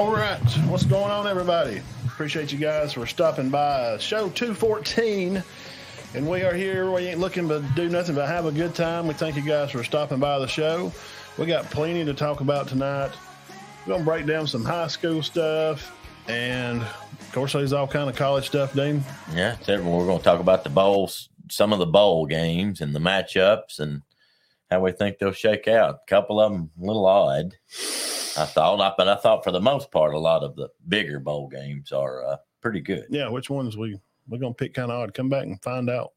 All 0.00 0.10
right. 0.10 0.40
What's 0.66 0.86
going 0.86 1.10
on, 1.10 1.26
everybody? 1.26 1.82
Appreciate 2.06 2.50
you 2.50 2.56
guys 2.56 2.94
for 2.94 3.04
stopping 3.04 3.50
by. 3.50 3.98
Show 3.98 4.30
214. 4.30 5.44
And 6.14 6.26
we 6.26 6.40
are 6.40 6.54
here. 6.54 6.90
We 6.90 7.02
ain't 7.02 7.20
looking 7.20 7.50
to 7.50 7.60
do 7.76 7.90
nothing 7.90 8.14
but 8.14 8.26
have 8.26 8.46
a 8.46 8.50
good 8.50 8.74
time. 8.74 9.06
We 9.06 9.12
thank 9.12 9.36
you 9.36 9.42
guys 9.42 9.72
for 9.72 9.84
stopping 9.84 10.18
by 10.18 10.38
the 10.38 10.46
show. 10.46 10.90
We 11.36 11.44
got 11.44 11.66
plenty 11.66 12.02
to 12.06 12.14
talk 12.14 12.40
about 12.40 12.66
tonight. 12.66 13.10
We're 13.86 13.98
to 13.98 14.02
break 14.02 14.24
down 14.24 14.46
some 14.46 14.64
high 14.64 14.86
school 14.86 15.22
stuff. 15.22 15.94
And, 16.28 16.80
of 16.80 17.32
course, 17.32 17.52
there's 17.52 17.74
all 17.74 17.86
kind 17.86 18.08
of 18.08 18.16
college 18.16 18.46
stuff, 18.46 18.72
Dean. 18.72 19.04
Yeah, 19.34 19.58
we're 19.68 20.16
to 20.16 20.24
talk 20.24 20.40
about 20.40 20.64
the 20.64 20.70
bowls, 20.70 21.28
some 21.50 21.74
of 21.74 21.78
the 21.78 21.84
bowl 21.84 22.24
games 22.24 22.80
and 22.80 22.94
the 22.94 23.00
matchups 23.00 23.78
and 23.78 24.00
how 24.70 24.80
we 24.80 24.92
think 24.92 25.18
they'll 25.18 25.32
shake 25.32 25.68
out. 25.68 25.96
A 25.96 26.08
couple 26.08 26.40
of 26.40 26.52
them 26.52 26.70
a 26.82 26.86
little 26.86 27.04
odd. 27.04 27.52
I 28.36 28.44
thought, 28.44 28.80
I, 28.80 28.92
but 28.96 29.08
I 29.08 29.16
thought 29.16 29.44
for 29.44 29.50
the 29.50 29.60
most 29.60 29.90
part, 29.90 30.14
a 30.14 30.18
lot 30.18 30.42
of 30.42 30.56
the 30.56 30.68
bigger 30.88 31.18
bowl 31.18 31.48
games 31.48 31.92
are 31.92 32.24
uh, 32.24 32.36
pretty 32.60 32.80
good. 32.80 33.06
Yeah, 33.10 33.28
which 33.28 33.50
ones 33.50 33.76
we 33.76 33.98
we're 34.28 34.38
gonna 34.38 34.54
pick 34.54 34.74
kind 34.74 34.90
of 34.90 35.02
odd. 35.02 35.14
Come 35.14 35.28
back 35.28 35.44
and 35.44 35.60
find 35.62 35.90
out. 35.90 36.12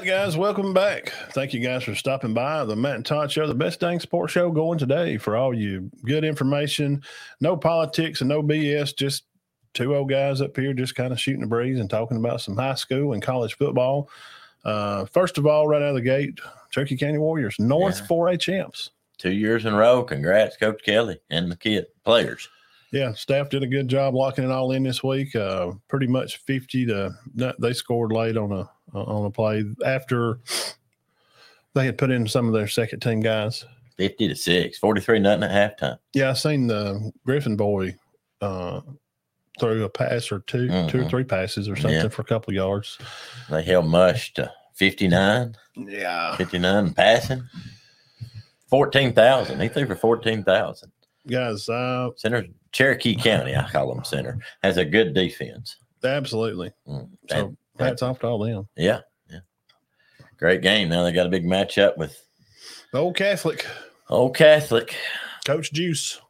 Right, 0.00 0.08
guys, 0.08 0.34
welcome 0.34 0.72
back. 0.72 1.12
Thank 1.32 1.52
you 1.52 1.60
guys 1.60 1.84
for 1.84 1.94
stopping 1.94 2.32
by 2.32 2.64
the 2.64 2.74
Matt 2.74 2.94
and 2.94 3.04
Todd 3.04 3.30
Show, 3.30 3.46
the 3.46 3.54
best 3.54 3.80
dang 3.80 4.00
sports 4.00 4.32
show 4.32 4.50
going 4.50 4.78
today 4.78 5.18
for 5.18 5.36
all 5.36 5.52
you 5.52 5.90
good 6.06 6.24
information. 6.24 7.02
No 7.40 7.54
politics 7.54 8.22
and 8.22 8.28
no 8.28 8.42
BS, 8.42 8.96
just 8.96 9.24
two 9.74 9.94
old 9.94 10.08
guys 10.08 10.40
up 10.40 10.56
here 10.56 10.72
just 10.72 10.94
kind 10.94 11.12
of 11.12 11.20
shooting 11.20 11.42
the 11.42 11.46
breeze 11.46 11.78
and 11.78 11.90
talking 11.90 12.16
about 12.16 12.40
some 12.40 12.56
high 12.56 12.76
school 12.76 13.12
and 13.12 13.22
college 13.22 13.58
football. 13.58 14.08
Uh, 14.64 15.04
first 15.04 15.36
of 15.36 15.46
all, 15.46 15.68
right 15.68 15.82
out 15.82 15.90
of 15.90 15.96
the 15.96 16.00
gate, 16.00 16.40
Cherokee 16.70 16.96
County 16.96 17.18
Warriors, 17.18 17.56
North 17.58 18.00
yeah. 18.00 18.06
4A 18.06 18.40
champs. 18.40 18.90
Two 19.18 19.32
years 19.32 19.66
in 19.66 19.74
a 19.74 19.76
row. 19.76 20.02
Congrats, 20.02 20.56
Coach 20.56 20.82
Kelly 20.82 21.20
and 21.28 21.52
the 21.52 21.56
kid 21.56 21.88
players. 22.04 22.48
Yeah, 22.92 23.12
staff 23.12 23.50
did 23.50 23.62
a 23.62 23.68
good 23.68 23.88
job 23.88 24.14
locking 24.14 24.44
it 24.44 24.50
all 24.50 24.72
in 24.72 24.82
this 24.82 25.02
week. 25.02 25.36
Uh, 25.36 25.72
pretty 25.88 26.08
much 26.08 26.38
50 26.38 26.86
to, 26.86 27.14
they 27.58 27.72
scored 27.72 28.12
late 28.12 28.36
on 28.36 28.52
a 28.52 28.68
on 28.92 29.26
a 29.26 29.30
play 29.30 29.64
after 29.84 30.40
they 31.74 31.86
had 31.86 31.98
put 31.98 32.10
in 32.10 32.26
some 32.26 32.48
of 32.48 32.52
their 32.52 32.66
second 32.66 33.00
team 33.00 33.20
guys. 33.20 33.64
50 33.96 34.28
to 34.28 34.34
6, 34.34 34.78
43 34.78 35.18
nothing 35.18 35.44
at 35.44 35.78
halftime. 35.78 35.98
Yeah, 36.14 36.30
I 36.30 36.32
seen 36.32 36.66
the 36.66 37.12
Griffin 37.24 37.56
boy 37.56 37.94
uh, 38.40 38.80
throw 39.58 39.82
a 39.82 39.88
pass 39.88 40.32
or 40.32 40.40
2 40.40 40.68
mm-hmm. 40.68 40.88
two 40.88 41.02
or 41.02 41.08
three 41.08 41.24
passes 41.24 41.68
or 41.68 41.76
something 41.76 42.00
yeah. 42.00 42.08
for 42.08 42.22
a 42.22 42.24
couple 42.24 42.54
yards. 42.54 42.98
They 43.50 43.62
held 43.62 43.86
Mush 43.86 44.32
to 44.34 44.50
59. 44.74 45.54
Yeah. 45.76 46.36
59 46.36 46.94
passing. 46.94 47.42
14,000. 48.68 49.60
He 49.60 49.68
threw 49.68 49.86
for 49.86 49.96
14,000. 49.96 50.90
Guys, 51.28 51.68
uh, 51.68 52.08
Centre 52.16 52.46
Cherokee 52.72 53.16
County, 53.16 53.54
I 53.56 53.68
call 53.68 53.92
them 53.92 54.04
Centre, 54.04 54.38
has 54.62 54.76
a 54.76 54.84
good 54.84 55.14
defense. 55.14 55.76
Absolutely. 56.04 56.72
Mm, 56.86 57.08
so 57.28 57.56
Hats 57.78 58.02
off 58.02 58.20
to 58.20 58.26
all 58.26 58.38
them. 58.38 58.68
Yeah, 58.76 59.00
yeah. 59.28 59.40
Great 60.38 60.62
game. 60.62 60.88
Now 60.88 61.02
they 61.02 61.12
got 61.12 61.26
a 61.26 61.30
big 61.30 61.44
matchup 61.44 61.96
with 61.96 62.22
the 62.92 62.98
Old 62.98 63.16
Catholic. 63.16 63.66
Old 64.08 64.36
Catholic. 64.36 64.96
Coach 65.44 65.72
Juice. 65.72 66.20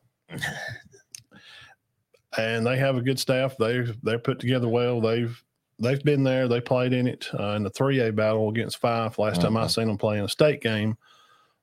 and 2.39 2.67
they 2.67 2.77
have 2.77 2.97
a 2.97 3.03
good 3.03 3.19
staff. 3.19 3.57
They 3.59 3.85
they're 4.03 4.19
put 4.19 4.39
together 4.39 4.69
well. 4.69 5.01
They've 5.01 5.43
they've 5.79 6.03
been 6.03 6.23
there. 6.23 6.49
They 6.49 6.61
played 6.61 6.93
in 6.93 7.07
it 7.07 7.29
uh, 7.39 7.55
in 7.55 7.63
the 7.63 7.71
three 7.71 8.01
A 8.01 8.13
battle 8.13 8.49
against 8.49 8.81
Fyffe. 8.81 9.19
Last 9.19 9.35
mm-hmm. 9.35 9.43
time 9.43 9.57
I 9.57 9.61
mm-hmm. 9.63 9.69
seen 9.69 9.89
them 9.89 9.99
play 9.99 10.19
in 10.19 10.25
a 10.25 10.29
state 10.29 10.63
game. 10.63 10.97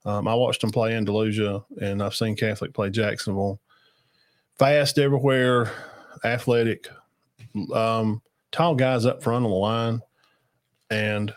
Um, 0.06 0.28
I 0.28 0.36
watched 0.36 0.62
them 0.62 0.72
play 0.72 0.96
Andalusia, 0.96 1.64
and 1.82 2.02
I've 2.02 2.16
seen 2.16 2.36
Catholic 2.36 2.74
play 2.74 2.90
Jacksonville. 2.90 3.60
Fast 4.60 4.98
everywhere, 4.98 5.72
athletic. 6.24 6.90
Um, 7.74 8.22
tall 8.52 8.76
guys 8.76 9.06
up 9.06 9.22
front 9.22 9.46
on 9.46 9.52
the 9.52 9.58
line, 9.58 10.02
and 10.90 11.34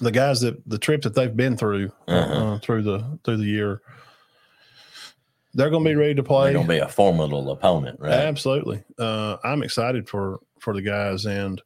the 0.00 0.10
guys 0.10 0.40
that 0.42 0.68
the 0.68 0.78
trip 0.78 1.02
that 1.02 1.14
they've 1.14 1.34
been 1.34 1.56
through 1.56 1.90
uh-huh. 2.08 2.54
uh, 2.54 2.58
through 2.58 2.82
the 2.82 3.18
through 3.24 3.38
the 3.38 3.44
year, 3.44 3.80
they're 5.54 5.70
going 5.70 5.84
to 5.84 5.90
be 5.90 5.96
ready 5.96 6.14
to 6.14 6.22
play. 6.22 6.46
They're 6.46 6.54
going 6.54 6.66
to 6.66 6.74
be 6.74 6.78
a 6.78 6.88
formidable 6.88 7.50
opponent, 7.50 8.00
right? 8.00 8.12
Absolutely. 8.12 8.82
Uh, 8.98 9.38
I'm 9.42 9.62
excited 9.62 10.08
for 10.08 10.40
for 10.60 10.74
the 10.74 10.82
guys, 10.82 11.24
and 11.24 11.62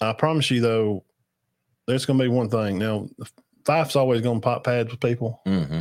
I 0.00 0.12
promise 0.12 0.50
you 0.50 0.60
though, 0.60 1.04
there's 1.86 2.04
going 2.04 2.18
to 2.18 2.24
be 2.24 2.28
one 2.28 2.50
thing. 2.50 2.78
Now, 2.78 3.08
Fyffe's 3.64 3.96
always 3.96 4.20
going 4.20 4.40
to 4.40 4.44
pop 4.44 4.64
pads 4.64 4.90
with 4.90 5.00
people, 5.00 5.40
mm-hmm. 5.46 5.80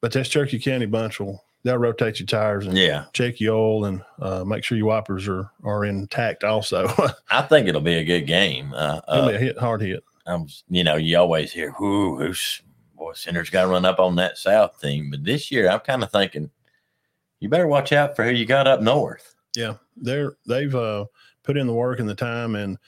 but 0.00 0.12
this 0.12 0.28
Cherokee 0.28 0.58
County 0.58 0.86
bunch 0.86 1.20
will 1.20 1.42
they'll 1.68 1.76
rotate 1.76 2.18
your 2.18 2.26
tires 2.26 2.66
and 2.66 2.76
yeah. 2.76 3.04
check 3.12 3.40
your 3.40 3.54
oil 3.54 3.84
and 3.84 4.02
uh, 4.22 4.42
make 4.42 4.64
sure 4.64 4.78
your 4.78 4.86
wipers 4.86 5.28
are 5.28 5.50
are 5.62 5.84
intact. 5.84 6.42
Also, 6.42 6.88
I 7.30 7.42
think 7.42 7.68
it'll 7.68 7.82
be 7.82 7.96
a 7.96 8.04
good 8.04 8.26
game. 8.26 8.72
Uh, 8.74 9.00
it'll 9.12 9.28
be 9.28 9.34
a 9.34 9.38
hit, 9.38 9.58
hard 9.58 9.82
hit. 9.82 10.02
I'm, 10.26 10.46
you 10.68 10.82
know, 10.82 10.96
you 10.96 11.18
always 11.18 11.52
hear, 11.52 11.74
"Whoo, 11.78 12.18
who's 12.18 12.62
boy, 12.96 13.12
Centre's 13.12 13.50
got 13.50 13.62
to 13.62 13.68
run 13.68 13.84
up 13.84 14.00
on 14.00 14.16
that 14.16 14.38
South 14.38 14.80
team." 14.80 15.10
But 15.10 15.24
this 15.24 15.50
year, 15.50 15.68
I'm 15.68 15.80
kind 15.80 16.02
of 16.02 16.10
thinking, 16.10 16.50
you 17.40 17.48
better 17.48 17.66
watch 17.66 17.92
out 17.92 18.16
for 18.16 18.24
who 18.24 18.30
you 18.30 18.46
got 18.46 18.66
up 18.66 18.80
north. 18.80 19.34
Yeah, 19.54 19.74
they're 19.96 20.36
they've 20.46 20.74
uh, 20.74 21.04
put 21.42 21.58
in 21.58 21.66
the 21.66 21.74
work 21.74 22.00
and 22.00 22.08
the 22.08 22.14
time, 22.14 22.54
and 22.54 22.78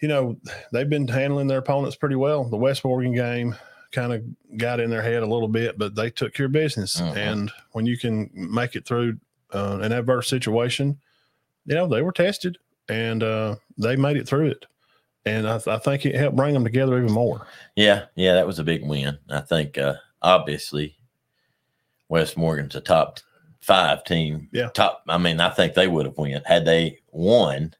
you 0.00 0.06
know 0.06 0.36
they've 0.72 0.88
been 0.88 1.08
handling 1.08 1.48
their 1.48 1.58
opponents 1.58 1.96
pretty 1.96 2.16
well. 2.16 2.44
The 2.44 2.56
West 2.56 2.84
Morgan 2.84 3.14
game, 3.14 3.56
kind 3.94 4.12
of 4.12 4.22
got 4.58 4.80
in 4.80 4.90
their 4.90 5.02
head 5.02 5.22
a 5.22 5.26
little 5.26 5.48
bit, 5.48 5.78
but 5.78 5.94
they 5.94 6.10
took 6.10 6.34
care 6.34 6.46
of 6.46 6.52
business. 6.52 7.00
Uh-huh. 7.00 7.14
And 7.14 7.50
when 7.72 7.86
you 7.86 7.96
can 7.96 8.28
make 8.34 8.74
it 8.74 8.84
through 8.84 9.18
uh, 9.52 9.78
an 9.80 9.92
adverse 9.92 10.28
situation, 10.28 10.98
you 11.66 11.74
know, 11.74 11.86
they 11.86 12.02
were 12.02 12.12
tested 12.12 12.58
and 12.88 13.22
uh, 13.22 13.56
they 13.78 13.96
made 13.96 14.16
it 14.16 14.28
through 14.28 14.48
it. 14.48 14.66
And 15.24 15.48
I, 15.48 15.58
I, 15.66 15.78
think 15.78 16.04
it 16.04 16.14
helped 16.16 16.36
bring 16.36 16.52
them 16.52 16.64
together 16.64 16.98
even 16.98 17.12
more. 17.12 17.46
Yeah. 17.76 18.06
Yeah. 18.14 18.34
That 18.34 18.46
was 18.46 18.58
a 18.58 18.64
big 18.64 18.84
win. 18.84 19.16
I 19.30 19.40
think, 19.40 19.78
uh, 19.78 19.94
obviously, 20.20 20.98
West 22.08 22.36
Morgan's 22.36 22.74
a 22.74 22.80
top 22.82 23.20
five 23.60 24.04
team. 24.04 24.48
Yeah. 24.52 24.68
Top. 24.68 25.02
I 25.08 25.16
mean, 25.16 25.40
I 25.40 25.48
think 25.48 25.72
they 25.72 25.88
would 25.88 26.04
have 26.04 26.18
won 26.18 26.30
had 26.44 26.66
they 26.66 26.98
won 27.10 27.74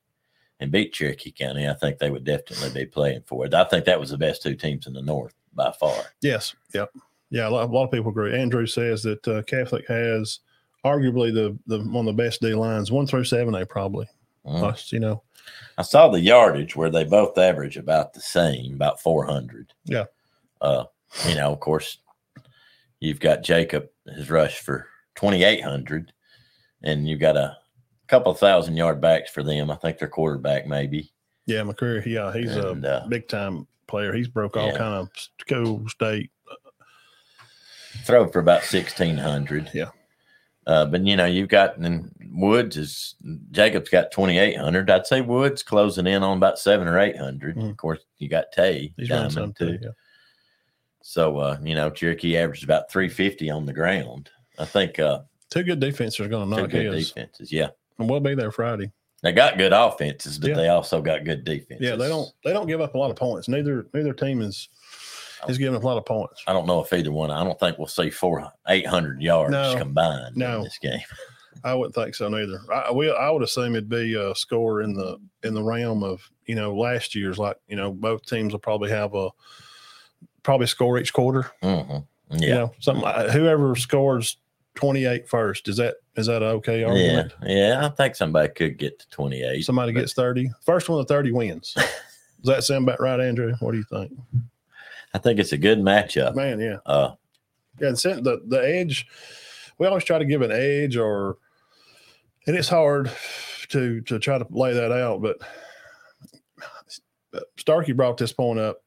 and 0.58 0.70
beat 0.70 0.94
Cherokee 0.94 1.32
County. 1.32 1.68
I 1.68 1.74
think 1.74 1.98
they 1.98 2.10
would 2.10 2.24
definitely 2.24 2.70
be 2.70 2.86
playing 2.86 3.24
for 3.26 3.44
it. 3.44 3.52
I 3.52 3.64
think 3.64 3.84
that 3.84 4.00
was 4.00 4.10
the 4.10 4.16
best 4.16 4.42
two 4.42 4.54
teams 4.54 4.86
in 4.86 4.94
the 4.94 5.02
North 5.02 5.34
by 5.54 5.72
far. 5.72 5.96
Yes. 6.20 6.54
Yep. 6.72 6.90
Yeah. 7.30 7.48
A 7.48 7.50
lot, 7.50 7.68
a 7.68 7.72
lot 7.72 7.84
of 7.84 7.90
people 7.90 8.10
agree. 8.10 8.38
Andrew 8.38 8.66
says 8.66 9.02
that 9.02 9.26
uh, 9.28 9.42
Catholic 9.42 9.86
has 9.88 10.40
arguably 10.84 11.32
the, 11.32 11.58
the 11.66 11.82
one 11.90 12.06
of 12.06 12.16
the 12.16 12.22
best 12.22 12.40
D 12.40 12.54
lines, 12.54 12.92
one 12.92 13.06
through 13.06 13.24
seven, 13.24 13.52
they 13.52 13.64
probably. 13.64 14.06
Mm. 14.46 14.92
you 14.92 15.00
know, 15.00 15.22
I 15.78 15.82
saw 15.82 16.08
the 16.08 16.20
yardage 16.20 16.76
where 16.76 16.90
they 16.90 17.04
both 17.04 17.38
average 17.38 17.76
about 17.76 18.12
the 18.12 18.20
same, 18.20 18.74
about 18.74 19.00
400. 19.00 19.72
Yeah. 19.84 20.04
Uh, 20.60 20.84
you 21.26 21.34
know, 21.34 21.52
of 21.52 21.60
course, 21.60 21.98
you've 23.00 23.20
got 23.20 23.42
Jacob, 23.42 23.88
his 24.14 24.30
rush 24.30 24.60
for 24.60 24.86
2,800, 25.16 26.12
and 26.82 27.08
you've 27.08 27.20
got 27.20 27.36
a 27.36 27.56
couple 28.06 28.34
thousand 28.34 28.76
yard 28.76 29.00
backs 29.00 29.30
for 29.30 29.42
them. 29.42 29.70
I 29.70 29.76
think 29.76 29.98
their 29.98 30.08
quarterback, 30.08 30.66
maybe. 30.66 31.12
Yeah, 31.46 31.60
McCreary. 31.60 32.06
Yeah, 32.06 32.32
he's 32.32 32.54
and, 32.56 32.84
a 32.84 33.02
uh, 33.02 33.08
big 33.08 33.28
time 33.28 33.66
player. 33.86 34.12
He's 34.12 34.28
broke 34.28 34.56
all 34.56 34.68
yeah. 34.68 34.78
kind 34.78 34.94
of 34.94 35.10
school 35.40 35.88
state. 35.88 36.30
Throw 38.04 38.28
for 38.28 38.40
about 38.40 38.64
sixteen 38.64 39.16
hundred. 39.16 39.70
Yeah. 39.72 39.90
Uh, 40.66 40.86
but 40.86 41.04
you 41.06 41.14
know, 41.16 41.26
you've 41.26 41.48
got 41.48 41.76
and 41.76 42.10
Woods 42.32 42.76
is 42.76 43.14
Jacob's 43.50 43.90
got 43.90 44.10
twenty 44.10 44.38
eight 44.38 44.56
hundred. 44.56 44.90
I'd 44.90 45.06
say 45.06 45.20
Woods 45.20 45.62
closing 45.62 46.06
in 46.06 46.22
on 46.22 46.38
about 46.38 46.58
seven 46.58 46.88
or 46.88 46.98
eight 46.98 47.16
hundred. 47.16 47.56
Mm. 47.56 47.70
Of 47.70 47.76
course, 47.76 48.00
you 48.18 48.28
got 48.28 48.52
Tay 48.52 48.92
He's 48.96 49.08
Diamond 49.08 49.56
too. 49.56 49.78
Yeah. 49.80 49.90
So 51.02 51.38
uh, 51.38 51.58
you 51.62 51.74
know, 51.74 51.90
Cherokee 51.90 52.36
averaged 52.36 52.64
about 52.64 52.90
three 52.90 53.08
fifty 53.08 53.50
on 53.50 53.66
the 53.66 53.74
ground. 53.74 54.30
I 54.58 54.64
think 54.64 54.98
uh, 54.98 55.20
two 55.50 55.62
good 55.62 55.80
defenses 55.80 56.20
are 56.20 56.28
going 56.28 56.48
to 56.48 56.56
knock 56.56 56.70
two 56.70 56.82
good 56.82 56.94
his. 56.94 57.08
defenses. 57.08 57.52
Yeah, 57.52 57.68
and 57.98 58.08
we'll 58.08 58.20
be 58.20 58.34
there 58.34 58.50
Friday. 58.50 58.90
They 59.24 59.32
got 59.32 59.56
good 59.56 59.72
offenses, 59.72 60.38
but 60.38 60.50
yeah. 60.50 60.56
they 60.56 60.68
also 60.68 61.00
got 61.00 61.24
good 61.24 61.44
defenses. 61.44 61.80
Yeah, 61.80 61.96
they 61.96 62.08
don't 62.08 62.30
they 62.44 62.52
don't 62.52 62.66
give 62.66 62.82
up 62.82 62.94
a 62.94 62.98
lot 62.98 63.10
of 63.10 63.16
points. 63.16 63.48
Neither 63.48 63.86
neither 63.94 64.12
team 64.12 64.42
is 64.42 64.68
is 65.48 65.56
giving 65.56 65.74
up 65.74 65.82
a 65.82 65.86
lot 65.86 65.96
of 65.96 66.04
points. 66.04 66.44
I 66.46 66.52
don't 66.52 66.66
know 66.66 66.80
if 66.80 66.92
either 66.92 67.10
one. 67.10 67.30
I 67.30 67.42
don't 67.42 67.58
think 67.58 67.78
we'll 67.78 67.86
see 67.86 68.10
four 68.10 68.46
eight 68.68 68.86
hundred 68.86 69.22
yards 69.22 69.52
no, 69.52 69.76
combined 69.78 70.36
no. 70.36 70.58
in 70.58 70.64
this 70.64 70.76
game. 70.76 71.00
I 71.64 71.72
wouldn't 71.72 71.94
think 71.94 72.14
so 72.14 72.28
neither. 72.28 72.60
I 72.70 72.90
will. 72.90 73.16
I 73.16 73.30
would 73.30 73.42
assume 73.42 73.74
it'd 73.74 73.88
be 73.88 74.14
a 74.14 74.34
score 74.34 74.82
in 74.82 74.92
the 74.92 75.16
in 75.42 75.54
the 75.54 75.62
realm 75.62 76.02
of 76.02 76.20
you 76.44 76.54
know 76.54 76.74
last 76.74 77.14
year's. 77.14 77.38
Like 77.38 77.56
you 77.66 77.76
know, 77.76 77.92
both 77.92 78.26
teams 78.26 78.52
will 78.52 78.60
probably 78.60 78.90
have 78.90 79.14
a 79.14 79.30
probably 80.42 80.66
score 80.66 80.98
each 80.98 81.14
quarter. 81.14 81.50
hmm 81.62 81.96
You 82.30 82.48
Yeah. 82.48 82.54
know, 82.54 82.72
something 82.80 83.02
like 83.02 83.30
whoever 83.30 83.74
scores 83.76 84.36
28 84.74 85.28
first. 85.28 85.68
Is 85.68 85.76
that 85.76 85.96
is 86.16 86.26
that 86.26 86.42
okay 86.42 86.80
Yeah. 86.80 86.86
argument? 86.86 87.32
Yeah. 87.44 87.86
I 87.86 87.88
think 87.90 88.16
somebody 88.16 88.48
could 88.52 88.76
get 88.78 88.98
to 89.00 89.08
28. 89.10 89.64
Somebody 89.64 89.92
but- 89.92 90.00
gets 90.00 90.12
30. 90.14 90.50
First 90.64 90.88
one 90.88 90.98
to 91.02 91.06
30 91.06 91.32
wins. 91.32 91.74
Does 92.42 92.56
that 92.56 92.64
sound 92.64 92.84
about 92.86 93.00
right, 93.00 93.20
Andrew? 93.20 93.54
What 93.60 93.72
do 93.72 93.78
you 93.78 93.84
think? 93.84 94.12
I 95.14 95.18
think 95.18 95.38
it's 95.40 95.52
a 95.52 95.58
good 95.58 95.78
matchup. 95.78 96.34
Man, 96.34 96.58
yeah. 96.60 96.76
Uh, 96.84 97.14
Yeah, 97.80 97.88
and 97.88 97.96
the 97.96 98.42
the 98.46 98.58
edge. 98.58 99.06
We 99.78 99.86
always 99.86 100.04
try 100.04 100.18
to 100.18 100.24
give 100.24 100.42
an 100.42 100.52
edge, 100.52 100.96
or 100.96 101.38
and 102.46 102.54
it's 102.56 102.68
hard 102.68 103.10
to 103.70 104.00
to 104.02 104.18
try 104.18 104.38
to 104.38 104.46
lay 104.50 104.72
that 104.74 104.92
out. 104.92 105.22
But 105.22 105.38
Starkey 107.56 107.92
brought 107.92 108.16
this 108.18 108.32
point 108.32 108.58
up. 108.58 108.82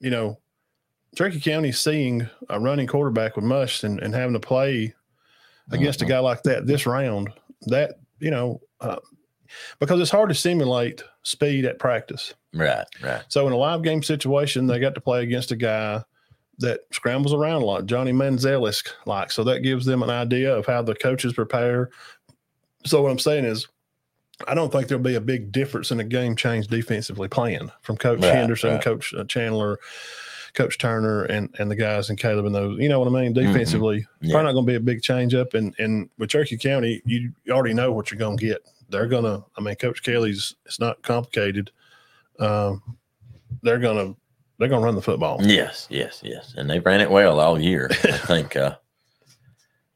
You 0.00 0.10
know, 0.10 0.38
Cherokee 1.16 1.40
County 1.40 1.72
seeing 1.72 2.28
a 2.48 2.60
running 2.60 2.86
quarterback 2.86 3.36
with 3.36 3.44
Mush 3.44 3.82
and, 3.84 4.00
and 4.00 4.14
having 4.14 4.34
to 4.34 4.40
play 4.40 4.94
against 5.70 6.00
mhm. 6.00 6.06
a 6.06 6.08
guy 6.08 6.18
like 6.18 6.42
that 6.44 6.66
this 6.66 6.86
round. 6.86 7.30
That 7.62 7.98
you 8.20 8.30
know, 8.30 8.60
uh, 8.80 8.96
because 9.78 10.00
it's 10.00 10.10
hard 10.10 10.28
to 10.28 10.34
simulate 10.34 11.02
speed 11.22 11.64
at 11.64 11.78
practice. 11.78 12.34
Right. 12.54 12.86
Right. 13.02 13.22
So 13.28 13.46
in 13.46 13.52
a 13.52 13.56
live 13.56 13.82
game 13.82 14.02
situation, 14.02 14.66
they 14.66 14.78
got 14.78 14.94
to 14.94 15.00
play 15.00 15.22
against 15.22 15.52
a 15.52 15.56
guy 15.56 16.02
that 16.58 16.80
scrambles 16.92 17.32
around 17.32 17.62
a 17.62 17.64
lot, 17.64 17.86
Johnny 17.86 18.12
Manziel 18.12 18.92
like. 19.06 19.30
So 19.30 19.44
that 19.44 19.62
gives 19.62 19.86
them 19.86 20.02
an 20.02 20.10
idea 20.10 20.54
of 20.54 20.66
how 20.66 20.82
the 20.82 20.94
coaches 20.94 21.32
prepare. 21.32 21.90
So 22.84 23.02
what 23.02 23.12
I'm 23.12 23.18
saying 23.18 23.44
is, 23.44 23.68
I 24.46 24.54
don't 24.54 24.70
think 24.70 24.86
there'll 24.86 25.02
be 25.02 25.16
a 25.16 25.20
big 25.20 25.50
difference 25.50 25.90
in 25.90 25.98
a 25.98 26.04
game 26.04 26.36
change 26.36 26.68
defensively 26.68 27.28
playing 27.28 27.70
from 27.82 27.96
Coach 27.96 28.20
Right, 28.20 28.34
Henderson, 28.34 28.74
right. 28.74 28.82
Coach 28.82 29.12
uh, 29.12 29.24
Chandler, 29.24 29.80
Coach 30.58 30.76
Turner, 30.78 31.22
and 31.24 31.54
and 31.58 31.70
the 31.70 31.76
guys 31.76 32.10
and 32.10 32.18
Caleb 32.18 32.44
and 32.44 32.54
those. 32.54 32.78
You 32.80 32.88
know 32.88 32.98
what 32.98 33.08
I 33.08 33.12
mean? 33.22 33.32
Mm-hmm. 33.32 33.46
Defensively, 33.52 34.04
Yeah. 34.20 34.32
probably 34.32 34.46
not 34.48 34.52
going 34.52 34.66
to 34.66 34.72
be 34.72 34.76
a 34.76 34.80
big 34.80 35.00
change 35.02 35.34
up. 35.34 35.54
And 35.54 35.74
and 35.78 36.10
with 36.18 36.30
Cherokee 36.30 36.56
County, 36.58 37.00
you 37.06 37.32
already 37.50 37.74
know 37.74 37.92
what 37.92 38.10
you're 38.10 38.18
going 38.18 38.36
to 38.36 38.44
get. 38.46 38.58
They're 38.90 39.06
gonna. 39.06 39.44
I 39.56 39.60
mean, 39.60 39.76
Coach 39.76 40.02
Kelly's. 40.02 40.54
It's 40.66 40.80
not 40.80 41.00
complicated. 41.02 41.70
Um, 42.40 42.82
they're 43.62 43.78
gonna 43.78 44.14
they're 44.58 44.68
gonna 44.68 44.84
run 44.84 44.94
the 44.96 45.02
football. 45.02 45.38
Yes, 45.42 45.86
yes, 45.90 46.20
yes. 46.24 46.54
And 46.56 46.68
they 46.68 46.80
ran 46.80 47.00
it 47.00 47.10
well 47.10 47.38
all 47.40 47.60
year. 47.60 47.88
I 47.90 47.94
think, 48.26 48.56
uh, 48.56 48.76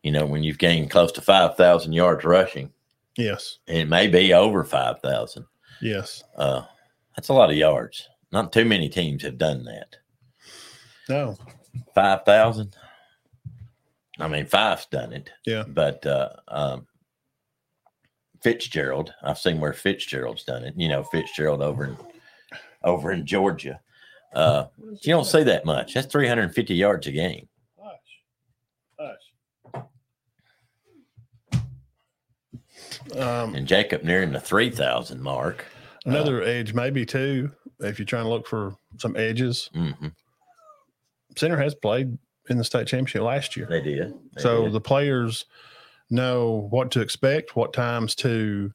you 0.02 0.12
know, 0.12 0.24
when 0.26 0.42
you've 0.44 0.58
gained 0.58 0.90
close 0.90 1.10
to 1.12 1.20
5,000 1.20 1.92
yards 1.92 2.24
rushing, 2.24 2.70
Yes, 3.16 3.58
and 3.66 3.76
it 3.78 3.88
may 3.88 4.06
be 4.08 4.32
over 4.32 4.64
5,000, 4.64 5.44
yes. 5.80 6.22
uh, 6.36 6.62
that's 7.16 7.28
a 7.28 7.32
lot 7.34 7.50
of 7.50 7.56
yards. 7.56 8.08
Not 8.32 8.52
too 8.52 8.64
many 8.64 8.88
teams 8.88 9.22
have 9.22 9.36
done 9.38 9.64
that. 9.64 9.96
No, 11.12 11.36
5,000? 11.94 12.74
I 14.18 14.28
mean, 14.28 14.46
five's 14.46 14.86
done 14.86 15.12
it. 15.12 15.28
Yeah. 15.44 15.64
But 15.68 16.06
uh, 16.06 16.30
um, 16.48 16.86
Fitzgerald, 18.42 19.12
I've 19.22 19.38
seen 19.38 19.60
where 19.60 19.74
Fitzgerald's 19.74 20.44
done 20.44 20.64
it. 20.64 20.72
You 20.76 20.88
know, 20.88 21.02
Fitzgerald 21.04 21.60
over 21.60 21.84
in 21.84 21.96
over 22.82 23.12
in 23.12 23.26
Georgia. 23.26 23.80
Uh, 24.34 24.66
you 25.02 25.12
don't 25.12 25.26
see 25.26 25.42
that 25.42 25.66
much. 25.66 25.92
That's 25.92 26.10
350 26.10 26.74
yards 26.74 27.06
a 27.06 27.12
game. 27.12 27.48
Hush, 27.78 29.18
hush. 29.74 29.82
Um, 33.18 33.54
and 33.54 33.66
Jacob 33.66 34.02
nearing 34.02 34.32
the 34.32 34.40
3,000 34.40 35.20
mark. 35.20 35.66
another 36.06 36.42
edge, 36.42 36.72
maybe 36.72 37.04
too, 37.04 37.50
if 37.80 37.98
you're 37.98 38.06
trying 38.06 38.24
to 38.24 38.30
look 38.30 38.46
for 38.46 38.74
some 38.96 39.14
edges. 39.16 39.68
hmm 39.74 40.08
Centre 41.36 41.60
has 41.60 41.74
played 41.74 42.18
in 42.48 42.58
the 42.58 42.64
state 42.64 42.86
championship 42.86 43.22
last 43.22 43.56
year. 43.56 43.66
They 43.68 43.80
did. 43.80 44.12
They 44.34 44.42
so 44.42 44.64
did. 44.64 44.72
the 44.72 44.80
players 44.80 45.44
know 46.10 46.68
what 46.70 46.90
to 46.92 47.00
expect, 47.00 47.56
what 47.56 47.72
times 47.72 48.14
to, 48.16 48.72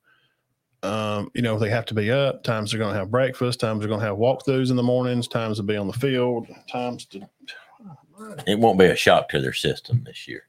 um, 0.83 1.29
you 1.33 1.41
know, 1.41 1.59
they 1.59 1.69
have 1.69 1.85
to 1.85 1.93
be 1.93 2.11
up, 2.11 2.43
times 2.43 2.71
they're 2.71 2.79
going 2.79 2.93
to 2.93 2.99
have 2.99 3.11
breakfast, 3.11 3.59
times 3.59 3.79
they're 3.79 3.89
going 3.89 3.99
to 3.99 4.05
have 4.05 4.17
walkthroughs 4.17 4.69
in 4.69 4.75
the 4.75 4.83
mornings, 4.83 5.27
times 5.27 5.57
to 5.57 5.63
be 5.63 5.77
on 5.77 5.87
the 5.87 5.93
field, 5.93 6.47
times 6.71 7.05
to, 7.05 7.21
it 8.47 8.57
won't 8.57 8.79
be 8.79 8.85
a 8.85 8.95
shock 8.95 9.29
to 9.29 9.39
their 9.39 9.53
system 9.53 10.03
this 10.05 10.27
year. 10.27 10.43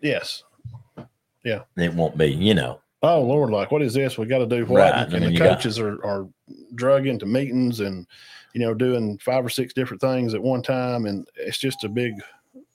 yes. 0.00 0.42
Yeah. 1.44 1.60
It 1.76 1.92
won't 1.92 2.16
be, 2.16 2.32
you 2.32 2.54
know. 2.54 2.80
Oh 3.04 3.22
Lord, 3.22 3.50
like 3.50 3.70
what 3.70 3.82
is 3.82 3.94
this? 3.94 4.16
We 4.18 4.26
got 4.26 4.38
to 4.38 4.46
do 4.46 4.64
what? 4.66 4.80
Right, 4.80 5.02
And, 5.04 5.12
mean, 5.12 5.22
the 5.22 5.32
you 5.32 5.38
got- 5.38 5.56
coaches 5.58 5.78
are 5.78 6.04
are 6.04 6.28
drug 6.74 7.06
into 7.06 7.26
meetings 7.26 7.80
and 7.80 8.06
you 8.52 8.60
know 8.60 8.74
doing 8.74 9.18
five 9.18 9.44
or 9.44 9.48
six 9.48 9.74
different 9.74 10.00
things 10.00 10.34
at 10.34 10.42
one 10.42 10.62
time, 10.62 11.06
and 11.06 11.26
it's 11.34 11.58
just 11.58 11.84
a 11.84 11.88
big, 11.88 12.14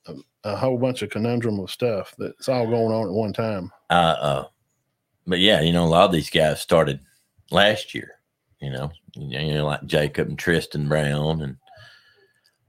a, 0.08 0.14
a 0.44 0.56
whole 0.56 0.78
bunch 0.78 1.02
of 1.02 1.10
conundrum 1.10 1.60
of 1.60 1.72
stuff 1.72 2.14
that's 2.18 2.50
all 2.50 2.68
going 2.68 2.94
on 2.94 3.08
at 3.08 3.14
one 3.14 3.34
time. 3.34 3.72
Uh, 3.90 3.94
uh, 4.20 4.46
but 5.26 5.40
yeah, 5.40 5.62
you 5.62 5.72
know, 5.72 5.86
a 5.86 5.88
lot 5.88 6.06
of 6.06 6.12
these 6.12 6.30
guys 6.30 6.62
started 6.62 7.00
last 7.52 7.94
year. 7.96 8.20
You 8.60 8.72
know, 8.72 8.92
you 9.16 9.54
know, 9.54 9.66
like 9.66 9.86
Jacob 9.86 10.28
and 10.28 10.38
Tristan 10.38 10.90
Brown 10.90 11.42
and 11.42 11.58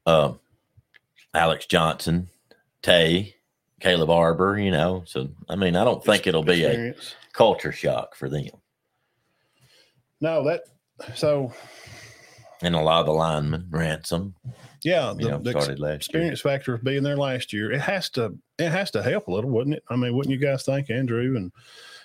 um, 0.07 0.39
Alex 1.35 1.67
Johnson, 1.67 2.29
Tay, 2.83 3.35
Caleb 3.81 4.11
Arbor. 4.11 4.57
You 4.57 4.71
know, 4.71 5.03
so 5.05 5.31
I 5.49 5.57
mean, 5.57 5.75
I 5.75 5.83
don't 5.83 6.05
think 6.05 6.27
it'll 6.29 6.45
be 6.45 6.65
a. 6.65 6.95
culture 7.33 7.73
shock 7.73 8.15
for 8.15 8.29
them. 8.29 8.47
No, 10.21 10.45
that 10.45 10.63
so 11.15 11.53
And 12.63 12.75
a 12.75 12.81
lot 12.81 13.01
of 13.01 13.07
the 13.07 13.13
linemen, 13.13 13.67
Ransom, 13.71 14.35
yeah, 14.83 15.13
you 15.13 15.25
the, 15.25 15.31
know, 15.31 15.39
the 15.39 15.53
last 15.53 15.79
year. 15.79 15.95
experience 15.95 16.41
factor 16.41 16.75
of 16.75 16.85
being 16.85 17.03
there 17.03 17.17
last 17.17 17.53
year, 17.53 17.73
it 17.73 17.81
has 17.81 18.11
to 18.11 18.37
it 18.59 18.71
has 18.71 18.91
to 18.93 19.03
help 19.03 19.29
a 19.29 19.33
little, 19.33 19.51
wouldn't 19.51 19.77
it? 19.77 19.85
I 19.91 19.97
mean, 19.97 20.15
wouldn't 20.15 20.33
you 20.33 20.39
guys 20.39 20.65
think, 20.65 20.91
Andrew 20.91 21.37
and 21.37 21.53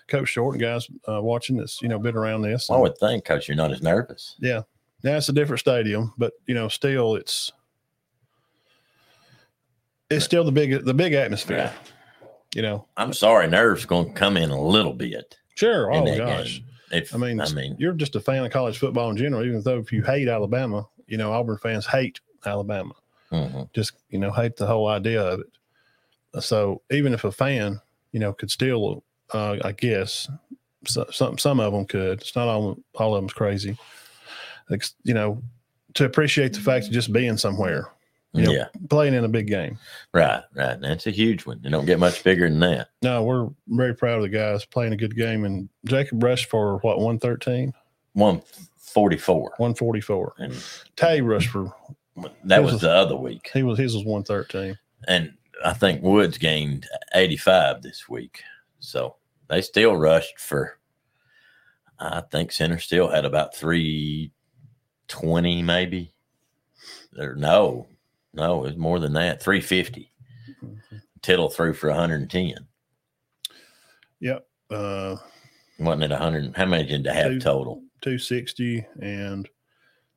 Coach 0.08 0.30
Short 0.30 0.56
and 0.56 0.62
guys 0.62 0.88
uh, 1.08 1.22
watching 1.22 1.58
that's 1.58 1.82
you 1.82 1.90
know 1.90 2.00
been 2.00 2.16
around 2.16 2.42
this? 2.42 2.70
I 2.70 2.78
would 2.78 2.98
think 2.98 3.24
because 3.24 3.48
you're 3.48 3.58
not 3.58 3.72
as 3.72 3.82
nervous. 3.82 4.36
Yeah, 4.40 4.62
it's 5.04 5.30
a 5.30 5.34
different 5.34 5.60
stadium, 5.60 6.14
but 6.18 6.34
you 6.48 6.56
know, 6.56 6.68
still 6.68 7.16
it's 7.16 7.52
it's 10.10 10.26
still 10.26 10.44
the 10.44 10.52
big 10.52 10.86
the 10.86 10.94
big 10.94 11.14
atmosphere. 11.14 11.74
You 12.56 12.62
know, 12.62 12.88
I'm 12.96 13.12
sorry, 13.14 13.48
nerves 13.48 13.86
going 13.86 14.08
to 14.08 14.14
come 14.14 14.38
in 14.38 14.50
a 14.50 14.62
little 14.62 14.94
bit. 14.94 15.38
sure. 15.56 15.92
Oh 15.94 16.18
gosh. 16.18 16.62
If, 16.92 17.14
I 17.14 17.18
mean, 17.18 17.42
I 17.42 17.50
mean, 17.50 17.76
you're 17.78 17.94
just 17.94 18.16
a 18.16 18.22
fan 18.22 18.46
of 18.46 18.52
college 18.52 18.78
football 18.78 19.10
in 19.10 19.18
general. 19.18 19.44
Even 19.44 19.62
though 19.62 19.80
if 19.80 19.92
you 19.92 20.04
hate 20.04 20.30
Alabama, 20.30 20.88
you 21.08 21.18
know 21.18 21.34
Auburn 21.34 21.58
fans 21.58 21.86
hate 21.86 22.20
Alabama. 22.46 22.94
mhm. 23.32 23.72
Just 23.74 23.94
you 24.10 24.20
know 24.20 24.32
hate 24.32 24.56
the 24.56 24.66
whole 24.66 24.88
idea 24.88 25.22
of 25.22 25.42
it. 25.42 26.44
So 26.44 26.82
even 26.92 27.14
if 27.14 27.24
a 27.26 27.32
fan, 27.32 27.82
you 28.12 28.20
know, 28.20 28.32
could 28.34 28.52
still, 28.52 29.04
uh, 29.34 29.58
I 29.64 29.72
guess, 29.74 30.30
so, 30.86 31.06
some 31.12 31.38
some 31.38 31.60
of 31.60 31.74
them 31.74 31.86
could. 31.86 32.22
It's 32.22 32.36
not 32.36 32.48
all 32.48 32.78
all 32.94 33.16
of 33.16 33.22
them's 33.22 33.34
crazy. 33.34 33.78
You 35.04 35.14
know, 35.14 35.42
to 35.96 36.06
appreciate 36.06 36.54
the 36.54 36.62
fact 36.62 36.86
of 36.86 36.92
just 36.92 37.12
being 37.12 37.38
somewhere, 37.38 37.90
you 38.36 38.46
know, 38.46 38.52
yeah, 38.52 38.68
playing 38.90 39.14
in 39.14 39.24
a 39.24 39.30
big 39.30 39.48
game. 39.48 39.78
right, 40.14 40.44
right. 40.56 40.80
That's 40.80 41.08
a 41.08 41.12
huge 41.12 41.46
one. 41.46 41.62
They 41.62 41.70
don't 41.70 41.86
get 41.86 42.00
much 42.00 42.24
bigger 42.24 42.50
than 42.50 42.60
that. 42.60 42.90
No, 43.02 43.24
we're 43.24 43.50
very 43.68 43.96
proud 43.96 44.18
of 44.18 44.24
the 44.24 44.30
guys 44.30 44.66
playing 44.66 44.94
a 44.94 44.98
good 44.98 45.16
game. 45.16 45.46
And 45.46 45.70
Jacob 45.86 46.22
rushed 46.22 46.50
for 46.50 46.80
what, 46.80 46.98
113, 46.98 47.74
144. 48.14 49.42
144. 49.58 50.34
And 50.38 50.54
Tay 50.96 51.22
rushed 51.22 51.50
for, 51.50 51.74
that 52.44 52.64
His 52.64 52.74
was 52.74 52.82
the 52.82 52.92
other 52.92 53.16
week. 53.16 53.50
he 53.54 53.64
was, 53.64 53.78
his 53.78 53.96
was 53.96 54.06
113. 54.06 54.78
And 55.08 55.34
I 55.64 55.74
think 55.74 56.02
Woods 56.02 56.38
gained 56.38 56.88
85 57.14 57.82
this 57.82 58.10
week. 58.10 58.42
So 58.80 59.16
they 59.48 59.62
still 59.62 59.96
rushed 59.96 60.40
for, 60.40 60.78
I 62.00 62.22
think 62.32 62.52
Centre 62.52 62.80
still 62.80 63.08
had 63.08 63.26
about 63.26 63.56
320 63.56 65.64
maybe. 65.64 66.12
Or 67.18 67.36
no, 67.36 67.88
no, 68.36 68.64
it 68.64 68.68
was 68.70 68.78
more 68.78 69.00
than 69.00 69.14
that 69.14 69.42
350. 69.42 70.12
Tittle 71.22 71.50
threw 71.50 71.74
for 71.74 71.90
110. 71.90 72.54
Yep. 74.20 74.48
Uh, 74.70 75.16
Wasn't 75.80 76.04
it 76.04 76.12
100? 76.12 76.56
How 76.56 76.66
many 76.66 76.86
did 76.88 77.04
they 77.04 77.14
have 77.14 77.32
Two. 77.34 77.40
total? 77.40 77.82
260 78.02 78.86
and 79.02 79.50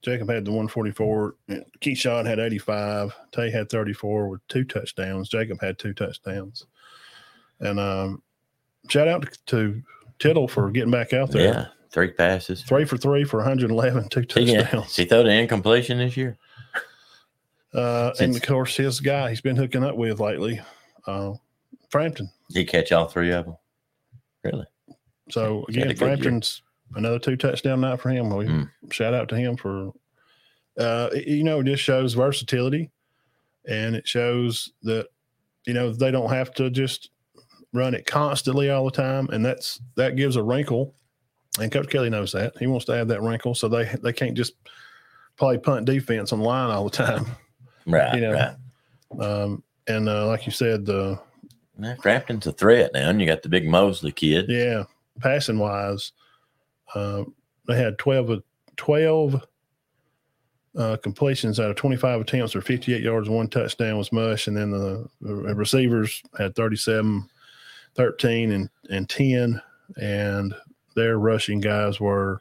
Jacob 0.02 0.28
had 0.30 0.44
the 0.44 0.50
144. 0.50 1.34
and 1.48 1.64
Keyshawn 1.80 2.26
had 2.26 2.38
85. 2.38 3.14
Tay 3.32 3.50
had 3.50 3.68
34 3.70 4.28
with 4.28 4.46
two 4.48 4.64
touchdowns. 4.64 5.28
Jacob 5.28 5.60
had 5.60 5.78
two 5.78 5.92
touchdowns. 5.94 6.66
And 7.60 7.80
um, 7.80 8.22
shout 8.88 9.08
out 9.08 9.26
to 9.46 9.82
Tittle 10.18 10.46
for 10.46 10.70
getting 10.70 10.90
back 10.92 11.12
out 11.12 11.30
there. 11.30 11.42
Yeah, 11.52 11.66
three 11.90 12.12
passes. 12.12 12.62
Three 12.62 12.84
for 12.84 12.96
three 12.96 13.24
for 13.24 13.38
111, 13.38 14.08
two 14.10 14.24
touchdowns. 14.24 14.94
he 14.94 15.04
throw 15.04 15.22
the 15.24 15.30
incompletion 15.30 15.98
this 15.98 16.16
year? 16.16 16.36
Uh, 17.74 18.12
and 18.20 18.34
of 18.34 18.42
course, 18.42 18.76
his 18.76 19.00
guy 19.00 19.28
he's 19.30 19.40
been 19.40 19.56
hooking 19.56 19.84
up 19.84 19.96
with 19.96 20.20
lately, 20.20 20.60
uh, 21.06 21.34
Frampton. 21.90 22.30
He 22.52 22.64
catch 22.64 22.92
all 22.92 23.06
three 23.06 23.30
of 23.32 23.44
them? 23.46 23.56
Really? 24.44 24.66
So 25.30 25.64
again, 25.68 25.88
good 25.88 25.88
year. 25.88 25.96
Frampton's 26.08 26.62
another 26.94 27.18
two 27.18 27.36
touchdown 27.36 27.82
night 27.82 28.00
for 28.00 28.08
him. 28.10 28.30
We 28.34 28.46
Mm. 28.46 28.70
shout 28.90 29.12
out 29.12 29.28
to 29.28 29.36
him 29.36 29.56
for, 29.56 29.92
uh, 30.78 31.10
it- 31.12 31.26
you 31.28 31.44
know, 31.44 31.60
it 31.60 31.64
just 31.66 31.82
shows 31.82 32.14
versatility, 32.14 32.90
and 33.66 33.94
it 33.94 34.08
shows 34.08 34.72
that 34.82 35.08
you 35.66 35.74
know 35.74 35.92
they 35.92 36.10
don't 36.10 36.30
have 36.30 36.54
to 36.54 36.70
just 36.70 37.10
run 37.74 37.94
it 37.94 38.06
constantly 38.06 38.70
all 38.70 38.86
the 38.86 38.90
time, 38.90 39.28
and 39.30 39.44
that's 39.44 39.80
that 39.96 40.16
gives 40.16 40.36
a 40.36 40.42
wrinkle. 40.42 40.94
And 41.60 41.70
Coach 41.70 41.88
Kelly 41.90 42.08
knows 42.08 42.32
that 42.32 42.56
he 42.58 42.66
wants 42.66 42.86
to 42.86 42.92
add 42.94 43.08
that 43.08 43.20
wrinkle, 43.20 43.54
so 43.54 43.68
they 43.68 43.84
they 44.02 44.14
can't 44.14 44.34
just 44.36 44.54
play 45.36 45.58
punt 45.58 45.84
defense 45.84 46.32
on 46.32 46.40
line 46.40 46.70
all 46.70 46.84
the 46.84 46.90
time. 46.96 47.26
Right. 47.88 48.14
You 48.14 48.20
know, 48.20 48.32
right. 48.32 49.24
Um, 49.24 49.62
and 49.86 50.08
uh, 50.08 50.26
like 50.26 50.46
you 50.46 50.52
said, 50.52 50.84
the 50.84 51.18
Yeah, 51.80 51.94
Frampton's 52.02 52.46
a 52.46 52.52
threat 52.52 52.92
now, 52.92 53.08
and 53.08 53.20
you 53.20 53.26
got 53.26 53.42
the 53.42 53.48
big 53.48 53.66
Mosley 53.66 54.12
kid. 54.12 54.46
Yeah, 54.48 54.84
passing 55.20 55.58
wise, 55.58 56.12
uh, 56.94 57.24
they 57.66 57.76
had 57.76 57.98
12, 57.98 58.42
12 58.76 59.46
uh, 60.76 60.96
completions 60.98 61.58
out 61.58 61.70
of 61.70 61.76
25 61.76 62.20
attempts 62.20 62.52
for 62.52 62.60
58 62.60 63.02
yards 63.02 63.28
one 63.28 63.48
touchdown 63.48 63.98
was 63.98 64.12
mush. 64.12 64.46
And 64.46 64.56
then 64.56 64.70
the, 64.70 65.08
the 65.20 65.34
receivers 65.54 66.22
had 66.38 66.54
37, 66.54 67.28
13, 67.94 68.52
and, 68.52 68.70
and 68.90 69.08
10. 69.08 69.60
And 70.00 70.54
their 70.94 71.18
rushing 71.18 71.60
guys 71.60 71.98
were, 71.98 72.40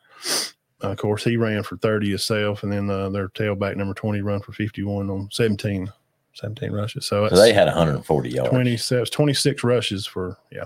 uh, 0.84 0.89
of 0.89 0.98
course, 0.98 1.24
he 1.24 1.38
ran 1.38 1.63
for 1.63 1.77
30 1.77 2.10
himself. 2.10 2.63
And 2.63 2.72
then 2.72 2.89
uh, 2.89 3.10
their 3.10 3.29
tailback 3.29 3.75
number 3.75 3.93
20 3.93 4.22
run 4.22 4.41
for 4.41 4.51
51 4.53 5.10
on 5.10 5.27
17, 5.31 5.91
17 6.34 6.72
rushes. 6.72 7.05
So, 7.07 7.27
So 7.29 7.36
they 7.36 7.53
had 7.53 7.65
140 7.67 8.29
yards. 8.29 8.50
27, 8.51 9.05
26 9.07 9.63
rushes 9.63 10.05
for, 10.05 10.38
yeah, 10.51 10.65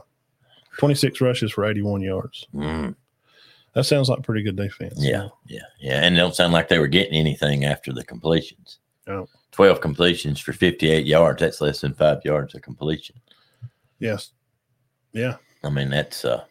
26 0.77 1.22
rushes 1.22 1.51
for 1.51 1.65
81 1.65 2.01
yards. 2.01 2.48
Mm, 2.53 2.96
That 3.74 3.86
sounds 3.86 4.10
like 4.10 4.24
pretty 4.24 4.44
good 4.44 4.56
defense. 4.58 4.96
yeah, 4.98 5.30
yeah, 5.48 5.62
yeah. 5.80 6.01
And 6.03 6.15
it 6.15 6.20
don't 6.20 6.36
sound 6.36 6.51
like 6.53 6.68
they 6.68 6.80
were 6.80 6.88
getting 6.88 7.13
anything 7.13 7.63
after 7.65 7.94
the 7.94 8.03
completions. 8.03 8.80
No. 9.08 9.27
12 9.53 9.82
completions 9.82 10.39
for 10.39 10.53
58 10.53 11.06
yards. 11.06 11.39
That's 11.41 11.60
less 11.62 11.82
than 11.82 11.94
five 11.94 12.20
yards 12.24 12.56
of 12.56 12.62
completion. 12.62 13.15
Yes. 14.00 14.32
Yeah. 15.13 15.38
I 15.63 15.70
mean, 15.70 15.89
that's 15.89 16.24
uh 16.25 16.44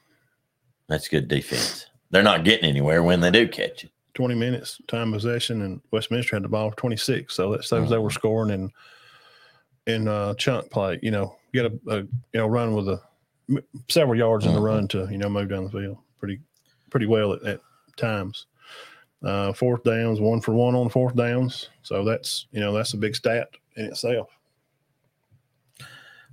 that's 0.89 1.09
good 1.09 1.27
defense. 1.29 1.87
They're 2.11 2.23
not 2.23 2.45
getting 2.45 2.69
anywhere 2.69 3.03
when 3.03 3.21
they 3.21 3.31
do 3.31 3.47
catch 3.49 3.85
it. 3.85 3.91
20 4.15 4.35
minutes 4.35 4.81
time 4.89 5.13
possession, 5.13 5.63
and 5.63 5.81
Westminster 5.93 6.37
had 6.37 6.43
the 6.43 6.49
ball 6.49 6.71
for 6.71 6.77
26. 6.77 7.33
So 7.33 7.53
that 7.53 7.65
shows 7.65 7.89
they 7.91 7.99
were 7.99 8.11
scoring 8.11 8.51
in 8.51 8.73
in 9.87 10.09
uh, 10.09 10.35
chunk 10.35 10.71
play. 10.71 10.99
You 11.03 11.13
know, 11.13 11.37
get 11.55 11.67
a, 11.67 11.73
a 11.89 11.97
you 11.99 12.09
know 12.35 12.47
run 12.47 12.75
with 12.75 12.89
a 12.89 13.01
several 13.89 14.19
yards 14.19 14.47
in 14.47 14.53
the 14.55 14.61
Mhm. 14.61 14.65
run 14.65 14.89
to 14.89 15.09
you 15.11 15.19
know 15.19 15.29
move 15.29 15.49
down 15.49 15.65
the 15.65 15.71
field 15.71 15.99
pretty 16.19 16.41
pretty 16.91 17.07
well 17.07 17.33
at, 17.35 17.43
at 17.45 17.61
times. 17.97 18.47
Uh, 19.23 19.53
fourth 19.53 19.85
downs, 19.85 20.19
one 20.21 20.41
for 20.41 20.53
one 20.53 20.75
on 20.75 20.89
fourth 20.89 21.15
downs. 21.15 21.69
So 21.83 22.05
that's 22.05 22.47
you 22.51 22.59
know 22.61 22.73
that's 22.73 22.95
a 22.95 22.99
big 22.99 23.15
stat 23.15 23.49
in 23.77 23.87
itself. 23.87 24.29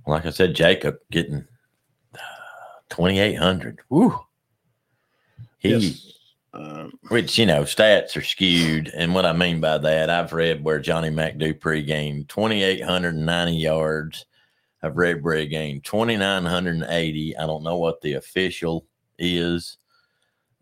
Like 0.06 0.26
I 0.26 0.30
said, 0.30 0.54
Jacob 0.54 0.96
getting 1.12 1.46
2,800. 2.90 3.80
Woo. 3.90 4.18
He, 5.58 5.70
Yes. 5.70 6.12
Um, 6.54 6.92
which, 7.08 7.38
you 7.38 7.44
know, 7.44 7.62
stats 7.62 8.16
are 8.16 8.22
skewed. 8.22 8.90
And 8.94 9.14
what 9.14 9.26
I 9.26 9.32
mean 9.32 9.60
by 9.60 9.78
that, 9.78 10.08
I've 10.08 10.32
read 10.32 10.64
where 10.64 10.80
Johnny 10.80 11.10
McDupree 11.10 11.86
gained 11.86 12.28
2,890 12.30 13.52
yards. 13.54 14.26
I've 14.82 14.96
read 14.96 15.22
where 15.22 15.36
he 15.36 15.46
gained 15.46 15.84
2,980. 15.84 17.36
I 17.36 17.46
don't 17.46 17.62
know 17.62 17.76
what 17.76 18.00
the 18.00 18.14
official 18.14 18.86
is. 19.18 19.76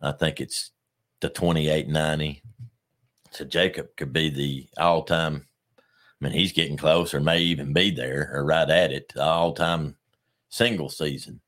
I 0.02 0.12
think 0.12 0.40
it's 0.40 0.72
the 1.20 1.28
2890. 1.28 2.42
So 3.30 3.44
Jacob 3.44 3.88
could 3.96 4.12
be 4.12 4.30
the 4.30 4.68
all 4.78 5.04
time. 5.04 5.46
I 5.78 6.24
mean, 6.24 6.32
he's 6.32 6.52
getting 6.52 6.76
close 6.76 7.14
or 7.14 7.20
may 7.20 7.38
even 7.40 7.72
be 7.72 7.90
there 7.90 8.30
or 8.32 8.44
right 8.44 8.68
at 8.68 8.90
it, 8.90 9.12
all 9.16 9.52
time 9.52 9.96
single 10.48 10.88
season 10.88 11.40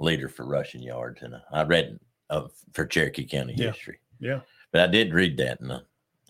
leader 0.00 0.28
for 0.28 0.44
rushing 0.44 0.82
yards. 0.82 1.22
And 1.22 1.36
I 1.52 1.62
read 1.62 1.98
of 2.32 2.52
for 2.72 2.86
Cherokee 2.86 3.24
County 3.26 3.54
Yeah. 3.56 3.68
history. 3.70 3.98
Yeah. 4.18 4.40
But 4.72 4.80
I 4.80 4.86
did 4.88 5.12
read 5.12 5.36
that 5.36 5.60
in 5.60 5.68
the 5.68 5.82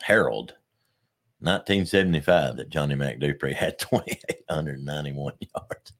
Herald, 0.02 0.54
1975, 1.40 2.56
that 2.56 2.68
Johnny 2.70 2.94
McDupree 2.94 3.54
had 3.54 3.78
2,891 3.78 5.32
yards 5.54 5.92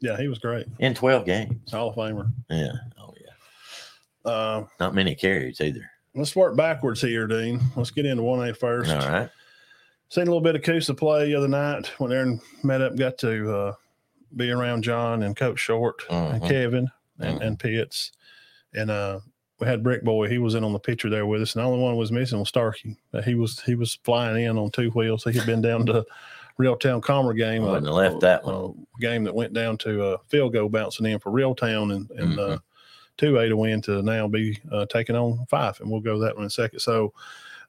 yeah, 0.00 0.16
he 0.16 0.28
was 0.28 0.38
great. 0.38 0.66
in 0.78 0.94
12 0.94 1.24
games. 1.26 1.70
Hall 1.70 1.90
of 1.90 1.94
Famer. 1.96 2.30
Yeah. 2.48 2.72
Oh, 2.98 3.14
yeah. 3.20 4.30
Uh, 4.30 4.66
Not 4.78 4.94
many 4.94 5.14
carries 5.14 5.60
either. 5.60 5.90
let's 6.14 6.34
work 6.34 6.56
backwards 6.56 7.00
here, 7.02 7.26
Dean. 7.26 7.60
Let's 7.76 7.90
get 7.90 8.06
into 8.06 8.22
1A 8.22 8.56
first. 8.56 8.90
All 8.90 8.98
right. 9.08 9.28
Seen 10.08 10.22
a 10.22 10.26
little 10.26 10.40
bit 10.40 10.56
of 10.56 10.62
Coosa 10.62 10.94
play 10.94 11.26
the 11.26 11.34
other 11.36 11.48
night 11.48 11.86
when 11.98 12.12
Aaron 12.12 12.40
met 12.64 12.80
up, 12.82 12.96
got 12.96 13.16
to 13.18 13.54
uh, 13.54 13.72
be 14.36 14.50
around 14.50 14.82
John 14.82 15.22
and 15.22 15.36
Coach 15.36 15.58
Short 15.60 16.02
and 16.10 16.42
Mhm. 16.42 16.48
Kevin 16.48 16.88
and, 17.20 17.38
Mhm. 17.40 17.46
and 17.46 17.58
Pitts. 17.58 18.12
And 18.74 18.90
uh, 18.90 19.20
we 19.60 19.66
had 19.66 19.82
Brick 19.82 20.02
Boy. 20.02 20.28
He 20.28 20.38
was 20.38 20.54
in 20.54 20.64
on 20.64 20.72
the 20.72 20.78
picture 20.78 21.10
there 21.10 21.26
with 21.26 21.42
us, 21.42 21.54
and 21.54 21.62
the 21.62 21.68
only 21.68 21.82
one 21.82 21.96
was 21.96 22.10
missing 22.12 22.38
was 22.38 22.48
Starkey. 22.48 22.96
Uh, 23.12 23.22
he 23.22 23.34
was 23.34 23.60
he 23.60 23.74
was 23.74 23.98
flying 24.04 24.44
in 24.44 24.58
on 24.58 24.70
two 24.70 24.90
wheels. 24.90 25.24
He 25.24 25.32
had 25.32 25.46
been 25.46 25.60
down 25.62 25.86
to 25.86 26.04
Reeltown 26.58 27.02
Comer 27.02 27.32
game. 27.34 27.62
Wouldn't 27.62 27.86
have 27.86 27.94
left 27.94 28.20
that 28.20 28.44
one. 28.44 28.86
a 28.96 29.00
game 29.00 29.24
that 29.24 29.34
went 29.34 29.52
down 29.52 29.78
to 29.78 30.12
a 30.14 30.18
field 30.28 30.52
goal 30.52 30.68
bouncing 30.68 31.06
in 31.06 31.18
for 31.18 31.30
Reeltown 31.30 31.94
and 31.94 32.10
and 32.12 32.38
uh, 32.38 32.42
Mm-hmm. 32.48 32.56
two 33.16 33.38
A 33.38 33.48
to 33.48 33.56
win 33.56 33.82
to 33.82 34.02
now 34.02 34.26
be 34.28 34.58
uh, 34.72 34.86
taking 34.86 35.16
on 35.16 35.44
Fyffe, 35.50 35.80
and 35.80 35.90
we'll 35.90 36.00
go 36.00 36.14
to 36.14 36.20
that 36.20 36.34
one 36.34 36.44
in 36.44 36.48
a 36.48 36.50
second. 36.50 36.80
So, 36.80 37.12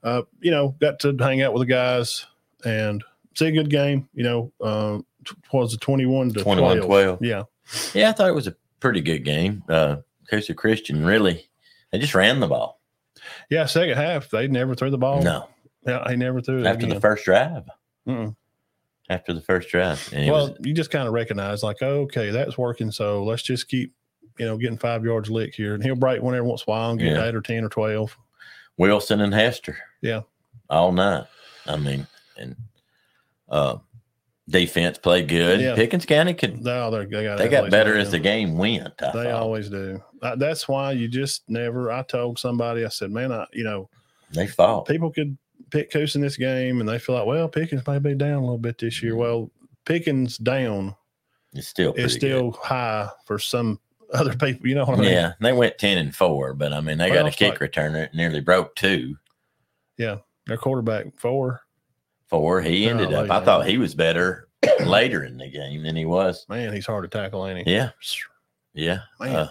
uh, 0.02 0.22
you 0.40 0.50
know, 0.50 0.74
got 0.80 0.98
to 1.00 1.14
hang 1.18 1.42
out 1.42 1.52
with 1.52 1.60
the 1.62 1.72
guys 1.72 2.26
and 2.64 3.02
see 3.34 3.46
a 3.48 3.52
good 3.52 3.70
game. 3.70 4.08
You 4.14 4.22
know, 4.24 4.52
um, 4.62 5.06
t- 5.26 5.34
was 5.52 5.74
it 5.74 5.80
twenty 5.80 6.06
one 6.06 6.32
to 6.32 6.42
21 6.42 6.76
12? 6.78 7.18
12. 7.20 7.22
Yeah, 7.22 7.42
Yeah, 7.94 8.08
I 8.08 8.12
thought 8.12 8.28
it 8.28 8.34
was 8.34 8.46
a 8.46 8.56
pretty 8.80 9.00
good 9.02 9.24
game. 9.24 9.62
Uh, 9.68 9.96
Coosa 10.30 10.54
Christian 10.54 11.04
really, 11.04 11.46
they 11.92 11.98
just 11.98 12.14
ran 12.14 12.40
the 12.40 12.48
ball. 12.48 12.80
yeah. 13.50 13.66
Second 13.66 13.96
half, 13.96 14.30
they 14.30 14.48
never 14.48 14.74
threw 14.74 14.90
the 14.90 14.98
ball. 14.98 15.22
No, 15.22 15.48
yeah, 15.86 16.08
he 16.08 16.16
never 16.16 16.40
threw 16.40 16.58
it 16.60 16.66
after 16.66 16.86
the 16.86 17.00
first 17.00 17.24
drive. 17.24 17.64
Mm-mm. 18.08 18.34
After 19.08 19.32
the 19.34 19.40
first 19.40 19.68
drive. 19.68 20.08
Well, 20.12 20.50
was, 20.50 20.58
you 20.60 20.72
just 20.72 20.90
kind 20.90 21.06
of 21.06 21.12
recognize 21.14 21.62
like, 21.62 21.82
okay, 21.82 22.30
that's 22.30 22.56
working. 22.56 22.90
So 22.90 23.22
let's 23.24 23.42
just 23.42 23.68
keep, 23.68 23.92
you 24.38 24.46
know, 24.46 24.56
getting 24.56 24.78
five 24.78 25.04
yards 25.04 25.30
lick 25.30 25.54
here, 25.54 25.74
and 25.74 25.82
he'll 25.82 25.94
break 25.96 26.22
one 26.22 26.34
every 26.34 26.48
once 26.48 26.62
in 26.66 26.70
a 26.70 26.74
while 26.74 26.90
and 26.90 26.98
get 27.00 27.12
Yeah. 27.12 27.24
eight 27.26 27.34
or 27.34 27.42
ten 27.42 27.64
or 27.64 27.68
twelve. 27.68 28.16
Wilson 28.78 29.20
and 29.20 29.34
Hester. 29.34 29.76
Yeah. 30.00 30.22
All 30.70 30.92
night. 30.92 31.26
I 31.66 31.76
mean, 31.76 32.06
and 32.38 32.56
uh 33.48 33.76
defense 34.48 34.98
played 34.98 35.28
good. 35.28 35.60
Yeah. 35.60 35.74
Pickens 35.74 36.04
County 36.06 36.34
could 36.34 36.62
No, 36.64 36.90
they 36.90 37.04
got 37.06 37.38
they 37.38 37.48
got 37.48 37.70
better 37.70 37.96
as 37.96 38.10
the 38.10 38.18
game 38.18 38.56
went. 38.56 38.88
I 39.00 39.06
They 39.06 39.24
thought. 39.24 39.26
always 39.42 39.68
do. 39.70 40.02
That's 40.36 40.68
why 40.68 40.92
you 40.92 41.08
just 41.08 41.42
never. 41.48 41.90
I 41.92 42.02
told 42.02 42.38
somebody, 42.38 42.84
I 42.84 42.88
said, 42.88 43.10
man, 43.10 43.32
I, 43.32 43.46
you 43.52 43.64
know, 43.64 43.88
they 44.32 44.46
fought. 44.46 44.86
people 44.86 45.10
could 45.10 45.36
pick 45.70 45.90
Coos 45.90 46.14
in 46.16 46.20
this 46.22 46.36
game, 46.36 46.80
and 46.80 46.88
they 46.88 46.98
feel 46.98 47.14
like, 47.16 47.26
well, 47.26 47.48
Pickens 47.48 47.86
may 47.86 47.98
be 47.98 48.14
down 48.14 48.34
a 48.34 48.40
little 48.40 48.58
bit 48.58 48.78
this 48.78 49.02
year. 49.02 49.12
Mm-hmm. 49.12 49.20
Well, 49.20 49.50
Pickens 49.84 50.38
down 50.38 50.94
It's 51.54 51.68
still 51.68 51.92
is 51.94 52.12
still 52.12 52.52
high 52.62 53.08
for 53.26 53.38
some 53.38 53.80
other 54.14 54.34
people. 54.36 54.66
You 54.68 54.74
know 54.76 54.84
what 54.84 54.98
I 54.98 55.02
mean? 55.02 55.12
Yeah, 55.12 55.32
they 55.40 55.52
went 55.52 55.78
ten 55.78 55.98
and 55.98 56.14
four, 56.14 56.54
but 56.54 56.72
I 56.72 56.80
mean 56.80 56.98
they 56.98 57.10
Well, 57.10 57.24
got 57.24 57.32
a 57.32 57.36
kick 57.36 57.60
like- 57.60 57.72
returner 57.72 57.92
that 57.94 58.14
nearly 58.14 58.40
broke 58.40 58.74
two. 58.76 59.16
Yeah, 59.98 60.18
Their 60.46 60.56
quarterback 60.56 61.06
four. 61.18 61.60
Four. 62.32 62.62
He 62.62 62.84
Yeah, 62.84 62.90
ended 62.92 63.12
up. 63.12 63.30
I 63.30 63.44
thought 63.44 63.66
he 63.66 63.76
was 63.76 63.94
better 63.94 64.48
later 64.80 65.22
in 65.24 65.36
the 65.36 65.50
game 65.50 65.82
than 65.82 65.94
he 65.94 66.06
was. 66.06 66.46
Man, 66.48 66.72
he's 66.72 66.86
hard 66.86 67.08
to 67.08 67.18
tackle, 67.18 67.46
ain't 67.46 67.68
he? 67.68 67.72
Yeah, 67.72 67.90
yeah. 68.72 69.00
Uh, 69.20 69.48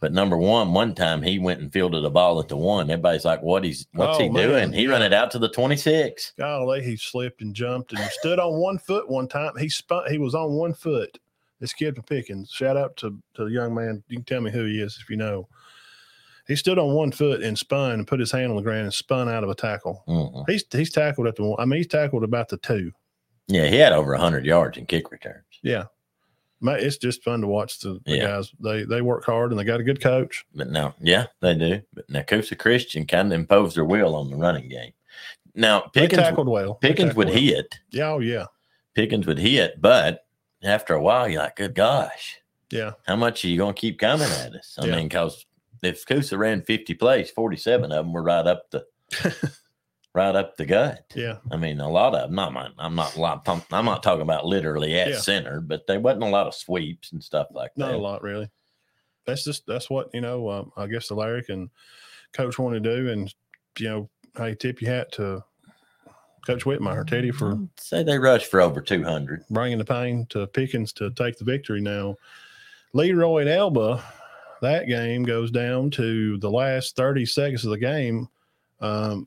but 0.00 0.14
number 0.14 0.38
one, 0.38 0.72
one 0.72 0.94
time 0.94 1.20
he 1.20 1.38
went 1.38 1.60
and 1.60 1.70
fielded 1.70 2.02
a 2.02 2.08
ball 2.08 2.40
at 2.40 2.48
the 2.48 2.56
one. 2.56 2.90
Everybody's 2.90 3.26
like, 3.26 3.42
"What 3.42 3.64
he's 3.64 3.86
what's 3.92 4.18
Oh, 4.18 4.22
he 4.22 4.30
man. 4.30 4.48
doing?" 4.48 4.72
He 4.72 4.86
run 4.86 5.02
it 5.02 5.12
out 5.12 5.30
to 5.32 5.38
the 5.38 5.50
twenty 5.50 5.76
six. 5.76 6.32
Golly, 6.38 6.82
he 6.82 6.96
slipped 6.96 7.42
and 7.42 7.54
jumped 7.54 7.92
and 7.92 8.02
stood 8.12 8.38
on 8.38 8.58
one 8.58 8.78
foot 8.78 9.06
one 9.10 9.28
time. 9.28 9.52
He 9.58 9.68
spun. 9.68 10.10
He 10.10 10.16
was 10.16 10.34
on 10.34 10.52
one 10.54 10.72
foot. 10.72 11.18
This 11.60 11.74
kid 11.74 11.96
from 11.96 12.04
Pickens. 12.04 12.50
Shout 12.50 12.78
out 12.78 12.96
to, 12.96 13.18
to 13.34 13.44
the 13.44 13.50
young 13.50 13.74
man. 13.74 14.02
You 14.08 14.16
can 14.16 14.24
tell 14.24 14.40
me 14.40 14.50
who 14.50 14.64
he 14.64 14.80
is 14.80 14.98
if 15.02 15.10
you 15.10 15.18
know. 15.18 15.46
He 16.50 16.56
stood 16.56 16.78
on 16.80 16.92
one 16.94 17.12
foot 17.12 17.42
and 17.42 17.56
spun 17.56 17.92
and 17.92 18.06
put 18.06 18.18
his 18.18 18.32
hand 18.32 18.50
on 18.50 18.56
the 18.56 18.62
ground 18.62 18.82
and 18.82 18.92
spun 18.92 19.28
out 19.28 19.44
of 19.44 19.50
a 19.50 19.54
tackle. 19.54 20.02
Mhm. 20.08 20.44
He's 20.48 20.64
he's 20.72 20.90
tackled 20.90 21.28
at 21.28 21.36
the 21.36 21.44
one. 21.44 21.56
I 21.60 21.64
mean, 21.64 21.76
he's 21.78 21.86
tackled 21.86 22.24
about 22.24 22.48
the 22.48 22.56
two. 22.56 22.90
Yeah, 23.46 23.66
he 23.68 23.76
had 23.76 23.92
over 23.92 24.14
hundred 24.16 24.44
yards 24.44 24.76
in 24.76 24.86
kick 24.86 25.12
returns. 25.12 25.44
Yeah, 25.62 25.84
Ma- 26.60 26.72
it's 26.72 26.96
just 26.96 27.22
fun 27.22 27.40
to 27.42 27.46
watch 27.46 27.78
the, 27.78 28.00
the 28.04 28.16
Yeah. 28.16 28.26
guys. 28.26 28.52
They 28.58 28.82
they 28.84 29.00
work 29.00 29.24
hard 29.24 29.52
and 29.52 29.60
they 29.60 29.64
got 29.64 29.78
a 29.80 29.84
good 29.84 30.00
coach. 30.00 30.44
But 30.54 30.70
no, 30.70 30.92
yeah, 31.00 31.26
they 31.40 31.54
do. 31.54 31.82
But 31.94 32.10
now 32.10 32.22
Coosa 32.22 32.56
Christian 32.56 33.06
kind 33.06 33.32
of 33.32 33.38
imposed 33.38 33.76
their 33.76 33.84
will 33.84 34.16
on 34.16 34.28
the 34.30 34.36
running 34.36 34.68
game. 34.68 34.92
Now 35.54 35.80
Pickens, 35.80 36.20
tackled 36.20 36.48
well. 36.48 36.74
Pickens 36.74 37.10
tackled 37.10 37.16
would 37.16 37.28
well. 37.28 37.36
hit. 37.42 37.78
Yeah, 37.90 38.10
oh 38.10 38.18
yeah. 38.18 38.46
Pickens 38.94 39.26
would 39.26 39.38
hit, 39.38 39.80
but 39.80 40.24
after 40.64 40.94
a 40.94 41.00
while, 41.02 41.28
you're 41.28 41.42
like, 41.42 41.56
"Good 41.56 41.74
gosh, 41.74 42.38
Yeah. 42.72 42.92
How 43.06 43.16
much 43.16 43.44
are 43.44 43.48
you 43.48 43.56
going 43.56 43.74
to 43.74 43.80
keep 43.80 43.98
coming 43.98 44.28
at 44.28 44.52
us? 44.54 44.76
I 44.80 44.86
Yeah. 44.86 44.96
mean, 44.96 45.08
because 45.08 45.44
if 45.82 46.04
Coosa 46.06 46.36
ran 46.38 46.62
50 46.62 46.94
plays, 46.94 47.30
47 47.30 47.92
of 47.92 48.04
them 48.04 48.12
were 48.12 48.22
right 48.22 48.46
up 48.46 48.70
the 48.70 48.84
right 50.14 50.34
up 50.34 50.56
the 50.56 50.66
gut. 50.66 51.04
Yeah. 51.14 51.38
I 51.50 51.56
mean, 51.56 51.80
a 51.80 51.88
lot 51.88 52.14
of 52.14 52.22
them. 52.28 52.34
Not 52.34 52.52
mine. 52.52 52.72
I'm 52.78 52.94
not. 52.94 53.16
I'm 53.18 53.84
not 53.84 54.02
talking 54.02 54.22
about 54.22 54.44
literally 54.46 54.98
at 54.98 55.08
Yeah. 55.08 55.18
center, 55.18 55.60
but 55.60 55.86
there 55.86 56.00
wasn't 56.00 56.24
a 56.24 56.28
lot 56.28 56.46
of 56.46 56.54
sweeps 56.54 57.12
and 57.12 57.22
stuff 57.22 57.48
like 57.52 57.72
Not 57.76 57.86
that. 57.86 57.92
Not 57.92 57.98
a 58.00 58.02
lot, 58.02 58.22
really. 58.22 58.50
That's 59.26 59.44
just 59.44 59.66
that's 59.66 59.88
what 59.90 60.08
you 60.12 60.20
know. 60.20 60.48
Um, 60.48 60.72
I 60.76 60.86
guess 60.86 61.08
the 61.08 61.14
Larrick 61.16 61.48
and 61.50 61.70
coach 62.32 62.58
want 62.58 62.74
to 62.74 62.80
do, 62.80 63.10
and 63.10 63.32
you 63.78 63.88
know, 63.88 64.10
hey, 64.36 64.54
tip 64.54 64.80
your 64.80 64.90
hat 64.92 65.12
to 65.12 65.44
Coach 66.46 66.64
Whitmire, 66.64 67.06
Teddy, 67.06 67.30
for 67.30 67.52
I'd 67.52 67.68
say 67.78 68.02
they 68.02 68.18
rushed 68.18 68.46
for 68.50 68.60
over 68.60 68.80
200. 68.80 69.44
bringing 69.50 69.78
the 69.78 69.84
pain 69.84 70.26
to 70.30 70.46
Pickens 70.46 70.92
to 70.94 71.10
take 71.10 71.36
the 71.38 71.44
victory. 71.44 71.80
Now, 71.82 72.16
Leroy 72.94 73.42
and 73.42 73.50
Elba, 73.50 74.02
that 74.62 74.86
game 74.86 75.22
goes 75.24 75.50
down 75.50 75.90
to 75.92 76.38
the 76.38 76.50
last 76.50 76.96
thirty 76.96 77.26
seconds 77.26 77.64
of 77.64 77.70
the 77.70 77.78
game. 77.78 78.28
Um, 78.80 79.26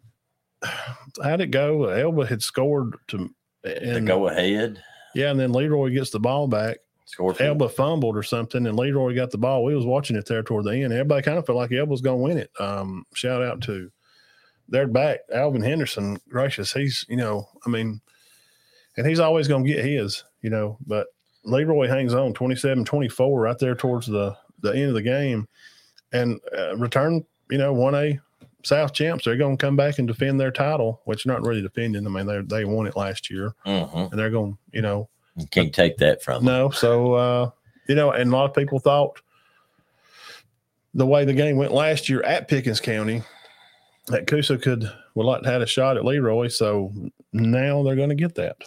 how'd 1.23 1.41
it 1.41 1.51
go? 1.51 1.85
Elba 1.85 2.25
had 2.25 2.41
scored 2.41 2.95
to, 3.09 3.29
To 3.63 4.01
go 4.01 4.27
ahead, 4.27 4.81
yeah, 5.15 5.31
and 5.31 5.39
then 5.39 5.51
Leroy 5.53 5.89
gets 5.89 6.09
the 6.09 6.19
ball 6.19 6.47
back. 6.47 6.77
score 7.05 7.33
for 7.33 7.43
Elba 7.43 7.69
fumbled 7.69 8.15
or 8.17 8.23
something, 8.23 8.65
and 8.65 8.77
Leroy 8.77 9.15
got 9.15 9.31
the 9.31 9.37
ball. 9.37 9.63
We 9.63 9.75
was 9.75 9.85
watching 9.85 10.15
it 10.15 10.25
there 10.25 10.43
toward 10.43 10.65
the 10.65 10.71
end. 10.71 10.93
Everybody 10.93 11.21
kind 11.21 11.37
of 11.37 11.45
felt 11.45 11.57
like 11.57 11.71
Elba 11.71 11.91
was 11.91 12.01
going 12.01 12.19
to 12.19 12.23
win 12.23 12.37
it. 12.37 12.51
Um, 12.59 13.05
shout 13.13 13.41
out 13.43 13.61
to 13.63 13.89
their 14.69 14.87
back, 14.87 15.19
Alvin 15.33 15.61
Henderson. 15.61 16.17
Gracious, 16.29 16.73
he's 16.73 17.05
you 17.09 17.17
know, 17.17 17.47
I 17.65 17.69
mean, 17.69 18.01
and 18.97 19.05
he's 19.07 19.19
always 19.19 19.47
going 19.47 19.65
to 19.65 19.71
get 19.73 19.85
his, 19.85 20.23
you 20.41 20.49
know. 20.49 20.77
But 20.87 21.07
Leroy 21.45 21.87
hangs 21.87 22.13
on 22.13 22.33
27-24 22.33 23.41
right 23.41 23.59
there 23.59 23.75
towards 23.75 24.07
the 24.07 24.35
the 24.63 24.71
end 24.75 24.89
of 24.89 24.93
the 24.95 25.01
game, 25.01 25.47
and 26.11 26.39
uh, 26.57 26.75
return, 26.77 27.23
you 27.51 27.57
know, 27.57 27.71
one 27.73 27.93
A 27.95 28.19
South 28.63 28.93
champs. 28.93 29.25
They're 29.25 29.37
going 29.37 29.57
to 29.57 29.63
come 29.65 29.75
back 29.75 29.99
and 29.99 30.07
defend 30.07 30.39
their 30.39 30.51
title, 30.51 31.01
which 31.05 31.25
not 31.25 31.41
really 31.45 31.61
defending. 31.61 32.05
I 32.07 32.09
mean, 32.09 32.25
they 32.25 32.41
they 32.41 32.65
won 32.65 32.87
it 32.87 32.95
last 32.95 33.29
year, 33.29 33.53
Mhm. 33.65 34.11
and 34.11 34.19
they're 34.19 34.29
going, 34.31 34.57
you 34.71 34.81
know, 34.81 35.09
You 35.35 35.45
can't 35.47 35.73
take 35.73 35.97
that 35.97 36.23
from 36.23 36.45
them. 36.45 36.53
no. 36.53 36.69
So, 36.71 37.13
uh, 37.13 37.49
you 37.87 37.95
know, 37.95 38.11
and 38.11 38.31
a 38.31 38.35
lot 38.35 38.45
of 38.49 38.55
people 38.55 38.79
thought 38.79 39.19
the 40.93 41.05
way 41.05 41.25
the 41.25 41.33
game 41.33 41.57
went 41.57 41.73
last 41.73 42.07
year 42.09 42.21
at 42.23 42.47
Pickens 42.47 42.79
County, 42.79 43.23
that 44.07 44.27
Coosa 44.27 44.57
could 44.57 44.89
would 45.15 45.25
like 45.25 45.41
to 45.43 45.49
had 45.49 45.61
a 45.61 45.65
shot 45.67 45.97
at 45.97 46.05
Leroy. 46.05 46.47
So 46.47 46.91
now 47.33 47.83
they're 47.83 47.95
going 47.95 48.09
to 48.09 48.15
get 48.15 48.35
that. 48.35 48.57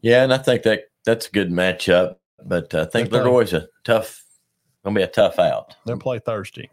Yeah, 0.00 0.22
and 0.24 0.32
I 0.34 0.38
think 0.38 0.62
that 0.64 0.84
that's 1.04 1.28
a 1.28 1.30
good 1.30 1.50
matchup. 1.50 2.16
But 2.44 2.74
I 2.74 2.84
think. 2.84 3.10
Leroy's 3.10 3.52
a 3.54 3.68
tough, 3.84 4.22
gonna 4.84 4.94
be 4.94 5.02
a 5.02 5.06
tough 5.08 5.38
out. 5.38 5.74
They'll 5.86 5.98
play 5.98 6.18
Thursday. 6.18 6.70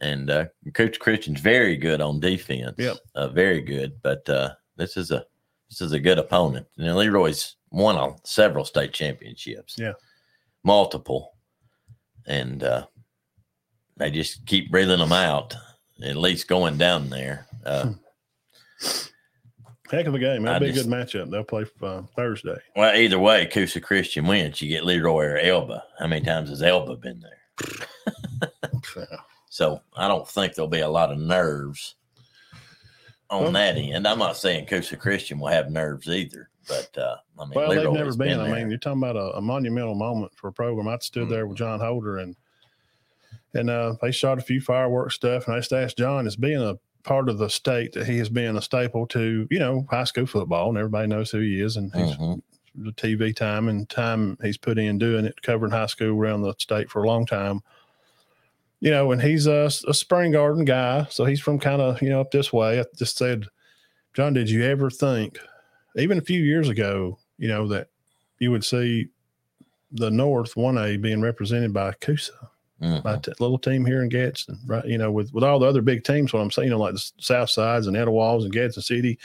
And 0.00 0.30
uh, 0.30 0.46
Coach 0.74 0.98
Christian's 0.98 1.40
very 1.40 1.76
good 1.76 2.00
on 2.00 2.20
defense. 2.20 2.76
Yep. 2.78 2.96
uh, 3.14 3.28
very 3.28 3.60
good. 3.60 4.00
But 4.02 4.28
uh, 4.28 4.54
this 4.76 4.96
is 4.96 5.10
a 5.10 5.24
this 5.70 5.80
is 5.80 5.92
a 5.92 6.00
good 6.00 6.18
opponent. 6.18 6.66
And 6.76 6.96
Leroy's 6.96 7.56
won 7.70 7.96
on 7.96 8.16
several 8.24 8.64
state 8.64 8.92
championships. 8.92 9.76
Yeah. 9.78 9.92
multiple, 10.64 11.34
and 12.26 12.62
uh, 12.62 12.86
they 13.96 14.10
just 14.10 14.46
keep 14.46 14.70
breathing 14.70 14.98
them 14.98 15.12
out. 15.12 15.54
At 16.02 16.16
least 16.16 16.46
going 16.46 16.78
down 16.78 17.10
there. 17.10 17.46
Uh, 17.66 17.94
Heck 19.90 20.06
of 20.06 20.14
a 20.14 20.18
game. 20.18 20.42
That'll 20.42 20.56
I 20.56 20.58
be 20.58 20.78
a 20.78 20.82
good 20.82 20.86
matchup. 20.90 21.30
They'll 21.30 21.44
play 21.44 21.64
uh, 21.82 22.02
Thursday. 22.14 22.56
well, 22.76 22.94
either 22.94 23.18
way, 23.18 23.46
Coosa 23.46 23.80
Christian 23.80 24.26
wins. 24.26 24.60
You 24.60 24.68
get 24.68 24.84
Leroy 24.84 25.24
or 25.24 25.38
Elba. 25.38 25.82
How 25.98 26.06
many 26.06 26.24
times 26.24 26.50
has 26.50 26.62
Elba 26.62 26.96
been 26.96 27.20
there? 27.20 27.68
So 29.50 29.80
I 29.96 30.06
don't 30.06 30.28
think 30.28 30.54
there'll 30.54 30.68
be 30.68 30.80
a 30.80 30.88
lot 30.88 31.10
of 31.10 31.18
nerves 31.18 31.96
on 33.28 33.42
Well- 33.44 33.52
that 33.52 33.76
end. 33.76 34.06
I'm 34.06 34.18
not 34.20 34.36
saying 34.36 34.66
Coosa 34.66 34.96
Christian 34.96 35.40
will 35.40 35.48
have 35.48 35.68
nerves 35.70 36.06
either, 36.08 36.48
but 36.68 36.96
uh, 36.96 37.16
I 37.40 37.44
mean, 37.44 37.52
Well, 37.56 37.70
they've 37.70 37.90
never 37.90 38.14
been. 38.14 38.38
I 38.38 38.52
mean, 38.52 38.68
you're 38.70 38.78
talking 38.78 39.02
about 39.02 39.16
a, 39.16 39.36
a 39.36 39.40
monumental 39.40 39.96
moment 39.96 40.32
for 40.36 40.46
a 40.48 40.52
program. 40.52 40.86
I 40.86 40.98
stood 41.00 41.28
there 41.28 41.46
with 41.48 41.58
John 41.58 41.80
Holder 41.80 42.18
and 42.18 42.36
and 43.54 43.68
uh, 43.68 43.94
they 44.00 44.12
shot 44.12 44.38
a 44.38 44.42
few 44.42 44.60
fireworks 44.60 45.16
stuff, 45.16 45.46
and 45.48 45.56
I 45.56 45.58
just 45.58 45.72
asked 45.72 45.98
John, 45.98 46.26
as 46.26 46.36
being 46.36 46.60
a 46.62 46.78
part 47.04 47.28
of 47.28 47.38
the 47.38 47.48
state 47.48 47.92
that 47.92 48.06
he 48.06 48.18
has 48.18 48.28
been 48.28 48.56
a 48.56 48.62
staple 48.62 49.06
to, 49.08 49.46
you 49.50 49.58
know, 49.58 49.86
high 49.90 50.04
school 50.04 50.26
football, 50.26 50.68
and 50.68 50.78
everybody 50.78 51.06
knows 51.06 51.30
who 51.30 51.40
he 51.40 51.60
is, 51.60 51.76
and 51.76 51.92
he's 51.94 52.16
Mhm. 52.16 52.42
the 52.74 52.92
TV 52.92 53.32
time 53.34 53.68
and 53.68 53.88
time 53.88 54.38
he's 54.42 54.56
put 54.56 54.78
in 54.78 54.98
doing 54.98 55.24
it, 55.24 55.40
covering 55.42 55.72
high 55.72 55.86
school 55.86 56.16
around 56.16 56.42
the 56.42 56.54
state 56.58 56.90
for 56.90 57.02
a 57.02 57.06
long 57.06 57.26
time. 57.26 57.60
You 58.80 58.90
know, 58.92 59.10
and 59.10 59.20
he's 59.20 59.46
a, 59.48 59.68
a 59.88 59.94
spring 59.94 60.32
garden 60.32 60.64
guy, 60.64 61.06
so 61.10 61.24
he's 61.24 61.40
from 61.40 61.58
kind 61.58 61.82
of 61.82 62.00
you 62.00 62.08
know 62.10 62.20
up 62.20 62.30
this 62.30 62.52
way. 62.52 62.78
I 62.78 62.84
just 62.96 63.16
said, 63.16 63.46
John, 64.14 64.32
did 64.34 64.48
you 64.48 64.62
ever 64.64 64.90
think, 64.90 65.38
even 65.96 66.18
a 66.18 66.22
few 66.22 66.40
years 66.40 66.68
ago, 66.68 67.18
you 67.38 67.48
know, 67.48 67.66
that 67.68 67.88
you 68.38 68.50
would 68.52 68.64
see 68.64 69.08
the 69.90 70.10
North 70.10 70.56
one 70.56 70.78
A 70.78 70.96
being 70.96 71.20
represented 71.20 71.72
by 71.72 71.92
Coosa, 71.94 72.50
Mhm. 72.82 73.02
by 73.02 73.14
a 73.14 73.20
little 73.40 73.58
team 73.58 73.84
here 73.84 74.02
in 74.02 74.08
Gadsden, 74.08 74.58
right? 74.66 74.84
You 74.84 74.98
know, 74.98 75.10
with 75.10 75.32
with 75.34 75.42
all 75.44 75.58
the 75.58 75.66
other 75.66 75.82
big 75.82 76.04
teams, 76.04 76.32
what 76.32 76.40
I'm 76.40 76.50
saying, 76.50 76.66
you 76.68 76.70
know, 76.74 76.78
like 76.78 76.94
the 76.94 77.10
South 77.18 77.50
Sides 77.50 77.86
and 77.88 77.96
Etowahs 77.96 78.44
and 78.44 78.52
Gadsden 78.52 78.82
City, 78.84 79.18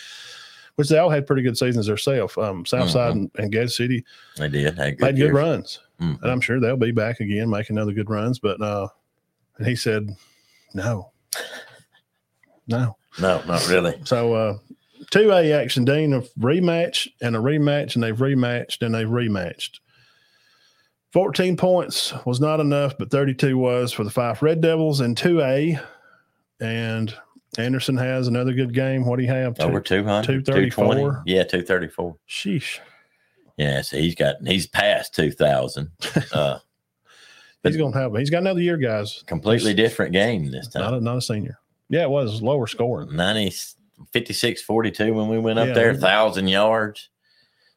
which 0.75 0.89
they 0.89 0.97
all 0.97 1.09
had 1.11 1.27
pretty 1.27 1.43
good 1.43 1.57
seasons 1.57 1.85
themselves. 1.85 2.35
Um, 2.37 2.65
South 2.65 2.89
Side 2.89 3.11
and, 3.15 3.29
and 3.37 3.51
Gadsden 3.51 3.69
City 3.87 4.05
They 4.37 4.49
did. 4.49 4.75
Had 4.77 4.97
good 4.97 5.05
made 5.05 5.17
good 5.17 5.33
runs, 5.33 5.79
Mhm. 6.01 6.19
and 6.23 6.31
I'm 6.31 6.41
sure 6.41 6.59
they'll 6.59 6.77
be 6.77 6.91
back 6.91 7.19
again, 7.19 7.47
making 7.49 7.77
other 7.77 7.93
good 7.93 8.09
runs. 8.09 8.39
But 8.39 8.59
uh, 8.61 8.87
and 9.59 9.67
he 9.67 9.75
said, 9.75 10.09
no, 10.73 11.11
no. 12.67 12.97
No, 13.21 13.43
not 13.47 13.67
really. 13.69 14.01
So 14.05 14.33
uh, 14.33 14.57
two 15.11 15.31
A 15.31 15.51
action, 15.53 15.85
Dean, 15.85 16.13
a 16.13 16.21
rematch 16.39 17.07
and 17.21 17.35
a 17.35 17.39
rematch, 17.39 17.93
and 17.93 18.03
they've 18.03 18.17
rematched 18.17 18.81
and 18.83 18.95
they've 18.95 19.07
rematched. 19.07 19.79
14 21.13 21.55
points 21.57 22.13
was 22.25 22.39
not 22.39 22.59
enough, 22.59 22.97
but 22.97 23.11
32 23.11 23.57
was 23.57 23.93
for 23.93 24.03
the 24.03 24.09
Fyffe 24.09 24.41
Red 24.41 24.61
Devils 24.61 24.99
in 25.01 25.13
2A. 25.15 25.81
And 26.59 27.13
Anderson 27.57 27.97
has 27.97 28.27
another 28.27 28.53
good 28.53 28.73
game. 28.73 29.05
What 29.05 29.17
do 29.17 29.23
you 29.23 29.29
have? 29.29 29.59
Over 29.59 29.79
Two- 29.79 29.97
200, 30.01 30.45
234? 30.45 31.23
Yeah, 31.25 31.43
234. 31.43 32.15
Sheesh. 32.27 32.79
Yeah, 33.57 33.81
so 33.81 33.97
he's 33.97 34.15
got, 34.15 34.35
he's 34.45 34.65
past 34.67 35.13
2,000. 35.15 35.91
Uh, 36.33 36.59
He's 37.65 37.77
going 37.77 37.93
to 37.93 37.97
have, 37.99 38.13
he's 38.17 38.29
got 38.29 38.39
another 38.39 38.59
year, 38.59 38.75
guys. 38.75 39.23
completely 39.25 39.73
different 39.73 40.11
game 40.11 40.51
this 40.51 40.75
Not 40.75 40.81
time. 40.89 40.93
a, 40.95 40.99
not 40.99 41.15
a 41.17 41.21
senior. 41.21 41.57
Yeah, 41.87 42.01
it 42.03 42.09
was 42.09 42.41
lower 42.41 42.67
scoring. 42.67 43.15
90, 43.15 43.53
56 44.11 44.61
42 44.63 45.13
when 45.13 45.29
we 45.29 45.39
went 45.39 45.57
up 45.59 45.67
Yeah. 45.69 45.73
there, 45.73 45.91
1,000 45.93 46.49
yards. 46.49 47.07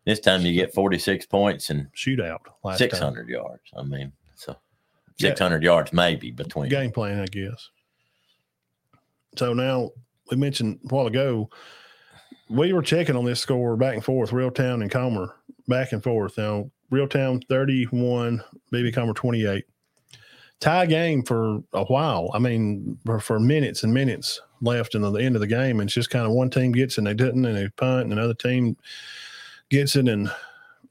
This 0.06 0.20
time 0.20 0.42
you 0.42 0.52
get 0.54 0.72
46 0.72 1.26
points 1.26 1.68
and 1.68 1.88
Shootout 1.92 2.38
last 2.64 2.78
time. 2.78 2.90
600 2.90 3.28
yards. 3.28 3.62
I 3.76 3.82
mean, 3.82 4.12
so 4.36 4.56
Yeah. 5.18 5.30
600 5.30 5.62
yards 5.62 5.92
maybe 5.92 6.30
between. 6.30 6.70
game 6.70 6.92
plan, 6.92 7.20
I 7.20 7.26
guess. 7.26 7.68
So 9.36 9.52
now 9.52 9.90
we 10.30 10.36
mentioned 10.36 10.78
a 10.88 10.94
while 10.94 11.06
ago, 11.08 11.50
we 12.48 12.72
were 12.72 12.82
checking 12.82 13.16
on 13.16 13.24
this 13.24 13.40
score 13.40 13.76
back 13.76 13.94
and 13.94 14.04
forth, 14.04 14.30
Reeltown 14.30 14.80
and 14.80 14.90
Comer, 14.90 15.34
back 15.66 15.92
and 15.92 16.02
forth. 16.02 16.38
Now, 16.38 16.70
Reeltown 16.92 17.42
31, 17.48 18.42
BB 18.72 18.94
Comer 18.94 19.12
28. 19.12 19.64
Tie 20.60 20.86
game 20.86 21.22
for 21.24 21.58
a 21.72 21.84
while. 21.84 22.30
I 22.32 22.38
mean, 22.38 22.96
for, 23.04 23.18
for 23.18 23.40
minutes 23.40 23.82
and 23.82 23.92
minutes 23.92 24.40
left 24.62 24.94
in 24.94 25.02
the 25.02 25.12
end 25.14 25.34
of 25.34 25.40
the 25.40 25.46
game. 25.46 25.80
And 25.80 25.88
it's 25.88 25.94
just 25.94 26.08
kind 26.10 26.24
of 26.24 26.32
one 26.32 26.48
team 26.48 26.72
gets 26.72 26.96
and 26.96 27.06
they 27.06 27.12
didn't, 27.14 27.44
and 27.44 27.56
they 27.56 27.68
punt, 27.76 28.04
and 28.04 28.12
another 28.12 28.32
team 28.32 28.76
gets 29.70 29.96
it, 29.96 30.08
and 30.08 30.28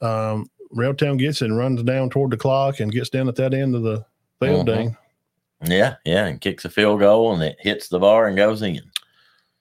um, 0.00 0.48
Reeltown 0.74 1.18
gets 1.18 1.42
it 1.42 1.46
and 1.46 1.56
runs 1.56 1.82
down 1.82 2.10
toward 2.10 2.30
the 2.30 2.36
clock 2.36 2.80
and 2.80 2.92
gets 2.92 3.10
down 3.10 3.28
at 3.28 3.36
that 3.36 3.54
end 3.54 3.74
of 3.74 3.82
the 3.82 4.04
field. 4.40 4.66
Mhm. 4.68 4.76
Ding. 4.76 4.96
Yeah, 5.64 5.94
yeah, 6.04 6.26
and 6.26 6.40
kicks 6.40 6.64
a 6.66 6.68
field 6.70 7.00
goal 7.00 7.32
and 7.32 7.42
it 7.42 7.56
hits 7.60 7.88
the 7.88 7.98
bar 7.98 8.28
and 8.28 8.36
goes 8.36 8.60
in. 8.62 8.80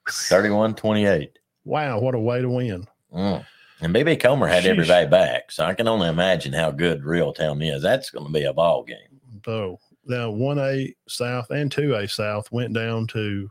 31 0.10 0.76
28. 0.76 1.40
Wow, 1.64 2.00
what 2.00 2.16
a 2.16 2.20
way 2.20 2.42
to 2.42 2.50
win. 2.50 2.86
Mm. 3.14 3.46
And 3.82 3.94
BB 3.96 4.20
Comer 4.20 4.48
had 4.48 4.64
Sheesh. 4.64 4.68
everybody 4.70 5.08
back. 5.08 5.52
So 5.52 5.66
I 5.66 5.74
can 5.74 5.88
only 5.88 6.08
imagine 6.10 6.54
how 6.54 6.72
good 6.72 7.02
Reeltown 7.04 7.66
is. 7.66 7.82
That's 7.82 8.10
going 8.10 8.26
to 8.26 8.32
be 8.32 8.44
a 8.44 8.54
ball 8.54 8.84
game. 8.84 8.98
So 9.46 9.80
now 10.06 10.30
one 10.32 10.60
A 10.60 10.94
South 11.08 11.50
and 11.50 11.72
two 11.72 11.96
A 11.96 12.08
South 12.08 12.52
went 12.52 12.74
down 12.74 13.08
to 13.08 13.50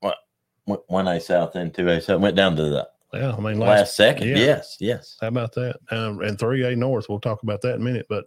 One- 0.00 0.78
1A 0.88 1.20
South 1.20 1.54
and 1.56 1.72
2A 1.72 2.00
South 2.02 2.20
went 2.20 2.36
down 2.36 2.54
to 2.56 2.62
the 2.64 2.88
yeah, 3.12 3.32
I 3.32 3.40
mean 3.40 3.58
last, 3.58 3.78
last, 3.78 3.96
second. 3.96 4.28
yeah. 4.28 4.36
Yes, 4.36 4.76
yes. 4.80 5.16
how 5.20 5.28
about 5.28 5.52
that? 5.54 5.78
Um, 5.90 6.20
and 6.22 6.38
three 6.38 6.64
A 6.64 6.76
North, 6.76 7.08
we'll 7.08 7.20
talk 7.20 7.42
about 7.42 7.60
that 7.62 7.74
in 7.74 7.80
a 7.80 7.84
minute. 7.84 8.06
But 8.08 8.24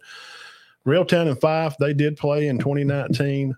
Reeltown 0.86 1.28
and 1.28 1.40
Fyffe, 1.40 1.76
they 1.78 1.94
did 1.94 2.16
play 2.16 2.48
in 2.48 2.58
2019. 2.58 3.54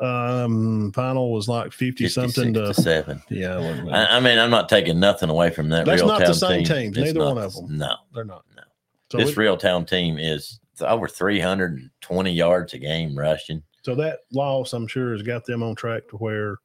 Um, 0.00 0.90
final 0.92 1.32
was 1.32 1.48
like 1.48 1.72
50 1.72 2.08
something 2.08 2.52
to 2.54 2.74
seven. 2.74 3.22
yeah. 3.30 3.56
I, 3.92 4.16
I 4.16 4.20
mean, 4.20 4.38
I'm 4.38 4.50
not 4.50 4.68
taking 4.68 4.98
nothing 4.98 5.30
away 5.30 5.50
from 5.50 5.68
that 5.68 5.86
That's 5.86 6.02
Real 6.02 6.08
not 6.08 6.18
the 6.18 6.26
Town 6.26 6.34
same 6.34 6.64
team. 6.64 6.92
teams, 6.92 6.96
neither 6.98 7.20
not 7.20 7.36
one 7.36 7.44
of 7.44 7.54
them. 7.54 7.78
No, 7.78 7.94
they're 8.12 8.24
not. 8.24 8.44
No. 8.56 8.62
So 9.10 9.18
this 9.18 9.30
it- 9.30 9.36
Reeltown 9.36 9.86
team 9.88 10.18
is 10.18 10.58
over 10.80 11.06
320 11.06 12.32
yards 12.32 12.74
a 12.74 12.78
game 12.78 13.16
rushing. 13.16 13.62
So 13.82 13.94
that 13.94 14.20
loss, 14.32 14.72
I'm 14.72 14.86
sure, 14.88 15.12
has 15.12 15.22
got 15.22 15.44
them 15.44 15.62
on 15.62 15.74
track 15.76 16.08
to 16.08 16.16
where 16.16 16.56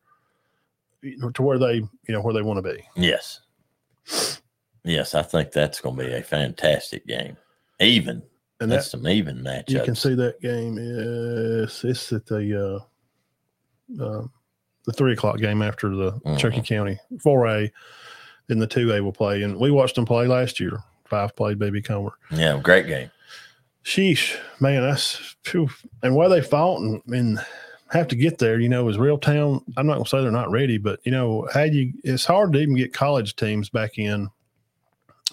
to 1.33 1.41
where 1.43 1.59
they 1.59 1.75
you 1.75 1.89
know 2.09 2.21
where 2.21 2.33
they 2.33 2.41
want 2.41 2.63
to 2.63 2.73
be. 2.73 2.83
Yes. 2.95 3.41
Yes, 4.83 5.13
I 5.13 5.21
think 5.21 5.51
that's 5.51 5.81
going 5.81 5.97
to 5.97 6.05
be 6.05 6.13
a 6.13 6.23
fantastic 6.23 7.05
game. 7.05 7.37
Even. 7.79 8.23
And 8.59 8.71
that's 8.71 8.85
that 8.85 8.97
some 8.97 9.07
even 9.07 9.37
matchups. 9.37 9.69
you 9.69 9.83
can 9.83 9.95
see 9.95 10.15
that 10.15 10.41
game 10.41 10.77
is 10.79 11.81
it's 11.83 12.11
at 12.11 12.25
the 12.25 12.83
uh, 13.99 14.03
uh, 14.03 14.27
the 14.85 14.93
three 14.93 15.13
o'clock 15.13 15.37
game 15.37 15.61
after 15.61 15.95
the 15.95 16.37
Cherokee 16.37 16.61
County 16.61 16.99
four 17.21 17.47
A. 17.47 17.71
Then 18.47 18.59
the 18.59 18.67
two 18.67 18.91
A 18.93 19.01
will 19.01 19.13
play, 19.13 19.43
and 19.43 19.57
we 19.57 19.71
watched 19.71 19.95
them 19.95 20.05
play 20.05 20.27
last 20.27 20.59
year. 20.59 20.83
Fyffe 21.09 21.35
played 21.35 21.57
Baby 21.57 21.81
Comer. 21.81 22.11
Yeah, 22.31 22.59
great 22.61 22.87
game. 22.87 23.11
Sheesh, 23.85 24.37
man, 24.59 24.81
that's 24.81 25.35
phew. 25.43 25.69
and 26.03 26.15
where 26.15 26.29
they 26.29 26.41
fought 26.41 26.81
and, 26.81 27.01
and 27.07 27.39
have 27.91 28.07
to 28.09 28.15
get 28.15 28.37
there, 28.37 28.59
you 28.59 28.69
know, 28.69 28.87
is 28.89 28.97
Reeltown. 28.97 29.63
I'm 29.77 29.87
not 29.87 29.95
gonna 29.95 30.05
say 30.05 30.21
they're 30.21 30.31
not 30.31 30.51
ready, 30.51 30.77
but 30.77 30.99
you 31.03 31.11
know, 31.11 31.47
how 31.53 31.65
do 31.65 31.73
you 31.73 31.93
it's 32.03 32.25
hard 32.25 32.53
to 32.53 32.59
even 32.59 32.75
get 32.75 32.93
college 32.93 33.35
teams 33.35 33.69
back 33.69 33.97
in. 33.97 34.29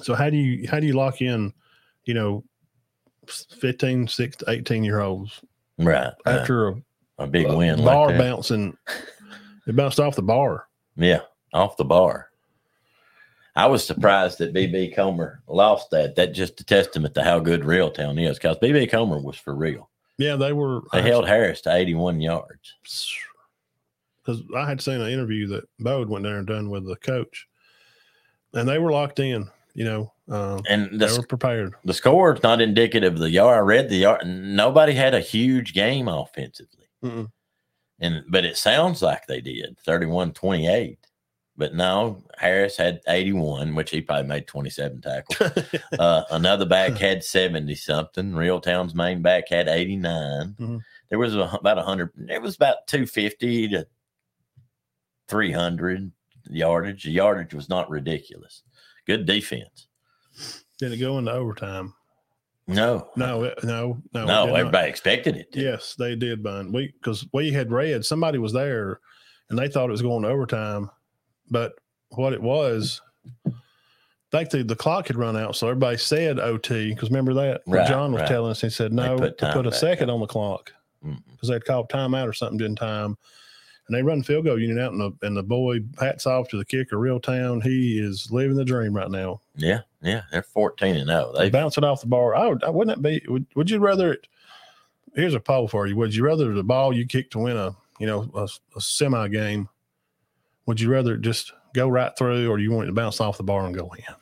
So 0.02 0.14
how 0.14 0.30
do 0.30 0.36
you 0.36 0.68
how 0.68 0.80
do 0.80 0.86
you 0.86 0.94
lock 0.94 1.20
in, 1.20 1.52
you 2.04 2.14
know, 2.14 2.44
15, 3.26 4.08
6 4.08 4.36
to 4.36 4.50
18 4.50 4.84
year 4.84 5.00
olds 5.00 5.40
Right. 5.78 6.12
After 6.24 6.68
a, 6.68 6.82
a 7.18 7.26
big 7.26 7.46
a 7.46 7.56
win 7.56 7.84
bar 7.84 8.06
like 8.06 8.16
that. 8.16 8.22
bouncing 8.22 8.76
it 9.66 9.76
bounced 9.76 10.00
off 10.00 10.16
the 10.16 10.22
bar. 10.22 10.68
Yeah, 10.96 11.20
off 11.52 11.76
the 11.76 11.84
bar. 11.84 12.30
I 13.54 13.66
was 13.66 13.86
surprised 13.86 14.38
that 14.38 14.54
BB 14.54 14.94
Comer 14.94 15.42
lost 15.46 15.90
that. 15.90 16.14
That 16.16 16.34
just 16.34 16.60
a 16.60 16.64
testament 16.64 17.14
to 17.14 17.22
how 17.22 17.40
good 17.40 17.62
Reeltown 17.62 18.22
is 18.22 18.38
because 18.38 18.58
BB 18.58 18.90
Comer 18.90 19.18
was 19.18 19.36
for 19.36 19.54
real. 19.54 19.90
Yeah, 20.18 20.36
they 20.36 20.52
were 20.52 20.80
They 20.92 21.02
held 21.02 21.26
Harris 21.28 21.60
to 21.62 21.74
81 21.74 22.20
yards. 22.20 22.74
because 24.22 24.42
I 24.56 24.68
had 24.68 24.80
seen 24.80 25.00
an 25.00 25.10
interview 25.10 25.46
that 25.48 25.64
Bode 25.78 26.08
went 26.08 26.24
there 26.24 26.38
and 26.38 26.46
done 26.46 26.70
with 26.70 26.86
the 26.86 26.96
coach, 26.96 27.46
and 28.54 28.68
they 28.68 28.78
were 28.78 28.92
locked 28.92 29.18
in. 29.20 29.48
You 29.74 29.84
know, 29.84 30.12
um, 30.30 30.62
And 30.70 30.98
they 30.98 31.06
were 31.14 31.22
prepared. 31.26 31.74
the 31.84 31.92
score 31.92 32.34
is 32.34 32.42
not 32.42 32.62
indicative 32.62 33.12
of 33.12 33.18
the 33.20 33.28
yard. 33.30 33.58
I 33.58 33.60
read 33.60 33.90
the 33.90 33.96
yard. 33.96 34.26
Nobody 34.26 34.94
had 34.94 35.12
a 35.12 35.20
huge 35.20 35.74
game 35.74 36.08
offensively. 36.08 36.88
Mm-mm. 37.04 37.30
And 38.00 38.24
but 38.28 38.44
it 38.46 38.56
sounds 38.56 39.02
like 39.02 39.26
they 39.26 39.42
did 39.42 39.78
31 39.80 40.32
28. 40.32 40.98
But 41.58 41.74
no, 41.74 42.22
Harris 42.36 42.76
had 42.76 43.00
81, 43.08 43.74
which 43.74 43.90
he 43.90 44.02
probably 44.02 44.28
made 44.28 44.46
27 44.46 45.00
tackles. 45.00 45.52
uh, 45.98 46.22
another 46.30 46.66
back 46.66 46.92
had 46.98 47.24
70 47.24 47.74
something. 47.76 48.32
Reeltown's 48.32 48.94
main 48.94 49.22
back 49.22 49.48
had 49.48 49.66
89. 49.68 50.54
Mhm. 50.60 50.80
There 51.08 51.18
was 51.18 51.34
a, 51.34 51.40
about 51.40 51.76
100, 51.78 52.10
it 52.28 52.42
was 52.42 52.56
about 52.56 52.86
250 52.88 53.68
to 53.68 53.86
300 55.28 56.12
yardage. 56.50 57.04
The 57.04 57.10
yardage 57.10 57.54
was 57.54 57.68
not 57.68 57.88
ridiculous. 57.90 58.62
Good 59.06 59.26
defense. 59.26 59.86
Did 60.78 60.92
it 60.92 60.98
go 60.98 61.18
into 61.18 61.32
overtime? 61.32 61.94
No, 62.68 63.08
No, 63.16 63.40
no, 63.40 63.54
no. 63.62 64.02
no, 64.12 64.20
did 64.20 64.26
not. 64.26 64.48
everybody 64.50 64.88
expected 64.88 65.36
it. 65.36 65.52
to. 65.52 65.60
Yes, 65.60 65.94
they 65.96 66.16
did, 66.16 66.42
Bun. 66.42 66.72
We 66.72 66.88
because 67.00 67.24
we 67.32 67.52
had 67.52 67.70
read 67.70 68.04
somebody 68.04 68.38
was 68.38 68.52
there, 68.52 69.00
and 69.48 69.58
they 69.58 69.68
thought 69.68 69.88
it 69.88 69.92
was 69.92 70.02
going 70.02 70.24
to 70.24 70.28
overtime, 70.28 70.90
but 71.50 71.74
what 72.10 72.32
it 72.32 72.42
was, 72.42 73.00
I 73.46 73.50
think 74.30 74.50
the, 74.50 74.64
the 74.64 74.76
clock 74.76 75.08
had 75.08 75.16
run 75.16 75.36
out, 75.36 75.56
so 75.56 75.68
everybody 75.68 75.96
said 75.96 76.38
OT. 76.38 76.90
Because 76.90 77.10
remember 77.10 77.34
that 77.34 77.62
Right, 77.66 77.88
John 77.88 78.12
was 78.12 78.22
right. 78.22 78.28
telling 78.28 78.50
us, 78.50 78.60
he 78.60 78.70
said 78.70 78.92
no, 78.92 79.16
put 79.16 79.38
to 79.38 79.52
put 79.52 79.66
a 79.66 79.72
second 79.72 80.10
on 80.10 80.20
the 80.20 80.26
clock 80.26 80.72
because 81.02 81.48
they'd 81.48 81.64
called 81.64 81.88
timeout 81.88 82.28
or 82.28 82.32
something 82.32 82.64
in 82.64 82.74
time. 82.76 83.16
And 83.88 83.96
they 83.96 84.02
run 84.02 84.24
field 84.24 84.46
goal 84.46 84.58
unit 84.58 84.82
out, 84.82 84.92
and 84.92 85.00
the, 85.00 85.26
and 85.26 85.36
the 85.36 85.44
boy, 85.44 85.78
hats 86.00 86.26
off 86.26 86.48
to 86.48 86.56
the 86.56 86.64
kicker, 86.64 86.96
Reeltown. 86.96 87.62
He 87.62 88.00
is 88.00 88.32
living 88.32 88.56
the 88.56 88.64
dream 88.64 88.92
right 88.92 89.10
now. 89.10 89.40
Yeah, 89.54 89.82
yeah, 90.02 90.22
they're 90.32 90.42
14 90.42 90.96
and 90.96 91.08
0. 91.08 91.32
They 91.36 91.44
They 91.44 91.50
bounce 91.50 91.78
it 91.78 91.84
off 91.84 92.00
the 92.00 92.08
bar. 92.08 92.34
I, 92.34 92.48
would, 92.48 92.64
I 92.64 92.70
wouldn't 92.70 92.98
it 92.98 93.02
be? 93.02 93.24
Would, 93.30 93.46
would 93.54 93.70
you 93.70 93.78
rather 93.78 94.14
it? 94.14 94.26
Here's 95.14 95.34
a 95.34 95.40
poll 95.40 95.68
for 95.68 95.86
you. 95.86 95.94
Would 95.96 96.16
you 96.16 96.24
rather 96.24 96.52
the 96.52 96.64
ball 96.64 96.92
you 96.92 97.06
kick 97.06 97.30
to 97.30 97.38
win 97.38 97.56
a 97.56 97.76
you 98.00 98.08
know 98.08 98.28
a, 98.34 98.48
a 98.76 98.80
semi 98.80 99.28
game? 99.28 99.68
Would 100.66 100.80
you 100.80 100.90
rather 100.90 101.16
just 101.16 101.52
go 101.74 101.88
right 101.88 102.12
through, 102.18 102.50
or 102.50 102.56
do 102.56 102.62
you 102.62 102.70
want 102.72 102.84
it 102.84 102.86
to 102.88 102.92
bounce 102.94 103.20
off 103.20 103.36
the 103.38 103.42
bar 103.44 103.64
and 103.66 103.74
go 103.74 103.90
in? 103.96 104.14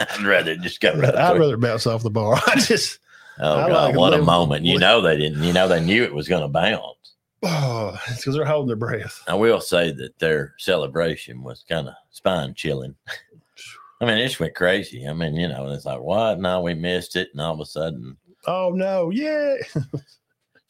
I'd 0.00 0.22
rather 0.22 0.56
just 0.56 0.80
go 0.80 0.94
right 0.94 1.14
I'd 1.14 1.30
through. 1.32 1.40
rather 1.40 1.56
bounce 1.56 1.86
off 1.86 2.02
the 2.02 2.10
bar. 2.10 2.40
I 2.46 2.56
just 2.60 2.98
Oh 3.40 3.58
I 3.58 3.68
god, 3.68 3.72
like 3.90 3.96
what 3.96 4.08
a 4.08 4.10
little- 4.12 4.26
moment! 4.26 4.64
You 4.64 4.78
know 4.78 5.00
they 5.00 5.16
didn't. 5.16 5.42
You 5.42 5.52
know 5.52 5.66
they 5.66 5.80
knew 5.84 6.04
it 6.04 6.14
was 6.14 6.28
going 6.28 6.42
to 6.42 6.48
bounce. 6.48 7.14
oh, 7.42 7.98
it's 8.08 8.18
because 8.18 8.34
they're 8.36 8.44
holding 8.44 8.68
their 8.68 8.76
breath. 8.76 9.20
I 9.26 9.34
will 9.34 9.60
say 9.60 9.90
that 9.92 10.18
their 10.20 10.54
celebration 10.58 11.42
was 11.42 11.64
kind 11.68 11.88
of 11.88 11.94
spine 12.10 12.54
chilling. 12.54 12.94
I 14.00 14.06
mean, 14.06 14.18
it 14.18 14.26
just 14.28 14.40
went 14.40 14.54
crazy. 14.54 15.06
I 15.06 15.12
mean, 15.14 15.34
you 15.36 15.48
know, 15.48 15.68
it's 15.70 15.84
like, 15.86 16.00
what? 16.00 16.38
No, 16.40 16.60
we 16.60 16.74
missed 16.74 17.16
it. 17.16 17.28
And 17.32 17.40
all 17.40 17.54
of 17.54 17.60
a 17.60 17.64
sudden, 17.66 18.16
Oh 18.46 18.70
no, 18.74 19.10
yeah. 19.10 19.56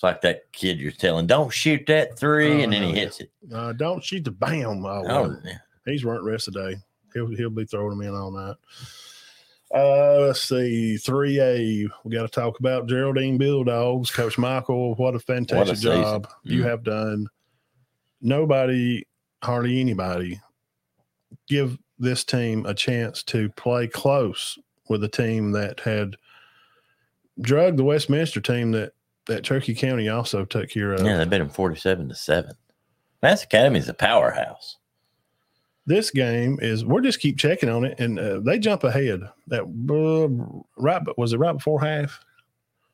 like 0.04 0.20
that 0.20 0.52
kid 0.52 0.78
you're 0.78 0.92
telling, 0.92 1.26
don't 1.26 1.52
shoot 1.52 1.84
that 1.86 2.16
three. 2.18 2.60
Oh, 2.60 2.64
and 2.64 2.72
then 2.72 2.82
he 2.84 2.92
hits 2.92 3.20
it. 3.20 3.30
Uh, 3.52 3.72
don't 3.72 4.02
shoot 4.04 4.24
the 4.24 4.30
bam. 4.30 4.84
Oh, 4.86 5.02
Oh, 5.08 5.36
yeah. 5.44 5.58
he's 5.84 6.04
weren't 6.04 6.22
rest 6.24 6.46
of 6.48 6.54
the 6.54 6.70
day. 6.72 6.76
He'll 7.12 7.26
he'll 7.34 7.50
be 7.50 7.64
throwing 7.64 7.98
them 7.98 8.06
in 8.08 8.14
all 8.14 8.30
night. 8.30 8.56
Uh, 9.74 10.18
let's 10.26 10.42
see, 10.42 10.96
three 10.98 11.40
A. 11.40 11.88
We 12.04 12.12
got 12.14 12.22
to 12.22 12.28
talk 12.28 12.60
about 12.60 12.86
Geraldine 12.86 13.38
Bulldogs. 13.38 14.10
Coach 14.10 14.38
Michael, 14.38 14.94
what 14.94 15.16
a 15.16 15.18
fantastic 15.18 15.76
season. 15.78 16.02
job 16.02 16.28
you 16.44 16.60
Mm. 16.62 16.64
have 16.68 16.84
done. 16.84 17.26
Nobody, 18.20 19.04
hardly 19.42 19.80
anybody, 19.80 20.40
give 21.48 21.78
this 21.98 22.24
team 22.24 22.66
a 22.66 22.74
chance 22.74 23.22
to 23.24 23.48
play 23.50 23.86
close 23.88 24.58
with 24.88 25.02
a 25.04 25.08
team 25.08 25.52
that 25.52 25.80
had 25.80 26.16
drugged 27.40 27.78
the 27.78 27.84
Westminster 27.84 28.40
team 28.40 28.70
that 28.72 28.92
that 29.26 29.44
Cherokee 29.44 29.74
County 29.74 30.08
also 30.08 30.44
took 30.44 30.68
care 30.70 30.92
of. 30.92 31.04
yeah, 31.04 31.16
they 31.16 31.24
beat 31.24 31.40
him 31.40 31.48
47 31.48 32.08
to 32.10 32.14
7. 32.14 32.52
Mass 33.22 33.42
Academy 33.42 33.78
is 33.78 33.88
a 33.88 33.94
powerhouse. 33.94 34.76
this 35.86 36.10
game 36.10 36.58
is 36.62 36.84
we're 36.84 37.00
just 37.00 37.20
keep 37.20 37.36
checking 37.38 37.68
on 37.68 37.84
it 37.84 37.98
and 38.00 38.18
uh, 38.18 38.40
they 38.40 38.58
jump 38.58 38.84
ahead 38.84 39.20
that 39.48 39.62
uh, 39.62 40.62
right 40.82 41.02
but 41.04 41.18
was 41.18 41.32
it 41.32 41.38
right 41.38 41.54
before 41.56 41.80
half 41.80 42.20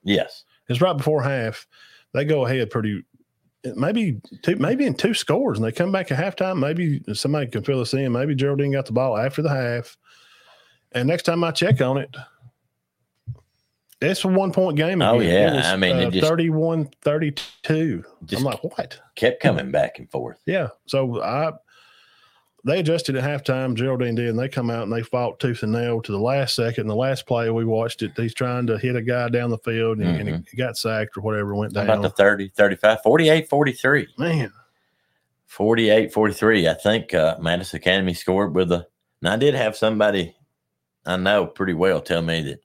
Yes. 0.02 0.44
it's 0.68 0.80
right 0.80 0.96
before 0.96 1.22
half 1.22 1.66
they 2.14 2.24
go 2.24 2.46
ahead 2.46 2.70
pretty 2.70 3.04
maybe 3.76 4.20
two 4.42 4.56
maybe 4.56 4.86
in 4.86 4.94
two 4.94 5.14
scores 5.14 5.58
and 5.58 5.64
they 5.64 5.70
come 5.72 5.92
back 5.92 6.10
at 6.10 6.18
halftime 6.18 6.58
maybe 6.58 7.02
somebody 7.14 7.46
can 7.46 7.62
fill 7.62 7.80
us 7.80 7.92
in 7.94 8.10
maybe 8.12 8.34
geraldine 8.34 8.72
got 8.72 8.86
the 8.86 8.92
ball 8.92 9.16
after 9.18 9.42
the 9.42 9.48
half 9.50 9.96
and 10.92 11.06
next 11.06 11.24
time 11.24 11.44
i 11.44 11.50
check 11.52 11.80
on 11.80 11.96
it 11.98 12.16
it's 14.00 14.24
a 14.24 14.28
one 14.28 14.52
point 14.52 14.76
game 14.76 15.02
Oh, 15.02 15.20
again. 15.20 15.54
yeah. 15.54 15.72
I 15.72 15.76
mean, 15.76 15.96
it 15.96 16.06
uh, 16.06 16.10
just- 16.10 16.26
31 16.28 16.88
32 17.02 18.04
Just 18.24 18.40
i'm 18.40 18.44
like 18.44 18.62
what 18.64 18.98
kept 19.14 19.42
coming 19.42 19.70
back 19.70 19.98
and 19.98 20.10
forth. 20.10 20.38
yeah. 20.46 20.68
So 20.86 21.22
I 21.22 21.52
they 22.62 22.80
adjusted 22.80 23.16
at 23.16 23.24
halftime. 23.24 23.74
Geraldine 23.74 24.14
did, 24.14 24.28
and 24.28 24.38
they 24.38 24.46
come 24.46 24.68
out 24.68 24.82
and 24.82 24.92
they 24.92 25.02
fought 25.02 25.40
tooth 25.40 25.62
and 25.62 25.72
nail 25.72 26.02
to 26.02 26.12
the 26.12 26.18
last 26.20 26.54
second. 26.54 26.82
And 26.82 26.90
The 26.90 26.94
last 26.94 27.26
play 27.26 27.48
we 27.48 27.64
watched 27.64 28.02
it, 28.02 28.12
he's 28.16 28.34
trying 28.34 28.66
to 28.66 28.76
hit 28.76 28.96
a 28.96 29.00
guy 29.02 29.30
down 29.30 29.48
the 29.48 29.56
field 29.56 29.96
and, 29.98 30.20
and 30.20 30.28
he, 30.28 30.50
he 30.50 30.56
got 30.58 30.76
sacked 30.76 31.16
or 31.16 31.22
whatever 31.22 31.54
went 31.54 31.74
How 31.74 31.84
down. 31.84 32.00
about 32.00 32.02
the 32.16 32.22
30, 32.22 32.48
35, 32.50 33.02
48, 33.02 33.48
43. 33.48 34.08
Man, 34.18 34.52
48 35.46 36.12
43. 36.12 36.68
I 36.68 36.74
think 36.74 37.14
uh, 37.14 37.36
Madison 37.40 37.78
Academy 37.78 38.12
scored 38.14 38.54
with 38.54 38.70
a. 38.72 38.86
And 39.22 39.28
I 39.30 39.36
did 39.36 39.54
have 39.54 39.74
somebody 39.76 40.36
I 41.06 41.16
know 41.16 41.46
pretty 41.46 41.74
well 41.74 42.00
tell 42.02 42.20
me 42.22 42.42
that 42.42 42.60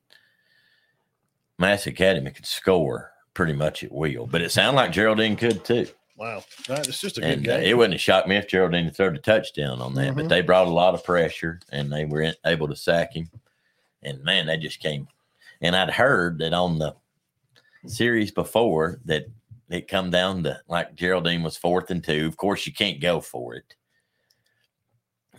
Madison 1.58 1.94
Academy 1.94 2.32
could 2.32 2.46
score 2.46 3.12
pretty 3.34 3.54
much 3.54 3.84
at 3.84 3.92
will, 3.92 4.28
but 4.28 4.42
it 4.42 4.52
sounded 4.52 4.78
like 4.78 4.92
Geraldine 4.92 5.36
could 5.36 5.64
too. 5.66 5.88
wow, 6.18 6.44
that, 6.68 6.88
it's 6.88 7.00
just 7.02 7.18
a 7.18 7.22
good 7.22 7.30
And 7.30 7.48
uh, 7.50 7.58
game. 7.58 7.66
it 7.66 7.78
wouldn't 7.78 7.94
have 7.96 8.02
shocked 8.02 8.28
me 8.28 8.38
if 8.38 8.48
Geraldine 8.48 8.86
had 8.86 8.96
thrown 8.96 9.16
a 9.16 9.20
touchdown 9.20 9.82
on 9.82 9.94
that, 9.96 10.14
Mhm. 10.14 10.16
but 10.16 10.30
they 10.30 10.42
brought 10.42 10.68
a 10.68 10.72
lot 10.72 10.94
of 10.94 11.04
pressure 11.04 11.60
and 11.72 11.92
they 11.92 12.06
were 12.06 12.22
in- 12.22 12.36
able 12.46 12.68
to 12.70 12.76
sack 12.76 13.14
him. 13.16 13.30
And 14.04 14.24
man, 14.24 14.46
they 14.46 14.58
just 14.58 14.80
came. 14.80 15.08
And 15.62 15.76
I'd 15.76 15.90
heard 15.92 16.38
that 16.40 16.54
on 16.54 16.80
the 16.80 16.96
series 17.88 18.32
before 18.32 19.00
that 19.06 19.26
it 19.70 19.88
come 19.88 20.10
down 20.12 20.44
to 20.44 20.62
like 20.68 20.96
Geraldine 20.96 21.44
was 21.44 21.58
fourth 21.58 21.90
and 21.92 22.04
two. 22.04 22.28
Of 22.28 22.38
course, 22.38 22.66
you 22.68 22.74
can't 22.74 23.02
go 23.02 23.20
for 23.20 23.56
it, 23.56 23.76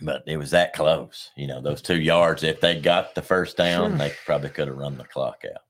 but 0.01 0.23
it 0.27 0.37
was 0.37 0.51
that 0.51 0.73
close. 0.73 1.31
You 1.35 1.47
know, 1.47 1.61
those 1.61 1.81
two 1.81 1.99
yards. 1.99 2.43
If 2.43 2.59
they 2.61 2.79
got 2.79 3.15
the 3.15 3.21
first 3.21 3.57
down, 3.57 3.91
Sure. 3.91 3.97
they 3.97 4.13
probably 4.25 4.49
could 4.49 4.67
have 4.67 4.77
run 4.77 4.97
the 4.97 5.05
clock 5.05 5.43
out. 5.45 5.61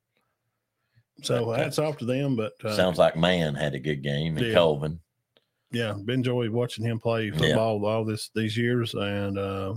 So 1.24 1.46
but, 1.46 1.52
uh, 1.52 1.58
hats 1.64 1.80
off 1.80 1.98
to 1.98 2.06
them. 2.06 2.36
But 2.36 2.54
uh, 2.64 2.76
Sounds 2.76 2.98
like 2.98 3.16
Man 3.16 3.56
had 3.56 3.74
a 3.74 3.80
good 3.80 4.04
game 4.04 4.38
and 4.38 4.46
Yeah. 4.48 4.54
Colvin. 4.54 5.00
yeah, 5.72 5.94
been 5.94 6.16
enjoyed 6.20 6.50
watching 6.52 6.86
him 6.86 7.00
play 7.00 7.32
football 7.32 7.86
all 7.86 8.06
this 8.06 8.30
these 8.36 8.56
years, 8.58 8.94
and 8.94 9.38
uh, 9.38 9.74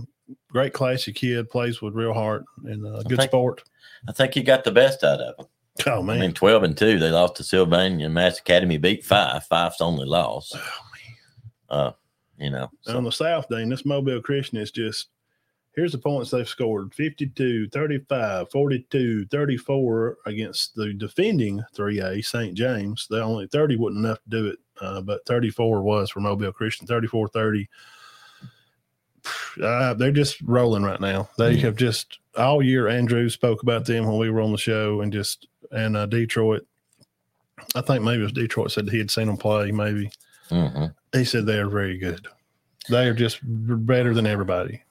great 0.49 0.73
classy 0.73 1.11
kid, 1.13 1.49
plays 1.49 1.81
with 1.81 1.93
real 1.95 2.13
heart 2.13 2.43
and 2.65 2.85
uh, 2.85 3.01
good 3.03 3.17
think- 3.17 3.29
sport. 3.31 3.63
I 4.07 4.11
think 4.13 4.33
he 4.33 4.41
got 4.43 4.63
the 4.63 4.71
best 4.71 5.03
out 5.03 5.19
of 5.19 5.35
him. 5.37 5.45
Oh 5.87 5.99
I 5.99 6.01
man, 6.03 6.19
mean, 6.19 6.33
twelve 6.33 6.63
and 6.63 6.77
two. 6.77 6.99
They 6.99 7.09
lost 7.11 7.35
to 7.37 7.43
Sylvania. 7.43 8.09
Mass 8.09 8.39
Academy 8.39 8.77
beat 8.77 9.03
Fyffe. 9.05 9.47
Fyffe's 9.47 9.79
only 9.81 10.05
loss. 10.05 10.51
Oh 10.55 10.59
man! 10.59 11.79
Uh, 11.79 11.91
you 12.37 12.49
know, 12.49 12.69
so- 12.81 12.97
on 12.97 13.03
the 13.03 13.11
South, 13.11 13.47
Dean, 13.49 13.69
this 13.69 13.85
Mobile 13.85 14.21
Christian 14.21 14.57
is 14.57 14.69
just 14.71 15.07
here's 15.75 15.91
the 15.91 15.97
points 15.97 16.31
they've 16.31 16.47
scored 16.47 16.93
52, 16.93 17.69
35, 17.69 18.51
42, 18.51 19.25
34 19.27 20.17
against 20.25 20.75
the 20.75 20.93
defending 20.93 21.63
3A 21.75 22.23
St. 22.25 22.53
James. 22.53 23.07
The 23.09 23.21
only 23.21 23.47
30 23.47 23.77
wasn't 23.77 24.05
enough 24.05 24.21
to 24.23 24.29
do 24.29 24.47
it, 24.47 24.59
uh, 24.81 25.01
but 25.01 25.25
34 25.25 25.81
was 25.81 26.09
for 26.11 26.19
Mobile 26.19 26.51
Christian, 26.51 26.87
34 26.87 27.29
30. 27.29 27.69
Uh, 29.61 29.93
they're 29.93 30.11
just 30.11 30.41
rolling 30.41 30.83
right 30.83 30.99
now. 30.99 31.29
They 31.37 31.51
Yeah. 31.53 31.61
have 31.61 31.75
just 31.75 32.19
all 32.37 32.63
year. 32.63 32.87
Andrew 32.87 33.29
spoke 33.29 33.61
about 33.61 33.85
them 33.85 34.05
when 34.07 34.17
we 34.17 34.29
were 34.29 34.41
on 34.41 34.51
the 34.51 34.57
show, 34.57 35.01
and 35.01 35.13
just 35.13 35.47
and 35.71 35.95
uh, 35.95 36.05
Detroit. 36.07 36.65
I 37.75 37.81
think 37.81 38.03
maybe 38.03 38.21
it 38.21 38.23
was 38.23 38.31
Detroit 38.31 38.71
said 38.71 38.89
he 38.89 38.97
had 38.97 39.11
seen 39.11 39.27
them 39.27 39.37
play. 39.37 39.71
Maybe 39.71 40.09
mhm. 40.49 40.93
he 41.13 41.23
said 41.23 41.45
they 41.45 41.59
are 41.59 41.69
very 41.69 41.97
good. 41.97 42.27
They 42.89 43.07
are 43.07 43.13
just 43.13 43.39
better 43.43 44.15
than 44.15 44.25
everybody. 44.25 44.81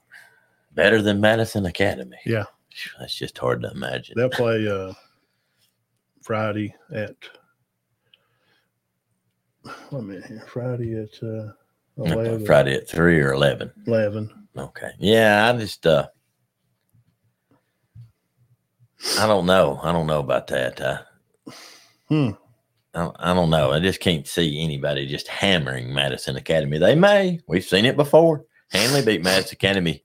Better 0.73 1.03
than 1.03 1.21
Madison 1.21 1.67
Academy. 1.67 2.17
Yeah. 2.25 2.45
That's 2.99 3.15
just 3.15 3.37
hard 3.37 3.63
to 3.63 3.71
imagine. 3.73 4.15
They'll 4.17 4.31
play 4.31 4.67
uh, 4.69 4.93
Friday 6.23 6.75
at. 6.93 7.15
A 9.93 10.01
minute 10.01 10.25
here. 10.27 10.47
Friday 10.49 10.95
at 11.03 11.23
uh, 11.23 11.53
11. 11.99 12.47
Friday 12.47 12.75
at 12.77 12.89
three 12.89 13.21
or 13.21 13.33
eleven. 13.33 13.71
11. 13.87 14.31
Okay. 14.57 14.91
Yeah, 14.99 15.51
I 15.53 15.59
just 15.59 15.87
uh 15.87 16.07
I 19.19 19.27
don't 19.27 19.47
know. 19.47 19.79
I 19.83 19.93
don't 19.93 20.07
know 20.07 20.21
about 20.21 20.47
that. 20.49 20.81
Uh, 20.81 20.99
Hmm. 22.09 22.31
I, 22.93 23.11
I 23.21 23.35
don't 23.35 23.51
know. 23.51 23.71
I 23.71 23.79
just 23.79 24.01
can't 24.01 24.27
see 24.27 24.61
anybody 24.63 25.07
just 25.07 25.29
hammering 25.29 25.95
Madison 25.95 26.37
Academy. 26.37 26.79
They 26.79 26.97
may. 26.97 27.39
We've 27.47 27.65
seen 27.65 27.85
it 27.85 27.97
before. 27.97 28.45
Handley 28.73 29.05
beat 29.05 29.23
Madison 29.23 29.55
Academy 29.55 30.03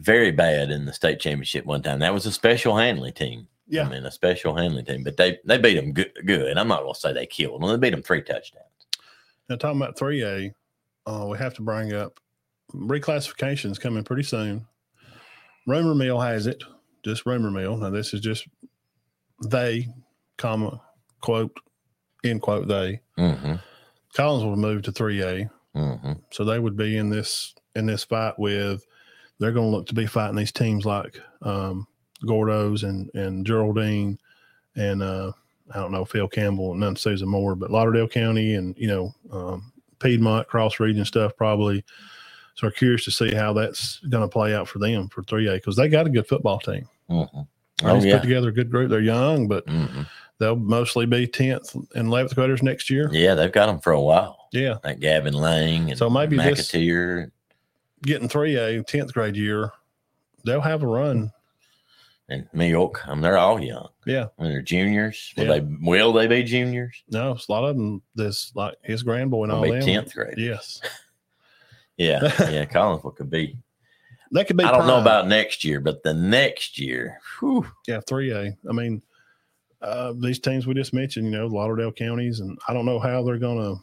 very 0.00 0.30
bad 0.30 0.70
in 0.70 0.86
the 0.86 0.92
state 0.92 1.20
championship 1.20 1.66
one 1.66 1.82
time. 1.82 1.98
That 2.00 2.14
was 2.14 2.26
a 2.26 2.32
special 2.32 2.76
Handley 2.76 3.12
team. 3.12 3.46
Yeah. 3.68 3.86
I 3.86 3.88
mean, 3.88 4.04
a 4.04 4.10
special 4.10 4.56
Handley 4.56 4.82
team, 4.82 5.04
but 5.04 5.16
they 5.16 5.38
they 5.44 5.58
beat 5.58 5.74
them 5.74 5.92
good. 5.92 6.12
good. 6.26 6.56
I'm 6.56 6.68
not 6.68 6.82
going 6.82 6.94
to 6.94 7.00
say 7.00 7.12
they 7.12 7.26
killed 7.26 7.62
them. 7.62 7.70
They 7.70 7.76
beat 7.76 7.94
them 7.94 8.02
three 8.02 8.22
touchdowns. 8.22 8.64
Now, 9.48 9.56
talking 9.56 9.80
about 9.80 9.96
3A, 9.96 10.52
uh, 11.06 11.26
we 11.28 11.38
have 11.38 11.54
to 11.54 11.62
bring 11.62 11.92
up 11.92 12.20
reclassifications 12.72 13.80
coming 13.80 14.04
pretty 14.04 14.22
soon. 14.22 14.66
Rumor 15.66 15.94
mill 15.94 16.20
has 16.20 16.46
it, 16.46 16.62
just 17.04 17.26
rumor 17.26 17.50
mill. 17.50 17.76
Now, 17.76 17.90
this 17.90 18.14
is 18.14 18.20
just 18.20 18.46
they, 19.48 19.88
comma, 20.38 20.80
quote, 21.20 21.56
end 22.24 22.42
quote, 22.42 22.68
they. 22.68 23.00
Mm-hmm. 23.18 23.54
Collinsville 24.16 24.56
move 24.56 24.82
to 24.82 24.92
3A. 24.92 25.50
Mm-hmm. 25.76 26.12
So 26.30 26.44
they 26.44 26.58
would 26.58 26.76
be 26.76 26.96
in 26.96 27.10
this 27.10 27.54
in 27.76 27.86
this 27.86 28.02
fight 28.02 28.36
with 28.38 28.84
they're 29.40 29.52
going 29.52 29.70
to 29.70 29.76
look 29.76 29.86
to 29.88 29.94
be 29.94 30.06
fighting 30.06 30.36
these 30.36 30.52
teams 30.52 30.84
like 30.86 31.20
um, 31.42 31.86
Gordo's 32.26 32.84
and 32.84 33.10
and 33.14 33.44
Geraldine 33.46 34.18
and 34.76 35.02
uh, 35.02 35.32
I 35.74 35.78
don't 35.78 35.92
know 35.92 36.04
Phil 36.04 36.28
Campbell 36.28 36.72
and 36.72 36.80
none 36.80 36.94
Susan 36.96 37.28
Moore, 37.28 37.56
but 37.56 37.70
Lauderdale 37.70 38.08
County 38.08 38.54
and 38.54 38.76
you 38.78 38.86
know 38.88 39.12
um, 39.32 39.72
Piedmont 39.98 40.46
cross 40.48 40.78
region 40.80 41.04
stuff 41.04 41.32
probably. 41.36 41.84
So 42.56 42.66
we're 42.66 42.72
curious 42.72 43.04
to 43.04 43.10
see 43.10 43.32
how 43.34 43.52
that's 43.54 43.98
going 44.10 44.22
to 44.22 44.28
play 44.28 44.54
out 44.54 44.68
for 44.68 44.78
them 44.80 45.08
for 45.08 45.22
3A 45.22 45.54
because 45.54 45.76
they 45.76 45.88
got 45.88 46.06
a 46.06 46.10
good 46.10 46.26
football 46.26 46.58
team. 46.58 46.86
Mm-hmm. 47.08 47.40
Oh 47.84 48.02
yeah. 48.02 48.16
put 48.16 48.22
together 48.22 48.48
a 48.50 48.52
good 48.52 48.70
group. 48.70 48.90
They're 48.90 49.00
young, 49.00 49.48
but 49.48 49.64
Mm-hmm. 49.66 50.02
they'll 50.38 50.56
mostly 50.56 51.06
be 51.06 51.26
10th 51.26 51.74
and 51.94 52.08
11th 52.08 52.34
graders 52.34 52.62
next 52.62 52.90
year. 52.90 53.08
Yeah, 53.12 53.34
they've 53.34 53.50
got 53.52 53.66
them 53.66 53.80
for 53.80 53.92
a 53.92 54.00
while. 54.00 54.48
Yeah. 54.52 54.74
Like 54.84 55.00
Gavin 55.00 55.32
Lang 55.32 55.88
and 55.90 55.98
So 55.98 56.10
maybe 56.10 56.36
this- 56.36 56.70
McAteer 56.70 57.30
Getting 58.02 58.28
3A, 58.28 58.84
10th 58.86 59.12
grade 59.12 59.36
year, 59.36 59.72
they'll 60.44 60.60
have 60.62 60.82
a 60.82 60.86
run. 60.86 61.32
and 62.28 62.48
Milk. 62.52 63.06
I 63.06 63.12
mean, 63.12 63.20
they're 63.22 63.36
all 63.36 63.60
young. 63.62 63.88
Yeah. 64.06 64.26
I 64.38 64.42
mean, 64.42 64.52
they're 64.52 64.62
juniors. 64.62 65.34
Will 65.36 65.44
Yeah. 65.46 65.58
they 65.58 65.66
will 65.82 66.12
they 66.12 66.26
be 66.26 66.42
juniors? 66.42 67.02
No, 67.10 67.32
it's 67.32 67.48
a 67.48 67.52
lot 67.52 67.64
of 67.64 67.76
them. 67.76 68.00
This 68.14 68.52
like 68.54 68.76
his 68.82 69.02
grandboy 69.02 69.42
and 69.44 69.50
They'll 69.50 69.56
all 69.58 69.62
be 69.64 69.70
them. 69.72 69.82
tenth 69.82 70.14
grade. 70.14 70.38
Yes, 70.38 70.80
Yeah, 71.98 72.20
yeah. 72.50 72.64
Collinsville 72.64 73.16
could 73.16 73.28
be. 73.30 73.58
that 74.30 74.46
could 74.46 74.56
be. 74.56 74.64
I 74.64 74.70
don't 74.70 74.86
know 74.86 75.00
about 75.00 75.26
next 75.28 75.64
year, 75.64 75.80
but 75.80 76.02
the 76.02 76.14
next 76.14 76.78
year, 76.78 77.18
whew, 77.40 77.66
yeah 77.86 78.00
three 78.08 78.30
A. 78.32 78.56
I 78.68 78.72
mean, 78.72 79.02
uh, 79.82 80.14
these 80.16 80.38
teams 80.38 80.66
we 80.66 80.72
just 80.72 80.94
mentioned, 80.94 81.26
you 81.26 81.32
know, 81.32 81.46
Lauderdale 81.48 81.92
counties, 81.92 82.40
and 82.40 82.58
I 82.68 82.72
don't 82.72 82.86
know 82.86 82.98
how 82.98 83.22
they're 83.22 83.38
gonna. 83.38 83.74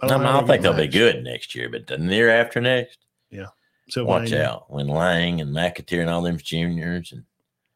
I, 0.00 0.06
know 0.08 0.18
mean, 0.18 0.26
I 0.26 0.42
think 0.44 0.62
they'll 0.62 0.72
gonna 0.72 0.84
be 0.84 0.88
good 0.88 1.24
next 1.24 1.54
year, 1.54 1.68
but 1.70 1.86
the 1.86 1.96
year 1.98 2.28
after 2.28 2.60
next, 2.60 2.98
watch 3.40 4.28
Sylvania, 4.28 4.42
out 4.44 4.72
when 4.72 4.88
Lang 4.88 5.40
and 5.40 5.54
McAteer 5.54 6.00
and 6.00 6.10
all 6.10 6.22
them 6.22 6.38
juniors, 6.38 7.12
and 7.12 7.24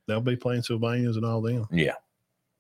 They'll 0.09 0.21
be 0.21 0.37
playing 0.37 0.63
Sylvanias 0.63 1.17
and 1.17 1.25
all 1.25 1.41
them. 1.43 1.67
yeah, 1.73 1.95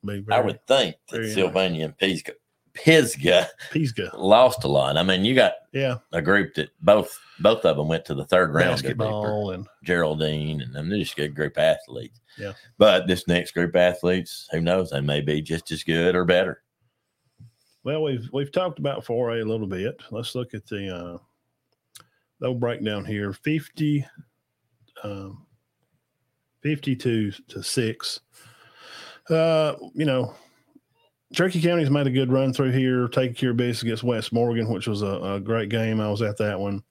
Be 0.04 0.24
I 0.30 0.40
would 0.40 0.66
think 0.66 0.96
that 1.10 1.16
very 1.18 1.30
Sylvania 1.30 1.84
and 1.86 1.96
Pisgah, 1.96 2.32
Pisgah 2.74 3.48
Pisgah. 3.70 4.10
lost 4.16 4.64
a 4.64 4.68
lot. 4.68 4.96
I 4.96 5.02
mean, 5.04 5.24
you 5.24 5.34
got 5.34 5.52
Yeah, 5.72 5.98
a 6.12 6.20
group 6.20 6.54
that 6.54 6.70
both 6.82 7.16
both 7.38 7.64
of 7.64 7.76
them 7.76 7.86
went 7.88 8.04
to 8.06 8.14
the 8.14 8.24
third 8.26 8.52
round. 8.52 8.78
to 8.78 8.82
beat 8.82 8.88
her. 8.90 8.94
basketball 8.96 9.50
and 9.52 9.66
Geraldine 9.84 10.60
and 10.60 10.74
them. 10.74 10.88
They're 10.88 10.98
just 10.98 11.12
a 11.12 11.16
good 11.16 11.34
group 11.36 11.56
of 11.56 11.62
athletes. 11.62 12.20
Yeah. 12.36 12.52
But 12.78 13.06
this 13.06 13.26
next 13.28 13.52
group 13.52 13.70
of 13.70 13.76
athletes, 13.76 14.48
who 14.50 14.60
knows? 14.60 14.90
They 14.90 15.00
may 15.00 15.20
be 15.20 15.40
just 15.40 15.70
as 15.70 15.84
good 15.84 16.14
or 16.16 16.24
better. 16.24 16.62
well, 17.84 18.02
we've 18.02 18.28
we've 18.32 18.50
talked 18.52 18.78
about 18.80 19.04
four 19.04 19.36
A 19.36 19.42
a 19.42 19.44
little 19.44 19.66
bit. 19.68 20.00
Let's 20.10 20.34
look 20.34 20.52
at 20.52 20.66
the 20.66 20.94
uh, 20.94 21.18
they'll 22.40 22.54
break 22.54 22.84
down 22.84 23.04
here. 23.04 23.32
Fifty. 23.32 24.06
Um, 25.02 25.46
52 26.66 27.30
to 27.30 27.62
6. 27.62 28.20
Uh, 29.30 29.74
you 29.94 30.04
know, 30.04 30.34
Cherokee 31.32 31.62
County's 31.62 31.90
made 31.90 32.08
a 32.08 32.10
good 32.10 32.32
run 32.32 32.52
through 32.52 32.72
here, 32.72 33.06
taking 33.06 33.36
care 33.36 33.50
of 33.50 33.56
business 33.56 33.82
against 33.82 34.02
West 34.02 34.32
Morgan, 34.32 34.68
which 34.68 34.88
was 34.88 35.02
a, 35.02 35.06
a 35.06 35.40
great 35.40 35.68
game. 35.68 36.00
I 36.00 36.08
was 36.08 36.22
at 36.22 36.36
that 36.38 36.58
one. 36.58 36.82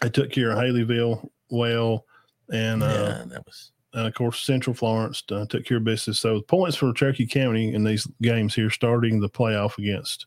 I 0.00 0.08
took 0.08 0.30
care 0.30 0.50
of 0.50 0.58
Haleyville 0.58 1.28
well, 1.50 2.06
and 2.50 2.82
uh, 2.82 2.86
yeah, 2.86 3.24
that 3.26 3.42
was 3.44 3.72
and 3.92 4.06
of 4.06 4.14
course 4.14 4.40
Central 4.40 4.74
Florence 4.74 5.22
uh, 5.30 5.46
took 5.46 5.64
care 5.64 5.78
of 5.78 5.84
business. 5.84 6.18
So 6.18 6.40
points 6.42 6.76
for 6.76 6.92
Cherokee 6.92 7.26
County 7.26 7.74
in 7.74 7.84
these 7.84 8.06
games 8.20 8.54
here, 8.54 8.70
starting 8.70 9.20
the 9.20 9.28
playoff 9.28 9.78
against 9.78 10.26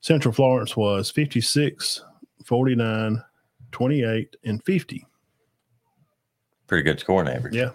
Central 0.00 0.34
Florence 0.34 0.76
was 0.76 1.10
56, 1.10 2.04
49, 2.44 3.22
28, 3.72 4.36
and 4.44 4.62
50. 4.64 5.06
pretty 6.66 6.82
good 6.84 7.00
scoring 7.00 7.28
average. 7.28 7.54
Yeah. 7.54 7.70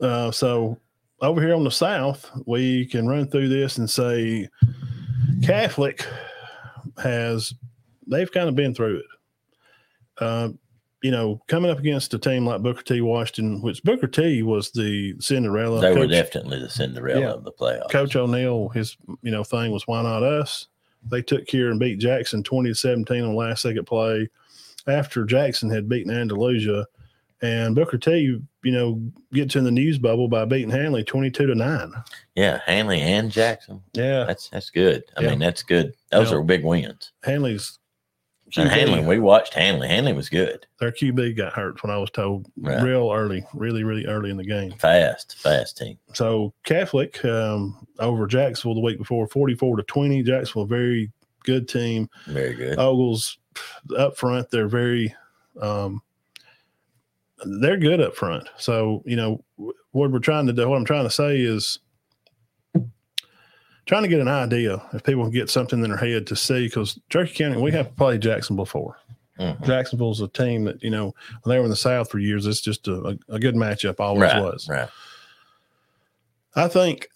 Uh, 0.00 0.30
so 0.30 0.78
over 1.20 1.40
here 1.40 1.54
on 1.54 1.64
the 1.64 1.70
south, 1.70 2.30
we 2.46 2.86
can 2.86 3.06
run 3.08 3.28
through 3.28 3.48
this 3.48 3.78
and 3.78 3.88
say 3.88 4.48
Catholic 5.42 6.06
has 7.02 7.54
they've 8.06 8.30
kind 8.30 8.48
of 8.48 8.54
been 8.54 8.74
through 8.74 8.98
it. 8.98 9.04
Uh, 10.18 10.48
you 11.02 11.10
know, 11.10 11.40
coming 11.46 11.70
up 11.70 11.78
against 11.78 12.14
a 12.14 12.18
team 12.18 12.44
like 12.46 12.62
Booker 12.62 12.82
T. 12.82 13.00
Washington, 13.00 13.60
which 13.62 13.82
Booker 13.84 14.06
T. 14.06 14.42
was 14.42 14.70
the 14.72 15.14
Cinderella. 15.20 15.80
They 15.80 15.94
were 15.96 16.06
definitely 16.06 16.58
the 16.58 16.70
Cinderella 16.70 17.20
Yeah. 17.20 17.30
of 17.32 17.44
the 17.44 17.52
playoffs. 17.52 17.90
Coach 17.90 18.16
O'Neill, 18.16 18.68
his 18.70 18.96
you 19.22 19.30
know 19.30 19.44
thing 19.44 19.72
was 19.72 19.86
why 19.86 20.02
not 20.02 20.22
us? 20.22 20.68
They 21.08 21.22
took 21.22 21.46
care 21.46 21.70
and 21.70 21.78
beat 21.80 21.98
Jackson 21.98 22.42
twenty 22.42 22.70
to 22.70 22.74
seventeen 22.74 23.24
on 23.24 23.34
last 23.34 23.62
second 23.62 23.84
play. 23.86 24.28
After 24.86 25.24
Jackson 25.24 25.68
had 25.70 25.88
beaten 25.88 26.12
Andalusia, 26.12 26.86
and 27.42 27.74
Booker 27.74 27.98
T, 27.98 28.38
you 28.62 28.72
know, 28.72 29.02
gets 29.32 29.56
in 29.56 29.64
the 29.64 29.70
news 29.70 29.98
bubble 29.98 30.28
by 30.28 30.44
beating 30.44 30.70
Handley 30.70 31.04
twenty 31.04 31.30
two 31.30 31.46
to 31.46 31.54
nine. 31.54 31.92
Yeah, 32.34 32.60
Handley 32.66 33.00
and 33.00 33.30
Jackson. 33.30 33.82
Yeah, 33.92 34.24
That's 34.24 34.48
that's 34.48 34.70
good. 34.70 35.04
I 35.16 35.22
Yeah. 35.22 35.30
mean, 35.30 35.38
that's 35.40 35.62
good. 35.62 35.94
Those 36.10 36.30
Yeah. 36.30 36.38
are 36.38 36.42
big 36.42 36.64
wins. 36.64 37.12
Handley's 37.24 37.78
QB, 38.52 38.68
Handley, 38.70 39.04
we 39.04 39.18
watched 39.18 39.54
Handley. 39.54 39.88
Handley 39.88 40.12
was 40.12 40.28
good. 40.28 40.66
their 40.78 40.92
QB 40.92 41.36
got 41.36 41.52
hurt 41.52 41.82
when 41.82 41.90
I 41.90 41.98
was 41.98 42.10
told 42.10 42.46
Right. 42.56 42.80
real 42.82 43.10
early, 43.12 43.44
really, 43.52 43.82
really 43.82 44.06
early 44.06 44.30
in 44.30 44.36
the 44.36 44.44
game. 44.44 44.70
Fast, 44.72 45.36
fast 45.38 45.76
team. 45.78 45.98
So 46.14 46.54
Catholic 46.64 47.24
um, 47.24 47.86
over 47.98 48.26
Jacksonville 48.26 48.76
the 48.76 48.80
week 48.80 48.98
before, 48.98 49.26
forty 49.26 49.54
four 49.54 49.76
to 49.76 49.82
twenty. 49.82 50.22
Jacksonville, 50.22 50.66
very 50.66 51.10
good 51.44 51.68
team. 51.68 52.08
Very 52.26 52.54
good. 52.54 52.78
Ogles 52.78 53.38
up 53.98 54.16
front, 54.16 54.50
they're 54.50 54.68
very 54.68 55.14
um 55.60 56.00
they're 57.60 57.76
good 57.76 58.00
up 58.00 58.14
front. 58.16 58.48
So, 58.58 59.02
you 59.04 59.16
know, 59.16 59.44
what 59.56 60.10
we're 60.10 60.18
trying 60.20 60.46
to 60.46 60.52
do, 60.52 60.68
what 60.68 60.76
I'm 60.76 60.84
trying 60.84 61.04
to 61.04 61.10
say 61.10 61.38
is 61.40 61.80
trying 63.86 64.02
to 64.02 64.08
get 64.08 64.20
an 64.20 64.28
idea 64.28 64.82
if 64.92 65.02
people 65.04 65.22
can 65.22 65.32
get 65.32 65.48
something 65.48 65.82
in 65.82 65.88
their 65.90 65.98
head 65.98 66.26
to 66.26 66.36
see 66.36 66.66
because 66.66 66.98
Cherokee 67.08 67.34
County, 67.34 67.60
we 67.60 67.70
have 67.72 67.94
played 67.96 68.20
Jackson 68.20 68.56
before. 68.56 68.96
Mhm. 69.38 69.64
Jacksonville's 69.66 70.20
a 70.20 70.28
team 70.28 70.64
that, 70.64 70.82
you 70.82 70.90
know, 70.90 71.14
when 71.42 71.54
they 71.54 71.58
were 71.58 71.64
in 71.64 71.70
the 71.70 71.76
South 71.76 72.10
for 72.10 72.18
years, 72.18 72.46
it's 72.46 72.60
just 72.60 72.88
a, 72.88 73.18
a, 73.28 73.38
good 73.38 73.54
matchup, 73.54 74.00
always 74.00 74.32
Right, 74.32 74.42
was. 74.42 74.66
right. 74.68 74.88
I 76.54 76.68
think, 76.68 77.08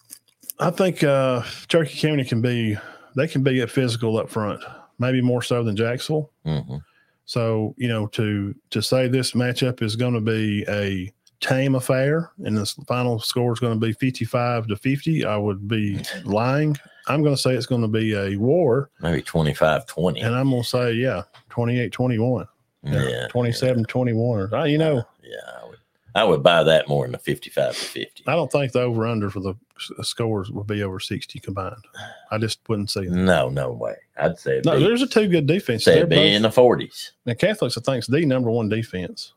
I 0.59 0.69
think 0.69 1.03
uh, 1.03 1.41
Cherokee 1.67 1.99
County 1.99 2.23
can 2.23 2.41
be 2.41 2.77
they 3.15 3.27
can 3.27 3.43
be 3.43 3.59
a 3.61 3.67
physical 3.67 4.17
up 4.17 4.29
front, 4.29 4.63
maybe 4.99 5.19
more 5.21 5.41
so 5.41 5.63
than 5.63 5.75
Jacksonville. 5.75 6.29
hmm 6.45 6.77
So 7.25 7.73
you 7.77 7.87
know 7.87 8.05
to 8.07 8.53
to 8.69 8.81
say 8.81 9.07
this 9.07 9.31
matchup 9.31 9.81
is 9.81 9.95
going 9.95 10.13
to 10.13 10.21
be 10.21 10.63
a 10.69 11.11
tame 11.41 11.75
affair 11.75 12.31
and 12.45 12.55
this 12.57 12.73
final 12.87 13.19
score 13.19 13.51
is 13.53 13.59
going 13.59 13.79
to 13.79 13.85
be 13.85 13.93
fifty 13.93 14.25
five 14.25 14.67
to 14.67 14.75
fifty, 14.75 15.25
I 15.25 15.35
would 15.37 15.67
be 15.67 15.99
lying. 16.23 16.77
I'm 17.07 17.23
going 17.23 17.35
to 17.35 17.41
say 17.41 17.55
it's 17.55 17.65
going 17.65 17.81
to 17.81 17.87
be 17.87 18.13
a 18.15 18.35
war, 18.37 18.91
Maybe 19.01 19.21
25 19.23 19.87
20. 19.87 20.21
and 20.21 20.35
I'm 20.35 20.51
going 20.51 20.61
to 20.61 20.67
say 20.69 20.93
yeah, 20.93 21.23
28-21. 21.49 22.45
Yeah. 22.83 23.07
Yeah, 23.09 23.27
27 23.27 23.83
21 23.85 24.39
or 24.39 24.55
uh, 24.55 24.63
you 24.65 24.77
know 24.77 25.03
Yeah. 25.23 25.37
I 25.61 25.65
would, 25.67 25.77
I 26.15 26.23
would 26.23 26.41
buy 26.43 26.63
that 26.63 26.87
more 26.87 27.05
than 27.05 27.11
the 27.11 27.17
55 27.19 27.73
to 27.75 27.79
50. 27.79 28.23
i 28.27 28.35
don't 28.35 28.51
think 28.51 28.71
the 28.71 28.81
over 28.81 29.05
under 29.05 29.29
for 29.29 29.39
the 29.39 29.55
scores 30.03 30.49
will 30.51 30.63
be 30.63 30.81
over 30.81 30.99
60 30.99 31.39
combined 31.39 31.75
i 32.31 32.39
just 32.39 32.59
wouldn't 32.67 32.89
see 32.89 33.01
that 33.05 33.11
No, 33.11 33.49
no 33.49 33.71
way. 33.71 33.95
I'd 34.17 34.39
say 34.39 34.61
no 34.65 34.77
be, 34.79 34.83
there's 34.83 35.03
a 35.03 35.07
two 35.07 35.27
good 35.27 35.45
defense 35.45 35.87
it'd 35.87 36.09
be 36.09 36.33
in 36.33 36.41
the 36.41 36.49
40s. 36.49 37.11
and 37.27 37.37
catholics 37.37 37.77
i 37.77 37.81
think 37.81 37.99
is 38.03 38.07
the 38.07 38.25
number 38.25 38.49
one 38.49 38.67
defense 38.69 39.33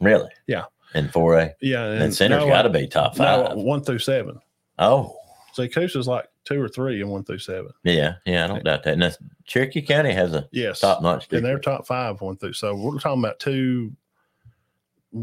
Really? 0.00 0.30
Yeah. 0.48 0.64
In 0.94 1.08
4A. 1.08 1.54
yeah 1.60 1.84
and, 1.86 2.02
And 2.02 2.14
Centre's 2.14 2.44
got 2.44 2.62
to 2.62 2.70
be 2.70 2.86
top 2.86 3.16
five. 3.16 3.56
one 3.56 3.82
through 3.82 3.98
seven 4.00 4.38
Oh, 4.78 5.16
so 5.52 5.66
Coosa's 5.68 6.06
like 6.08 6.26
two 6.44 6.60
or 6.60 6.68
three 6.68 7.00
and 7.00 7.10
one 7.10 7.24
through 7.24 7.38
seven 7.38 7.70
yeah. 7.84 8.14
Yeah. 8.26 8.44
I 8.44 8.46
don't 8.48 8.64
doubt 8.64 8.82
that. 8.84 8.94
And 8.94 9.02
that's, 9.02 9.18
Cherokee 9.44 9.82
County 9.82 10.12
has 10.12 10.34
a 10.34 10.48
yes 10.52 10.80
top 10.80 11.02
notch. 11.02 11.26
and 11.32 11.44
they're 11.44 11.58
top 11.58 11.86
five 11.86 12.20
one 12.20 12.36
through 12.36 12.52
so 12.54 12.74
we're 12.74 12.98
talking 12.98 13.22
about 13.22 13.38
two 13.40 13.92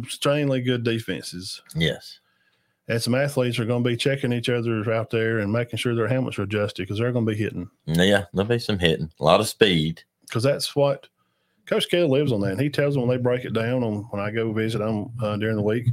extremely 0.03 0.61
good 0.61 0.83
defenses 0.83 1.61
Yes. 1.75 2.19
and 2.87 3.01
some 3.01 3.15
athletes 3.15 3.57
are 3.59 3.65
going 3.65 3.83
to 3.83 3.89
be 3.89 3.97
checking 3.97 4.31
each 4.33 4.49
other 4.49 4.91
out 4.93 5.09
there 5.09 5.39
and 5.39 5.51
making 5.51 5.77
sure 5.77 5.95
their 5.95 6.07
helmets 6.07 6.37
are 6.37 6.43
adjusted 6.43 6.83
because 6.83 6.99
they're 6.99 7.11
going 7.11 7.25
to 7.25 7.31
be 7.31 7.37
hitting 7.37 7.69
Yeah. 7.85 8.25
There'll 8.33 8.47
be 8.47 8.59
some 8.59 8.79
hitting, 8.79 9.11
a 9.19 9.23
lot 9.23 9.39
of 9.39 9.47
speed. 9.47 10.03
because 10.27 10.43
that's 10.43 10.75
what 10.75 11.07
Coach 11.69 11.87
Kelly 11.89 12.07
lives 12.07 12.31
on 12.31 12.41
that. 12.41 12.51
And 12.53 12.61
he 12.61 12.69
tells 12.69 12.95
them 12.95 13.05
when 13.05 13.15
they 13.15 13.21
break 13.21 13.45
it 13.45 13.53
down 13.53 13.83
on 13.83 13.97
when 14.09 14.21
I 14.21 14.31
go 14.31 14.51
visit 14.51 14.81
him 14.81 15.09
uh, 15.21 15.37
during 15.37 15.55
the 15.55 15.61
week. 15.61 15.85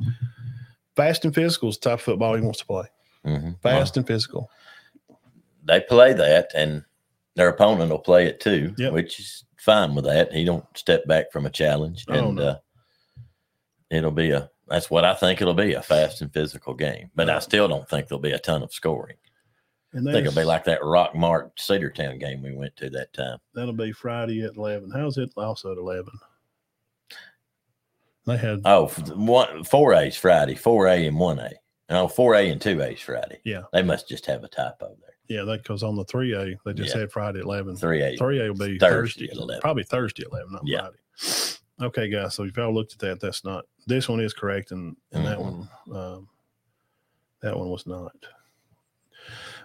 Fast 0.96 1.24
and 1.26 1.34
physical 1.34 1.68
is 1.68 1.76
the 1.78 1.90
type 1.90 1.98
of 1.98 2.02
football 2.02 2.34
he 2.34 2.40
wants 2.40 2.60
to 2.60 2.66
play. 2.66 2.86
hmm 3.24 3.50
Fast 3.62 3.96
and 3.98 4.06
physical. 4.06 4.50
they 5.64 5.80
play 5.80 6.12
that 6.14 6.50
and 6.54 6.82
their 7.34 7.48
opponent 7.48 7.90
will 7.90 7.98
play 7.98 8.26
it 8.26 8.40
too, 8.40 8.74
Yep. 8.78 8.92
which 8.94 9.20
is 9.20 9.44
fine 9.58 9.94
with 9.94 10.06
that. 10.06 10.32
He 10.32 10.44
don't 10.44 10.64
step 10.74 11.06
back 11.06 11.30
from 11.30 11.44
a 11.44 11.50
challenge. 11.50 12.06
Oh, 12.08 12.14
And 12.14 12.36
no. 12.36 12.42
uh, 12.42 12.58
it'll 13.90 14.10
be 14.10 14.30
a 14.30 14.50
that's 14.68 14.90
what 14.90 15.04
I 15.04 15.14
think 15.14 15.40
it'll 15.40 15.54
be 15.54 15.74
a 15.74 15.82
fast 15.82 16.22
and 16.22 16.32
physical 16.32 16.74
game. 16.74 17.10
But 17.14 17.30
I 17.30 17.38
still 17.38 17.68
don't 17.68 17.88
think 17.88 18.08
there'll 18.08 18.20
be 18.20 18.32
a 18.32 18.38
ton 18.38 18.62
of 18.64 18.72
scoring. 18.72 19.16
And 19.96 20.08
I 20.08 20.12
think 20.12 20.26
it'll 20.26 20.36
be 20.38 20.44
like 20.44 20.64
that 20.64 20.82
Rockmart 20.82 21.52
Cedartown 21.56 22.20
game 22.20 22.42
we 22.42 22.54
went 22.54 22.76
to 22.76 22.90
that 22.90 23.12
time. 23.14 23.38
that'll 23.54 23.72
be 23.72 23.92
Friday 23.92 24.42
at 24.42 24.56
eleven. 24.56 24.90
How's 24.90 25.16
it 25.18 25.30
also 25.36 25.72
at 25.72 25.78
eleven? 25.78 26.12
They 28.26 28.36
had 28.36 28.60
Oh, 28.64 28.88
one 29.14 29.64
four 29.64 29.94
A's 29.94 30.16
Friday, 30.16 30.54
four 30.54 30.86
A 30.88 31.06
and 31.06 31.18
one 31.18 31.38
A. 31.38 31.50
No, 31.88 32.08
four 32.08 32.34
A 32.34 32.50
and 32.50 32.60
two 32.60 32.82
A's 32.82 33.00
Friday. 33.00 33.40
Yeah. 33.44 33.62
They 33.72 33.82
must 33.82 34.08
just 34.08 34.26
have 34.26 34.42
a 34.44 34.48
typo 34.48 34.88
there. 35.00 35.16
yeah, 35.28 35.44
that 35.44 35.64
goes 35.64 35.82
on 35.82 35.96
the 35.96 36.04
three 36.04 36.34
A. 36.34 36.56
They 36.64 36.72
just 36.74 36.94
Yeah. 36.94 37.02
had 37.02 37.12
Friday 37.12 37.38
at 37.38 37.44
eleven. 37.44 37.76
Three 37.76 38.02
A. 38.02 38.16
Three 38.16 38.40
A 38.40 38.48
will 38.48 38.54
be 38.66 38.78
Thursday 38.78 39.28
Thursday, 39.28 39.30
at 39.30 39.36
11. 39.36 39.60
probably 39.60 39.84
Thursday 39.84 40.24
at 40.24 40.28
eleven, 40.32 40.52
not 40.52 40.62
Yeah. 40.66 40.88
Friday. 41.16 41.58
Okay, 41.88 42.08
guys. 42.08 42.34
So 42.34 42.44
if 42.44 42.56
y'all 42.56 42.74
looked 42.74 42.92
at 42.94 42.98
that, 43.00 43.20
that's 43.20 43.44
not 43.44 43.64
this 43.86 44.08
one 44.08 44.20
is 44.20 44.34
correct, 44.34 44.72
and 44.72 44.96
and 45.12 45.24
that 45.24 45.38
Mhm. 45.38 45.68
one, 45.86 45.96
um, 45.96 46.28
that 47.42 47.56
one 47.56 47.68
was 47.70 47.86
not. 47.86 48.12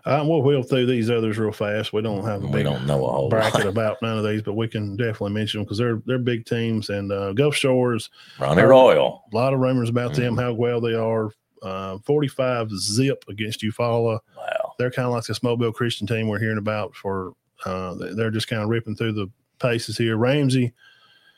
Uh, 0.05 0.23
we'll 0.27 0.41
wheel 0.41 0.63
through 0.63 0.85
these 0.87 1.09
others 1.09 1.37
real 1.37 1.51
fast. 1.51 1.93
We 1.93 2.01
don't 2.01 2.23
have 2.25 2.43
a 2.43 2.47
We 2.47 2.63
don't 2.63 2.85
know 2.87 3.05
a 3.05 3.11
whole 3.11 3.29
bracket 3.29 3.59
lot. 3.65 3.67
about 3.67 3.97
none 4.01 4.17
of 4.17 4.23
these, 4.23 4.41
but 4.41 4.53
we 4.53 4.67
can 4.67 4.95
definitely 4.97 5.31
mention 5.33 5.59
them 5.59 5.65
because 5.65 5.77
they're 5.77 6.01
they're 6.05 6.17
big 6.17 6.45
teams. 6.45 6.89
And 6.89 7.11
uh, 7.11 7.33
Gulf 7.33 7.55
Shores, 7.55 8.09
Ronnie 8.39 8.63
Royal. 8.63 9.23
a 9.31 9.35
lot 9.35 9.53
of 9.53 9.59
rumors 9.59 9.89
about 9.89 10.13
them, 10.15 10.35
Mhm. 10.35 10.41
how 10.41 10.53
well 10.53 10.81
they 10.81 10.93
are. 10.95 11.31
Uh, 11.61 11.99
Forty-five 12.05 12.71
zip 12.71 13.23
against 13.29 13.61
Eufaula 13.61 14.19
Wow. 14.35 14.73
they're 14.79 14.89
kind 14.89 15.05
of 15.05 15.11
like 15.13 15.25
this 15.25 15.43
Mobile 15.43 15.71
Christian 15.71 16.07
team 16.07 16.27
we're 16.27 16.39
hearing 16.39 16.57
about 16.57 16.95
for 16.95 17.33
uh, 17.65 17.93
they- 17.93 18.13
they're 18.15 18.31
just 18.31 18.47
kind 18.47 18.63
of 18.63 18.69
ripping 18.69 18.95
through 18.95 19.11
the 19.11 19.27
paces 19.59 19.95
here. 19.95 20.17
Ramsey 20.17 20.73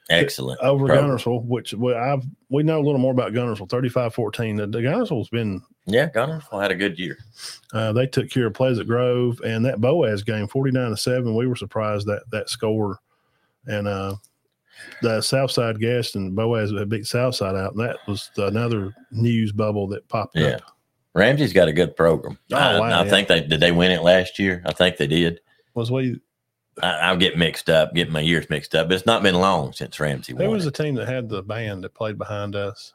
Excellent. 0.09 0.59
over 0.61 0.85
program. 0.85 1.09
Guntersville, 1.17 1.43
which 1.45 1.73
we, 1.73 1.93
I've 1.93 2.23
we 2.49 2.63
know 2.63 2.79
a 2.79 2.83
little 2.83 2.99
more 2.99 3.11
about 3.11 3.33
Guntersville, 3.33 3.67
35-14. 3.69 4.55
The, 4.57 4.67
the 4.67 4.77
Guntersville's 4.79 5.29
been 5.29 5.61
Yeah, 5.85 6.09
Guntersville 6.09 6.61
had 6.61 6.71
a 6.71 6.75
good 6.75 6.97
year. 6.97 7.17
uh, 7.73 7.91
they 7.91 8.07
took 8.07 8.29
care 8.29 8.47
of 8.47 8.53
Pleasant 8.53 8.87
Grove 8.87 9.39
and 9.45 9.65
that 9.65 9.81
Boaz 9.81 10.23
game 10.23 10.47
49 10.47 10.91
to 10.91 10.97
7. 10.97 11.35
We 11.35 11.47
were 11.47 11.55
surprised 11.57 12.07
that 12.07 12.23
that 12.31 12.49
score. 12.49 12.99
And 13.67 13.87
uh 13.87 14.15
the 15.01 15.21
Southside 15.21 15.79
Gaston 15.79 16.33
Boaz 16.33 16.73
beat 16.87 17.05
Southside 17.05 17.55
out, 17.55 17.73
and 17.75 17.81
that 17.81 17.97
was 18.07 18.31
another 18.37 18.93
news 19.11 19.51
bubble 19.51 19.87
that 19.89 20.07
popped 20.09 20.35
Yeah. 20.35 20.55
up. 20.55 20.61
Ramsey's 21.15 21.53
got 21.53 21.67
a 21.67 21.73
good 21.73 21.95
program. 21.95 22.39
Oh, 22.51 22.57
I, 22.57 22.79
wow, 22.79 22.85
I 23.01 23.03
yeah. 23.03 23.09
think 23.09 23.27
they 23.27 23.41
did. 23.41 23.59
They 23.59 23.71
win 23.71 23.91
it 23.91 24.01
last 24.01 24.39
year. 24.39 24.63
I 24.65 24.73
think 24.73 24.97
they 24.97 25.05
did. 25.07 25.41
Was 25.75 25.91
we 25.91 26.19
I, 26.81 26.89
I'll 27.01 27.17
get 27.17 27.37
mixed 27.37 27.69
up, 27.69 27.93
get 27.93 28.09
my 28.09 28.19
years 28.21 28.49
mixed 28.49 28.73
up. 28.73 28.87
But 28.87 28.95
it's 28.95 29.05
not 29.05 29.21
been 29.21 29.35
long 29.35 29.73
since 29.73 29.99
Ramsey 29.99 30.33
Who 30.33 30.39
won. 30.39 30.49
was 30.51 30.65
it. 30.65 30.73
the 30.75 30.83
team 30.83 30.95
that 30.95 31.07
had 31.07 31.29
the 31.29 31.43
band 31.43 31.83
that 31.83 31.93
played 31.93 32.17
behind 32.17 32.55
us? 32.55 32.93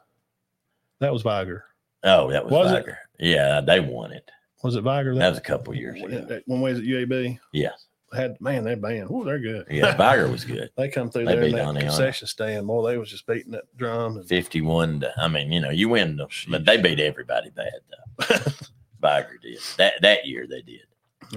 That 0.99 1.13
was 1.13 1.21
Vigor. 1.21 1.63
Oh, 2.03 2.31
that 2.31 2.45
was, 2.45 2.51
Was 2.51 2.71
it? 2.71 2.75
Vigor. 2.85 2.97
Yeah, 3.19 3.61
they 3.61 3.79
won 3.79 4.11
it. 4.11 4.29
Was 4.63 4.75
it 4.75 4.81
Vigor? 4.81 5.15
That 5.15 5.29
was 5.29 5.37
a 5.37 5.41
couple 5.41 5.75
years 5.75 6.01
ago. 6.01 6.41
when 6.45 6.61
we 6.61 6.69
was 6.71 6.79
at 6.79 6.85
UAB. 6.85 7.39
Yes. 7.53 7.85
Had 8.13 8.41
man, 8.41 8.63
that 8.63 8.81
band. 8.81 9.07
Oh, 9.11 9.23
they're 9.23 9.37
good. 9.39 9.67
yeah. 9.69 9.95
Vigor 9.95 10.29
was 10.31 10.43
good. 10.43 10.71
they 10.75 10.89
come 10.89 11.11
through 11.11 11.25
They 11.25 11.35
there 11.35 11.43
in 11.43 11.51
that 11.51 11.57
Donnie 11.57 11.69
on 11.69 11.77
it. 11.77 11.81
concession 11.89 12.27
stand. 12.27 12.65
Boy, 12.65 12.89
they 12.89 12.97
was 12.97 13.09
just 13.09 13.27
beating 13.27 13.51
that 13.51 13.65
drum. 13.77 14.17
And, 14.17 14.27
Fifty-one. 14.27 15.01
To, 15.01 15.13
I 15.17 15.27
mean, 15.27 15.51
you 15.51 15.59
know, 15.61 15.69
you 15.69 15.89
win, 15.89 16.17
the, 16.17 16.27
but 16.49 16.65
they 16.65 16.77
beat 16.77 16.99
everybody 16.99 17.51
bad 17.51 17.71
though. 17.89 18.25
Vigor 19.01 19.37
did 19.41 19.59
that 19.77 19.93
that 20.01 20.25
year. 20.25 20.47
They 20.47 20.61
did. 20.63 20.81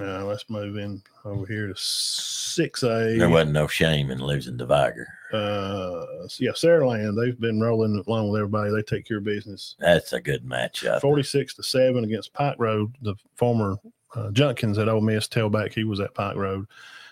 uh, 0.01 0.25
let's 0.25 0.49
move 0.49 0.77
in 0.77 1.03
over 1.25 1.45
here 1.45 1.67
to 1.67 1.73
six 1.77 2.83
A. 2.83 3.17
There 3.17 3.29
wasn't 3.29 3.51
no 3.51 3.67
shame 3.67 4.11
in 4.11 4.19
losing 4.19 4.57
to 4.57 4.65
Vigor. 4.65 5.07
Uh, 5.31 6.27
yeah, 6.37 6.51
Saraland. 6.51 7.19
They've 7.19 7.39
been 7.39 7.59
rolling 7.59 8.03
along 8.05 8.29
with 8.29 8.39
everybody. 8.41 8.71
They 8.71 8.81
take 8.81 9.07
care 9.07 9.17
of 9.17 9.23
business. 9.23 9.75
That's 9.79 10.13
a 10.13 10.21
good 10.21 10.45
matchup. 10.45 11.01
Forty-six 11.01 11.55
to 11.55 11.63
seven 11.63 12.03
against 12.03 12.33
Pike 12.33 12.57
Road. 12.59 12.95
The 13.01 13.15
former 13.35 13.77
uh, 14.15 14.31
Junkins 14.31 14.77
at 14.77 14.89
Ole 14.89 15.01
Miss 15.01 15.27
tailback. 15.27 15.73
He 15.73 15.83
was 15.83 15.99
at 15.99 16.13
Pike 16.13 16.35
Road. 16.35 16.67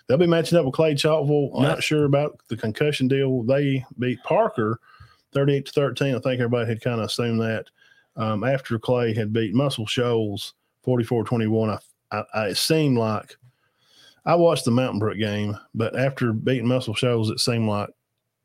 They'll 0.07 0.17
be 0.17 0.27
matching 0.27 0.57
up 0.57 0.65
with 0.65 0.73
Clay 0.73 0.93
Chalkville. 0.93 1.51
Wow. 1.51 1.61
Not 1.61 1.83
sure 1.83 2.05
about 2.05 2.39
the 2.49 2.57
concussion 2.57 3.07
deal. 3.07 3.43
They 3.43 3.83
beat 3.97 4.21
Parker, 4.23 4.79
thirty-eight 5.33 5.65
to 5.67 5.71
thirteen. 5.71 6.15
I 6.15 6.19
think 6.19 6.39
everybody 6.39 6.67
had 6.67 6.81
kind 6.81 6.99
of 6.99 7.05
assumed 7.05 7.41
that. 7.41 7.65
Um, 8.17 8.43
after 8.43 8.77
Clay 8.77 9.13
had 9.13 9.31
beat 9.31 9.53
Muscle 9.53 9.85
Shoals 9.85 10.53
44-21, 10.85 11.79
I, 12.11 12.17
I, 12.17 12.23
I 12.33 12.47
it 12.47 12.57
seemed 12.57 12.97
like 12.97 13.37
I 14.25 14.35
watched 14.35 14.65
the 14.65 14.71
Mountain 14.71 14.99
Brook 14.99 15.17
game, 15.17 15.57
but 15.73 15.97
after 15.97 16.31
beating 16.33 16.67
Muscle 16.67 16.93
Shoals, 16.93 17.29
it 17.29 17.39
seemed 17.39 17.67
like 17.67 17.89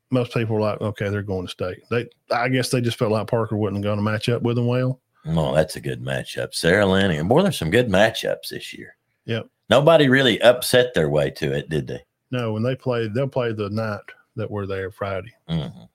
most 0.09 0.33
people 0.33 0.55
were 0.55 0.61
like, 0.61 0.81
okay, 0.81 1.09
they're 1.09 1.21
going 1.21 1.45
to 1.45 1.51
state. 1.51 1.79
They, 1.89 2.07
I 2.31 2.49
guess 2.49 2.69
they 2.69 2.81
just 2.81 2.97
felt 2.97 3.11
like 3.11 3.27
Parker 3.27 3.57
wasn't 3.57 3.83
going 3.83 3.97
to 3.97 4.03
match 4.03 4.29
up 4.29 4.41
with 4.41 4.55
them 4.55 4.67
well. 4.67 4.99
Well, 5.25 5.53
that's 5.53 5.75
a 5.75 5.81
good 5.81 6.01
matchup. 6.01 6.53
Sarah 6.53 6.85
Lanning. 6.85 7.19
And 7.19 7.27
boy, 7.29 7.43
there's 7.43 7.57
some 7.57 7.69
good 7.69 7.89
matchups 7.89 8.49
this 8.49 8.73
year. 8.73 8.95
Yep. 9.25 9.47
Nobody 9.69 10.07
really 10.07 10.41
upset 10.41 10.93
their 10.93 11.09
way 11.09 11.29
to 11.31 11.51
it, 11.51 11.69
did 11.69 11.87
they? 11.87 12.01
No, 12.31 12.53
when 12.53 12.63
they 12.63 12.75
played, 12.75 13.13
they'll 13.13 13.27
play 13.27 13.51
the 13.51 13.69
night 13.69 13.99
that 14.37 14.49
we're 14.49 14.65
there 14.65 14.91
Friday. 14.91 15.33
Mhm. 15.49 15.89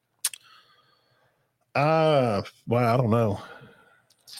Uh 1.74 2.42
well, 2.66 2.94
I 2.94 2.96
don't 2.98 3.10
know. 3.10 3.40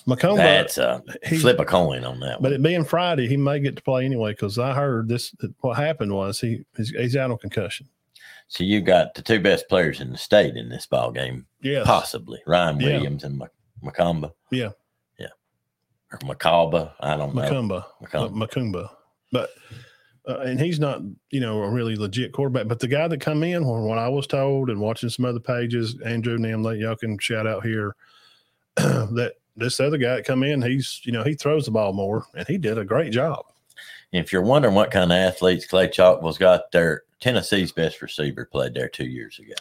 Macomb, 0.07 0.37
That's 0.37 0.79
a 0.79 1.03
he- 1.25 1.39
flip 1.39 1.59
a 1.61 1.65
coin 1.65 2.05
on 2.05 2.19
that 2.21 2.41
One. 2.41 2.43
but 2.43 2.53
it 2.53 2.63
being 2.63 2.85
Friday, 2.85 3.29
he 3.29 3.37
may 3.37 3.61
get 3.61 3.77
to 3.77 3.83
play 3.83 4.05
anyway 4.05 4.33
because 4.33 4.59
I 4.59 4.75
heard 4.75 5.09
this. 5.09 5.35
What 5.61 5.77
happened 5.77 6.13
was 6.13 6.41
he 6.41 6.65
he's, 6.77 6.91
he's 6.91 7.17
out 7.17 7.31
on 7.31 7.39
concussion. 7.39 7.89
So 8.49 8.65
you 8.65 8.81
got 8.81 9.15
the 9.15 9.23
two 9.23 9.41
best 9.41 9.69
players 9.69 10.01
in 10.01 10.11
the 10.13 10.19
state 10.19 10.57
in 10.57 10.69
this 10.69 10.87
ball 10.87 11.11
game, 11.13 11.47
Yes, 11.63 11.87
possibly 11.87 12.41
Ryan 12.47 12.81
Yeah. 12.81 12.87
Williams 12.97 13.25
and 13.25 13.39
Mac- 13.39 13.51
Macomba. 13.83 14.33
Yeah. 14.51 14.71
yeah, 15.19 15.29
or 16.13 16.19
Macalba. 16.19 16.93
I 17.01 17.17
don't 17.17 17.35
know. 17.35 17.43
Macumba, 17.43 17.85
Macomba. 18.03 18.33
Macumba, 18.35 18.91
but 19.31 19.51
uh, 20.29 20.39
and 20.41 20.61
he's 20.61 20.79
not 20.79 21.01
you 21.31 21.41
know 21.41 21.63
a 21.63 21.71
really 21.71 21.97
legit 21.97 22.33
quarterback. 22.33 22.69
But 22.69 22.79
the 22.81 22.89
guy 22.89 23.09
that 23.09 23.21
come 23.21 23.43
in, 23.43 23.63
from 23.63 23.85
what 23.87 23.99
I 23.99 24.09
was 24.09 24.27
told, 24.27 24.69
and 24.71 24.81
watching 24.81 25.09
some 25.09 25.25
other 25.25 25.41
pages, 25.41 25.99
Andrew 26.05 26.37
Nimley, 26.39 26.81
y'all 26.81 26.95
can 26.97 27.19
shout 27.19 27.47
out 27.47 27.65
here 27.65 27.97
that 28.77 29.35
this 29.57 29.81
other 29.81 29.99
guy 29.99 30.17
that 30.17 30.25
come 30.25 30.43
in, 30.43 30.63
he's 30.63 31.01
you 31.05 31.13
know 31.13 31.23
he 31.25 31.35
throws 31.35 31.65
the 31.67 31.71
ball 31.71 31.93
more, 31.93 32.27
and 32.35 32.47
he 32.47 32.59
did 32.59 32.79
a 32.79 32.85
great 32.85 33.13
job. 33.13 33.45
If 34.13 34.33
you're 34.33 34.43
wondering 34.43 34.75
what 34.75 34.91
kind 34.91 35.11
of 35.11 35.17
athletes 35.17 35.67
Clay 35.67 35.89
Chalkville's 35.89 36.39
got, 36.39 36.71
there 36.73 37.03
Tennessee's 37.21 37.73
best 37.73 38.03
receiver 38.03 38.45
played 38.45 38.75
there 38.75 38.89
two 38.89 39.07
years 39.07 39.39
ago. 39.39 39.55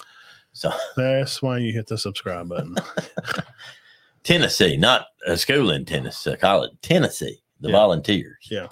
So 0.54 0.72
That's 0.98 1.42
why 1.42 1.60
you 1.60 1.72
hit 1.72 1.88
the 1.88 1.98
subscribe 1.98 2.50
button. 2.50 2.76
Tennessee, 4.24 4.78
not 4.78 5.08
a 5.26 5.38
school 5.38 5.72
in 5.72 5.86
Tennessee, 5.86 6.36
college, 6.36 6.72
Tennessee. 6.82 7.42
the 7.60 7.70
Yeah. 7.70 7.74
Volunteers. 7.74 8.48
Yeah. 8.50 8.68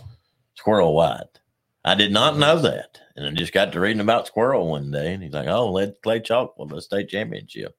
Squirrel 0.55 0.93
White. 0.93 1.39
I 1.85 1.95
did 1.95 2.11
not 2.11 2.37
know 2.37 2.59
that. 2.59 2.99
And 3.15 3.25
I 3.25 3.31
just 3.31 3.53
got 3.53 3.71
to 3.71 3.79
reading 3.79 4.01
about 4.01 4.27
Squirrel 4.27 4.69
one 4.69 4.91
day, 4.91 5.13
and 5.13 5.23
he's 5.23 5.33
like, 5.33 5.47
oh, 5.47 5.71
led 5.71 5.95
Clay 6.03 6.19
Chalk 6.19 6.57
won 6.57 6.67
the 6.67 6.81
state 6.81 7.09
championship. 7.09 7.75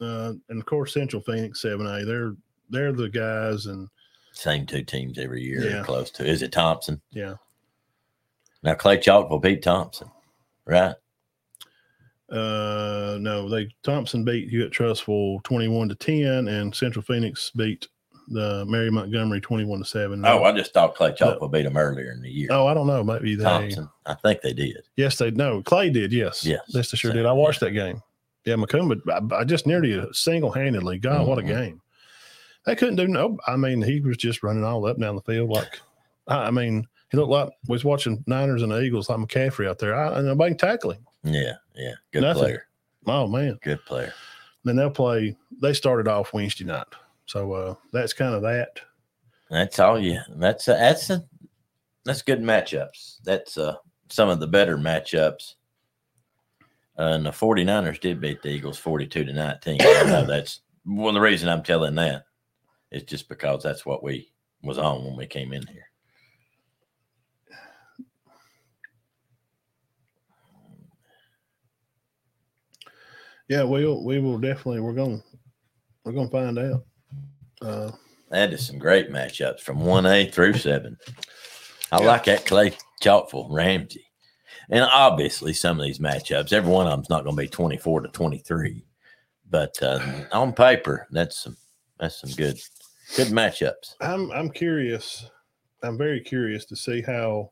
Uh, 0.00 0.34
and 0.48 0.60
of 0.60 0.66
course, 0.66 0.94
Central 0.94 1.22
Phenix 1.22 1.62
Seven 1.62 1.86
A. 1.86 2.04
They're 2.04 2.34
they're 2.70 2.92
the 2.92 3.08
guys, 3.08 3.66
and 3.66 3.88
Same 4.32 4.66
two 4.66 4.82
teams 4.82 5.18
every 5.18 5.42
year, 5.42 5.70
Yeah. 5.70 5.82
close 5.82 6.10
to. 6.12 6.26
Is 6.26 6.42
it 6.42 6.52
Thompson? 6.52 7.00
yeah. 7.10 7.34
Now, 8.62 8.74
Clay 8.74 8.98
Chalk 8.98 9.30
will 9.30 9.38
beat 9.38 9.62
Thompson, 9.62 10.08
right? 10.64 10.94
Uh, 12.30 13.18
no, 13.20 13.48
they 13.48 13.68
Thompson 13.84 14.24
beat 14.24 14.48
Hewitt 14.50 14.72
Trussville 14.72 15.42
twenty 15.44 15.68
one 15.68 15.88
to 15.88 15.94
ten, 15.94 16.48
and 16.48 16.74
Central 16.74 17.02
Phenix 17.04 17.50
beat 17.54 17.86
the 18.28 18.64
Mary 18.66 18.90
Montgomery 18.90 19.40
twenty 19.40 19.64
one 19.64 19.78
to 19.78 19.84
seven. 19.84 20.24
Oh, 20.26 20.42
I 20.42 20.50
just 20.50 20.74
thought 20.74 20.96
Clay 20.96 21.14
Chalk 21.14 21.34
No. 21.34 21.38
will 21.42 21.48
beat 21.48 21.62
them 21.62 21.76
earlier 21.76 22.10
in 22.10 22.20
the 22.20 22.28
year. 22.30 22.48
oh, 22.50 22.66
I 22.66 22.74
don't 22.74 22.88
know. 22.88 23.04
Maybe 23.04 23.36
they. 23.36 23.44
Thompson. 23.44 23.88
I 24.06 24.14
think 24.14 24.40
they 24.40 24.52
did. 24.52 24.78
Yes, 24.96 25.18
they 25.18 25.30
no. 25.30 25.62
Clay 25.62 25.88
did. 25.90 26.12
Yes, 26.12 26.44
Yes. 26.44 26.60
They 26.72 26.82
sure 26.82 27.12
So, 27.12 27.16
did. 27.16 27.26
I 27.26 27.32
watched 27.32 27.60
that 27.60 27.70
game. 27.70 28.02
Yeah, 28.44 28.56
Macomb. 28.56 29.00
I, 29.08 29.20
I 29.36 29.44
just 29.44 29.66
nearly 29.66 30.04
single 30.12 30.50
handedly. 30.50 30.98
God, 30.98 31.26
what 31.28 31.38
a 31.38 31.42
Mhm. 31.42 31.46
game! 31.46 31.80
They 32.66 32.74
couldn't 32.74 32.96
do 32.96 33.06
no. 33.06 33.38
I 33.46 33.56
mean, 33.56 33.80
he 33.80 34.00
was 34.00 34.16
just 34.16 34.42
running 34.42 34.64
all 34.64 34.84
up 34.86 34.96
and 34.96 35.02
down 35.02 35.16
the 35.16 35.22
field 35.22 35.50
like. 35.50 35.80
I 36.28 36.50
mean, 36.50 36.86
he 37.10 37.16
looked 37.16 37.30
like 37.30 37.48
we 37.68 37.74
was 37.74 37.84
watching 37.84 38.24
Niners 38.26 38.62
and 38.62 38.72
the 38.72 38.82
Eagles 38.82 39.08
like 39.08 39.18
McCaffrey 39.20 39.68
out 39.68 39.78
there. 39.78 39.94
I, 39.94 40.18
and 40.18 40.26
nobody 40.26 40.50
can 40.50 40.58
tackle 40.58 40.90
him. 40.90 41.06
Yeah, 41.22 41.52
yeah. 41.76 41.94
Good 42.12 42.22
Nothing. 42.22 42.42
player. 42.42 42.66
Oh 43.06 43.28
man! 43.28 43.58
Good 43.62 43.84
player. 43.84 44.12
Then 44.64 44.74
they'll 44.74 44.90
play. 44.90 45.36
They 45.62 45.72
started 45.72 46.08
off 46.08 46.32
Wednesday 46.32 46.64
night, 46.64 46.88
so 47.26 47.52
uh, 47.52 47.74
that's 47.92 48.12
kind 48.12 48.34
of 48.34 48.42
that. 48.42 48.80
That's 49.48 49.78
all 49.78 50.00
you. 50.00 50.18
That's 50.30 50.66
a, 50.66 50.72
that's 50.72 51.10
a, 51.10 51.24
that's 52.04 52.22
good 52.22 52.40
matchups. 52.42 53.18
That's 53.22 53.56
uh, 53.56 53.76
some 54.08 54.28
of 54.28 54.40
the 54.40 54.48
better 54.48 54.76
matchups. 54.76 55.54
Uh, 56.98 57.12
and 57.12 57.26
the 57.26 57.30
49ers 57.30 58.00
did 58.00 58.20
beat 58.20 58.42
the 58.42 58.48
Eagles 58.48 58.78
42 58.78 59.26
to 59.26 59.32
19. 59.32 59.80
I 59.82 60.02
know 60.04 60.24
that's 60.24 60.62
one 60.84 61.14
of 61.14 61.14
the 61.14 61.20
reason 61.20 61.48
I'm 61.48 61.62
telling 61.62 61.94
that 61.96 62.24
is 62.90 63.02
just 63.04 63.28
because 63.28 63.62
that's 63.62 63.84
what 63.86 64.02
we 64.02 64.32
was 64.62 64.78
on 64.78 65.04
when 65.04 65.16
we 65.16 65.26
came 65.26 65.52
in 65.52 65.66
here. 65.66 65.88
Yeah, 73.48 73.62
we'll 73.62 74.04
we 74.04 74.18
will 74.18 74.38
definitely. 74.38 74.80
We're 74.80 74.92
gonna 74.92 75.22
we're 76.04 76.12
gonna 76.12 76.28
find 76.28 76.58
out. 76.58 76.84
Uh, 77.62 77.92
That 78.30 78.52
is 78.52 78.66
some 78.66 78.78
great 78.78 79.10
matchups 79.10 79.60
from 79.60 79.78
1A 79.78 80.32
through 80.32 80.54
7. 80.58 80.96
I 81.92 82.00
Yeah. 82.00 82.06
like 82.06 82.24
that 82.24 82.44
Clay 82.44 82.72
Chalkful 83.02 83.46
Ramsey. 83.50 84.04
And 84.68 84.82
obviously, 84.84 85.52
some 85.52 85.78
of 85.78 85.86
these 85.86 86.00
matchups, 86.00 86.52
every 86.52 86.70
one 86.70 86.86
of 86.86 86.92
them's 86.92 87.08
not 87.08 87.22
going 87.24 87.36
to 87.36 87.42
be 87.42 87.48
24 87.48 88.00
to 88.00 88.08
23. 88.08 88.84
But 89.48 89.80
uh, 89.80 90.00
on 90.32 90.52
paper, 90.52 91.06
that's 91.12 91.38
some 91.44 91.56
that's 92.00 92.20
some 92.20 92.30
good 92.30 92.58
good 93.14 93.28
matchups. 93.28 93.94
I'm 94.00 94.30
I'm 94.32 94.50
curious. 94.50 95.30
I'm 95.82 95.96
very 95.98 96.20
curious 96.20 96.64
to 96.66 96.76
see 96.76 97.02
how. 97.02 97.50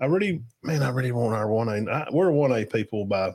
I 0.00 0.06
really, 0.06 0.42
man, 0.62 0.82
I 0.82 0.88
really 0.88 1.12
want 1.12 1.34
our 1.34 1.48
one 1.48 1.68
A. 1.68 2.06
We're 2.10 2.30
one 2.30 2.52
A 2.52 2.64
people 2.64 3.04
by 3.04 3.34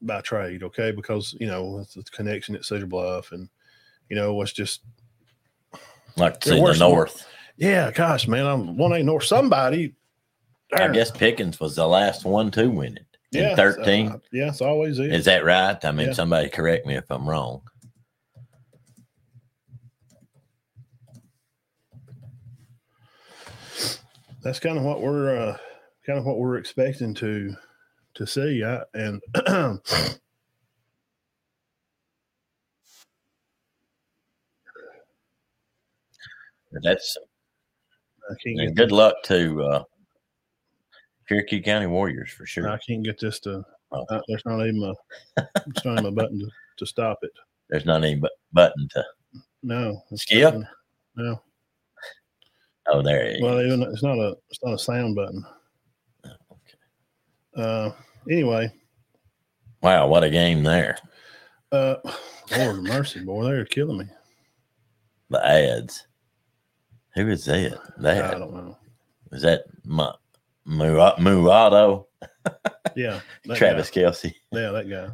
by 0.00 0.20
trade, 0.22 0.62
okay? 0.62 0.90
Because 0.92 1.34
you 1.38 1.46
know 1.46 1.80
it's 1.80 1.94
the 1.94 2.02
connection 2.04 2.54
at 2.54 2.64
Cedar 2.64 2.86
Bluff, 2.86 3.32
and 3.32 3.48
you 4.08 4.16
know 4.16 4.40
it's 4.40 4.52
just 4.52 4.80
Like 6.16 6.40
to 6.40 6.48
see 6.50 6.60
the 6.64 6.76
North. 6.78 7.26
yeah. 7.56 7.90
Gosh, 7.90 8.26
man, 8.28 8.46
I'm 8.46 8.76
one 8.78 8.92
A 8.94 9.02
North. 9.02 9.24
Somebody. 9.24 9.94
I 10.74 10.88
guess 10.88 11.10
Pickens 11.10 11.60
was 11.60 11.76
the 11.76 11.86
last 11.86 12.24
one 12.24 12.50
to 12.52 12.70
win 12.70 12.96
it 12.96 13.04
in 13.36 13.42
yeah, 13.42 13.54
13. 13.56 14.08
uh, 14.08 14.18
yeah, 14.32 14.50
always 14.62 14.98
is. 14.98 15.12
Is 15.12 15.24
that 15.26 15.44
right? 15.44 15.76
I 15.84 15.92
mean, 15.92 16.06
Yeah. 16.06 16.12
somebody 16.14 16.48
correct 16.48 16.86
me 16.86 16.94
if 16.94 17.10
I'm 17.10 17.28
wrong. 17.28 17.60
That's 24.42 24.60
kind 24.60 24.76
of 24.78 24.84
what 24.84 25.00
we're 25.00 25.36
uh, 25.36 25.56
kind 26.06 26.18
of 26.18 26.24
what 26.24 26.38
we're 26.38 26.56
expecting 26.56 27.14
to 27.14 27.54
to 28.14 28.26
see. 28.26 28.62
I, 28.64 28.82
and 28.94 29.20
That's 36.82 37.16
and 38.44 38.76
good 38.76 38.92
luck 38.92 39.16
to 39.24 39.62
uh, 39.62 39.84
Cherokee 41.28 41.60
County 41.60 41.86
Warriors 41.86 42.30
for 42.30 42.46
sure. 42.46 42.68
I 42.68 42.78
can't 42.78 43.04
get 43.04 43.18
this 43.20 43.40
to. 43.40 43.62
Oh. 43.90 44.06
Uh, 44.08 44.20
there's 44.26 44.42
not 44.46 44.66
even 44.66 44.82
a 44.82 44.94
there's 45.36 45.84
not 45.84 45.98
even 45.98 46.06
a 46.06 46.10
button 46.12 46.38
to, 46.38 46.48
to 46.78 46.86
stop 46.86 47.18
it. 47.22 47.32
There's 47.68 47.84
not 47.84 48.04
even 48.04 48.20
but 48.20 48.32
button 48.52 48.88
to. 48.92 49.04
No. 49.62 50.02
Skip? 50.14 50.54
not- 50.54 50.66
No. 51.16 51.42
Oh, 52.88 53.02
there 53.02 53.22
it 53.24 53.36
is. 53.36 53.42
Well, 53.42 53.60
even 53.60 53.82
it's 53.82 54.02
not 54.02 54.18
a 54.18 54.36
it's 54.50 54.62
not 54.62 54.74
a 54.74 54.78
sound 54.78 55.14
button. 55.14 55.44
okay. 56.24 56.34
Uh. 57.56 57.90
Anyway. 58.30 58.72
Wow, 59.82 60.06
what 60.08 60.22
a 60.24 60.30
game 60.30 60.62
there! 60.62 60.96
Uh. 61.72 61.96
Lord 62.56 62.82
mercy, 62.82 63.20
boy, 63.24 63.44
they're 63.44 63.64
killing 63.64 63.98
me. 63.98 64.04
The 65.30 65.44
ads. 65.46 66.06
Who 67.14 67.28
is 67.28 67.44
that? 67.46 67.78
I 67.98 68.02
That 68.02 68.38
don't 68.38 68.52
know. 68.54 68.76
is 69.32 69.42
that 69.42 69.64
Ma- 69.84 70.14
Mu- 70.64 71.16
Murado, 71.18 72.06
Yeah. 72.96 73.20
Travis 73.54 73.90
Guy. 73.90 74.02
Kelce, 74.02 74.34
Yeah, 74.52 74.70
that 74.70 74.88
guy. 74.88 75.08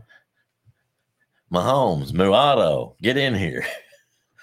Mahomes, 1.52 2.12
Muado, 2.12 2.94
get 3.00 3.16
in 3.16 3.34
here. 3.34 3.64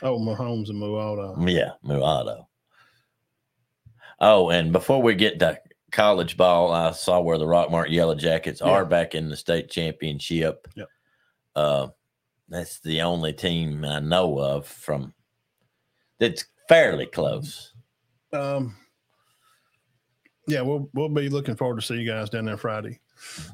Oh, 0.01 0.19
Mahomes 0.19 0.69
and 0.69 0.81
Mualdo. 0.81 1.49
Yeah, 1.49 1.71
Muado. 1.85 2.45
Oh, 4.19 4.49
and 4.49 4.71
before 4.71 5.01
we 5.01 5.15
get 5.15 5.39
to 5.39 5.59
college 5.91 6.37
ball, 6.37 6.71
I 6.71 6.91
saw 6.91 7.19
where 7.21 7.37
the 7.37 7.45
Rockmart 7.45 7.89
Yellow 7.91 8.15
Jackets 8.15 8.61
Yeah. 8.63 8.69
are 8.71 8.85
back 8.85 9.15
in 9.15 9.29
the 9.29 9.35
state 9.35 9.69
championship. 9.69 10.67
Yep. 10.75 10.87
Uh, 11.55 11.87
that's 12.49 12.79
the 12.79 13.01
only 13.01 13.33
team 13.33 13.83
I 13.85 13.99
know 13.99 14.37
of 14.39 14.67
from 14.67 15.13
that's 16.19 16.45
fairly 16.69 17.05
close. 17.07 17.73
Um. 18.33 18.75
Yeah, 20.47 20.61
we'll 20.61 20.89
we'll 20.93 21.09
be 21.09 21.27
looking 21.29 21.55
forward 21.55 21.79
to 21.79 21.85
see 21.85 21.95
you 21.95 22.07
guys 22.07 22.29
down 22.29 22.45
there 22.45 22.55
Friday, 22.57 22.99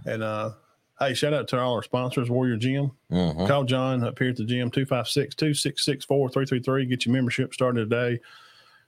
and 0.05 0.22
uh, 0.22 0.51
hey, 0.99 1.14
shout 1.14 1.34
out 1.34 1.47
to 1.49 1.59
all 1.59 1.74
our 1.74 1.84
sponsors, 1.84 2.30
Warrior 2.30 2.57
Gym. 2.57 2.91
Mhm. 3.09 3.47
Call 3.47 3.64
John 3.64 4.03
up 4.03 4.20
here 4.20 4.30
at 4.30 4.36
the 4.36 4.43
gym, 4.43 4.70
256 4.70 5.34
266 5.36 6.03
4333. 6.03 6.86
Get 6.88 7.05
your 7.05 7.14
membership 7.14 7.53
started 7.53 7.89
today. 7.89 8.20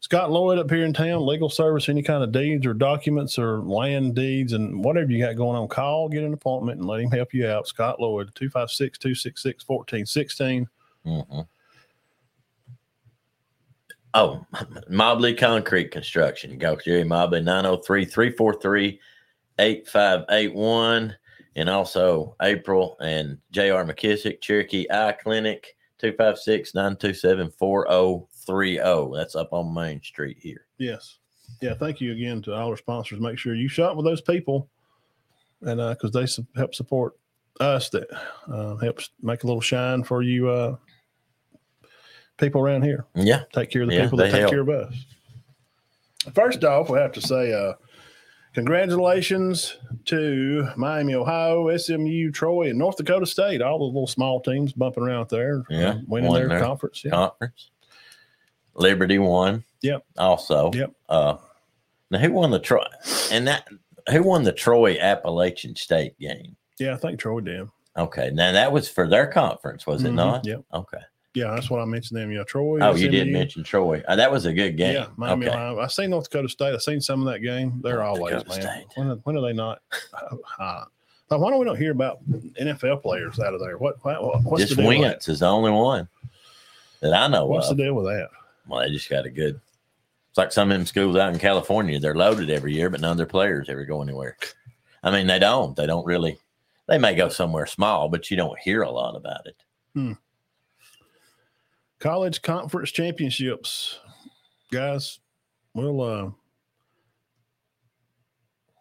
Scott 0.04 0.30
Lloyd 0.30 0.60
up 0.60 0.70
here 0.70 0.84
in 0.84 0.92
town, 0.92 1.26
legal 1.26 1.50
service, 1.50 1.88
any 1.88 2.04
kind 2.04 2.26
of 2.26 2.34
deeds 2.34 2.66
or 2.66 2.74
documents 2.74 3.40
or 3.40 3.62
land 3.62 4.16
deeds 4.16 4.52
and 4.52 4.84
whatever 4.84 5.10
you 5.10 5.24
got 5.24 5.38
going 5.38 5.56
on, 5.56 5.70
call, 5.70 6.10
get 6.10 6.26
an 6.26 6.34
appointment, 6.34 6.80
and 6.80 6.88
let 6.90 7.00
him 7.00 7.10
help 7.10 7.34
you 7.34 7.48
out. 7.48 7.70
Scott 7.70 8.02
Lloyd, 8.02 8.30
256 8.36 8.98
266 8.98 9.64
1416. 9.66 10.68
Mhm. 11.06 11.48
Oh, 14.14 14.46
Mobley 14.90 15.34
Concrete 15.34 15.92
Construction. 15.92 16.58
Go 16.58 16.76
Jerry 16.76 17.06
Mobley 17.06 17.42
903 17.42 18.04
343 18.04 19.00
8581. 19.58 21.16
And 21.56 21.70
also 21.70 22.36
April 22.42 22.98
and 23.00 23.38
JR 23.52 23.86
McKissick, 23.86 24.42
Cherokee 24.42 24.86
Eye 24.92 25.14
Clinic 25.14 25.78
256 26.00 26.76
927 26.76 27.50
4030. 28.46 29.18
That's 29.18 29.36
up 29.36 29.54
on 29.54 29.74
Main 29.74 30.02
Street 30.02 30.38
here. 30.40 30.66
Yes. 30.78 31.18
Yeah. 31.62 31.74
Thank 31.74 32.02
you 32.02 32.12
again 32.14 32.42
to 32.44 32.54
all 32.54 32.70
our 32.70 32.78
sponsors. 32.78 33.20
Make 33.20 33.38
sure 33.38 33.56
you 33.56 33.68
shop 33.68 33.96
with 33.96 34.06
those 34.06 34.22
people 34.22 34.70
and 35.62 35.78
because 35.96 36.12
they 36.12 36.26
su- 36.26 36.46
help 36.56 36.74
support 36.76 37.14
us, 37.60 37.90
that 37.90 38.08
uh, 38.52 38.76
helps 38.78 39.10
make 39.22 39.44
a 39.44 39.48
little 39.48 39.62
shine 39.62 40.04
for 40.04 40.22
you 40.24 40.50
uh, 40.50 40.76
people 42.38 42.62
around 42.62 42.84
here. 42.84 43.06
Yeah. 43.16 43.44
take 43.54 43.70
care 43.70 43.84
of 43.84 43.90
the 43.90 43.96
Yeah, 43.96 44.04
people 44.04 44.18
that 44.20 44.32
take 44.32 44.42
help. 44.42 44.52
care 44.52 44.62
of 44.62 44.70
us. 44.70 44.94
First 46.34 46.64
off, 46.64 46.90
we 46.90 46.98
have 46.98 47.12
to 47.14 47.22
say 47.22 47.54
uh, 47.54 47.74
congratulations 48.54 49.78
to 50.06 50.68
Miami, 50.78 51.14
Ohio, 51.16 51.76
SMU, 51.78 52.32
Troy, 52.32 52.70
and 52.70 52.80
North 52.80 52.96
Dakota 52.98 53.26
State. 53.26 53.62
All 53.62 53.78
the 53.78 53.84
little 53.86 54.08
small 54.08 54.40
teams 54.42 54.74
bumping 54.74 55.04
around 55.04 55.30
there, 55.30 55.64
Yeah, 55.70 55.90
uh, 55.90 55.98
winning 56.08 56.34
their 56.34 56.48
their 56.48 56.60
conference. 56.62 57.04
Yeah. 57.04 57.12
Conference. 57.12 57.70
Liberty 58.76 59.20
won. 59.20 59.64
Yep. 59.82 60.04
Also. 60.18 60.72
Yep. 60.74 60.92
Uh, 61.10 61.38
now 62.12 62.20
who 62.20 62.32
won 62.32 62.52
the 62.52 62.60
Troy 62.60 62.86
and 63.32 63.48
that 63.48 63.68
who 64.12 64.24
won 64.24 64.44
the 64.44 64.52
Troy 64.52 64.98
Appalachian 65.00 65.76
State 65.76 66.18
game? 66.20 66.56
yeah, 66.80 66.94
I 66.94 66.98
think 66.98 67.20
Troy 67.20 67.40
did. 67.42 67.68
Okay, 67.98 68.32
now 68.32 68.52
that 68.52 68.72
was 68.72 68.90
for 68.90 69.08
their 69.08 69.28
conference, 69.28 69.86
was 69.86 70.04
it 70.04 70.12
Mhm, 70.12 70.16
not? 70.16 70.46
Yep. 70.46 70.62
Okay, 70.74 70.98
Yeah, 71.36 71.54
that's 71.54 71.70
what 71.70 71.80
I 71.82 71.86
mentioned 71.86 72.20
them. 72.20 72.32
Yeah, 72.32 72.44
Troy. 72.44 72.80
Oh, 72.82 72.96
you 72.96 73.08
did 73.10 73.28
mention 73.30 73.64
Troy. 73.64 74.04
Uh, 74.08 74.16
that 74.16 74.32
was 74.32 74.46
a 74.46 74.54
good 74.54 74.78
game. 74.78 74.96
Yeah, 74.96 75.08
Miami 75.16 75.48
okay. 75.48 75.56
Ohio. 75.56 75.80
I 75.80 75.88
seen 75.88 76.10
North 76.10 76.30
Dakota 76.30 76.50
State. 76.50 76.74
I've 76.74 76.82
seen 76.82 77.02
some 77.02 77.26
of 77.26 77.32
that 77.32 77.40
game. 77.40 77.80
They're 77.84 77.98
North 77.98 78.18
always 78.18 78.44
Dakota 78.44 78.64
man. 78.66 78.84
When, 78.96 79.08
are- 79.12 79.16
when 79.24 79.38
are 79.38 79.42
they 79.42 79.54
not? 79.54 79.82
Uh, 80.60 80.86
like, 81.30 81.40
why 81.40 81.50
don't 81.50 81.60
we 81.60 81.66
don't 81.66 81.78
hear 81.78 81.92
about 81.92 82.20
NFL 82.30 83.02
players 83.02 83.40
out 83.40 83.54
of 83.54 83.60
there? 83.60 83.78
What, 83.78 84.04
what 84.04 84.44
what's 84.44 84.64
Just 84.64 84.76
the 84.76 84.84
deal? 84.88 85.00
Wentz 85.02 85.28
is 85.30 85.40
the 85.40 85.48
only 85.48 85.72
one 85.72 86.08
that 87.00 87.14
I 87.14 87.28
know 87.28 87.46
What's 87.48 87.70
of. 87.70 87.78
the 87.78 87.84
deal 87.84 87.94
with 87.96 88.06
that? 88.06 88.30
Well, 88.68 88.82
they 88.82 88.90
just 88.92 89.10
got 89.10 89.26
a 89.26 89.30
good. 89.30 89.60
It's 90.30 90.38
like 90.38 90.52
some 90.52 90.72
of 90.72 90.78
them 90.78 90.86
schools 90.88 91.16
out 91.16 91.34
in 91.34 91.40
California. 91.40 92.00
They're 92.00 92.16
loaded 92.16 92.50
every 92.50 92.74
year, 92.74 92.90
but 92.90 93.02
none 93.02 93.12
of 93.12 93.18
their 93.18 93.26
players 93.26 93.70
ever 93.70 93.86
go 93.86 94.02
anywhere. 94.02 94.38
I 95.04 95.12
mean, 95.12 95.28
they 95.28 95.38
don't. 95.40 95.76
They 95.76 95.86
don't 95.86 96.06
really. 96.06 96.38
They 96.88 96.98
may 96.98 97.14
go 97.16 97.30
somewhere 97.30 97.66
small, 97.66 98.10
but 98.10 98.32
you 98.32 98.38
don't 98.38 98.58
hear 98.60 98.82
a 98.82 98.90
lot 98.92 99.16
about 99.16 99.46
it. 99.46 100.18
College 102.00 102.42
conference 102.42 102.92
championships, 102.92 104.00
guys. 104.72 105.20
We'll 105.74 106.02
uh 106.02 106.32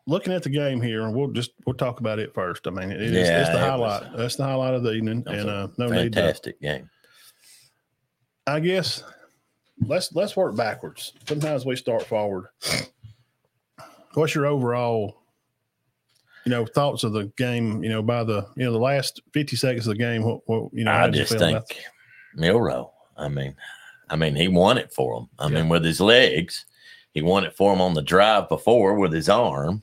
looking 0.06 0.32
at 0.32 0.42
the 0.42 0.50
game 0.50 0.80
here, 0.82 1.02
and 1.02 1.14
we'll 1.14 1.30
just 1.30 1.52
we'll 1.66 1.74
talk 1.76 2.00
about 2.00 2.18
it 2.18 2.34
first. 2.34 2.66
I 2.66 2.70
mean, 2.70 2.90
it 2.90 3.00
is 3.00 3.28
Yeah, 3.28 3.40
it's 3.40 3.50
the 3.50 3.56
it 3.56 3.60
highlight. 3.60 4.02
uh, 4.02 4.16
That's 4.16 4.36
the 4.36 4.44
highlight 4.44 4.74
of 4.74 4.82
the 4.82 4.92
evening, 4.92 5.22
and 5.26 5.48
uh, 5.48 5.68
no 5.78 5.88
need 5.88 6.12
to. 6.14 6.20
Fantastic 6.20 6.60
game. 6.60 6.90
I 8.46 8.58
guess 8.58 9.04
let's 9.80 10.12
let's 10.14 10.36
work 10.36 10.56
backwards. 10.56 11.12
Sometimes 11.26 11.64
we 11.64 11.76
start 11.76 12.04
forward. 12.06 12.46
What's 14.14 14.34
your 14.34 14.46
overall, 14.46 15.22
you 16.44 16.50
know, 16.50 16.66
thoughts 16.66 17.02
of 17.04 17.12
the 17.12 17.32
game? 17.36 17.82
You 17.82 17.88
know, 17.90 18.02
by 18.02 18.24
the 18.24 18.46
you 18.56 18.64
know 18.64 18.72
the 18.72 18.78
last 18.78 19.20
fifty 19.32 19.56
seconds 19.56 19.86
of 19.86 19.94
the 19.94 19.98
game, 19.98 20.22
what, 20.22 20.40
what 20.46 20.72
you 20.72 20.84
know? 20.84 20.92
I 20.92 21.08
just 21.10 21.38
think? 21.38 21.64
Milroe. 22.34 22.92
I 23.16 23.28
mean, 23.28 23.54
I 24.10 24.16
mean, 24.16 24.34
he 24.36 24.48
won 24.48 24.78
it 24.78 24.92
for 24.92 25.16
him. 25.18 25.28
I 25.38 25.48
Yeah. 25.48 25.54
mean, 25.60 25.68
with 25.68 25.84
his 25.84 26.00
legs, 26.00 26.64
he 27.12 27.22
won 27.22 27.44
it 27.44 27.56
for 27.56 27.72
him 27.72 27.80
on 27.80 27.94
the 27.94 28.02
drive 28.02 28.48
before 28.48 28.94
with 28.98 29.12
his 29.12 29.28
arm. 29.28 29.82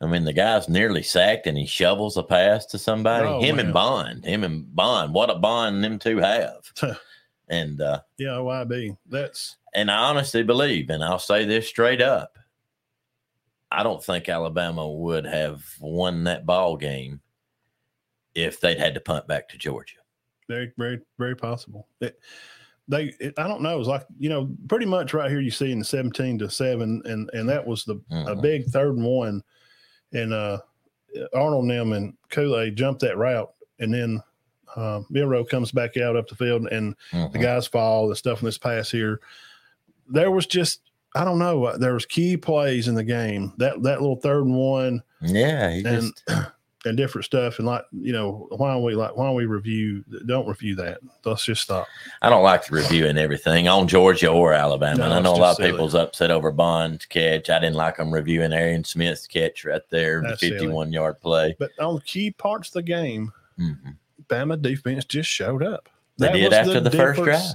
I 0.00 0.06
mean, 0.06 0.24
the 0.24 0.32
guy's 0.32 0.68
nearly 0.68 1.02
sacked 1.02 1.46
and 1.46 1.56
he 1.56 1.64
shovels 1.64 2.16
a 2.16 2.22
pass 2.24 2.66
to 2.66 2.78
somebody. 2.78 3.26
Oh, 3.28 3.40
him 3.40 3.56
man. 3.56 3.66
and 3.66 3.74
Bond, 3.74 4.24
him 4.24 4.42
and 4.44 4.74
Bond. 4.74 5.14
What 5.14 5.30
a 5.30 5.36
bond 5.36 5.84
them 5.84 5.98
two 5.98 6.18
have. 6.18 6.56
and 7.52 7.80
uh, 7.80 8.00
yeah, 8.18 8.30
OIB. 8.30 8.96
That's 9.08 9.56
and 9.74 9.90
I 9.90 9.98
honestly 9.98 10.42
believe, 10.42 10.90
and 10.90 11.04
I'll 11.04 11.18
say 11.20 11.44
this 11.44 11.68
straight 11.68 12.00
up, 12.02 12.36
I 13.70 13.82
don't 13.82 14.02
think 14.02 14.28
Alabama 14.28 14.90
would 14.90 15.24
have 15.26 15.62
won 15.80 16.24
that 16.24 16.44
ball 16.46 16.76
game 16.76 17.20
if 18.34 18.58
they'd 18.60 18.78
had 18.78 18.94
to 18.94 19.00
punt 19.00 19.28
back 19.28 19.48
to 19.50 19.58
Georgia. 19.58 19.96
very, 20.48 20.72
very, 20.76 21.00
very 21.18 21.36
possible. 21.36 21.86
It, 22.00 22.18
they, 22.88 23.14
it, 23.20 23.34
I 23.38 23.46
don't 23.46 23.62
know. 23.62 23.78
It's 23.78 23.88
like 23.88 24.04
you 24.18 24.28
know, 24.28 24.50
pretty 24.68 24.86
much 24.86 25.14
right 25.14 25.30
here. 25.30 25.40
You 25.40 25.50
see 25.52 25.70
in 25.72 25.78
the 25.78 25.84
seventeen 25.84 26.38
to 26.40 26.50
seven, 26.50 27.00
and 27.04 27.30
and 27.32 27.48
that 27.48 27.64
was 27.64 27.84
the 27.84 27.94
a 28.10 28.34
Mhm. 28.34 28.42
big 28.42 28.64
third 28.66 28.96
and 28.96 29.04
one, 29.06 29.42
and 30.12 30.32
uh, 30.32 30.58
Arnold 31.34 31.62
and 31.64 31.70
them 31.70 31.92
and 31.92 32.14
Kool 32.30 32.58
Aid 32.58 32.76
jumped 32.76 33.00
that 33.02 33.16
route, 33.18 33.52
and 33.78 33.92
then 33.94 34.22
uh, 34.76 35.00
Milroe 35.10 35.44
comes 35.44 35.70
back 35.72 35.96
out 35.96 36.16
up 36.16 36.28
the 36.28 36.34
field, 36.36 36.66
and 36.70 36.94
the 37.12 37.18
Mhm. 37.18 37.42
guys 37.42 37.66
fall. 37.66 38.08
The 38.08 38.16
stuff 38.16 38.40
in 38.40 38.46
this 38.46 38.58
pass 38.58 38.90
here, 38.90 39.20
there 40.08 40.30
was 40.30 40.46
just 40.46 40.80
I 41.14 41.24
don't 41.26 41.38
know. 41.38 41.64
uh, 41.64 41.76
There 41.76 41.92
was 41.92 42.06
key 42.06 42.38
plays 42.38 42.88
in 42.88 42.94
the 42.94 43.04
game. 43.04 43.52
That 43.58 43.82
that 43.82 44.00
little 44.00 44.16
third 44.16 44.44
and 44.46 44.56
one 44.56 45.02
Yeah, 45.20 45.70
he 45.70 45.84
and 45.84 46.02
just 46.16 46.22
and 46.86 46.96
different 46.96 47.26
stuff, 47.26 47.58
and 47.58 47.66
like 47.66 47.84
you 47.92 48.12
know, 48.14 48.46
why 48.56 48.72
don't 48.72 48.82
we 48.82 48.94
like 48.94 49.14
why 49.14 49.26
don't 49.26 49.34
we 49.36 49.44
review? 49.44 50.04
Don't 50.24 50.48
review 50.48 50.74
that. 50.76 51.00
Let's 51.24 51.44
just 51.44 51.60
stop. 51.62 51.86
I 52.22 52.30
don't 52.30 52.42
like 52.42 52.70
reviewing 52.70 53.18
everything 53.18 53.68
on 53.68 53.88
Georgia 53.88 54.28
or 54.28 54.54
Alabama. 54.54 54.96
No, 55.00 55.04
and 55.04 55.12
I 55.12 55.20
know 55.20 55.34
a 55.34 55.36
lot 55.36 55.50
of 55.50 55.56
silly. 55.58 55.72
people's 55.72 55.94
upset 55.94 56.30
over 56.30 56.50
Bond's 56.50 57.04
catch. 57.04 57.50
I 57.50 57.58
didn't 57.60 57.76
like 57.76 57.98
them 57.98 58.10
reviewing 58.10 58.52
Aaron 58.54 58.82
Smith's 58.82 59.26
catch 59.26 59.66
right 59.66 59.82
there, 59.90 60.22
That's 60.22 60.40
the 60.40 60.48
silly. 60.48 60.58
51 60.60 60.92
yard 60.94 61.20
play. 61.20 61.54
But 61.58 61.70
on 61.78 62.00
key 62.00 62.30
parts 62.30 62.68
of 62.70 62.72
the 62.72 62.82
game, 62.84 63.32
Mhm. 63.60 63.96
Bama 64.32 64.60
defense 64.60 65.04
just 65.04 65.28
showed 65.28 65.62
up. 65.62 65.88
They 66.18 66.26
That 66.26 66.32
did 66.34 66.44
was 66.44 66.52
after 66.54 66.80
the, 66.80 66.90
first 66.90 67.16
difference 67.18 67.44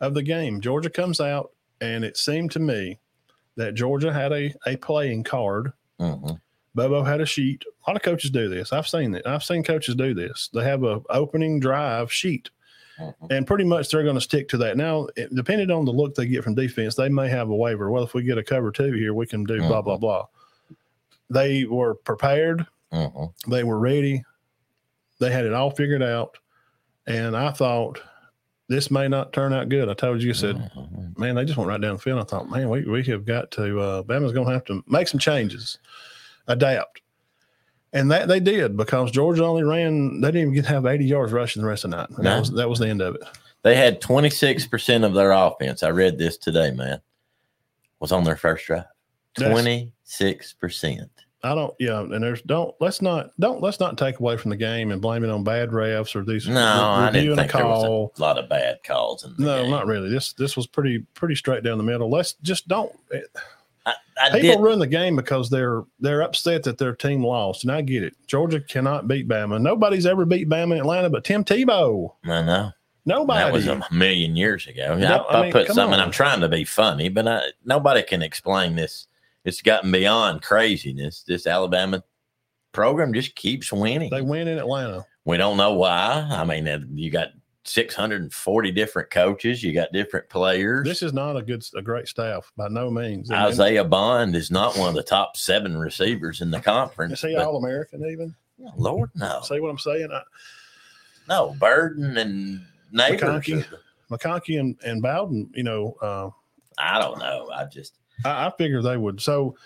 of 0.00 0.14
the 0.14 0.22
game. 0.22 0.60
Georgia 0.60 0.90
comes 0.90 1.20
out, 1.20 1.52
and 1.80 2.04
it 2.04 2.16
seemed 2.16 2.50
to 2.52 2.58
me 2.58 2.98
that 3.56 3.74
Georgia 3.74 4.12
had 4.12 4.32
a, 4.32 4.54
a 4.66 4.76
playing 4.76 5.24
card. 5.24 5.72
Mhm. 6.00 6.40
Bobo 6.74 7.02
had 7.02 7.20
a 7.20 7.26
sheet. 7.26 7.64
A 7.86 7.90
lot 7.90 7.96
of 7.96 8.02
coaches 8.02 8.30
do 8.30 8.48
this. 8.48 8.72
I've 8.72 8.88
seen 8.88 9.14
it. 9.14 9.26
I've 9.26 9.44
seen 9.44 9.62
coaches 9.62 9.94
do 9.94 10.14
this. 10.14 10.48
They 10.54 10.64
have 10.64 10.84
a 10.84 11.02
opening 11.10 11.60
drive 11.60 12.10
sheet, 12.10 12.48
Mhm. 12.98 13.14
and 13.30 13.46
pretty 13.46 13.64
much 13.64 13.90
they're 13.90 14.02
going 14.02 14.14
to 14.14 14.20
stick 14.22 14.48
to 14.48 14.56
that. 14.58 14.76
Now, 14.78 15.08
it- 15.16 15.34
depending 15.34 15.70
on 15.70 15.84
the 15.84 15.92
look 15.92 16.14
they 16.14 16.26
get 16.26 16.42
from 16.44 16.54
defense, 16.54 16.94
they 16.94 17.10
may 17.10 17.28
have 17.28 17.50
a 17.50 17.54
waiver. 17.54 17.90
Well, 17.90 18.04
if 18.04 18.14
we 18.14 18.22
get 18.22 18.38
a 18.38 18.42
cover 18.42 18.70
two 18.72 18.92
here, 18.92 19.12
we 19.12 19.26
can 19.26 19.44
do 19.44 19.58
blah 19.58 19.82
blah 19.82 19.96
Mhm. 19.98 20.00
blah. 20.00 20.26
They 21.30 21.64
were 21.64 21.94
prepared. 21.94 22.66
Mhm. 22.92 23.32
They 23.48 23.64
were 23.64 23.78
ready. 23.78 24.24
They 25.22 25.30
had 25.30 25.46
it 25.46 25.52
all 25.54 25.70
figured 25.70 26.02
out. 26.02 26.36
And 27.06 27.36
I 27.36 27.52
thought 27.52 28.00
this 28.68 28.90
may 28.90 29.06
not 29.06 29.32
turn 29.32 29.52
out 29.52 29.68
good. 29.68 29.88
I 29.88 29.94
told 29.94 30.20
you, 30.22 30.30
I 30.30 30.34
said, 30.34 30.56
Mhm. 30.56 31.16
man, 31.16 31.34
they 31.36 31.44
just 31.44 31.56
went 31.56 31.68
right 31.68 31.80
down 31.80 31.94
the 31.94 32.02
field. 32.02 32.18
I 32.20 32.24
thought, 32.24 32.50
man, 32.50 32.68
we, 32.68 32.82
we 32.84 33.02
have 33.04 33.24
got 33.24 33.50
to, 33.52 33.80
uh, 33.80 34.02
Bama's 34.02 34.32
going 34.32 34.46
to 34.48 34.52
have 34.52 34.64
to 34.64 34.82
make 34.88 35.06
some 35.08 35.20
changes, 35.20 35.78
adapt. 36.48 37.02
And 37.92 38.10
that 38.10 38.26
they 38.26 38.40
did 38.40 38.76
because 38.76 39.10
Georgia 39.12 39.44
only 39.44 39.62
ran, 39.62 40.20
they 40.20 40.28
didn't 40.28 40.40
even 40.40 40.54
get 40.54 40.64
to 40.64 40.70
have 40.70 40.86
80 40.86 41.04
yards 41.04 41.32
rushing 41.32 41.62
the 41.62 41.68
rest 41.68 41.84
of 41.84 41.90
the 41.92 41.98
night. 41.98 42.10
No. 42.10 42.22
that, 42.22 42.40
was, 42.40 42.50
that 42.52 42.68
was 42.68 42.78
the 42.80 42.88
end 42.88 43.00
of 43.02 43.14
it. 43.14 43.22
They 43.62 43.76
had 43.76 44.00
26% 44.00 45.04
of 45.04 45.14
their 45.14 45.30
offense. 45.30 45.82
I 45.84 45.90
read 45.90 46.18
this 46.18 46.36
today, 46.36 46.72
man, 46.72 47.00
was 48.00 48.10
on 48.10 48.24
their 48.24 48.36
first 48.36 48.66
drive. 48.66 48.84
26%. 49.38 51.08
I 51.44 51.54
don't, 51.54 51.74
yeah. 51.80 52.00
And 52.00 52.22
there's, 52.22 52.40
don't, 52.42 52.74
let's 52.80 53.02
not, 53.02 53.32
don't, 53.40 53.60
let's 53.60 53.80
not 53.80 53.98
take 53.98 54.20
away 54.20 54.36
from 54.36 54.50
the 54.50 54.56
game 54.56 54.92
and 54.92 55.02
blame 55.02 55.24
it 55.24 55.30
on 55.30 55.42
bad 55.42 55.70
refs 55.70 56.14
or 56.14 56.24
these 56.24 56.48
No, 56.48 56.60
I 56.60 57.10
didn't 57.10 57.36
think 57.36 57.52
there 57.52 57.66
was 57.66 58.10
a 58.16 58.20
lot 58.22 58.38
of 58.38 58.48
bad 58.48 58.78
calls. 58.84 59.26
No, 59.38 59.62
game. 59.62 59.70
not 59.70 59.86
really. 59.86 60.08
This 60.08 60.32
this 60.34 60.56
was 60.56 60.66
pretty 60.66 61.00
pretty 61.14 61.34
straight 61.34 61.64
down 61.64 61.78
the 61.78 61.84
middle. 61.84 62.08
Let's 62.10 62.34
just 62.42 62.68
don't. 62.68 62.92
Eh, 63.12 63.20
I, 63.84 63.94
I 64.20 64.30
People 64.30 64.56
did. 64.56 64.60
ruin 64.60 64.78
the 64.78 64.86
game 64.86 65.16
because 65.16 65.50
they're 65.50 65.82
they're 65.98 66.22
upset 66.22 66.62
that 66.62 66.78
their 66.78 66.94
team 66.94 67.24
lost, 67.24 67.64
and 67.64 67.72
I 67.72 67.82
get 67.82 68.04
it. 68.04 68.14
Georgia 68.28 68.60
cannot 68.60 69.08
beat 69.08 69.26
Bama. 69.26 69.60
Nobody's 69.60 70.06
ever 70.06 70.24
beat 70.24 70.48
Bama 70.48 70.72
in 70.74 70.78
Atlanta, 70.78 71.10
but 71.10 71.24
Tim 71.24 71.42
Tebow. 71.44 72.12
I 72.24 72.42
know. 72.42 72.70
Nobody. 73.04 73.40
That 73.40 73.52
was 73.52 73.66
a 73.66 73.84
million 73.90 74.36
years 74.36 74.68
ago. 74.68 74.96
You 74.96 75.06
I, 75.06 75.16
I 75.16 75.38
I, 75.38 75.42
mean, 75.42 75.52
put 75.52 75.66
something. 75.66 75.94
on. 75.94 75.98
I'm 76.00 76.12
trying 76.12 76.40
to 76.40 76.48
be 76.48 76.62
funny, 76.62 77.08
but 77.08 77.26
I, 77.26 77.42
nobody 77.64 78.02
can 78.04 78.22
explain 78.22 78.76
this. 78.76 79.08
It's 79.44 79.62
gotten 79.62 79.90
beyond 79.90 80.42
craziness. 80.42 81.24
This 81.26 81.46
Alabama 81.46 82.02
program 82.72 83.12
just 83.12 83.34
keeps 83.34 83.72
winning. 83.72 84.10
they 84.10 84.22
win 84.22 84.48
in 84.48 84.58
Atlanta. 84.58 85.04
we 85.24 85.36
don't 85.36 85.56
know 85.56 85.74
why. 85.74 86.26
I 86.30 86.44
mean, 86.44 86.66
uh, 86.68 86.80
you 86.94 87.10
got 87.10 87.28
640 87.64 88.70
different 88.72 89.10
coaches. 89.10 89.62
You 89.62 89.72
got 89.72 89.92
different 89.92 90.28
players. 90.28 90.86
This 90.86 91.02
is 91.02 91.12
not 91.12 91.36
a 91.36 91.42
good 91.42 91.64
a 91.76 91.82
great 91.82 92.08
staff 92.08 92.50
by 92.56 92.68
no 92.68 92.90
means. 92.90 93.30
And 93.30 93.38
Isaiah 93.38 93.84
Bond 93.84 94.34
is 94.34 94.50
not 94.50 94.76
one 94.76 94.88
of 94.88 94.94
the 94.94 95.02
top 95.02 95.36
seven 95.36 95.76
receivers 95.76 96.40
in 96.40 96.50
the 96.50 96.60
conference. 96.60 97.14
Is 97.14 97.20
he 97.30 97.36
all 97.36 97.56
American 97.56 98.04
even? 98.04 98.34
Lord, 98.76 99.10
no, 99.16 99.40
See 99.42 99.58
what 99.58 99.70
I'm 99.70 99.78
saying? 99.78 100.08
I, 100.12 100.22
no. 101.28 101.56
Burden 101.58 102.16
and 102.16 102.60
Neighbors. 102.92 103.44
McConkey. 103.44 103.66
McConkey 104.10 104.60
and, 104.60 104.76
and 104.84 105.02
Bowden, 105.02 105.50
you 105.54 105.62
know, 105.64 105.96
uh, 106.00 106.30
I 106.78 106.98
don't 107.00 107.18
know. 107.18 107.50
I 107.52 107.64
just 107.64 107.94
I, 108.24 108.46
I 108.46 108.52
figured 108.56 108.84
they 108.84 108.96
would. 108.96 109.20
So 109.20 109.56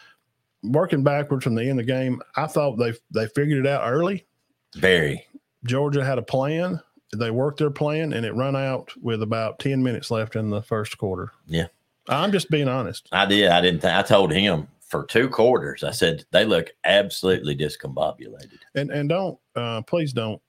working 0.62 1.02
backwards 1.02 1.44
from 1.44 1.54
the 1.54 1.62
end 1.62 1.80
of 1.80 1.86
the 1.86 1.92
game, 1.92 2.20
I 2.36 2.46
thought 2.46 2.76
they 2.76 2.94
they 3.12 3.26
figured 3.28 3.64
it 3.64 3.68
out 3.68 3.88
early. 3.90 4.26
very 4.74 5.26
Georgia 5.64 6.04
had 6.04 6.18
a 6.18 6.22
plan. 6.22 6.80
They 7.14 7.30
worked 7.30 7.58
their 7.58 7.70
plan, 7.70 8.12
and 8.12 8.26
it 8.26 8.34
run 8.34 8.56
out 8.56 8.92
with 9.00 9.22
about 9.22 9.58
ten 9.58 9.82
minutes 9.82 10.10
left 10.10 10.36
in 10.36 10.50
the 10.50 10.62
first 10.62 10.98
quarter. 10.98 11.32
Yeah. 11.46 11.66
I'm 12.08 12.32
just 12.32 12.50
being 12.50 12.68
honest. 12.68 13.08
I 13.12 13.26
did. 13.26 13.50
I 13.50 13.60
didn't 13.60 13.80
think. 13.80 13.94
I 13.94 14.02
told 14.02 14.32
him 14.32 14.68
for 14.80 15.04
two 15.04 15.28
quarters. 15.28 15.82
I 15.82 15.90
said 15.90 16.24
they 16.30 16.44
look 16.44 16.70
absolutely 16.84 17.56
discombobulated. 17.56 18.58
And 18.74 18.90
and 18.90 19.08
don't 19.08 19.38
uh, 19.54 19.82
please 19.82 20.12
don't 20.12 20.40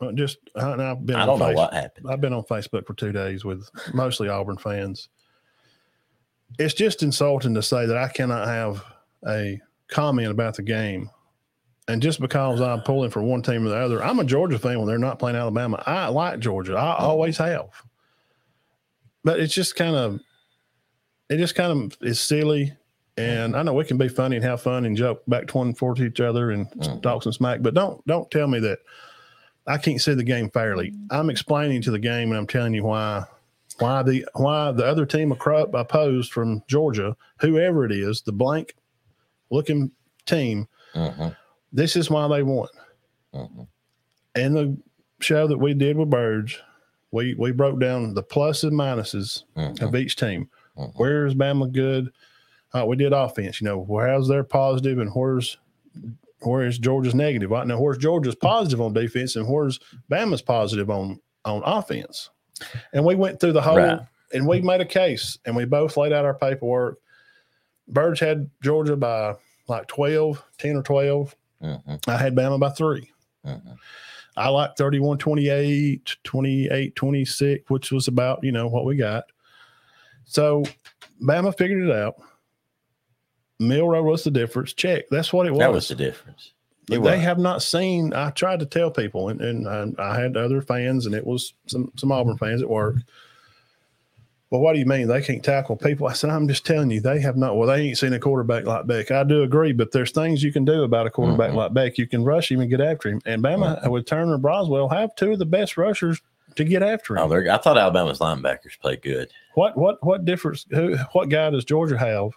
uh, 0.00 0.12
just. 0.12 0.38
I, 0.56 0.72
I've 0.72 1.04
been. 1.04 1.16
I 1.16 1.26
don't 1.26 1.38
know 1.38 1.52
what 1.52 1.74
happened. 1.74 2.06
I've 2.08 2.20
been 2.20 2.32
on 2.32 2.44
Facebook 2.44 2.86
for 2.86 2.94
two 2.94 3.12
days 3.12 3.44
with 3.44 3.68
mostly 3.92 4.28
Auburn 4.28 4.56
fans. 4.56 5.08
It's 6.58 6.74
just 6.74 7.02
insulting 7.02 7.54
to 7.54 7.62
say 7.62 7.86
that 7.86 7.96
I 7.96 8.08
cannot 8.08 8.46
have 8.48 8.84
a 9.26 9.60
comment 9.88 10.28
about 10.30 10.56
the 10.56 10.62
game. 10.62 11.10
And 11.88 12.00
just 12.00 12.20
because 12.20 12.60
I'm 12.60 12.80
pulling 12.82 13.10
for 13.10 13.22
one 13.22 13.42
team 13.42 13.66
or 13.66 13.70
the 13.70 13.76
other, 13.76 14.02
I'm 14.02 14.20
a 14.20 14.24
Georgia 14.24 14.58
fan 14.58 14.78
when 14.78 14.86
they're 14.86 14.98
not 14.98 15.18
playing 15.18 15.36
Alabama. 15.36 15.82
I 15.86 16.08
like 16.08 16.38
Georgia. 16.38 16.74
I 16.76 16.96
always 16.98 17.36
have. 17.38 17.68
But 19.24 19.40
it's 19.40 19.54
just 19.54 19.76
kind 19.76 19.96
of, 19.96 20.20
it 21.28 21.38
just 21.38 21.54
kind 21.54 21.72
of 21.72 21.96
is 22.00 22.20
silly. 22.20 22.72
And 23.16 23.54
I 23.56 23.62
know 23.62 23.74
we 23.74 23.84
can 23.84 23.98
be 23.98 24.08
funny 24.08 24.36
and 24.36 24.44
have 24.44 24.62
fun 24.62 24.84
and 24.86 24.96
joke 24.96 25.22
back 25.28 25.46
20 25.46 25.74
forth 25.74 25.98
to 25.98 26.04
each 26.04 26.20
other 26.20 26.50
and 26.50 26.66
Mhm. 26.70 27.02
talk 27.02 27.22
some 27.22 27.32
smack, 27.32 27.60
but 27.62 27.74
don't 27.74 28.04
don't 28.06 28.30
tell 28.30 28.46
me 28.48 28.58
that 28.60 28.78
I 29.66 29.76
can't 29.78 30.00
see 30.00 30.14
the 30.14 30.24
game 30.24 30.48
fairly. 30.50 30.94
I'm 31.10 31.28
explaining 31.30 31.82
to 31.82 31.90
the 31.90 31.98
game, 31.98 32.30
and 32.30 32.38
I'm 32.38 32.46
telling 32.46 32.72
you 32.74 32.84
why. 32.84 33.24
Why 33.82 34.02
the 34.02 34.26
why 34.34 34.72
the 34.72 34.84
other 34.86 35.04
team 35.06 35.32
opposed 35.32 36.32
from 36.32 36.62
Georgia, 36.68 37.16
whoever 37.40 37.84
it 37.84 37.92
is, 37.92 38.22
the 38.22 38.32
blank 38.32 38.74
looking 39.50 39.90
team, 40.26 40.68
hmm 40.94 41.28
this 41.74 41.96
is 41.96 42.10
why 42.10 42.28
they 42.28 42.42
won. 42.42 42.68
hmm 43.32 43.62
In 44.36 44.52
the 44.54 44.76
show 45.20 45.46
that 45.46 45.58
we 45.58 45.72
did 45.74 45.96
with 45.96 46.10
Birds, 46.10 46.58
we 47.12 47.34
we 47.34 47.50
broke 47.52 47.80
down 47.80 48.14
the 48.14 48.22
pluses 48.22 48.64
and 48.64 48.72
minuses 48.78 49.44
hmm 49.56 49.84
of 49.84 49.94
each 49.96 50.16
team. 50.16 50.48
Mhm. 50.76 50.92
Where's 50.96 51.34
Bama 51.34 51.70
good? 51.72 52.12
Uh, 52.74 52.86
we 52.86 52.96
did 52.96 53.12
offense. 53.12 53.60
You 53.60 53.66
know, 53.66 53.80
where's 53.80 54.28
their 54.28 54.44
positive 54.44 54.98
and 54.98 55.10
where's 55.14 55.58
where's 56.40 56.78
Georgia's 56.78 57.14
negative? 57.14 57.50
Right 57.50 57.66
now, 57.66 57.80
where's 57.80 57.98
Georgia's 57.98 58.34
positive 58.34 58.80
on 58.80 58.92
defense 58.94 59.36
and 59.36 59.46
where's 59.46 59.78
Bama's 60.10 60.42
positive 60.42 60.88
on 60.90 61.20
on 61.44 61.62
offense? 61.64 62.30
And 62.92 63.04
we 63.04 63.14
went 63.14 63.40
through 63.40 63.52
the 63.52 63.62
whole 63.62 63.76
Right. 63.76 64.00
and 64.32 64.46
we 64.46 64.60
made 64.60 64.80
a 64.80 64.84
case 64.86 65.38
and 65.44 65.54
we 65.56 65.64
both 65.64 65.96
laid 65.96 66.12
out 66.12 66.24
our 66.24 66.34
paperwork. 66.34 66.98
Birds 67.88 68.20
had 68.20 68.48
Georgia 68.62 68.96
by 68.96 69.34
like 69.68 69.86
12, 69.88 70.42
10 70.58 70.76
or 70.76 70.82
12. 70.82 71.36
hmm 71.60 71.74
I 72.06 72.16
had 72.16 72.34
Bama 72.34 72.58
by 72.60 72.70
three. 72.70 73.10
hmm 73.44 73.56
I 74.34 74.48
like 74.48 74.76
31 74.78 75.18
28, 75.18 76.16
28 76.24 76.96
26, 76.96 77.68
which 77.68 77.92
was 77.92 78.08
about, 78.08 78.42
you 78.42 78.50
know, 78.52 78.66
what 78.66 78.86
we 78.86 78.96
got. 78.96 79.24
So 80.24 80.64
Bama 81.22 81.54
figured 81.56 81.86
it 81.86 81.94
out. 81.94 82.14
Milroe 83.58 84.02
was 84.02 84.24
the 84.24 84.30
difference. 84.30 84.72
Check. 84.72 85.04
That's 85.10 85.32
what 85.32 85.46
it 85.46 85.50
was. 85.50 85.58
That 85.58 85.72
was 85.72 85.88
the 85.88 85.94
difference. 85.94 86.52
They 86.88 86.96
It 86.96 87.02
was. 87.02 87.20
have 87.20 87.38
not 87.38 87.62
seen. 87.62 88.12
I 88.12 88.30
tried 88.30 88.60
to 88.60 88.66
tell 88.66 88.90
people, 88.90 89.28
and, 89.28 89.40
and 89.40 89.68
I, 90.00 90.10
I 90.10 90.20
had 90.20 90.36
other 90.36 90.60
fans, 90.60 91.06
and 91.06 91.14
it 91.14 91.24
was 91.26 91.54
some, 91.66 91.92
some 91.96 92.10
Auburn 92.12 92.36
fans 92.38 92.60
at 92.62 92.68
work. 92.68 92.96
Well, 94.50 94.60
what 94.60 94.74
do 94.74 94.80
you 94.80 94.84
mean 94.86 95.08
they 95.08 95.22
can't 95.22 95.42
tackle 95.42 95.76
people? 95.76 96.06
I 96.06 96.12
said, 96.12 96.28
I'm 96.28 96.46
just 96.46 96.66
telling 96.66 96.90
you, 96.90 97.00
they 97.00 97.20
have 97.22 97.38
not. 97.38 97.56
Well, 97.56 97.68
they 97.68 97.80
ain't 97.88 97.96
seen 97.96 98.12
a 98.12 98.18
quarterback 98.18 98.66
like 98.66 98.86
Beck. 98.86 99.10
I 99.10 99.24
do 99.24 99.44
agree, 99.44 99.72
but 99.72 99.92
there's 99.92 100.10
things 100.10 100.42
you 100.42 100.52
can 100.52 100.66
do 100.66 100.82
about 100.82 101.06
a 101.06 101.10
quarterback 101.10 101.52
Mhm. 101.52 101.56
like 101.56 101.72
Beck. 101.72 101.96
You 101.96 102.06
can 102.06 102.22
rush 102.22 102.50
him 102.50 102.60
and 102.60 102.68
get 102.68 102.80
after 102.82 103.08
him. 103.08 103.22
And 103.24 103.42
Bama 103.42 103.88
with 103.90 104.04
Turner 104.04 104.36
Braswell 104.38 104.92
have 104.92 105.14
two 105.16 105.32
of 105.32 105.38
the 105.38 105.46
best 105.46 105.78
rushers 105.78 106.20
to 106.56 106.64
get 106.64 106.82
after 106.82 107.16
him. 107.16 107.32
Oh, 107.32 107.50
I 107.50 107.56
thought 107.56 107.78
Alabama's 107.78 108.18
linebackers 108.18 108.78
played 108.78 109.00
good. 109.00 109.30
What 109.54 109.74
what 109.78 110.04
what 110.04 110.26
difference? 110.26 110.66
Who 110.70 110.96
what 111.12 111.30
guy 111.30 111.48
does 111.48 111.64
Georgia 111.64 111.96
have? 111.96 112.32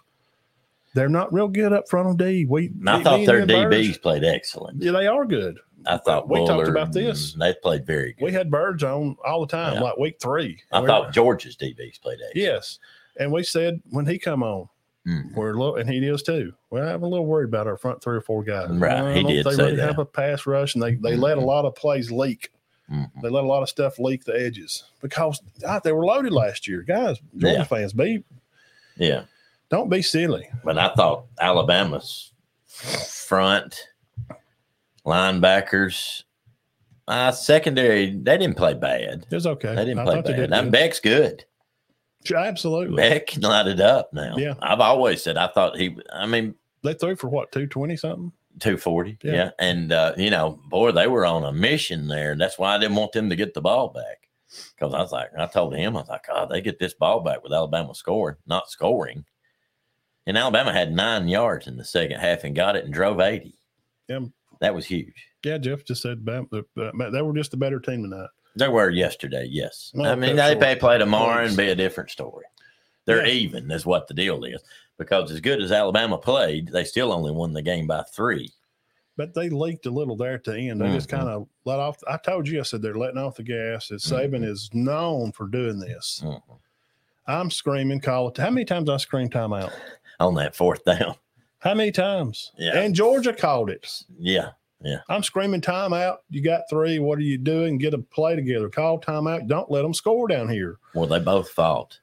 They're 0.96 1.08
not 1.08 1.32
real 1.32 1.46
good 1.48 1.72
up 1.72 1.88
front 1.88 2.08
on 2.08 2.16
D. 2.16 2.46
We 2.46 2.72
I 2.86 3.02
thought 3.02 3.24
their 3.26 3.46
DBs 3.46 3.70
Birds- 3.70 3.98
played 3.98 4.24
excellent. 4.24 4.82
Yeah, 4.82 4.92
they 4.92 5.06
are 5.06 5.24
good. 5.26 5.58
I 5.86 5.98
thought 5.98 6.28
we 6.28 6.44
talked 6.46 6.66
about 6.68 6.92
this. 6.92 7.34
They 7.34 7.54
played 7.62 7.86
very 7.86 8.14
good. 8.14 8.24
We 8.24 8.32
had 8.32 8.50
birds 8.50 8.82
on 8.82 9.16
all 9.24 9.42
the 9.42 9.46
time, 9.46 9.74
Yeah. 9.74 9.80
like 9.82 9.98
week 9.98 10.16
three. 10.20 10.58
I 10.72 10.80
We- 10.80 10.86
thought 10.88 11.12
Georgia's 11.12 11.54
DBs 11.56 12.00
played 12.00 12.18
excellent. 12.26 12.34
yes, 12.36 12.78
and 13.18 13.30
we 13.30 13.44
said 13.44 13.80
when 13.90 14.04
he 14.06 14.18
come 14.18 14.42
on, 14.42 14.68
Mhm. 15.06 15.34
we're 15.36 15.50
a 15.52 15.58
little, 15.58 15.76
and 15.76 15.88
he 15.88 15.98
is 15.98 16.22
too. 16.24 16.54
We're 16.70 16.82
I'm 16.84 17.04
a 17.04 17.08
little 17.08 17.26
worried 17.26 17.48
about 17.50 17.68
our 17.68 17.76
front 17.76 18.02
three 18.02 18.16
or 18.16 18.20
four 18.22 18.42
guys. 18.42 18.70
Right, 18.70 18.92
I 18.98 19.14
he 19.14 19.22
did 19.22 19.44
They 19.46 19.50
say 19.52 19.62
really 19.64 19.76
that. 19.76 19.86
have 19.86 19.98
a 20.00 20.04
pass 20.04 20.44
rush, 20.46 20.74
and 20.74 20.82
they 20.82 20.94
they 20.96 21.14
let 21.14 21.38
a 21.38 21.42
lot 21.42 21.64
of 21.66 21.74
plays 21.76 22.10
leak. 22.10 22.50
Mhm. 22.90 23.10
They 23.22 23.28
let 23.28 23.44
a 23.44 23.46
lot 23.46 23.62
of 23.62 23.68
stuff 23.68 23.98
leak 23.98 24.24
the 24.24 24.34
edges 24.36 24.84
because 25.00 25.40
God, 25.60 25.82
they 25.84 25.92
were 25.92 26.06
loaded 26.06 26.32
last 26.32 26.66
year, 26.66 26.82
guys. 26.82 27.18
Georgia 27.36 27.58
Yeah. 27.58 27.64
fans, 27.64 27.92
be 27.92 28.24
Yeah. 28.96 29.24
Don't 29.70 29.90
be 29.90 30.02
silly. 30.02 30.48
But 30.64 30.78
I 30.78 30.92
thought 30.94 31.26
Alabama's 31.40 32.32
front 32.66 33.88
linebackers, 35.04 36.24
uh, 37.08 37.32
secondary, 37.32 38.10
they 38.10 38.38
didn't 38.38 38.56
play 38.56 38.74
bad. 38.74 39.26
It 39.30 39.34
was 39.34 39.46
okay. 39.46 39.74
They 39.74 39.84
didn't 39.84 40.00
I 40.00 40.04
play 40.04 40.22
bad. 40.22 40.36
did 40.36 40.52
And 40.52 40.66
good. 40.66 40.72
Beck's 40.72 41.00
good. 41.00 41.44
Absolutely. 42.34 42.96
Beck 42.96 43.28
can 43.28 43.42
light 43.42 43.68
it 43.68 43.80
up 43.80 44.12
now. 44.12 44.36
Yeah. 44.36 44.54
I've 44.60 44.80
always 44.80 45.22
said 45.22 45.36
I 45.36 45.46
thought 45.48 45.76
he, 45.76 45.96
I 46.12 46.26
mean, 46.26 46.54
They 46.82 46.94
threw 46.94 47.14
for 47.14 47.28
what, 47.28 47.52
220 47.52 47.96
something? 47.96 48.32
240. 48.60 49.18
Yeah. 49.22 49.32
Yeah. 49.32 49.50
And, 49.58 49.92
uh, 49.92 50.14
you 50.16 50.30
know, 50.30 50.58
boy, 50.68 50.90
they 50.92 51.06
were 51.06 51.26
on 51.26 51.44
a 51.44 51.52
mission 51.52 52.08
there. 52.08 52.32
And 52.32 52.40
that's 52.40 52.58
why 52.58 52.74
I 52.74 52.78
didn't 52.78 52.96
want 52.96 53.12
them 53.12 53.30
to 53.30 53.36
get 53.36 53.54
the 53.54 53.60
ball 53.60 53.88
back. 53.88 54.28
Because 54.74 54.94
I 54.94 55.00
was 55.00 55.12
like, 55.12 55.30
I 55.38 55.46
told 55.46 55.74
him, 55.74 55.96
I 55.96 56.00
was 56.00 56.08
like, 56.08 56.26
oh, 56.32 56.46
they 56.48 56.60
get 56.60 56.78
this 56.78 56.94
ball 56.94 57.20
back 57.20 57.42
with 57.42 57.52
Alabama 57.52 57.94
scoring, 57.94 58.36
not 58.46 58.70
scoring. 58.70 59.24
And 60.26 60.36
Alabama 60.36 60.72
had 60.72 60.92
nine 60.92 61.28
yards 61.28 61.66
in 61.68 61.76
the 61.76 61.84
second 61.84 62.18
half 62.20 62.44
and 62.44 62.54
got 62.54 62.76
it 62.76 62.84
and 62.84 62.92
drove 62.92 63.20
80. 63.20 63.54
Yeah. 64.08 64.20
That 64.60 64.74
was 64.74 64.86
huge. 64.86 65.26
Yeah, 65.44 65.58
Jeff 65.58 65.84
just 65.84 66.02
said 66.02 66.24
the, 66.24 66.64
the, 66.74 67.10
they 67.12 67.22
were 67.22 67.34
just 67.34 67.54
a 67.54 67.58
better 67.58 67.78
team 67.78 68.02
tonight. 68.02 68.28
They 68.56 68.68
were 68.68 68.90
yesterday, 68.90 69.46
yes. 69.50 69.92
Well, 69.94 70.10
I 70.10 70.14
mean, 70.14 70.36
they 70.36 70.54
may 70.54 70.74
play 70.76 70.98
tomorrow 70.98 71.44
and 71.44 71.56
be 71.56 71.68
a 71.68 71.74
different 71.74 72.10
story. 72.10 72.46
They're 73.04 73.24
Yeah. 73.26 73.32
even, 73.34 73.70
is 73.70 73.86
what 73.86 74.08
the 74.08 74.14
deal 74.14 74.42
is. 74.44 74.62
Because 74.98 75.30
as 75.30 75.40
good 75.40 75.60
as 75.60 75.70
Alabama 75.70 76.16
played, 76.18 76.68
they 76.68 76.82
still 76.84 77.12
only 77.12 77.30
won 77.32 77.52
the 77.52 77.62
game 77.62 77.86
by 77.86 78.02
three. 78.14 78.50
But 79.18 79.34
they 79.34 79.50
leaked 79.50 79.86
a 79.86 79.90
little 79.90 80.16
there 80.16 80.34
at 80.34 80.44
the 80.44 80.58
end. 80.58 80.80
They 80.80 80.88
just 80.92 81.08
Mhm. 81.08 81.18
kind 81.18 81.28
of 81.28 81.46
let 81.66 81.78
off. 81.78 81.98
I 82.08 82.16
told 82.16 82.48
you, 82.48 82.58
I 82.60 82.62
said 82.62 82.82
they're 82.82 82.94
letting 82.94 83.18
off 83.18 83.36
the 83.36 83.42
gas. 83.42 83.88
That 83.88 84.00
Saban 84.00 84.44
is 84.44 84.70
known 84.72 85.32
for 85.32 85.46
doing 85.46 85.78
this. 85.78 86.20
Mhm. 86.24 86.40
I'm 87.26 87.50
screaming, 87.50 88.00
call 88.00 88.28
it. 88.28 88.36
How 88.38 88.50
many 88.50 88.64
times 88.64 88.88
I 88.88 88.96
scream 88.98 89.28
timeout? 89.28 89.72
On 90.20 90.34
that 90.36 90.54
fourth 90.56 90.84
down. 90.84 91.14
How 91.58 91.74
many 91.74 91.90
times? 91.92 92.52
Yeah. 92.56 92.78
And 92.78 92.94
Georgia 92.94 93.32
called 93.32 93.70
it. 93.70 94.02
Yeah. 94.18 94.50
Yeah. 94.82 95.00
I'm 95.08 95.22
screaming 95.22 95.62
timeout. 95.62 96.18
You 96.30 96.42
got 96.42 96.68
three. 96.68 96.98
What 96.98 97.18
are 97.18 97.22
you 97.22 97.38
doing? 97.38 97.78
Get 97.78 97.94
a 97.94 97.98
play 97.98 98.36
together. 98.36 98.68
Call 98.68 99.00
timeout. 99.00 99.48
Don't 99.48 99.70
let 99.70 99.82
them 99.82 99.94
score 99.94 100.28
down 100.28 100.48
here. 100.48 100.78
Well, 100.94 101.06
they 101.06 101.18
both 101.18 101.48
fought. 101.50 101.98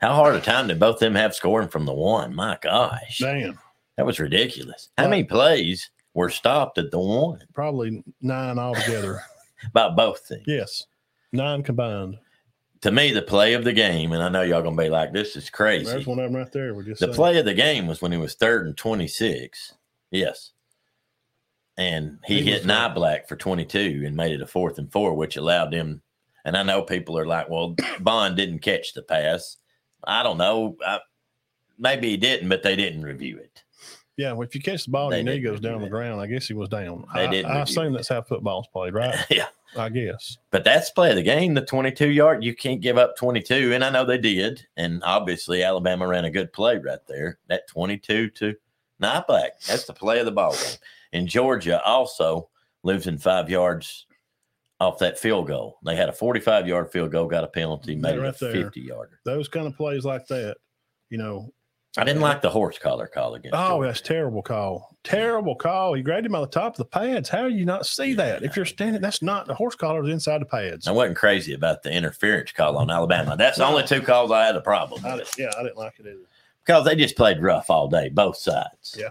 How 0.00 0.14
hard 0.14 0.34
a 0.34 0.40
time 0.40 0.66
did 0.68 0.80
both 0.80 0.96
of 0.96 1.00
them 1.00 1.14
have 1.14 1.34
scoring 1.34 1.68
from 1.68 1.86
the 1.86 1.94
one? 1.94 2.34
My 2.34 2.58
gosh. 2.60 3.18
Damn. 3.18 3.58
That 3.96 4.06
was 4.06 4.18
ridiculous. 4.20 4.90
How 4.98 5.08
many 5.08 5.24
plays 5.24 5.90
were 6.14 6.28
stopped 6.30 6.78
at 6.78 6.90
the 6.90 6.98
one 6.98 7.40
Probably 7.54 8.02
nine 8.20 8.58
altogether. 8.58 9.20
About 9.66 9.96
both 9.96 10.26
teams? 10.28 10.44
yes. 10.46 10.84
Nine 11.32 11.62
combined. 11.62 12.16
To 12.82 12.92
me, 12.92 13.10
the 13.12 13.22
play 13.22 13.54
of 13.54 13.64
the 13.64 13.72
game, 13.72 14.12
and 14.12 14.22
I 14.22 14.28
know 14.28 14.42
y'all 14.42 14.62
gonna 14.62 14.76
be 14.80 14.88
like, 14.88 15.12
this 15.12 15.34
is 15.36 15.50
crazy. 15.50 15.86
There's 15.86 16.06
one 16.06 16.18
of 16.20 16.30
them 16.30 16.36
right 16.40 16.50
there. 16.52 16.74
We're 16.74 16.84
just 16.84 17.00
The 17.00 17.06
saying. 17.06 17.16
play 17.16 17.38
of 17.38 17.44
the 17.44 17.54
game 17.54 17.86
was 17.86 18.00
when 18.00 18.12
he 18.12 18.18
was 18.18 18.34
third 18.34 18.66
and 18.66 18.76
26. 18.76 19.74
Yes. 20.10 20.52
And 21.76 22.18
he, 22.24 22.42
He 22.42 22.50
hit 22.50 22.68
uh, 22.68 22.88
Black 22.90 23.28
for 23.28 23.36
22 23.36 24.02
and 24.06 24.16
made 24.16 24.32
it 24.32 24.40
a 24.42 24.46
fourth 24.46 24.78
and 24.78 24.90
four, 24.90 25.14
which 25.14 25.36
allowed 25.36 25.72
him. 25.72 26.02
And 26.44 26.56
I 26.56 26.62
know 26.62 26.82
people 26.82 27.18
are 27.18 27.26
like, 27.26 27.48
well, 27.48 27.74
Bond 28.00 28.36
didn't 28.36 28.60
catch 28.60 28.94
the 28.94 29.02
pass. 29.02 29.56
I 30.04 30.22
don't 30.22 30.38
know. 30.38 30.76
I, 30.84 31.00
maybe 31.78 32.10
he 32.10 32.16
didn't, 32.16 32.48
but 32.48 32.62
they 32.62 32.76
didn't 32.76 33.02
review 33.02 33.38
it. 33.38 33.62
Yeah, 34.18 34.32
well, 34.32 34.46
if 34.46 34.52
you 34.52 34.60
catch 34.60 34.84
the 34.84 34.90
ball 34.90 35.10
They 35.10 35.20
and 35.20 35.28
your 35.28 35.36
knee 35.36 35.42
goes 35.42 35.60
down 35.60 35.80
the 35.80 35.88
ground, 35.88 36.20
I 36.20 36.26
guess 36.26 36.48
he 36.48 36.52
was 36.52 36.68
down. 36.68 37.04
They 37.14 37.26
I, 37.26 37.30
didn't 37.30 37.52
I 37.52 37.62
assume 37.62 37.92
that's 37.92 38.08
how 38.08 38.20
football's 38.20 38.66
played, 38.66 38.92
right? 38.92 39.14
yeah. 39.30 39.46
I 39.76 39.88
guess. 39.90 40.38
But 40.50 40.64
that's 40.64 40.90
play 40.90 41.10
of 41.10 41.16
the 41.16 41.22
game, 41.22 41.54
the 41.54 41.64
22 41.64 42.08
yard. 42.10 42.42
You 42.42 42.54
can't 42.54 42.80
give 42.80 42.98
up 42.98 43.16
22. 43.16 43.74
And 43.74 43.84
I 43.84 43.90
know 43.90 44.04
they 44.04 44.18
did. 44.18 44.66
And 44.76 45.02
obviously, 45.04 45.62
Alabama 45.62 46.08
ran 46.08 46.24
a 46.24 46.30
good 46.30 46.52
play 46.52 46.78
right 46.78 46.98
there. 47.06 47.38
That 47.48 47.68
22 47.68 48.30
to 48.30 48.56
back 48.98 49.60
That's 49.66 49.84
the 49.84 49.92
play 49.92 50.18
of 50.18 50.24
the 50.24 50.32
ball 50.32 50.52
game. 50.52 50.78
And 51.12 51.28
Georgia 51.28 51.80
also 51.84 52.48
lives 52.82 53.06
in 53.06 53.18
five 53.18 53.48
yards 53.48 54.06
off 54.80 54.98
that 54.98 55.18
field 55.18 55.46
goal. 55.46 55.78
They 55.84 55.94
had 55.94 56.08
a 56.08 56.12
45 56.12 56.66
yard 56.66 56.90
field 56.90 57.12
goal, 57.12 57.26
got 57.26 57.44
a 57.44 57.48
penalty, 57.48 57.94
made 57.94 58.10
Yeah, 58.10 58.16
it 58.16 58.20
right 58.20 58.34
a 58.34 58.44
there. 58.44 58.64
50 58.64 58.80
yarder. 58.80 59.20
Those 59.24 59.48
kind 59.48 59.66
of 59.66 59.76
plays 59.76 60.04
like 60.04 60.26
that, 60.28 60.56
you 61.10 61.18
know. 61.18 61.52
I 61.98 62.04
didn't 62.04 62.22
like 62.22 62.40
the 62.42 62.50
horse 62.50 62.78
collar 62.78 63.08
call 63.08 63.34
against. 63.34 63.54
Oh, 63.56 63.70
Georgia. 63.70 63.88
that's 63.88 64.00
terrible 64.00 64.40
call. 64.42 64.96
Terrible 65.02 65.56
call. 65.56 65.94
He 65.94 66.02
grabbed 66.02 66.26
him 66.26 66.34
on 66.34 66.42
the 66.42 66.46
top 66.46 66.74
of 66.74 66.78
the 66.78 66.84
pads. 66.84 67.28
How 67.28 67.48
do 67.48 67.54
you 67.54 67.64
not 67.64 67.86
see 67.86 68.14
that? 68.14 68.42
If 68.44 68.56
you're 68.56 68.64
standing, 68.66 69.00
that's 69.02 69.20
not 69.20 69.46
the 69.46 69.54
horse 69.54 69.74
collar 69.74 70.04
is 70.04 70.10
inside 70.10 70.40
the 70.40 70.46
pads. 70.46 70.86
I 70.86 70.92
wasn't 70.92 71.16
crazy 71.16 71.54
about 71.54 71.82
the 71.82 71.90
interference 71.90 72.52
call 72.52 72.76
on 72.76 72.88
Alabama. 72.90 73.36
That's 73.36 73.58
the 73.58 73.66
only 73.66 73.84
two 73.84 74.00
calls 74.00 74.30
I 74.30 74.46
had 74.46 74.54
a 74.54 74.60
problem 74.60 75.04
I 75.04 75.20
yeah, 75.36 75.50
I 75.58 75.62
didn't 75.64 75.76
like 75.76 75.94
it 75.98 76.06
either. 76.06 76.18
because 76.64 76.84
they 76.84 76.94
just 76.94 77.16
played 77.16 77.42
rough 77.42 77.68
all 77.68 77.88
day, 77.88 78.08
both 78.10 78.36
sides. 78.36 78.96
Yeah. 78.96 79.10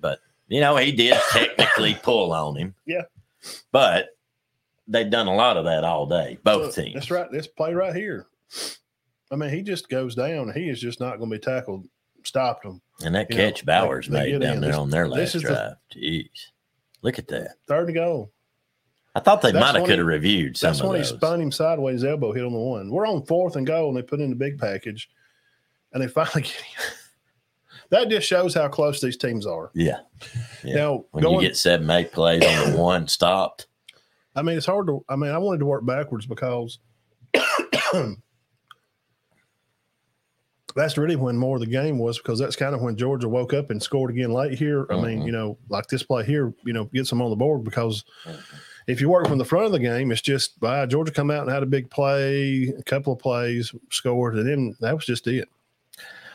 But 0.00 0.20
you 0.48 0.60
know, 0.60 0.76
he 0.76 0.92
did 0.92 1.18
technically 1.32 1.94
pull 2.02 2.32
on 2.32 2.56
him. 2.56 2.74
Yeah. 2.86 3.02
But 3.72 4.16
they've 4.88 5.10
done 5.10 5.26
a 5.26 5.34
lot 5.34 5.58
of 5.58 5.66
that 5.66 5.84
all 5.84 6.06
day, 6.06 6.38
both 6.42 6.74
teams. 6.74 6.94
That's 6.94 7.10
right. 7.10 7.30
This 7.30 7.46
play 7.46 7.74
right 7.74 7.94
here. 7.94 8.26
I 9.30 9.36
mean, 9.36 9.50
he 9.50 9.62
just 9.62 9.88
goes 9.88 10.14
down. 10.14 10.52
He 10.52 10.68
is 10.68 10.80
just 10.80 11.00
not 11.00 11.18
going 11.18 11.30
to 11.30 11.36
be 11.36 11.40
tackled. 11.40 11.86
Stopped 12.24 12.64
him. 12.66 12.80
And 13.04 13.14
that 13.14 13.30
You 13.30 13.36
know, 13.38 13.44
catch 13.44 13.64
Bowers 13.64 14.06
they- 14.08 14.12
they 14.12 14.20
made 14.24 14.30
get 14.32 14.40
down 14.40 14.54
in. 14.56 14.60
there 14.60 14.70
This- 14.72 14.78
on 14.78 14.90
their 14.90 15.08
last 15.08 15.34
is 15.36 15.42
the- 15.42 15.48
drive. 15.48 15.72
Jeez. 15.94 16.28
Look 17.02 17.18
at 17.18 17.28
that. 17.28 17.52
Third 17.66 17.86
to 17.86 17.92
go. 17.94 18.30
I 19.14 19.20
thought 19.20 19.40
they 19.42 19.52
might 19.52 19.74
have 19.74 19.86
could 19.86 19.98
have 19.98 20.06
reviewed 20.06 20.56
some 20.56 20.68
That's 20.72 20.82
when 20.82 20.98
he 20.98 21.04
spun 21.04 21.40
him 21.40 21.50
sideways. 21.50 22.04
Elbow 22.04 22.32
hit 22.32 22.44
on 22.44 22.52
the 22.52 22.58
one. 22.58 22.90
We're 22.90 23.06
on 23.08 23.24
fourth 23.24 23.56
and 23.56 23.66
goal, 23.66 23.88
and 23.88 23.96
they 23.96 24.02
put 24.02 24.20
in 24.20 24.30
the 24.30 24.36
big 24.36 24.58
package, 24.58 25.10
and 25.92 26.02
they 26.02 26.06
finally 26.08 26.42
get 26.42 26.52
him. 26.52 26.82
that 27.88 28.08
just 28.08 28.26
shows 28.28 28.54
how 28.54 28.68
close 28.68 29.00
these 29.00 29.16
teams 29.16 29.46
are. 29.46 29.70
yeah. 29.74 30.00
Yeah. 30.62 30.74
Now, 30.74 31.04
When 31.10 31.22
going, 31.24 31.36
you 31.36 31.48
get 31.48 31.56
seven, 31.56 31.90
eight 31.90 32.12
plays 32.12 32.44
on 32.44 32.72
the 32.72 32.78
one 32.82 33.08
stopped. 33.08 33.66
I 34.36 34.42
mean, 34.42 34.56
it's 34.58 34.66
hard 34.66 34.86
to. 34.88 35.04
I 35.08 35.16
mean, 35.16 35.30
I 35.32 35.38
wanted 35.38 35.58
to 35.60 35.66
work 35.66 35.84
backwards 35.86 36.26
because 36.26 36.78
that's 40.74 40.96
really 40.98 41.16
when 41.16 41.36
more 41.36 41.56
of 41.56 41.60
the 41.60 41.66
game 41.66 41.98
was 41.98 42.18
because 42.18 42.38
that's 42.38 42.56
kind 42.56 42.74
of 42.74 42.80
when 42.82 42.96
Georgia 42.96 43.28
woke 43.28 43.52
up 43.54 43.70
and 43.70 43.82
scored 43.82 44.10
again 44.10 44.32
late 44.32 44.58
here. 44.58 44.86
I 44.90 44.94
mean, 45.00 45.20
Mhm. 45.22 45.26
you 45.26 45.32
know, 45.32 45.58
like 45.68 45.86
this 45.88 46.02
play 46.02 46.24
here, 46.24 46.52
you 46.64 46.72
know, 46.72 46.84
gets 46.84 47.10
them 47.10 47.22
on 47.22 47.30
the 47.30 47.36
board 47.36 47.64
because 47.64 48.04
if 48.86 49.00
you 49.00 49.08
work 49.08 49.26
from 49.28 49.38
the 49.38 49.44
front 49.44 49.66
of 49.66 49.72
the 49.72 49.78
game, 49.78 50.10
it's 50.10 50.20
just 50.20 50.58
by 50.60 50.84
Georgia 50.86 51.12
come 51.12 51.30
out 51.30 51.42
and 51.42 51.50
had 51.50 51.62
a 51.62 51.66
big 51.66 51.90
play, 51.90 52.72
a 52.78 52.82
couple 52.84 53.12
of 53.12 53.18
plays, 53.18 53.72
scored, 53.90 54.36
and 54.36 54.46
then 54.48 54.74
that 54.80 54.94
was 54.94 55.04
just 55.06 55.26
it. 55.26 55.48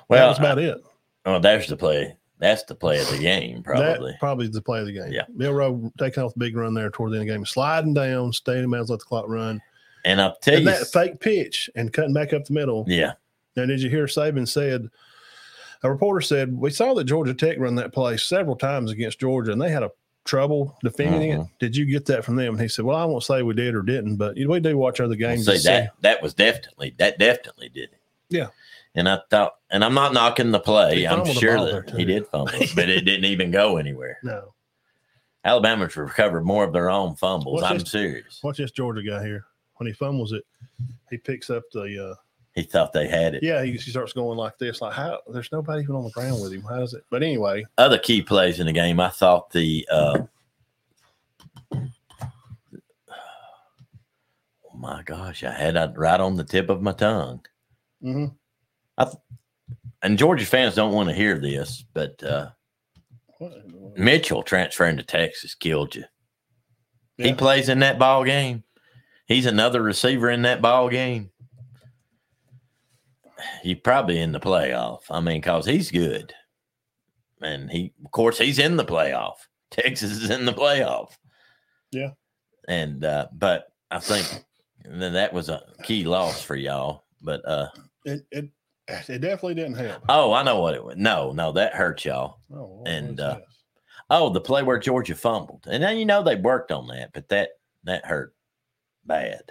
Well, 0.09 0.27
that's 0.27 0.39
about 0.39 0.59
it. 0.59 0.77
oh, 1.25 1.39
there's 1.39 1.67
the 1.67 1.77
play. 1.77 2.15
That's 2.37 2.63
the 2.63 2.75
play 2.75 2.99
of 2.99 3.09
the 3.09 3.17
game, 3.17 3.63
probably. 3.63 4.11
That 4.11 4.19
probably 4.19 4.47
the 4.47 4.61
play 4.61 4.79
of 4.81 4.85
the 4.87 4.91
game. 4.91 5.11
Yeah. 5.11 5.23
Milroe 5.33 5.91
taking 5.97 6.21
off 6.21 6.33
the 6.33 6.39
big 6.39 6.55
run 6.57 6.73
there 6.73 6.89
toward 6.89 7.11
the 7.11 7.15
end 7.15 7.23
of 7.23 7.27
the 7.27 7.33
game, 7.33 7.45
sliding 7.45 7.93
down, 7.93 8.33
staying 8.33 8.65
in 8.65 8.69
bounds, 8.69 8.89
let 8.89 8.99
the 8.99 9.05
clock 9.05 9.25
run. 9.27 9.61
and 10.03 10.21
I'll 10.21 10.35
tell 10.35 10.55
And 10.55 10.65
you, 10.65 10.69
that 10.71 10.87
fake 10.87 11.19
pitch 11.19 11.69
and 11.75 11.91
cutting 11.91 12.13
back 12.13 12.33
up 12.33 12.45
the 12.45 12.53
middle. 12.53 12.85
yeah, 12.87 13.13
Now, 13.55 13.65
did 13.65 13.81
you 13.81 13.89
hear 13.89 14.05
Saban 14.05 14.47
said? 14.47 14.89
A 15.83 15.89
reporter 15.91 16.21
said 16.21 16.57
we 16.57 16.71
saw 16.71 16.93
that 16.95 17.03
Georgia 17.03 17.33
Tech 17.33 17.57
run 17.59 17.75
that 17.75 17.93
play 17.93 18.17
several 18.17 18.55
times 18.55 18.91
against 18.91 19.19
Georgia, 19.19 19.51
and 19.51 19.61
they 19.61 19.69
had 19.69 19.83
a 19.83 19.91
trouble 20.23 20.75
defending 20.83 21.31
Mhm. 21.31 21.43
it. 21.45 21.47
Did 21.59 21.75
you 21.77 21.85
get 21.85 22.05
that 22.07 22.25
from 22.25 22.35
them? 22.35 22.53
And 22.53 22.61
he 22.61 22.67
said, 22.67 22.85
"Well, 22.85 22.97
I 22.97 23.05
won't 23.05 23.23
say 23.23 23.43
we 23.43 23.53
did 23.53 23.75
or 23.75 23.83
didn't, 23.83 24.15
but 24.15 24.35
we 24.35 24.59
do 24.59 24.77
watch 24.77 24.99
other 24.99 25.15
games. 25.15 25.45
see 25.45 25.51
to 25.53 25.59
see." 25.59 25.67
that 25.69 25.91
that 26.01 26.21
was 26.23 26.33
definitely 26.33 26.95
that 26.97 27.19
definitely 27.19 27.69
did 27.69 27.91
it. 27.91 27.99
Yeah. 28.29 28.47
And 28.95 29.07
I 29.07 29.19
thought, 29.29 29.55
and 29.69 29.83
I'm 29.83 29.93
not 29.93 30.13
knocking 30.13 30.51
the 30.51 30.59
play. 30.59 31.05
I'm 31.05 31.25
sure 31.25 31.57
that 31.59 31.93
he 31.95 32.05
did 32.05 32.25
fumble, 32.27 32.53
but 32.75 32.89
it 32.89 33.01
didn't 33.05 33.25
even 33.25 33.51
go 33.51 33.77
anywhere. 33.77 34.17
No, 34.23 34.53
Alabama's 35.43 35.95
recovered 35.95 36.45
more 36.45 36.63
of 36.63 36.73
their 36.73 36.89
own 36.89 37.15
fumbles. 37.15 37.61
What's 37.61 37.71
I'm 37.71 37.77
this- 37.79 37.91
serious. 37.91 38.39
watch 38.41 38.57
this 38.57 38.71
Georgia 38.71 39.03
guy 39.03 39.23
here. 39.23 39.45
When 39.75 39.85
he 39.87 39.93
fumbles 39.93 40.31
it, 40.31 40.43
he 41.11 41.17
picks 41.17 41.49
up 41.51 41.63
the. 41.73 42.11
Uh, 42.11 42.15
He 42.55 42.63
thought 42.63 42.93
they 42.93 43.07
had 43.09 43.35
it. 43.35 43.43
yeah, 43.43 43.63
he, 43.63 43.73
he 43.73 43.91
starts 43.91 44.13
going 44.13 44.37
like 44.37 44.57
this, 44.57 44.81
like 44.81 44.93
how 44.93 45.19
there's 45.27 45.51
nobody 45.51 45.83
even 45.83 45.95
on 45.95 46.05
the 46.05 46.09
ground 46.11 46.41
with 46.41 46.53
him. 46.53 46.61
How 46.61 46.81
is 46.81 46.93
it? 46.93 47.03
But 47.11 47.21
anyway, 47.21 47.65
Other 47.77 47.97
key 47.97 48.21
plays 48.21 48.61
in 48.61 48.65
the 48.65 48.71
game, 48.71 48.99
I 48.99 49.09
thought 49.09 49.51
the. 49.51 49.85
Uh, 49.91 50.19
oh 51.75 51.87
my 54.73 55.03
gosh, 55.03 55.43
I 55.43 55.51
had 55.51 55.75
it 55.75 55.91
right 55.97 56.19
on 56.19 56.37
the 56.37 56.45
tip 56.45 56.69
of 56.69 56.81
my 56.81 56.93
tongue. 56.93 57.45
Mm-hmm. 58.01 58.33
I, 58.97 59.11
And 60.01 60.17
Georgia 60.17 60.45
fans 60.45 60.75
don't 60.75 60.93
want 60.93 61.09
to 61.09 61.15
hear 61.15 61.37
this, 61.37 61.83
but 61.93 62.23
uh, 62.23 62.51
Mitchell 63.97 64.43
transferring 64.43 64.95
to 64.95 65.03
Texas 65.03 65.55
killed 65.55 65.93
you. 65.93 66.05
He 67.17 67.33
plays 67.33 67.67
in 67.67 67.79
that 67.79 67.99
ball 67.99 68.23
game. 68.23 68.63
He's 69.25 69.45
another 69.45 69.81
receiver 69.81 70.29
in 70.29 70.43
that 70.43 70.61
ball 70.61 70.89
game. 70.89 71.31
He 73.63 73.75
probably 73.75 74.19
in 74.19 74.31
the 74.31 74.39
playoff. 74.39 75.01
I 75.09 75.19
mean, 75.19 75.41
cause 75.41 75.65
he's 75.65 75.91
good, 75.91 76.33
and 77.41 77.69
he, 77.69 77.93
of 78.03 78.11
course, 78.11 78.37
he's 78.37 78.59
in 78.59 78.77
the 78.77 78.85
playoff. 78.85 79.35
Texas 79.71 80.11
is 80.11 80.29
in 80.29 80.45
the 80.45 80.53
playoff. 80.53 81.11
Yeah. 81.91 82.11
and 82.67 83.03
uh, 83.03 83.27
but 83.33 83.67
I 83.91 83.99
think 83.99 84.43
then 84.83 85.13
that 85.13 85.33
was 85.33 85.49
a 85.49 85.63
key 85.83 86.03
loss 86.03 86.41
for 86.41 86.55
y'all. 86.55 87.03
But 87.21 87.41
uh, 87.47 87.69
it, 88.05 88.25
it 88.31 88.49
it 88.87 89.19
definitely 89.21 89.55
didn't 89.55 89.75
help. 89.75 90.03
oh, 90.09 90.33
I 90.33 90.43
know 90.43 90.59
what 90.59 90.75
it 90.75 90.83
was. 90.83 90.95
No, 90.97 91.31
no, 91.31 91.51
that 91.53 91.73
hurt 91.73 92.05
y'all. 92.05 92.39
Oh, 92.53 92.83
And, 92.85 93.19
uh. 93.19 93.39
Oh, 94.11 94.29
the 94.29 94.39
play 94.41 94.61
where 94.61 94.77
Georgia 94.77 95.15
fumbled. 95.15 95.65
And 95.67 95.81
then 95.81 95.97
you 95.97 96.05
know 96.05 96.21
they 96.21 96.35
worked 96.35 96.71
on 96.71 96.85
that, 96.89 97.11
but 97.13 97.27
that 97.29 97.49
that 97.85 98.05
hurt 98.05 98.35
bad. 99.03 99.41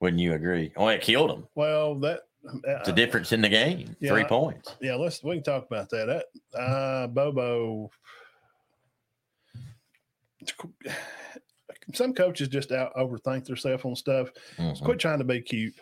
Wouldn't 0.00 0.20
you 0.20 0.34
agree? 0.34 0.70
Oh, 0.76 0.88
it 0.88 1.00
killed 1.00 1.30
them. 1.30 1.48
well, 1.54 1.94
that 2.00 2.20
It's 2.44 2.88
a 2.88 2.92
uh, 2.92 2.94
difference 2.94 3.32
in 3.32 3.40
the 3.40 3.48
game. 3.48 3.96
yeah, 4.00 4.10
Three 4.10 4.24
points. 4.24 4.76
Yeah, 4.80 4.96
let's 4.96 5.22
we 5.22 5.36
can 5.36 5.44
talk 5.44 5.66
about 5.66 5.88
that. 5.90 6.24
That 6.52 6.60
uh 6.60 7.06
Bobo 7.06 7.90
some 11.94 12.14
coaches 12.14 12.48
just 12.48 12.72
out 12.72 12.94
overthink 12.94 13.44
themselves 13.44 13.84
on 13.84 13.96
stuff. 13.96 14.30
Mhm. 14.56 14.82
Quit 14.82 14.98
trying 14.98 15.18
to 15.18 15.24
be 15.24 15.40
cute. 15.40 15.74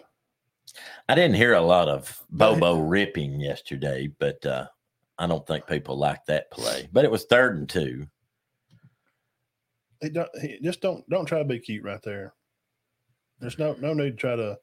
I 1.09 1.15
didn't 1.15 1.37
hear 1.37 1.55
a 1.55 1.61
lot 1.61 1.89
of 1.89 2.23
Bobo 2.31 2.79
ripping 2.79 3.41
yesterday, 3.41 4.09
but 4.19 4.45
uh, 4.47 4.67
I 5.19 5.27
don't 5.27 5.47
think 5.47 5.67
people 5.67 5.97
like 5.97 6.25
that 6.27 6.51
play. 6.51 6.89
But 6.93 7.05
it 7.05 7.11
was 7.11 7.25
third 7.25 7.57
and 7.57 7.69
two. 7.69 8.07
He 10.01 10.11
don't 10.11 10.31
he, 10.41 10.59
just 10.63 10.81
don't 10.81 11.09
don't 11.09 11.27
try 11.27 11.39
to 11.39 11.45
be 11.45 11.59
cute 11.59 11.85
right 11.85 12.03
there. 12.03 12.35
There's 13.43 13.59
no 13.59 13.77
no 13.81 13.93
need 13.93 14.13
to 14.13 14.17
try 14.17 14.37
to, 14.37 14.57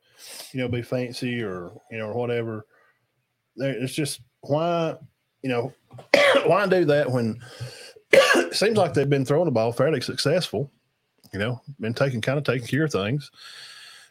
you 0.53 0.61
know, 0.61 0.69
be 0.69 0.81
fancy 0.81 1.43
or 1.43 1.71
you 1.91 1.97
know 1.97 2.07
or 2.07 2.13
whatever. 2.13 2.65
There, 3.57 3.71
it's 3.71 3.93
just 3.93 4.21
why 4.39 4.95
you 5.43 5.49
know 5.49 5.73
why 6.45 6.65
do 6.65 6.85
that 6.85 7.11
when 7.11 7.39
it 8.11 8.53
seems 8.55 8.77
like 8.77 8.93
they've 8.93 9.09
been 9.09 9.25
throwing 9.25 9.45
the 9.45 9.51
ball 9.51 9.73
fairly 9.73 9.99
successful. 9.99 10.71
You 11.33 11.39
know, 11.39 11.61
been 11.81 11.93
taking 11.93 12.21
kind 12.21 12.37
of 12.37 12.45
taking 12.45 12.67
care 12.67 12.85
of 12.85 12.91
things. 12.91 13.29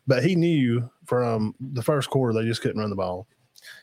But 0.07 0.23
he 0.23 0.37
knew 0.37 0.89
from 1.07 1.55
the 1.59 1.83
first 1.83 2.11
quarter 2.11 2.33
they 2.33 2.47
just 2.47 2.61
couldn't 2.61 2.81
run 2.81 2.91
the 2.91 2.97
ball. 2.97 3.27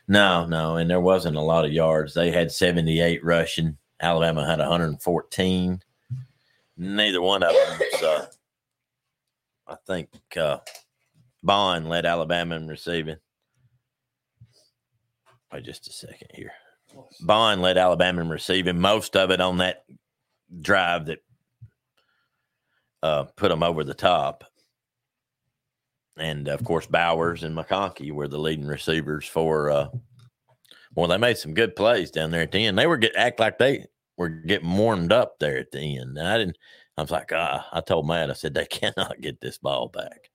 No, 0.06 0.46
no, 0.46 0.76
and 0.76 0.88
there 0.88 1.00
wasn't 1.00 1.36
a 1.36 1.40
lot 1.40 1.64
of 1.64 1.72
yards. 1.72 2.14
They 2.14 2.30
had 2.30 2.50
78 2.52 3.24
rushing. 3.24 3.76
Alabama 4.00 4.46
had 4.46 4.60
114. 4.60 5.82
Neither 6.76 7.22
one 7.22 7.42
of 7.42 7.52
them 7.52 7.78
was, 7.78 8.02
uh, 8.02 8.26
I 9.66 9.76
think, 9.86 10.08
uh, 10.36 10.58
Bond 11.42 11.88
led 11.88 12.06
Alabama 12.06 12.56
in 12.56 12.68
receiving. 12.68 13.16
Wait 15.52 15.64
just 15.64 15.88
a 15.88 15.92
second 15.92 16.28
here. 16.34 16.52
Bond 17.20 17.62
led 17.62 17.78
Alabama 17.78 18.22
in 18.22 18.28
receiving, 18.28 18.80
most 18.80 19.16
of 19.16 19.30
it 19.30 19.40
on 19.40 19.58
that 19.58 19.84
drive 20.60 21.06
that 21.06 21.18
uh, 23.02 23.24
put 23.36 23.48
them 23.48 23.62
over 23.62 23.84
the 23.84 23.94
top. 23.94 24.44
And 26.18 26.48
of 26.48 26.64
course, 26.64 26.86
Bowers 26.86 27.42
and 27.42 27.56
McConkey 27.56 28.10
were 28.10 28.28
the 28.28 28.38
leading 28.38 28.66
receivers 28.66 29.26
for. 29.26 29.70
Uh, 29.70 29.88
well, 30.94 31.08
they 31.08 31.18
made 31.18 31.36
some 31.36 31.52
good 31.52 31.76
plays 31.76 32.10
down 32.10 32.30
there 32.30 32.42
at 32.42 32.52
the 32.52 32.64
end. 32.64 32.78
They 32.78 32.86
were 32.86 32.96
get 32.96 33.14
act 33.16 33.38
like 33.38 33.58
they 33.58 33.86
were 34.16 34.30
getting 34.30 34.74
warmed 34.74 35.12
up 35.12 35.38
there 35.38 35.58
at 35.58 35.70
the 35.70 35.98
end. 35.98 36.18
I 36.18 36.38
didn't. 36.38 36.56
I 36.96 37.02
was 37.02 37.10
like, 37.10 37.30
ah, 37.34 37.68
I 37.72 37.80
told 37.80 38.06
Matt, 38.06 38.30
I 38.30 38.34
said 38.34 38.54
they 38.54 38.64
cannot 38.70 39.20
get 39.20 39.40
this 39.40 39.58
ball 39.58 39.88
back. 39.88 40.30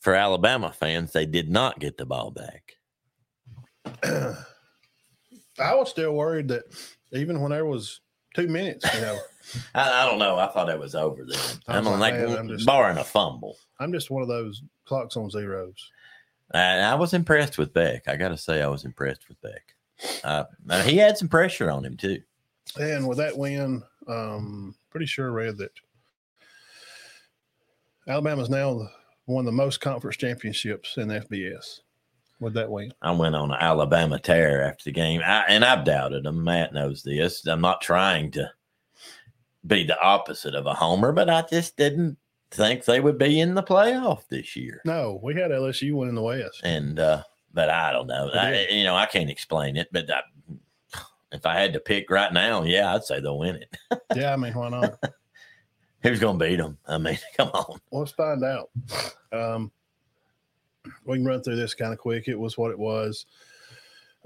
For 0.00 0.14
Alabama 0.14 0.70
fans, 0.72 1.12
they 1.12 1.24
did 1.26 1.48
not 1.48 1.78
get 1.78 1.96
the 1.96 2.04
ball 2.06 2.30
back. 2.30 2.72
I 4.04 5.74
was 5.74 5.88
still 5.88 6.12
worried 6.12 6.48
that 6.48 6.64
even 7.12 7.40
when 7.40 7.52
there 7.52 7.64
was 7.64 8.00
two 8.34 8.48
minutes, 8.48 8.84
you 8.94 9.00
know, 9.00 9.18
I, 9.74 10.02
I 10.02 10.06
don't 10.06 10.18
know. 10.18 10.36
I 10.36 10.48
thought 10.48 10.68
it 10.68 10.78
was 10.78 10.94
over 10.94 11.24
then. 11.24 11.38
I 11.68 11.76
I 11.76 11.78
was 11.78 11.88
don't 11.88 12.00
like, 12.00 12.14
like, 12.14 12.28
man, 12.28 12.38
I'm 12.38 12.48
just- 12.48 12.66
barring 12.66 12.98
a 12.98 13.04
fumble. 13.04 13.56
I'm 13.80 13.92
just 13.92 14.10
one 14.10 14.22
of 14.22 14.28
those 14.28 14.62
clocks 14.84 15.16
on 15.16 15.30
zeros. 15.30 15.90
And 16.52 16.84
I 16.84 16.94
was 16.94 17.14
impressed 17.14 17.56
with 17.56 17.72
Beck. 17.72 18.06
I 18.06 18.16
got 18.16 18.28
to 18.28 18.36
say, 18.36 18.62
I 18.62 18.68
was 18.68 18.84
impressed 18.84 19.28
with 19.28 19.40
Beck. 19.40 19.74
Uh, 20.22 20.44
he 20.82 20.96
had 20.98 21.16
some 21.16 21.28
pressure 21.28 21.70
on 21.70 21.84
him 21.84 21.96
too. 21.96 22.20
And 22.78 23.08
with 23.08 23.18
that 23.18 23.36
win, 23.36 23.82
um, 24.08 24.74
pretty 24.90 25.06
sure 25.06 25.28
I 25.30 25.32
read 25.32 25.58
that 25.58 25.72
Alabama's 28.06 28.50
now 28.50 28.74
the- 28.74 28.90
one 29.26 29.40
of 29.40 29.46
the 29.46 29.52
most 29.52 29.80
conference 29.80 30.16
championships 30.16 30.98
in 30.98 31.10
FBS 31.10 31.80
with 32.40 32.52
that 32.54 32.70
win. 32.70 32.92
I 33.00 33.12
went 33.12 33.34
on 33.34 33.50
an 33.50 33.56
Alabama 33.58 34.18
tear 34.18 34.62
after 34.62 34.84
the 34.84 34.92
game, 34.92 35.22
I, 35.24 35.44
and 35.48 35.64
I've 35.64 35.84
doubted 35.84 36.26
him. 36.26 36.44
Matt 36.44 36.74
knows 36.74 37.02
this. 37.02 37.46
I'm 37.46 37.62
not 37.62 37.80
trying 37.80 38.30
to 38.32 38.50
be 39.66 39.84
the 39.84 39.98
opposite 40.00 40.54
of 40.54 40.66
a 40.66 40.74
homer, 40.74 41.12
but 41.12 41.30
I 41.30 41.42
just 41.42 41.76
didn't 41.78 42.18
think 42.50 42.84
they 42.84 43.00
would 43.00 43.16
be 43.16 43.40
in 43.40 43.54
the 43.54 43.62
playoff 43.62 44.28
this 44.28 44.54
year. 44.56 44.82
No, 44.84 45.18
we 45.22 45.34
had 45.34 45.50
LSU 45.50 45.94
winning 45.94 46.14
the 46.16 46.22
West. 46.22 46.60
And 46.62 46.98
uh, 46.98 47.22
but 47.54 47.70
I 47.70 47.92
don't 47.92 48.06
know. 48.08 48.28
I, 48.34 48.66
you 48.70 48.84
know, 48.84 48.94
I 48.94 49.06
can't 49.06 49.30
explain 49.30 49.76
it. 49.78 49.88
But 49.90 50.10
I, 50.10 50.20
if 51.34 51.44
I 51.44 51.58
had 51.58 51.72
to 51.72 51.80
pick 51.80 52.10
right 52.10 52.32
now, 52.32 52.62
yeah, 52.62 52.94
I'd 52.94 53.04
say 53.04 53.20
they'll 53.20 53.38
win 53.38 53.56
it. 53.56 53.76
yeah, 54.16 54.32
I 54.32 54.36
mean, 54.36 54.54
why 54.54 54.68
not? 54.70 54.98
Who's 56.02 56.20
going 56.20 56.38
to 56.38 56.44
beat 56.44 56.56
them? 56.56 56.78
I 56.86 56.98
mean, 56.98 57.18
come 57.36 57.48
on. 57.48 57.80
Let's 57.90 58.12
find 58.12 58.44
out. 58.44 58.70
Um, 59.32 59.72
we 61.04 61.16
can 61.16 61.24
run 61.24 61.42
through 61.42 61.56
this 61.56 61.74
kind 61.74 61.92
of 61.92 61.98
quick. 61.98 62.28
It 62.28 62.38
was 62.38 62.56
what 62.56 62.70
it 62.70 62.78
was. 62.78 63.26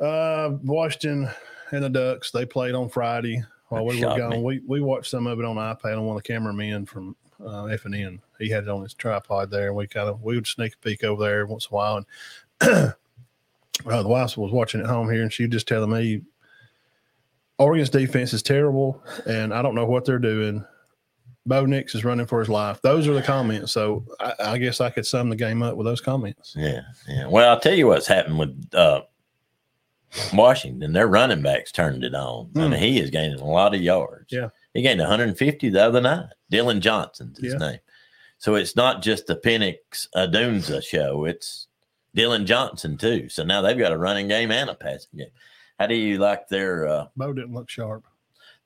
Uh, 0.01 0.51
Washington 0.63 1.29
and 1.71 1.85
the 1.85 1.89
Ducks, 1.89 2.31
they 2.31 2.45
played 2.45 2.75
on 2.75 2.89
Friday 2.89 3.43
while 3.69 3.85
we 3.87 4.05
were 4.05 4.17
gone. 4.17 4.31
me. 4.31 4.43
We, 4.43 4.61
we 4.67 4.81
watched 4.81 5.11
some 5.11 5.27
of 5.27 5.39
it 5.39 5.45
on 5.45 5.57
iPad 5.57 5.97
on 5.97 6.05
one 6.05 6.17
of 6.17 6.23
the 6.23 6.29
cameramen 6.29 6.87
from 6.87 7.17
uh, 7.45 7.67
F&N. 7.67 8.21
He 8.39 8.49
had 8.49 8.65
it 8.65 8.71
on 8.71 8.83
his 8.83 8.95
tripod 8.95 9.51
there, 9.51 9.69
and 9.69 9.77
we 9.77 9.87
kind 9.87 10.09
of 10.09 10.23
we 10.23 10.35
would 10.35 10.47
sneak 10.47 10.75
a 10.75 10.79
peek 10.79 11.05
over 11.05 11.23
there 11.23 11.47
once 11.47 11.67
in 11.67 11.75
a 11.75 11.77
while. 11.77 11.97
And 11.97 12.07
uh, 12.61 12.93
the 13.85 14.09
wife 14.09 14.37
was 14.37 14.53
watching 14.53 14.81
at 14.81 14.87
home 14.87 15.11
here, 15.11 15.23
and 15.23 15.33
she 15.33 15.45
was 15.45 15.53
just 15.53 15.69
telling 15.69 15.91
me 15.91 16.23
Oregon's 17.59 17.91
defense 17.91 18.33
is 18.33 18.43
terrible, 18.43 19.03
and 19.27 19.53
I 19.53 19.63
don't 19.63 19.75
know 19.75 19.85
what 19.87 20.05
they're 20.05 20.19
doing, 20.19 20.65
Bo 21.47 21.65
Nix 21.67 21.95
is 21.95 22.05
running 22.05 22.27
for 22.27 22.39
his 22.41 22.49
life. 22.49 22.81
Those 22.83 23.09
are 23.09 23.15
the 23.15 23.23
comments. 23.23 23.73
So 23.73 24.05
I, 24.21 24.35
I 24.41 24.59
guess 24.59 24.81
I 24.81 24.91
could 24.91 25.07
sum 25.07 25.29
the 25.31 25.37
game 25.37 25.63
up 25.63 25.77
with 25.77 25.87
those 25.87 26.01
comments. 26.01 26.55
Yeah, 26.57 26.81
yeah. 27.09 27.27
Well, 27.27 27.49
I'll 27.51 27.59
tell 27.61 27.75
you 27.75 27.87
what's 27.89 28.07
happened 28.07 28.39
with 28.39 28.69
uh, 28.75 29.01
Washington. 30.33 30.93
Their 30.93 31.07
running 31.09 31.43
backs 31.43 31.73
turned 31.73 32.05
it 32.05 32.15
on. 32.15 32.51
I 32.57 32.61
Hmm. 32.65 32.71
mean, 32.71 32.81
he 32.81 32.99
is 33.01 33.11
gaining 33.11 33.41
a 33.41 33.45
lot 33.45 33.75
of 33.75 33.81
yards. 33.81 34.27
Yeah. 34.33 34.49
he 34.75 34.83
gained 34.83 35.01
150 35.01 35.71
the 35.71 35.83
other 35.85 36.01
night. 36.01 36.27
Dillon 36.51 36.81
Johnson's 36.81 37.39
his 37.41 37.55
Yeah. 37.55 37.59
name. 37.59 37.79
So 38.39 38.55
it's 38.55 38.77
not 38.77 39.03
just 39.03 39.27
the 39.27 39.35
Penix 39.35 40.07
Odunze 40.15 40.85
show. 40.85 41.25
It's 41.25 41.67
Dylan 42.17 42.45
Johnson 42.45 42.97
too. 42.97 43.29
So 43.29 43.43
now 43.43 43.61
they've 43.61 43.77
got 43.79 43.91
a 43.93 43.99
running 43.99 44.29
game 44.29 44.53
and 44.53 44.71
a 44.71 44.75
passing 44.75 45.19
game. 45.19 45.31
How 45.79 45.87
do 45.87 45.95
you 45.95 46.19
like 46.19 46.49
their? 46.49 46.87
Uh, 46.89 47.07
Bo 47.17 47.33
didn't 47.33 47.55
look 47.55 47.71
sharp. 47.71 48.05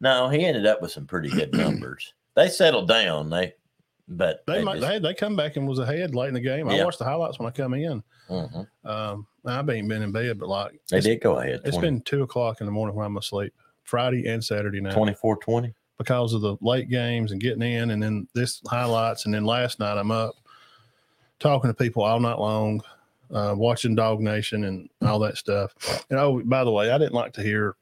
no, 0.01 0.29
he 0.29 0.45
ended 0.45 0.67
up 0.67 0.81
with 0.83 0.93
some 0.93 1.07
pretty 1.07 1.29
good 1.29 1.53
numbers. 1.57 2.15
they 2.35 2.49
settled 2.49 2.89
down. 2.89 3.29
They, 3.31 3.55
but 4.09 4.45
They, 4.47 4.63
might, 4.63 4.81
just- 4.81 4.87
they 4.89 4.99
they 4.99 5.15
come 5.15 5.37
back 5.37 5.57
and 5.57 5.67
was 5.69 5.79
ahead 5.79 6.15
late 6.15 6.29
in 6.29 6.35
the 6.35 6.41
game. 6.41 6.69
I 6.69 6.83
watched 6.85 6.99
the 6.99 7.05
highlights 7.05 7.39
when 7.39 7.49
I 7.49 7.51
come 7.53 7.75
in. 7.75 8.03
Mhm. 8.31 8.67
Um, 8.85 9.27
I've 9.45 9.69
ain't 9.69 9.89
been 9.89 10.03
in 10.03 10.13
bed, 10.13 10.39
but 10.39 10.49
like 10.49 10.73
they 10.91 10.99
it's, 10.99 11.07
did 11.07 11.21
go 11.21 11.39
ahead. 11.39 11.61
it's 11.65 11.77
20, 11.77 11.81
been 11.81 12.01
two 12.03 12.23
o'clock 12.23 12.61
in 12.61 12.67
the 12.67 12.73
morning 12.73 12.95
when 12.97 13.05
I'm 13.07 13.17
asleep. 13.17 13.53
Friday 13.85 14.27
and 14.29 14.43
Saturday 14.43 14.81
night 14.81 14.95
24 14.95 15.37
20. 15.39 15.75
because 15.99 16.33
of 16.35 16.41
the 16.41 16.57
late 16.61 16.89
games 16.89 17.33
and 17.33 17.41
getting 17.41 17.63
in, 17.63 17.91
and 17.91 18.03
then 18.03 18.29
this 18.35 18.63
highlights, 18.69 19.25
and 19.27 19.35
then 19.35 19.45
last 19.45 19.81
night 19.81 19.99
I'm 19.99 20.11
up 20.13 20.35
talking 21.41 21.69
to 21.69 21.75
people 21.75 22.05
all 22.05 22.21
night 22.21 22.39
long, 22.39 22.81
uh, 23.33 23.55
watching 23.57 23.97
DawgNation 23.97 24.67
and 24.67 24.89
all 25.03 25.19
that 25.21 25.37
stuff. 25.37 25.75
And 26.11 26.19
oh, 26.19 26.43
by 26.45 26.65
the 26.65 26.71
way, 26.71 26.91
I 26.91 26.99
didn't 26.99 27.15
like 27.15 27.33
to 27.35 27.43
hear 27.43 27.77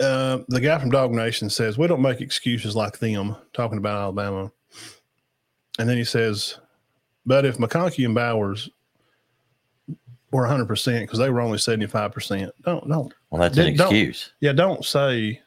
uh, 0.00 0.38
the 0.48 0.60
guy 0.60 0.78
from 0.78 0.90
DawgNation 0.90 1.50
says 1.50 1.78
we 1.78 1.86
don't 1.86 2.02
make 2.02 2.20
excuses 2.20 2.76
like 2.76 2.98
them 2.98 3.34
talking 3.52 3.78
about 3.78 3.96
Alabama, 3.96 4.50
and 5.78 5.88
then 5.88 5.96
he 5.96 6.04
says, 6.04 6.58
but 7.24 7.44
if 7.44 7.56
McConkey 7.56 8.04
and 8.04 8.14
Bowers 8.14 8.68
were 10.32 10.42
100 10.42 10.66
percent 10.66 11.04
because 11.04 11.18
they 11.18 11.30
were 11.30 11.40
only 11.40 11.58
75 11.58 12.12
percent, 12.12 12.52
don't 12.62 12.86
don't 12.88 13.12
Well, 13.30 13.40
that's 13.40 13.56
an 13.56 13.68
excuse. 13.68 14.32
yeah, 14.40 14.52
don't 14.52 14.84
say 14.84 15.40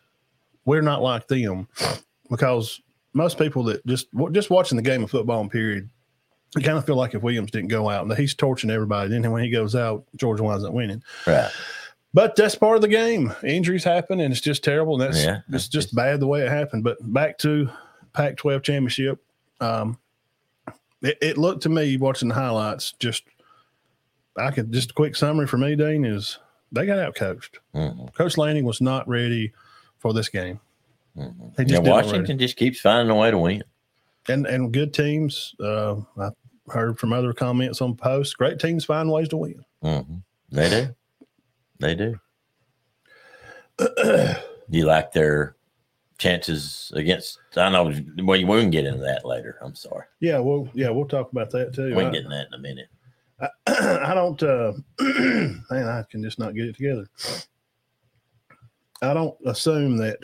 we're 0.66 0.82
not 0.82 1.01
like 1.01 1.28
them 1.28 1.68
because 2.30 2.82
most 3.14 3.38
people 3.38 3.64
that 3.66 3.86
just 3.86 4.07
just 4.32 4.49
watching 4.49 4.78
the 4.78 4.82
game 4.82 5.03
of 5.03 5.12
football 5.12 5.47
period, 5.47 5.89
you 6.56 6.62
kind 6.64 6.78
of 6.78 6.86
feel 6.86 6.95
like 6.95 7.14
if 7.14 7.22
Williams 7.22 7.52
didn't 7.52 7.68
go 7.70 7.89
out, 7.89 8.06
and 8.08 8.18
he's 8.18 8.34
torching 8.34 8.70
everybody. 8.72 9.10
Then 9.10 9.30
when 9.32 9.43
he 9.43 9.50
goes 9.50 9.76
out, 9.76 10.06
Georgia 10.16 10.43
wasn't 10.43 10.74
winning. 10.74 11.04
Right. 11.28 11.52
But 12.14 12.36
that's 12.36 12.56
part 12.56 12.76
of 12.76 12.82
the 12.82 12.88
game. 12.88 13.34
Injuries 13.43 13.84
happen, 13.84 14.20
and 14.20 14.32
it's 14.32 14.41
just 14.41 14.64
terrible. 14.64 15.00
And 15.00 15.04
that's 15.14 15.24
Yeah. 15.24 15.41
it's 15.52 15.68
just 15.68 15.93
bad 15.93 16.20
the 16.20 16.28
way 16.28 16.41
it 16.41 16.50
happened. 16.50 16.84
But 16.84 16.97
back 17.14 17.38
to 17.39 17.70
Pac-12 18.14 18.64
championship, 18.64 19.20
um, 19.62 20.00
it, 21.04 21.18
it 21.22 21.38
looked 21.38 21.62
to 21.64 21.70
me 21.70 21.97
watching 21.97 22.30
the 22.30 22.36
highlights. 22.36 22.93
Just 23.00 23.24
I 24.36 24.50
could 24.52 24.72
just 24.72 24.91
a 24.91 24.93
quick 24.93 25.16
summary 25.16 25.45
for 25.47 25.58
me, 25.58 25.76
Dean 25.76 26.04
is 26.04 26.39
they 26.72 26.86
got 26.88 26.97
out 27.00 27.14
coached. 27.16 27.60
Mhm. 27.76 28.14
Coach 28.16 28.38
Lanning 28.38 28.66
was 28.66 28.82
not 28.82 29.08
ready 29.08 29.54
for 30.00 30.12
this 30.14 30.30
game. 30.30 30.60
Mhm. 31.18 31.70
Yeah, 31.70 31.80
Washington 31.80 32.39
just 32.39 32.56
keeps 32.56 32.80
finding 32.80 33.10
a 33.16 33.16
way 33.20 33.30
to 33.32 33.38
win. 33.38 33.64
And 34.30 34.45
and 34.45 34.71
good 34.71 34.93
teams. 34.93 35.55
Uh, 35.59 35.97
I 36.17 36.30
heard 36.69 36.99
from 36.99 37.11
other 37.13 37.34
comments 37.34 37.82
on 37.82 37.95
posts. 37.95 38.36
Great 38.36 38.59
teams 38.59 38.86
find 38.86 39.11
ways 39.11 39.27
to 39.30 39.38
win. 39.38 39.65
hmm 39.82 40.01
They 40.51 40.69
do. 40.69 40.95
They 41.80 41.95
do. 41.95 42.19
Do 43.77 44.36
you 44.69 44.86
like 44.86 45.11
their 45.11 45.55
chances 46.17 46.91
against? 46.95 47.39
I 47.55 47.69
know. 47.69 47.86
Well, 48.23 48.39
we 48.39 48.43
can 48.61 48.69
get 48.69 48.86
into 48.86 48.99
that 49.01 49.25
later. 49.25 49.57
I'm 49.61 49.75
sorry. 49.75 50.05
yeah, 50.19 50.39
well, 50.39 50.69
yeah, 50.73 50.89
we'll 50.89 51.07
talk 51.07 51.32
about 51.32 51.49
that 51.51 51.73
too. 51.73 51.95
We 51.95 52.03
can 52.03 52.11
get 52.11 52.25
into 52.25 52.30
that 52.36 52.47
in 52.47 52.53
a 52.53 52.57
minute. 52.59 52.89
I, 53.41 53.47
I 54.11 54.13
don't. 54.13 54.41
Uh, 54.43 54.73
man, 54.99 55.88
I 55.88 56.03
can 56.11 56.21
just 56.21 56.38
not 56.39 56.53
get 56.53 56.65
it 56.65 56.75
together. 56.75 57.07
I 59.01 59.13
don't 59.13 59.38
assume 59.45 59.95
that 59.97 60.19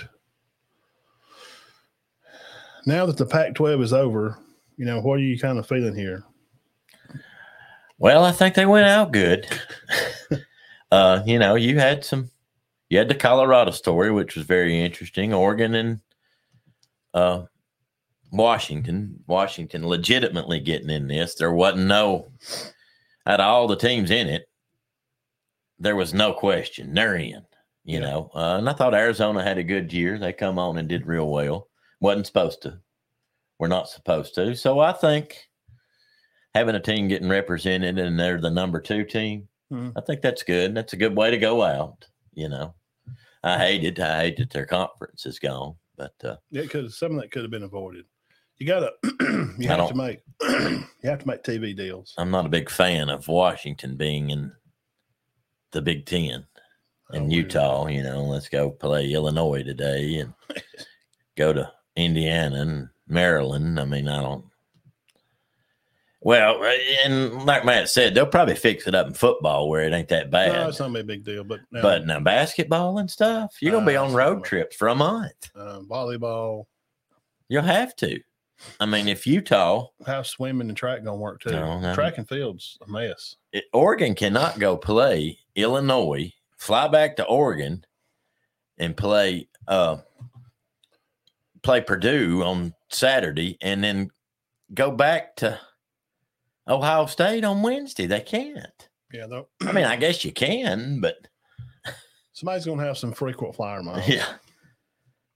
now 2.85 3.05
that 3.05 3.17
the 3.17 3.25
Pac-12 3.25 3.81
is 3.81 3.93
over. 3.93 4.37
You 4.77 4.85
know, 4.85 4.99
what 4.99 5.15
are 5.15 5.23
you 5.23 5.39
kind 5.39 5.57
of 5.57 5.67
feeling 5.67 5.95
here? 5.95 6.23
Well, 7.97 8.25
I 8.25 8.31
think 8.31 8.55
they 8.55 8.65
went 8.65 8.87
out 8.87 9.13
good. 9.13 9.47
uh, 10.91 11.21
you 11.25 11.39
know, 11.39 11.55
you 11.55 11.79
had 11.79 12.03
some. 12.03 12.29
You 12.89 12.99
had 12.99 13.07
the 13.07 13.15
Colorado 13.15 13.71
story, 13.71 14.11
which 14.11 14.35
was 14.35 14.45
very 14.45 14.79
interesting. 14.79 15.33
Oregon 15.33 15.75
and 15.75 15.99
uh, 17.13 17.43
Washington. 18.31 19.23
Washington 19.27 19.87
legitimately 19.87 20.59
getting 20.59 20.89
in 20.89 21.07
this. 21.07 21.35
There 21.35 21.53
wasn't 21.53 21.87
no 21.87 22.27
out 23.25 23.39
of 23.39 23.45
all 23.45 23.67
the 23.67 23.75
teams 23.77 24.11
in 24.11 24.27
it. 24.27 24.47
There 25.79 25.95
was 25.95 26.13
no 26.13 26.33
question 26.33 26.93
they're 26.93 27.15
in. 27.15 27.45
You 27.85 27.99
Yeah. 27.99 27.99
know, 28.01 28.31
uh, 28.35 28.57
and 28.57 28.69
I 28.69 28.73
thought 28.73 28.93
Arizona 28.93 29.41
had 29.41 29.57
a 29.57 29.63
good 29.63 29.91
year. 29.93 30.19
They 30.19 30.33
come 30.33 30.59
on 30.59 30.77
and 30.77 30.87
did 30.87 31.07
real 31.07 31.29
well. 31.29 31.69
Wasn't 32.05 32.27
supposed 32.27 32.61
to. 32.63 32.79
We're 33.59 33.67
not 33.67 33.89
supposed 33.89 34.35
to. 34.35 34.55
So 34.55 34.79
I 34.79 34.91
think 34.93 35.47
having 36.53 36.75
a 36.75 36.79
team 36.79 37.07
getting 37.07 37.29
represented 37.29 37.97
and 37.99 38.19
they're 38.19 38.39
the 38.39 38.49
number 38.49 38.79
two 38.79 39.03
team, 39.03 39.47
Mhm. 39.71 39.93
I 39.97 40.01
think 40.01 40.21
that's 40.21 40.43
good. 40.43 40.75
That's 40.75 40.93
a 40.93 40.97
good 40.97 41.15
way 41.17 41.31
to 41.31 41.37
go 41.37 41.63
out. 41.63 42.05
You 42.33 42.49
know, 42.49 42.75
I 43.43 43.57
hate 43.57 43.83
it. 43.83 43.99
I 43.99 44.19
hate 44.21 44.37
that 44.37 44.51
their 44.51 44.65
conference 44.65 45.25
is 45.25 45.39
gone, 45.39 45.75
but 45.97 46.13
uh, 46.23 46.35
It 46.51 46.69
could 46.69 46.91
some 46.93 47.15
of 47.15 47.21
that 47.21 47.31
could 47.31 47.41
have 47.43 47.51
been 47.51 47.63
avoided. 47.63 48.05
You 48.57 48.67
gotta 48.67 48.93
you 49.57 49.67
have 49.67 49.89
to 49.89 49.95
make 49.95 50.21
you 50.41 51.09
have 51.09 51.19
to 51.19 51.27
make 51.27 51.43
TV 51.43 51.75
deals. 51.75 52.13
I'm 52.17 52.31
not 52.31 52.45
a 52.45 52.49
big 52.49 52.69
fan 52.69 53.09
of 53.09 53.27
Washington 53.27 53.95
being 53.97 54.29
in 54.29 54.51
the 55.71 55.81
Big 55.81 56.05
Ten 56.05 56.45
in 57.13 57.23
weird. 57.27 57.31
Utah. 57.33 57.87
You 57.87 58.03
know, 58.03 58.23
let's 58.23 58.47
go 58.49 58.69
play 58.69 59.11
Illinois 59.11 59.63
today 59.63 60.17
and 60.19 60.33
go 61.37 61.51
to 61.53 61.71
Indiana 61.95 62.61
and 62.61 62.89
Maryland. 63.07 63.79
I 63.79 63.85
mean, 63.85 64.07
I 64.07 64.21
don't. 64.21 64.45
Well, 66.21 66.63
and 67.05 67.45
like 67.45 67.65
Matt 67.65 67.87
said, 67.89 68.15
they'll 68.15 68.25
probably 68.25 68.55
fix 68.55 68.87
it 68.87 68.95
up 68.95 69.05
in 69.05 69.13
football 69.13 69.69
where 69.69 69.83
it 69.83 69.93
ain't 69.93 70.07
that 70.07 70.31
bad. 70.31 70.53
No, 70.53 70.69
it's 70.69 70.79
not 70.79 70.95
a 70.95 71.03
big 71.03 71.23
deal, 71.23 71.43
but 71.43 71.59
now, 71.71 71.81
But 71.83 72.07
now 72.07 72.19
basketball 72.19 72.97
and 72.97 73.09
stuff, 73.11 73.57
you're 73.61 73.71
gonna 73.71 73.85
be 73.85 73.95
Uh, 73.95 74.05
on 74.05 74.13
road 74.13 74.43
trips 74.43 74.75
for 74.75 74.87
a 74.87 74.95
month. 74.95 75.51
uh, 75.55 75.81
volleyball, 75.81 76.65
You'll 77.47 77.61
have 77.61 77.95
to. 77.97 78.19
I 78.79 78.87
mean, 78.87 79.07
if 79.07 79.27
Utah, 79.27 79.89
how's 80.07 80.27
swimming 80.29 80.67
and 80.69 80.75
track 80.77 81.03
gonna 81.03 81.15
work 81.17 81.41
too? 81.41 81.49
Track 81.93 82.17
and 82.17 82.27
field's 82.27 82.79
a 82.87 82.89
mess. 82.89 83.35
it- 83.51 83.65
Oregon 83.71 84.15
cannot 84.15 84.57
go 84.57 84.77
play 84.77 85.37
Illinois, 85.53 86.33
fly 86.57 86.87
back 86.87 87.17
to 87.17 87.25
Oregon, 87.25 87.85
and 88.79 88.97
play 88.97 89.47
uh 89.67 89.97
play 91.65 91.81
Purdue 91.81 92.43
on 92.43 92.73
Saturday, 92.89 93.57
and 93.61 93.83
then 93.83 94.09
go 94.73 94.91
back 94.91 95.35
to 95.37 95.59
Ohio 96.67 97.07
State 97.07 97.43
on 97.43 97.63
Wednesday. 97.63 98.05
They 98.05 98.21
can't. 98.21 98.89
Yeah, 99.11 99.27
though 99.27 99.47
I 99.61 99.71
mean, 99.71 99.85
I 99.85 99.95
guess 99.97 100.23
you 100.23 100.31
can, 100.31 101.01
but 101.01 101.15
somebody's 102.33 102.65
gonna 102.65 102.83
have 102.83 102.97
some 102.97 103.11
frequent 103.11 103.55
flyer 103.55 103.83
miles. 103.83 104.07
Yeah. 104.07 104.25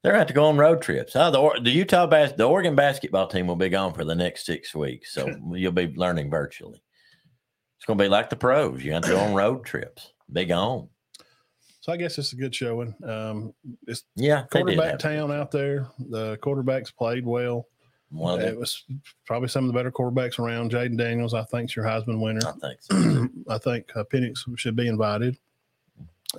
They're 0.01 0.13
going 0.13 0.19
to 0.19 0.21
have 0.21 0.27
to 0.27 0.33
go 0.33 0.45
on 0.45 0.57
road 0.57 0.81
trips. 0.81 1.13
Oh, 1.13 1.29
the, 1.29 1.61
the 1.61 1.71
Utah 1.71 2.07
bas- 2.07 2.31
the 2.31 2.45
Oregon 2.45 2.73
basketball 2.73 3.27
team 3.27 3.47
will 3.47 3.57
be 3.57 3.67
gone 3.67 3.93
for 3.93 4.05
the 4.05 4.15
next 4.15 4.45
six 4.45 4.73
weeks, 4.73 5.13
so 5.13 5.27
you'll 5.51 5.73
be 5.73 5.87
learning 5.87 6.29
virtually. 6.29 6.81
It's 7.77 7.85
going 7.85 7.99
to 7.99 8.05
be 8.05 8.07
like 8.07 8.29
the 8.29 8.37
pros. 8.37 8.81
You 8.81 8.93
have 8.93 9.03
to 9.03 9.09
go 9.09 9.19
on 9.19 9.33
road 9.33 9.65
trips. 9.65 10.13
Be 10.31 10.45
gone. 10.45 10.87
So 11.89 11.93
I 11.93 11.97
guess 11.97 12.19
it's 12.19 12.33
a 12.33 12.35
good 12.35 12.53
showing. 12.53 12.93
Um, 13.03 13.51
it's 13.87 14.03
Yeah, 14.15 14.43
quarterback 14.51 14.99
town 14.99 15.31
out 15.31 15.49
there. 15.49 15.87
The 15.97 16.37
quarterbacks 16.37 16.95
played 16.95 17.25
well. 17.25 17.65
One 18.11 18.39
It 18.41 18.55
was 18.55 18.85
probably 19.25 19.47
some 19.47 19.63
of 19.63 19.69
the 19.69 19.73
better 19.73 19.91
quarterbacks 19.91 20.37
around. 20.37 20.69
Jayden 20.69 20.99
Daniels, 20.99 21.33
I 21.33 21.43
think, 21.45 21.71
is 21.71 21.75
your 21.75 21.85
Heisman 21.85 22.21
winner. 22.21 22.41
I 22.45 22.51
think 22.51 22.79
so. 22.81 23.27
I 23.49 23.57
think 23.57 23.89
uh, 23.95 24.03
Penix 24.03 24.37
should 24.55 24.75
be 24.75 24.87
invited. 24.87 25.39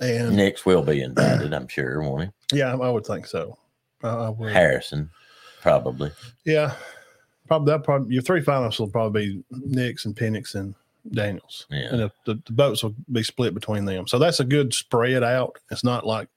And 0.01 0.37
Nix 0.37 0.65
will 0.65 0.83
be 0.83 1.01
invited, 1.01 1.53
I'm 1.53 1.67
sure, 1.67 2.01
won't 2.01 2.31
he? 2.51 2.57
yeah, 2.59 2.73
I 2.73 2.89
would 2.89 3.05
think 3.05 3.27
so. 3.27 3.57
Uh, 4.01 4.27
I 4.27 4.29
would. 4.29 4.53
Harrison, 4.53 5.09
probably. 5.61 6.13
Yeah, 6.45 6.75
probably 7.49 7.73
that. 7.73 7.83
Probably 7.83 8.13
your 8.13 8.23
three 8.23 8.41
finalists 8.41 8.79
will 8.79 8.89
probably 8.89 9.25
be 9.25 9.43
Nix 9.51 10.05
and 10.05 10.15
Penix 10.15 10.55
and 10.55 10.75
Daniels, 11.09 11.65
Yeah. 11.69 11.89
and 11.91 11.99
the, 11.99 12.11
the, 12.25 12.41
the 12.45 12.53
votes 12.53 12.83
will 12.83 12.95
be 13.11 13.23
split 13.23 13.53
between 13.53 13.85
them. 13.85 14.07
So 14.07 14.19
that's 14.19 14.39
a 14.39 14.45
good 14.45 14.73
spread 14.73 15.23
out. 15.23 15.57
It's 15.71 15.83
not 15.83 16.05
like 16.05 16.27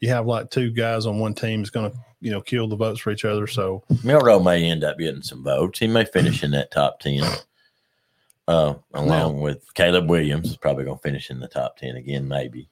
you 0.00 0.08
have 0.10 0.26
like 0.26 0.50
two 0.50 0.70
guys 0.70 1.06
on 1.06 1.18
one 1.18 1.34
team 1.34 1.62
is 1.62 1.70
going 1.70 1.90
to 1.90 1.96
you 2.20 2.30
know 2.30 2.40
kill 2.40 2.68
the 2.68 2.76
votes 2.76 3.00
for 3.00 3.10
each 3.10 3.24
other. 3.24 3.46
So 3.46 3.82
Milroe 4.04 4.38
may 4.40 4.64
end 4.70 4.84
up 4.84 4.98
getting 4.98 5.22
some 5.22 5.42
votes. 5.42 5.78
He 5.78 5.86
may 5.86 6.04
finish 6.04 6.42
in 6.42 6.50
that 6.52 6.70
top 6.70 7.00
10, 7.00 7.22
uh, 8.48 8.74
along 8.94 9.40
with 9.40 9.72
Caleb 9.74 10.08
Williams. 10.10 10.50
Is 10.50 10.56
probably 10.56 10.84
going 10.84 10.98
to 10.98 11.02
finish 11.02 11.30
in 11.30 11.40
the 11.40 11.48
top 11.48 11.76
10 11.78 11.96
again, 11.96 12.28
maybe. 12.28 12.68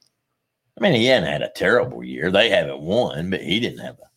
I 0.78 0.82
mean, 0.82 0.92
he 0.94 1.06
hadn't 1.06 1.28
had 1.28 1.42
a 1.42 1.50
terrible 1.54 2.02
year. 2.04 2.30
They 2.30 2.48
haven't 2.50 2.80
won, 2.80 3.30
but 3.30 3.42
he 3.42 3.60
didn't 3.60 3.80
have 3.84 3.98
a 3.98 4.08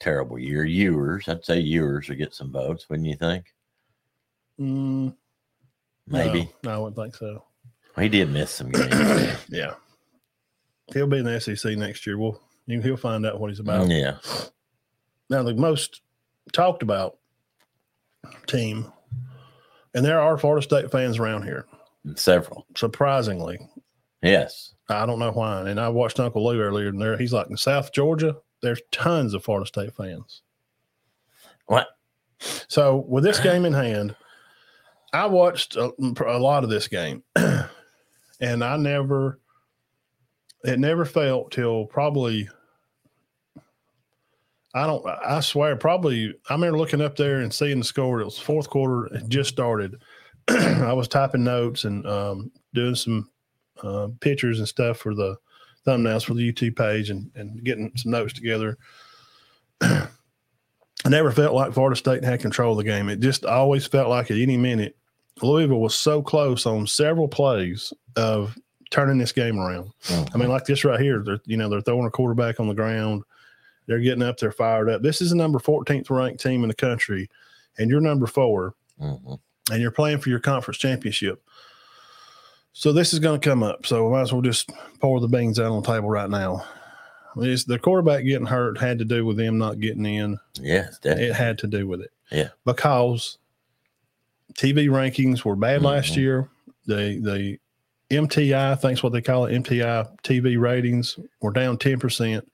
terrible 0.00 0.38
year. 0.38 0.64
Ewers, 0.64 1.28
I'd 1.28 1.44
say 1.44 1.60
Ewers 1.60 2.08
would 2.08 2.18
get 2.18 2.34
some 2.34 2.50
votes, 2.52 2.88
wouldn't 2.88 3.08
you 3.08 3.16
think? 3.16 3.44
Mm, 4.58 5.14
Maybe 6.06 6.50
No, 6.64 6.70
I 6.70 6.78
wouldn't 6.78 6.96
think 6.96 7.14
so. 7.14 7.44
he 7.98 8.08
did 8.08 8.30
miss 8.30 8.50
some 8.50 8.70
games. 8.70 9.36
Yeah. 9.48 9.74
He'll 10.92 11.06
be 11.06 11.18
in 11.18 11.24
the 11.24 11.40
SEC 11.40 11.76
next 11.76 12.06
year. 12.06 12.18
Well, 12.18 12.40
he'll 12.66 12.96
find 12.96 13.24
out 13.24 13.38
what 13.40 13.50
he's 13.50 13.60
about. 13.60 13.88
yeah, 13.88 14.16
Now, 15.28 15.42
the 15.44 15.54
most 15.54 16.00
talked 16.52 16.82
about 16.82 17.18
team, 18.48 18.92
and 19.94 20.04
there 20.04 20.20
are 20.20 20.36
Florida 20.36 20.62
State 20.62 20.90
fans 20.90 21.18
around 21.18 21.44
here, 21.44 21.66
several. 22.16 22.66
surprisingly. 22.76 23.58
Yes, 24.22 24.74
I 24.88 25.06
don't 25.06 25.18
know 25.20 25.30
why. 25.32 25.68
And 25.70 25.78
I 25.80 25.88
watched 25.90 26.18
Uncle 26.20 26.44
Lou 26.44 26.60
earlier, 26.60 26.88
and 26.88 27.00
there 27.00 27.16
he's 27.16 27.32
like 27.32 27.48
in 27.48 27.56
South 27.56 27.92
Georgia. 27.92 28.36
There's 28.62 28.82
tons 28.90 29.32
of 29.32 29.44
Florida 29.44 29.66
State 29.66 29.94
fans. 29.94 30.42
what? 31.66 31.86
So 32.68 32.96
with 33.08 33.22
this 33.24 33.38
game 33.40 33.64
in 33.64 33.72
hand, 33.74 34.16
I 35.12 35.26
watched 35.26 35.76
a, 35.76 35.92
a 35.98 36.38
lot 36.38 36.64
of 36.64 36.70
this 36.70 36.88
game, 36.88 37.22
and 37.36 38.64
I 38.64 38.76
never, 38.76 39.40
it 40.64 40.78
never 40.78 41.04
felt 41.04 41.50
till 41.50 41.86
probably, 41.86 42.48
I 44.74 44.86
don't, 44.86 45.04
I 45.06 45.40
swear, 45.40 45.74
probably. 45.76 46.34
I 46.48 46.54
remember 46.54 46.78
looking 46.78 47.00
up 47.00 47.16
there 47.16 47.40
and 47.40 47.52
seeing 47.52 47.78
the 47.78 47.84
score. 47.84 48.20
It 48.20 48.24
was 48.24 48.38
fourth 48.38 48.70
quarter. 48.70 49.06
It 49.06 49.28
just 49.28 49.50
started. 49.50 50.00
I 50.48 50.92
was 50.92 51.08
typing 51.08 51.44
notes 51.44 51.84
and 51.84 52.06
um, 52.06 52.52
doing 52.72 52.94
some 52.94 53.28
uh, 53.82 54.08
pictures 54.20 54.58
and 54.58 54.68
stuff 54.68 54.98
for 54.98 55.14
the 55.14 55.36
thumbnails 55.86 56.24
for 56.24 56.34
the 56.34 56.52
YouTube 56.52 56.76
page 56.76 57.10
and, 57.10 57.30
and 57.34 57.64
getting 57.64 57.90
some 57.96 58.12
notes 58.12 58.32
together. 58.32 58.78
Never 61.10 61.32
felt 61.32 61.54
like 61.54 61.72
Florida 61.72 61.96
State 61.96 62.22
had 62.22 62.40
control 62.40 62.72
of 62.72 62.78
the 62.78 62.84
game. 62.84 63.08
It 63.08 63.18
just 63.18 63.44
always 63.44 63.84
felt 63.84 64.08
like 64.08 64.30
at 64.30 64.36
any 64.38 64.56
minute, 64.56 64.96
Louisville 65.42 65.80
was 65.80 65.94
so 65.94 66.22
close 66.22 66.66
on 66.66 66.86
several 66.86 67.26
plays 67.26 67.92
of 68.14 68.56
turning 68.90 69.18
this 69.18 69.32
game 69.32 69.58
around. 69.58 69.90
I 70.32 70.36
mean, 70.36 70.48
like 70.48 70.66
this 70.66 70.84
right 70.84 71.00
here, 71.00 71.22
they're 71.24 71.40
you 71.46 71.56
know 71.56 71.68
they're 71.68 71.80
throwing 71.80 72.06
a 72.06 72.10
quarterback 72.10 72.60
on 72.60 72.68
the 72.68 72.74
ground, 72.74 73.24
they're 73.86 73.98
getting 73.98 74.22
up, 74.22 74.38
they're 74.38 74.52
fired 74.52 74.88
up. 74.88 75.02
This 75.02 75.20
is 75.20 75.30
the 75.30 75.36
number 75.36 75.58
14th 75.58 76.10
ranked 76.10 76.40
team 76.40 76.62
in 76.62 76.68
the 76.68 76.74
country, 76.74 77.28
and 77.78 77.90
you're 77.90 78.00
number 78.00 78.26
four, 78.28 78.74
Mhm. 79.00 79.40
and 79.72 79.82
you're 79.82 79.90
playing 79.90 80.18
for 80.18 80.28
your 80.28 80.38
conference 80.40 80.78
championship. 80.78 81.42
So 82.72 82.92
this 82.92 83.12
is 83.12 83.18
going 83.18 83.40
to 83.40 83.48
come 83.48 83.64
up. 83.64 83.84
So 83.84 84.06
we 84.06 84.12
might 84.12 84.22
as 84.22 84.32
well 84.32 84.42
just 84.42 84.70
pour 85.00 85.18
the 85.20 85.26
beans 85.26 85.58
out 85.58 85.72
on 85.72 85.82
the 85.82 85.88
table 85.88 86.08
right 86.08 86.30
now. 86.30 86.64
It's, 87.36 87.64
the 87.64 87.78
quarterback 87.78 88.24
getting 88.24 88.46
hurt 88.46 88.78
had 88.78 88.98
to 88.98 89.04
do 89.04 89.24
with 89.24 89.36
them 89.36 89.58
not 89.58 89.80
getting 89.80 90.04
in. 90.06 90.38
yes, 90.60 90.98
definitely. 90.98 91.28
It 91.28 91.34
had 91.34 91.58
to 91.58 91.66
do 91.66 91.86
with 91.86 92.00
it. 92.00 92.10
Yeah. 92.30 92.48
Because 92.64 93.38
TV 94.54 94.88
rankings 94.88 95.44
were 95.44 95.56
bad 95.56 95.82
last 95.82 96.12
Mhm. 96.14 96.16
year. 96.16 96.48
The 96.86 97.18
the 97.22 97.58
MTI, 98.16 98.72
I 98.72 98.74
think's 98.74 99.02
what 99.02 99.12
they 99.12 99.22
call 99.22 99.46
it, 99.46 99.52
MTI 99.54 100.08
TV 100.24 100.56
ratings 100.58 101.16
were 101.40 101.52
down 101.52 101.78
10%, 101.78 102.44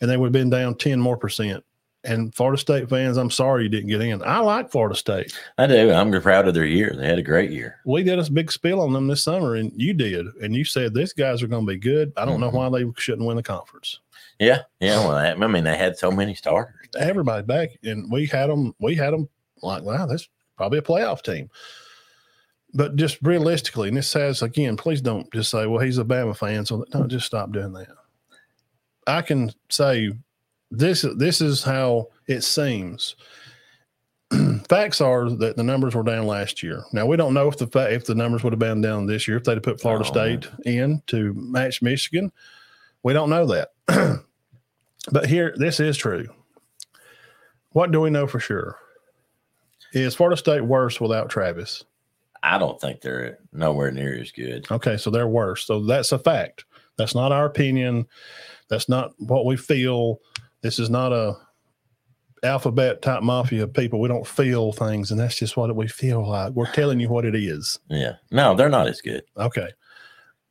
and 0.00 0.10
they 0.10 0.16
would 0.16 0.26
have 0.26 0.32
been 0.32 0.50
down 0.50 0.74
10 0.74 0.98
more 0.98 1.16
percent. 1.16 1.62
And 2.02 2.34
Florida 2.34 2.58
State 2.58 2.88
fans, 2.88 3.18
I'm 3.18 3.30
sorry 3.30 3.64
you 3.64 3.68
didn't 3.68 3.90
get 3.90 4.00
in. 4.00 4.22
I 4.22 4.38
like 4.38 4.70
Florida 4.70 4.94
State. 4.96 5.38
I 5.58 5.66
do. 5.66 5.90
I'm 5.92 6.10
proud 6.22 6.48
of 6.48 6.54
their 6.54 6.64
year. 6.64 6.94
They 6.96 7.06
had 7.06 7.18
a 7.18 7.22
great 7.22 7.50
year. 7.50 7.78
We 7.84 8.02
did 8.02 8.18
a 8.18 8.30
big 8.30 8.50
spill 8.50 8.80
on 8.80 8.94
them 8.94 9.06
this 9.06 9.22
summer, 9.22 9.56
and 9.56 9.70
you 9.76 9.92
did. 9.92 10.26
And 10.42 10.54
you 10.56 10.64
said 10.64 10.94
these 10.94 11.12
guys 11.12 11.42
are 11.42 11.46
going 11.46 11.66
to 11.66 11.70
be 11.72 11.78
good. 11.78 12.12
I 12.16 12.24
don't 12.24 12.38
Mhm. 12.38 12.40
know 12.40 12.50
why 12.50 12.70
they 12.70 12.90
shouldn't 12.96 13.26
win 13.26 13.36
the 13.36 13.42
conference. 13.42 14.00
Yeah, 14.38 14.62
yeah. 14.80 14.98
Well, 15.00 15.12
I, 15.16 15.32
I 15.32 15.46
mean, 15.46 15.64
they 15.64 15.76
had 15.76 15.98
so 15.98 16.10
many 16.10 16.34
starters. 16.34 16.74
everybody 16.98 17.42
back, 17.44 17.68
and 17.84 18.10
we 18.10 18.24
had 18.26 18.48
them. 18.48 18.74
We 18.80 18.94
had 18.94 19.12
them 19.12 19.28
like, 19.62 19.82
wow, 19.82 20.06
that's 20.06 20.26
probably 20.56 20.78
a 20.78 20.82
playoff 20.82 21.22
team. 21.22 21.50
But 22.72 22.96
just 22.96 23.18
realistically, 23.22 23.88
and 23.88 23.96
this 23.96 24.08
says 24.08 24.42
again, 24.42 24.76
please 24.76 25.00
don't 25.02 25.30
just 25.32 25.50
say, 25.50 25.66
well, 25.66 25.84
he's 25.84 25.98
a 25.98 26.04
Bama 26.04 26.34
fan, 26.36 26.64
so 26.64 26.84
no, 26.94 27.06
just 27.06 27.26
stop 27.26 27.52
doing 27.52 27.72
that. 27.74 27.88
I 29.06 29.22
can 29.22 29.52
say 29.68 30.10
this. 30.70 31.04
This 31.16 31.40
is 31.40 31.62
how 31.62 32.08
it 32.26 32.42
seems. 32.42 33.16
Facts 34.68 35.00
are 35.00 35.28
that 35.28 35.56
the 35.56 35.64
numbers 35.64 35.94
were 35.94 36.02
down 36.04 36.26
last 36.26 36.62
year. 36.62 36.84
Now 36.92 37.06
we 37.06 37.16
don't 37.16 37.34
know 37.34 37.48
if 37.48 37.56
the 37.58 37.66
fa- 37.66 37.92
if 37.92 38.06
the 38.06 38.14
numbers 38.14 38.44
would 38.44 38.52
have 38.52 38.60
been 38.60 38.80
down 38.80 39.06
this 39.06 39.26
year 39.26 39.36
if 39.36 39.44
they'd 39.44 39.54
have 39.54 39.62
put 39.62 39.80
Florida 39.80 40.04
Oh. 40.06 40.10
State 40.12 40.48
in 40.64 41.02
to 41.08 41.34
match 41.34 41.82
Michigan. 41.82 42.30
We 43.02 43.12
don't 43.12 43.30
know 43.30 43.46
that. 43.46 43.72
but 45.10 45.26
here, 45.26 45.52
this 45.56 45.80
is 45.80 45.96
true. 45.96 46.28
What 47.72 47.90
do 47.92 48.00
we 48.00 48.10
know 48.10 48.26
for 48.26 48.38
sure? 48.40 48.76
Is 49.92 50.14
Florida 50.14 50.36
State 50.36 50.60
worse 50.62 51.00
without 51.00 51.28
Travis? 51.30 51.84
I 52.42 52.58
don't 52.58 52.80
think 52.80 53.00
they're 53.00 53.38
nowhere 53.52 53.90
near 53.90 54.18
as 54.20 54.30
good. 54.30 54.66
Okay, 54.70 54.96
so 54.96 55.10
they're 55.10 55.26
worse. 55.28 55.66
So 55.66 55.84
that's 55.84 56.12
a 56.12 56.18
fact. 56.18 56.64
That's 56.96 57.14
not 57.14 57.32
our 57.32 57.46
opinion. 57.46 58.06
That's 58.68 58.88
not 58.88 59.12
what 59.18 59.44
we 59.44 59.56
feel. 59.56 60.20
This 60.62 60.78
is 60.78 60.90
not 60.90 61.12
a 61.12 61.34
alphabet 62.42 63.02
type 63.02 63.22
mafia 63.22 63.66
people. 63.66 64.00
We 64.00 64.08
don't 64.08 64.26
feel 64.26 64.72
things, 64.72 65.10
and 65.10 65.20
that's 65.20 65.36
just 65.38 65.56
what 65.56 65.74
we 65.74 65.88
feel 65.88 66.26
like. 66.28 66.52
We're 66.52 66.70
telling 66.72 67.00
you 67.00 67.08
what 67.08 67.24
it 67.24 67.34
is. 67.34 67.78
Yeah. 67.88 68.14
No, 68.30 68.54
they're 68.54 68.68
not 68.68 68.86
as 68.88 69.00
good. 69.00 69.22
Okay. 69.36 69.68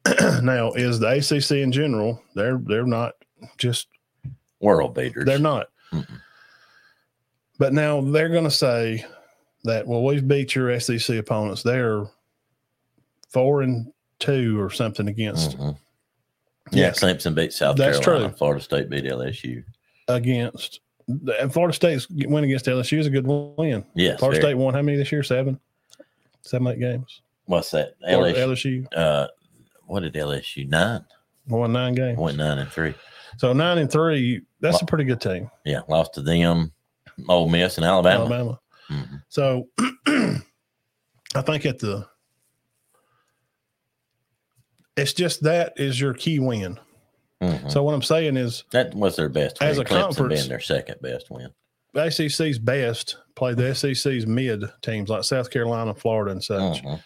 now, 0.41 0.71
is 0.73 0.99
the 0.99 1.07
ACC 1.09 1.51
in 1.63 1.71
general? 1.71 2.21
They're 2.35 2.59
they're 2.63 2.85
not 2.85 3.13
just 3.57 3.87
World 4.61 4.93
beaters. 4.95 5.25
They're 5.25 5.39
not. 5.39 5.67
Mm-mm. 5.93 6.19
But 7.59 7.73
now 7.73 8.01
they're 8.01 8.29
going 8.29 8.43
to 8.45 8.51
say 8.51 9.05
that, 9.63 9.85
well, 9.87 10.03
we've 10.03 10.27
beat 10.27 10.55
your 10.55 10.77
SEC 10.79 11.17
opponents. 11.17 11.63
They're 11.63 12.05
four 13.29 13.61
and 13.61 13.91
two 14.19 14.59
or 14.59 14.69
something 14.69 15.07
against 15.07 15.57
Mhm. 15.57 15.77
Yeah, 16.71 16.87
Yes. 16.87 16.99
Clemson 16.99 17.33
beat 17.35 17.53
South 17.53 17.77
That's 17.77 17.99
Carolina. 17.99 18.29
true. 18.29 18.37
Florida 18.37 18.61
State 18.63 18.89
beat 18.89 19.05
LSU. 19.05 19.63
Against. 20.09 20.81
Florida 21.51 21.73
State's 21.73 22.07
win 22.09 22.43
against 22.43 22.65
LSU 22.65 22.99
is 22.99 23.07
a 23.07 23.09
good 23.09 23.25
win. 23.25 23.83
Yes. 23.95 24.19
Florida 24.19 24.39
State 24.41 24.53
won 24.55 24.73
how 24.75 24.81
many 24.81 24.97
this 24.97 25.11
year? 25.11 25.23
Seven, 25.23 25.59
seven, 26.41 26.67
eight 26.67 26.79
games. 26.79 27.21
What's 27.45 27.71
that? 27.71 27.93
LSU. 28.07 28.35
LSU 28.35 28.87
Uh, 28.95 29.27
what 29.87 30.01
did 30.01 30.13
LSU 30.13 30.67
nine? 30.69 31.03
won 31.47 31.71
nine 31.73 31.95
games. 31.95 32.19
Went 32.19 32.37
nine 32.37 32.59
and 32.59 32.69
three. 32.69 32.93
So 33.37 33.53
nine 33.53 33.79
and 33.79 33.89
three. 33.91 34.41
That's 34.59 34.81
a 34.81 34.85
pretty 34.85 35.03
good 35.05 35.19
team. 35.21 35.49
Yeah, 35.65 35.81
lost 35.87 36.13
to 36.15 36.21
them, 36.21 36.71
Ole 37.27 37.49
Miss, 37.49 37.77
and 37.77 37.85
Alabama. 37.85 38.25
Alabama. 38.25 38.59
Mhm. 38.91 39.23
So 39.29 39.67
I 41.35 41.41
think 41.41 41.65
at 41.65 41.79
the 41.79 42.05
it's 44.95 45.13
just 45.13 45.41
that 45.43 45.73
is 45.77 45.99
your 45.99 46.13
key 46.13 46.37
win. 46.39 46.79
Mhm. 47.41 47.71
So 47.71 47.83
what 47.83 47.93
I'm 47.93 48.01
saying 48.01 48.37
is 48.37 48.63
That 48.71 48.93
was 48.93 49.15
their 49.15 49.29
best 49.29 49.59
win. 49.61 49.69
As 49.69 49.77
a 49.77 49.85
Clemson 49.85 50.01
conference- 50.03 50.39
being 50.41 50.49
their 50.49 50.59
second 50.59 50.97
best 51.01 51.29
win. 51.31 51.49
The 51.93 52.01
ACC's 52.05 52.59
best 52.59 53.17
play 53.35 53.53
the 53.53 53.73
SEC's 53.73 54.27
mid 54.27 54.63
teams 54.81 55.09
like 55.09 55.23
South 55.23 55.49
Carolina, 55.49 55.93
Florida, 55.95 56.31
and 56.31 56.43
such. 56.43 56.83
Mhm. 56.83 57.01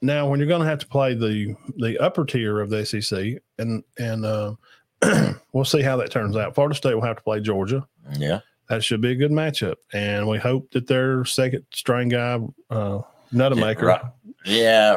Now, 0.00 0.28
when 0.28 0.38
you're 0.38 0.48
going 0.48 0.60
to 0.62 0.68
have 0.68 0.78
to 0.80 0.86
play 0.86 1.14
the 1.14 1.56
the 1.78 1.98
upper 1.98 2.24
tier 2.24 2.60
of 2.60 2.70
the 2.70 2.84
SEC, 2.86 3.38
and 3.58 3.82
and 3.98 4.24
uh, 4.24 4.54
we'll 5.52 5.64
see 5.64 5.82
how 5.82 5.96
that 5.96 6.10
turns 6.10 6.36
out. 6.36 6.54
Florida 6.54 6.74
State 6.76 6.94
will 6.94 7.02
have 7.02 7.16
to 7.16 7.22
play 7.22 7.40
Georgia. 7.40 7.86
Yeah. 8.16 8.40
That 8.68 8.84
should 8.84 9.00
be 9.00 9.10
a 9.12 9.16
good 9.16 9.30
matchup, 9.32 9.76
and 9.94 10.28
we 10.28 10.36
hope 10.38 10.70
that 10.72 10.86
their 10.86 11.24
second 11.24 11.64
string 11.72 12.10
guy, 12.10 12.38
uh, 12.70 13.00
Nutamaker, 13.32 13.82
Ro- 13.82 14.12
Yeah. 14.44 14.96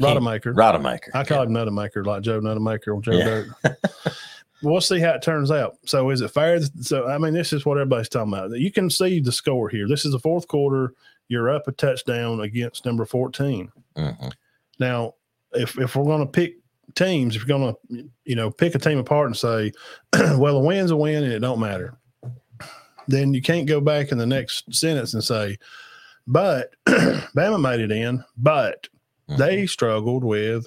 Rodemaker, 0.00 0.54
Rodemaker. 0.54 1.08
I 1.14 1.24
call 1.24 1.42
him 1.42 1.50
Nutamaker, 1.50 2.04
like 2.04 2.22
Joe 2.22 2.40
Nutamaker 2.40 2.96
or 2.96 3.00
Joe 3.00 3.12
Yeah. 3.12 3.24
Dirt. 3.64 3.76
we'll 4.62 4.80
see 4.80 5.00
how 5.00 5.14
it 5.14 5.22
turns 5.22 5.50
out. 5.50 5.76
So, 5.86 6.10
is 6.10 6.20
it 6.20 6.28
fair? 6.30 6.60
So, 6.80 7.08
I 7.08 7.18
mean, 7.18 7.34
this 7.34 7.52
is 7.52 7.64
what 7.66 7.78
everybody's 7.78 8.08
talking 8.08 8.32
about. 8.32 8.50
You 8.52 8.70
can 8.70 8.90
see 8.90 9.20
the 9.20 9.32
score 9.32 9.68
here. 9.68 9.88
This 9.88 10.04
is 10.04 10.12
the 10.12 10.18
fourth 10.18 10.46
quarter. 10.48 10.94
You're 11.28 11.50
up 11.50 11.66
a 11.68 11.72
touchdown 11.72 12.40
against 12.40 12.84
number 12.84 13.04
14. 13.06 13.70
Mhm. 13.96 14.32
Now, 14.78 15.14
if 15.52 15.78
if 15.78 15.96
we're 15.96 16.04
going 16.04 16.20
to 16.26 16.30
pick 16.30 16.56
teams, 16.94 17.34
if 17.36 17.46
you're 17.46 17.58
going 17.58 17.74
to, 17.90 18.08
you 18.24 18.36
know, 18.36 18.50
pick 18.50 18.74
a 18.74 18.78
team 18.78 18.98
apart 18.98 19.26
and 19.28 19.36
say, 19.36 19.72
well, 20.36 20.56
a 20.56 20.60
win's 20.62 20.90
a 20.90 20.96
win 20.96 21.24
and 21.24 21.32
it 21.32 21.38
don't 21.40 21.60
matter, 21.60 21.96
then 23.08 23.32
you 23.34 23.40
can't 23.42 23.66
go 23.66 23.80
back 23.80 24.12
in 24.12 24.18
the 24.18 24.26
next 24.26 24.72
sentence 24.74 25.14
and 25.14 25.24
say, 25.24 25.56
but 26.26 26.70
Bama 26.86 27.60
made 27.60 27.80
it 27.80 27.90
in, 27.92 28.22
but 28.36 28.88
Mhm. 29.28 29.36
they 29.38 29.66
struggled 29.66 30.24
with 30.24 30.66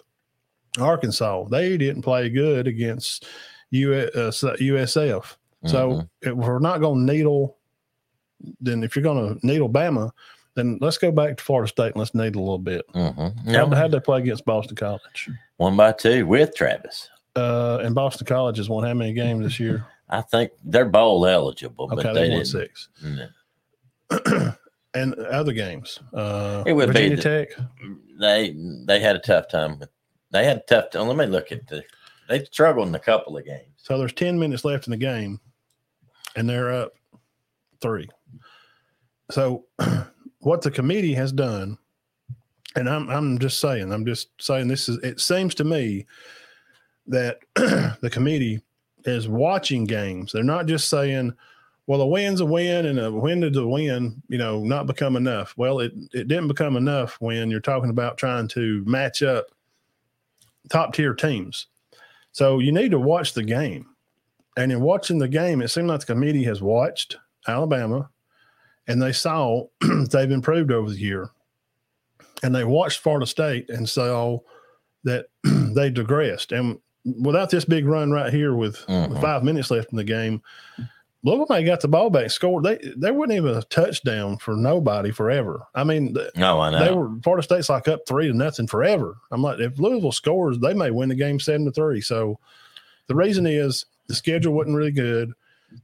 Arkansas. 0.79 1.45
They 1.45 1.77
didn't 1.77 2.01
play 2.03 2.29
good 2.29 2.67
against 2.67 3.25
U, 3.71 3.93
uh, 3.93 4.31
USF. 4.31 5.37
So 5.65 5.89
Mhm. 5.91 6.09
if 6.21 6.33
we're 6.33 6.59
not 6.59 6.79
going 6.79 7.05
to 7.05 7.13
needle, 7.13 7.57
then 8.61 8.83
if 8.83 8.95
you're 8.95 9.03
going 9.03 9.37
to 9.39 9.45
needle 9.47 9.69
Bama, 9.69 10.11
then 10.55 10.77
let's 10.79 10.97
go 10.97 11.11
back 11.11 11.37
to 11.37 11.43
Florida 11.43 11.67
State 11.67 11.87
and 11.93 11.97
let's 11.97 12.13
needle 12.15 12.41
a 12.41 12.45
little 12.45 12.57
bit. 12.59 12.85
Mhm. 12.93 13.53
How 13.55 13.67
how'd 13.75 13.91
they 13.91 13.99
play 13.99 14.19
against 14.19 14.45
Boston 14.45 14.75
College? 14.75 15.29
One 15.57 15.75
by 15.75 15.91
two 15.91 16.25
with 16.25 16.55
Travis. 16.55 17.09
Uh, 17.35 17.79
and 17.83 17.93
Boston 17.93 18.25
College 18.25 18.57
has 18.57 18.69
won 18.69 18.85
how 18.85 18.93
many 18.93 19.11
games 19.13 19.43
this 19.43 19.59
year? 19.59 19.85
I 20.09 20.21
think 20.21 20.51
they're 20.63 20.85
bowl 20.85 21.25
eligible, 21.25 21.85
Okay, 21.85 21.95
but 21.95 22.13
they, 22.13 22.21
they 22.23 22.29
won 22.29 22.39
didn't. 22.39 22.45
six. 22.47 22.87
Mm. 23.03 24.55
and 24.95 25.13
other 25.15 25.53
games, 25.53 25.99
uh, 26.13 26.63
It 26.65 26.73
would 26.73 26.87
be 26.89 26.93
Virginia 26.93 27.17
the- 27.17 27.21
Tech. 27.21 27.49
They 28.19 28.55
they 28.87 28.99
had 28.99 29.15
a 29.15 29.19
tough 29.19 29.49
time. 29.49 29.79
They 30.31 30.45
had 30.45 30.57
a 30.57 30.63
tough 30.67 30.89
time. 30.91 31.07
Let 31.07 31.17
me 31.17 31.25
look 31.25 31.51
at 31.51 31.67
the. 31.67 31.83
They 32.27 32.43
struggled 32.45 32.87
in 32.87 32.95
a 32.95 32.99
couple 32.99 33.37
of 33.37 33.45
games. 33.45 33.69
So 33.77 33.97
there's 33.99 34.13
10 34.13 34.39
minutes 34.39 34.65
left 34.65 34.87
in 34.87 34.91
the 34.91 34.97
game, 34.97 35.39
and 36.35 36.49
they're 36.49 36.71
up 36.73 36.93
three. 37.81 38.07
So 39.31 39.65
what 40.39 40.61
the 40.61 40.71
committee 40.71 41.13
has 41.13 41.31
done, 41.31 41.77
and 42.75 42.89
I'm 42.89 43.09
I'm 43.09 43.37
just 43.37 43.59
saying, 43.59 43.91
I'm 43.91 44.05
just 44.05 44.29
saying 44.39 44.67
this 44.69 44.89
is 44.89 44.97
it 45.03 45.19
seems 45.19 45.53
to 45.55 45.63
me 45.63 46.05
that 47.07 47.39
the 47.55 48.09
committee 48.11 48.61
is 49.03 49.27
watching 49.27 49.83
games. 49.83 50.31
They're 50.31 50.43
not 50.43 50.65
just 50.65 50.89
saying, 50.89 51.33
well, 51.87 52.01
a 52.01 52.07
win's 52.07 52.41
a 52.41 52.45
win 52.45 52.85
and 52.85 52.99
a 52.99 53.11
win 53.11 53.43
is 53.43 53.55
a 53.57 53.67
win, 53.67 54.21
you 54.27 54.37
know, 54.37 54.63
not 54.63 54.87
become 54.87 55.15
enough. 55.15 55.53
Well, 55.57 55.79
it, 55.79 55.93
it 56.13 56.27
didn't 56.27 56.47
become 56.47 56.75
enough 56.77 57.17
when 57.19 57.51
you're 57.51 57.59
talking 57.59 57.89
about 57.91 58.17
trying 58.17 58.47
to 58.49 58.83
match 58.85 59.21
up 59.21 59.47
top 60.69 60.93
tier 60.93 61.13
teams. 61.13 61.67
So 62.31 62.59
you 62.59 62.71
need 62.71 62.91
to 62.91 62.99
watch 62.99 63.33
the 63.33 63.43
game. 63.43 63.87
And 64.57 64.71
in 64.71 64.81
watching 64.81 65.19
the 65.19 65.27
game, 65.27 65.61
it 65.61 65.67
seemed 65.69 65.87
like 65.89 65.99
the 65.99 66.05
committee 66.07 66.43
has 66.45 66.61
watched 66.61 67.17
Alabama 67.47 68.09
and 68.87 69.01
they 69.01 69.11
saw 69.11 69.65
they've 70.11 70.31
improved 70.31 70.71
over 70.71 70.89
the 70.89 70.97
year. 70.99 71.29
And 72.43 72.53
they 72.53 72.63
watched 72.63 72.99
Florida 73.01 73.25
State 73.25 73.69
and 73.69 73.87
saw 73.87 74.39
that 75.03 75.27
they 75.43 75.89
digressed. 75.89 76.51
And 76.51 76.79
without 77.21 77.49
this 77.49 77.65
big 77.65 77.85
run 77.85 78.11
right 78.11 78.33
here 78.33 78.55
with, 78.55 78.79
with 78.87 79.11
Mhm. 79.11 79.21
five 79.21 79.43
minutes 79.43 79.69
left 79.71 79.91
in 79.91 79.97
the 79.97 80.03
game, 80.03 80.41
Louisville 81.25 81.47
may 81.49 81.63
got 81.63 81.81
the 81.81 81.87
ball 81.87 82.11
back, 82.11 82.29
scored. 82.29 82.63
They 82.63 82.77
they 82.95 83.09
wasn't 83.09 83.37
even 83.37 83.57
a 83.57 83.63
touchdown 83.63 84.37
for 84.37 84.55
nobody 84.55 85.11
forever. 85.11 85.65
I 85.73 85.83
mean, 85.83 86.15
No, 86.35 86.61
I 86.61 86.69
know. 86.69 86.79
they 86.79 86.91
were 86.93 87.09
Florida 87.23 87.43
State's 87.43 87.67
like 87.69 87.87
up 87.87 88.01
three 88.07 88.27
to 88.27 88.33
nothing 88.33 88.67
forever. 88.67 89.17
I'm 89.31 89.41
like, 89.41 89.59
if 89.59 89.79
Louisville 89.79 90.11
scores, 90.11 90.59
they 90.59 90.75
may 90.75 90.91
win 90.91 91.09
the 91.09 91.15
game 91.15 91.39
seven 91.39 91.65
to 91.65 91.71
three. 91.71 91.99
So 91.99 92.39
the 93.07 93.15
reason 93.15 93.47
is 93.47 93.87
the 94.07 94.13
schedule 94.13 94.53
wasn't 94.53 94.75
really 94.75 94.91
good. 94.91 95.33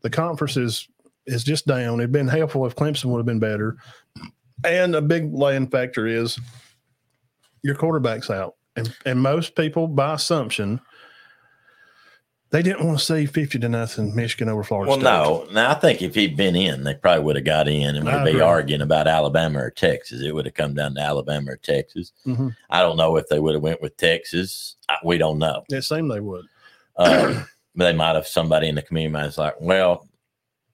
The 0.01 0.11
conference 0.11 0.57
is 0.57 0.87
is 1.25 1.43
just 1.43 1.65
down. 1.65 1.99
It'd 1.99 2.11
been 2.11 2.27
helpful 2.27 2.65
if 2.67 2.75
Clemson 2.75 3.05
would 3.05 3.17
have 3.17 3.25
been 3.25 3.39
better. 3.39 3.77
And 4.63 4.93
a 4.95 5.01
big 5.01 5.33
laying 5.33 5.67
factor 5.69 6.05
is 6.05 6.39
your 7.63 7.73
quarterback's 7.75 8.29
out. 8.29 8.55
And 8.75 8.95
and 9.07 9.19
most 9.19 9.55
people 9.55 9.87
by 9.87 10.13
assumption 10.13 10.79
they 12.51 12.61
didn't 12.61 12.85
want 12.85 12.99
to 12.99 13.05
see 13.05 13.25
50 13.25 13.59
to 13.59 13.69
nothing 13.69 14.13
Michigan 14.13 14.49
over 14.49 14.63
Florida 14.63 14.89
well, 14.89 14.99
State. 14.99 15.03
no. 15.05 15.53
Now 15.53 15.71
I 15.71 15.73
think 15.75 16.01
if 16.01 16.13
he'd 16.15 16.35
been 16.35 16.55
in, 16.55 16.83
they 16.83 16.93
probably 16.95 17.23
would 17.23 17.35
have 17.37 17.45
got 17.45 17.67
in 17.69 17.95
and 17.95 18.05
would 18.05 18.25
be 18.25 18.41
arguing 18.41 18.81
about 18.81 19.07
Alabama 19.07 19.59
or 19.59 19.69
Texas. 19.71 20.21
It 20.21 20.35
would 20.35 20.45
have 20.45 20.53
come 20.53 20.73
down 20.73 20.95
to 20.95 21.01
Alabama 21.01 21.51
or 21.51 21.55
Texas. 21.57 22.11
Mhm. 22.27 22.55
I 22.69 22.81
don't 22.81 22.97
know 22.97 23.15
if 23.15 23.27
they 23.29 23.39
would 23.39 23.53
have 23.55 23.63
went 23.63 23.81
with 23.81 23.95
Texas. 23.97 24.75
I, 24.89 24.97
we 25.03 25.17
don't 25.17 25.39
know. 25.39 25.63
It 25.69 25.81
seemed 25.83 26.11
they 26.11 26.19
would. 26.19 26.45
Uh, 26.97 27.43
they 27.75 27.93
might 27.93 28.15
have 28.15 28.27
somebody 28.27 28.67
in 28.67 28.75
the 28.75 28.81
community 28.81 29.13
might 29.13 29.23
have 29.23 29.37
like, 29.37 29.55
well, 29.61 30.07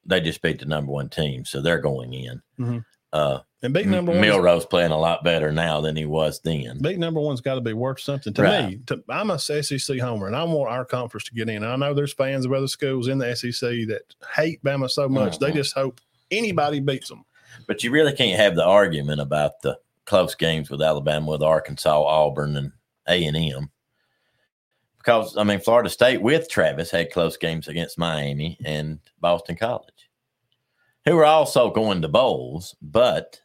they 0.04 0.20
just 0.20 0.42
beat 0.42 0.60
the 0.60 0.66
number 0.66 0.92
one 0.92 1.10
team, 1.10 1.46
so 1.46 1.62
they're 1.62 1.80
going 1.80 2.14
in. 2.14 2.42
Mhm. 2.60 2.86
Uh, 3.18 3.42
And 3.64 3.74
big 3.74 3.88
number 3.88 4.12
one 4.12 4.22
Milroe's 4.22 4.66
playing 4.68 4.92
a 4.92 4.98
lot 4.98 5.24
better 5.24 5.52
now 5.52 5.82
than 5.82 5.96
he 5.96 6.06
was 6.06 6.40
then. 6.42 6.78
Big 6.82 7.00
number 7.00 7.20
one's 7.20 7.42
got 7.42 7.56
to 7.56 7.62
be 7.62 7.74
worth 7.74 8.00
something 8.00 8.32
to 8.36 8.42
Right. 8.44 8.70
me. 8.70 8.80
To, 8.88 9.04
I'm 9.10 9.32
a 9.32 9.40
SEC 9.40 9.98
homer, 10.00 10.28
and 10.28 10.36
I 10.36 10.44
want 10.44 10.70
our 10.72 10.86
conference 10.86 11.24
to 11.26 11.34
get 11.34 11.50
in. 11.50 11.64
I 11.64 11.76
know 11.76 11.94
there's 11.96 12.14
fans 12.14 12.46
of 12.46 12.54
other 12.54 12.68
schools 12.68 13.08
in 13.08 13.18
the 13.18 13.36
SEC 13.36 13.86
that 13.86 14.04
hate 14.36 14.64
Bama 14.64 14.90
so 14.90 15.10
much 15.10 15.40
they 15.40 15.52
Mhm. 15.52 15.56
just 15.56 15.74
hope 15.74 16.00
anybody 16.30 16.80
beats 16.80 17.10
them. 17.10 17.26
But 17.66 17.84
you 17.84 17.90
really 17.92 18.14
can't 18.14 18.40
have 18.40 18.56
the 18.56 18.64
argument 18.66 19.20
about 19.22 19.62
the 19.64 19.80
close 20.06 20.36
games 20.36 20.70
with 20.70 20.82
Alabama, 20.82 21.32
with 21.32 21.42
Arkansas, 21.42 22.04
Auburn, 22.04 22.56
and 22.56 22.72
A 23.10 23.26
and 23.26 23.36
M, 23.36 23.72
because 25.00 25.36
I 25.38 25.44
mean 25.44 25.60
Florida 25.60 25.90
State 25.90 26.22
with 26.22 26.50
Travis 26.50 26.92
had 26.92 27.12
close 27.12 27.38
games 27.38 27.68
against 27.68 27.98
Miami 27.98 28.58
and 28.64 29.00
Boston 29.20 29.56
College, 29.56 30.07
who 31.08 31.16
were 31.16 31.26
also 31.26 31.72
going 31.72 32.02
to 32.02 32.08
bowls, 32.10 32.76
but 32.82 33.40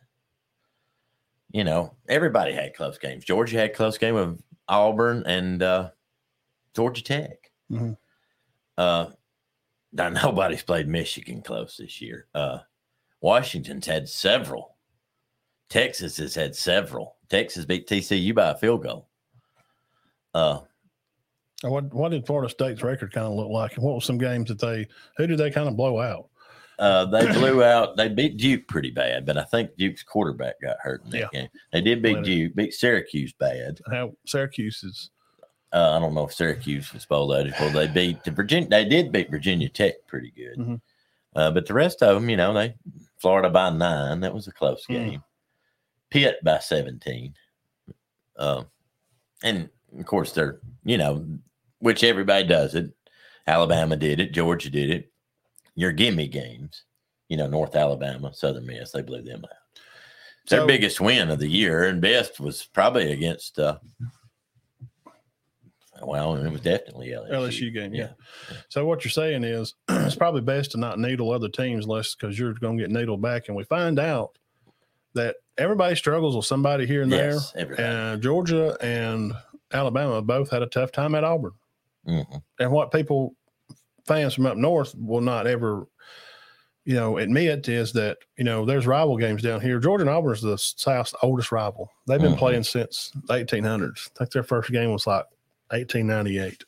you 1.53 1.63
know 1.65 1.95
everybody 2.09 2.53
had 2.53 2.75
close 2.75 2.99
games. 2.99 3.25
Georgia 3.25 3.59
had 3.59 3.75
close 3.75 3.97
game 3.99 4.15
with 4.17 4.43
Auburn 4.69 5.23
and 5.27 5.63
uh, 5.63 5.91
Georgia 6.75 7.05
Tech. 7.05 7.51
Mhm. 7.71 7.97
Uh, 8.77 9.07
now 9.93 10.09
nobody's 10.25 10.63
played 10.63 10.89
Michigan 10.89 11.41
close 11.43 11.77
this 11.77 12.01
year. 12.01 12.27
Uh, 12.35 12.59
Washington's 13.21 13.87
had 13.87 14.09
several. 14.09 14.77
Texas 15.69 16.17
has 16.17 16.35
had 16.35 16.57
several. 16.57 17.17
Texas 17.29 17.65
beat 17.65 17.87
TCU 17.87 18.35
by 18.35 18.51
a 18.51 18.57
field 18.57 18.83
goal. 18.83 19.09
Uh, 20.35 20.61
What 21.63 21.95
what 21.95 22.09
did 22.11 22.27
Florida 22.27 22.51
State's 22.51 22.83
record 22.83 23.13
kind 23.13 23.27
of 23.27 23.35
look 23.35 23.51
like? 23.51 23.77
And 23.77 23.85
what 23.85 23.95
were 23.95 24.01
some 24.01 24.19
games 24.19 24.49
that 24.49 24.59
they 24.59 24.89
who 25.17 25.29
did 25.29 25.39
they 25.39 25.51
kind 25.51 25.69
of 25.69 25.77
blow 25.77 26.01
out? 26.01 26.29
Uh, 26.79 27.05
they 27.07 27.27
blew 27.33 27.63
out. 27.63 27.97
They 27.97 28.09
beat 28.09 28.37
Duke 28.37 28.67
pretty 28.69 28.91
bad, 28.91 29.25
but 29.27 29.37
I 29.39 29.45
think 29.45 29.77
Duke's 29.77 30.03
quarterback 30.03 30.61
got 30.61 30.77
hurt 30.81 31.05
in 31.05 31.11
that 31.11 31.19
Yeah. 31.19 31.29
game. 31.33 31.49
They 31.73 31.81
did 31.81 32.03
beat 32.03 32.23
Duke, 32.23 32.55
beat 32.55 32.75
Syracuse 32.75 33.33
bad. 33.33 33.81
How 33.91 34.13
Syracuse 34.27 34.83
is 34.85 35.11
Uh, 35.75 35.97
I 35.97 36.01
don't 36.01 36.13
know 36.15 36.27
if 36.27 36.35
Syracuse 36.35 36.93
was 36.93 37.07
bowl 37.07 37.33
eligible. 37.33 37.71
They 37.71 37.87
beat 37.87 38.25
the 38.25 38.31
Virginia. 38.31 38.69
They 38.69 38.85
did 38.85 39.11
beat 39.11 39.31
Virginia 39.31 39.71
Tech 39.71 39.95
pretty 40.07 40.31
good, 40.33 40.59
Mhm. 40.59 40.81
uh, 41.35 41.51
but 41.51 41.65
the 41.67 41.73
rest 41.73 42.03
of 42.03 42.15
them, 42.15 42.29
you 42.29 42.37
know, 42.37 42.53
they 42.53 42.75
Florida 43.19 43.49
by 43.49 43.71
nine. 43.71 44.21
That 44.21 44.35
was 44.35 44.47
a 44.49 44.53
close 44.53 44.85
Mm. 44.87 44.95
game. 44.95 45.25
Pitt 46.11 46.45
by 46.45 46.59
seventeen, 46.59 47.35
uh, 48.37 48.65
and 49.43 49.71
of 49.99 50.05
course 50.07 50.33
they're 50.33 50.61
you 50.85 50.99
know, 50.99 51.25
which 51.79 52.03
everybody 52.05 52.47
does 52.47 52.75
it. 52.75 52.91
Alabama 53.47 53.97
did 53.97 54.21
it. 54.21 54.33
Georgia 54.33 54.69
did 54.71 54.91
it. 54.91 55.12
Your 55.75 55.93
gimme 55.93 56.29
games, 56.29 56.85
you 57.29 57.37
know, 57.37 57.47
North 57.47 57.75
Alabama, 57.77 58.33
Southern 58.35 58.67
Miss, 58.67 58.93
they 58.93 59.03
blew 59.03 59.23
them 59.23 59.43
out. 59.45 59.81
Their 60.49 60.67
biggest 60.67 61.01
win 61.01 61.31
of 61.31 61.39
the 61.39 61.49
year 61.49 61.85
and 61.85 62.01
best 62.01 62.41
was 62.41 62.65
probably 62.75 63.13
against. 63.13 63.59
Uh, 63.59 63.79
well, 66.03 66.35
it 66.35 66.51
was 66.51 66.61
definitely 66.61 67.09
LSU. 67.11 67.31
LSU 67.33 67.73
game. 67.73 67.95
Yeah. 67.95 68.09
So 68.69 68.85
what 68.85 69.05
you're 69.05 69.11
saying 69.13 69.45
is 69.45 69.75
it's 69.89 70.17
probably 70.17 70.41
best 70.41 70.73
to 70.73 70.79
not 70.79 70.99
needle 70.99 71.31
other 71.31 71.49
teams 71.49 71.87
less 71.87 72.15
because 72.15 72.39
you're 72.39 72.55
going 72.55 72.77
to 72.79 72.83
get 72.85 72.91
needled 72.91 73.23
back. 73.23 73.47
And 73.49 73.57
we 73.57 73.65
find 73.65 73.99
out 74.01 74.37
that 75.15 75.37
everybody 75.59 75.95
struggles 75.95 76.35
with 76.35 76.45
somebody 76.47 76.87
here 76.87 77.03
and 77.03 77.11
Yes, 77.13 77.53
there. 77.53 77.63
everybody. 77.63 77.89
And 77.89 78.23
Georgia 78.23 78.77
and 78.81 79.33
Alabama 79.73 80.21
both 80.23 80.51
had 80.51 80.63
a 80.63 80.67
tough 80.67 80.91
time 80.91 81.15
at 81.15 81.23
Auburn. 81.25 81.53
Mhm. 82.09 82.43
And 82.59 82.73
what 82.73 82.91
people, 82.91 83.37
fans 84.07 84.35
from 84.35 84.47
up 84.47 84.57
north, 84.57 84.95
will 84.97 85.21
not 85.21 85.47
ever, 85.47 85.87
you 86.85 86.95
know, 86.95 87.19
admit 87.19 87.69
is 87.69 87.93
that 87.93 88.19
you 88.37 88.45
know 88.45 88.65
there's 88.65 88.87
rival 88.87 89.17
games 89.17 89.43
down 89.43 89.61
here. 89.61 89.79
Georgia 89.79 90.03
and 90.03 90.11
Auburn 90.11 90.33
is 90.35 90.43
the 90.43 90.59
South's 90.59 91.15
oldest 91.23 91.53
rival. 91.53 91.91
They've 92.07 92.21
been 92.21 92.35
Mhm. 92.35 92.39
playing 92.39 92.63
since 92.65 93.13
the 93.27 93.35
1800s. 93.35 94.11
I 94.15 94.19
think 94.19 94.33
their 94.33 94.43
first 94.43 94.71
game 94.71 94.93
was 94.93 95.07
like 95.07 95.25
1898. 95.71 96.65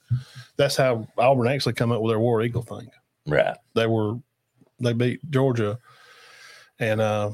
That's 0.56 0.76
how 0.76 1.06
Auburn 1.18 1.48
actually 1.48 1.74
come 1.74 1.92
up 1.92 2.00
with 2.00 2.10
their 2.12 2.20
War 2.20 2.42
Eagle 2.42 2.62
thing. 2.62 2.88
Right. 3.26 3.56
They 3.74 3.86
were 3.86 4.14
they 4.80 4.92
beat 4.92 5.20
Georgia, 5.30 5.78
and 6.78 7.00
uh, 7.00 7.30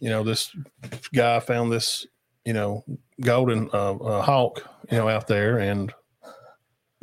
you 0.00 0.10
know 0.10 0.22
this 0.22 0.54
guy 1.14 1.40
found 1.40 1.72
this 1.72 2.06
you 2.44 2.52
know 2.52 2.84
golden 3.20 3.68
uh, 3.72 3.94
uh, 3.94 4.22
hawk 4.22 4.62
you 4.90 4.98
know 4.98 5.08
out 5.08 5.26
there 5.26 5.58
and 5.58 5.92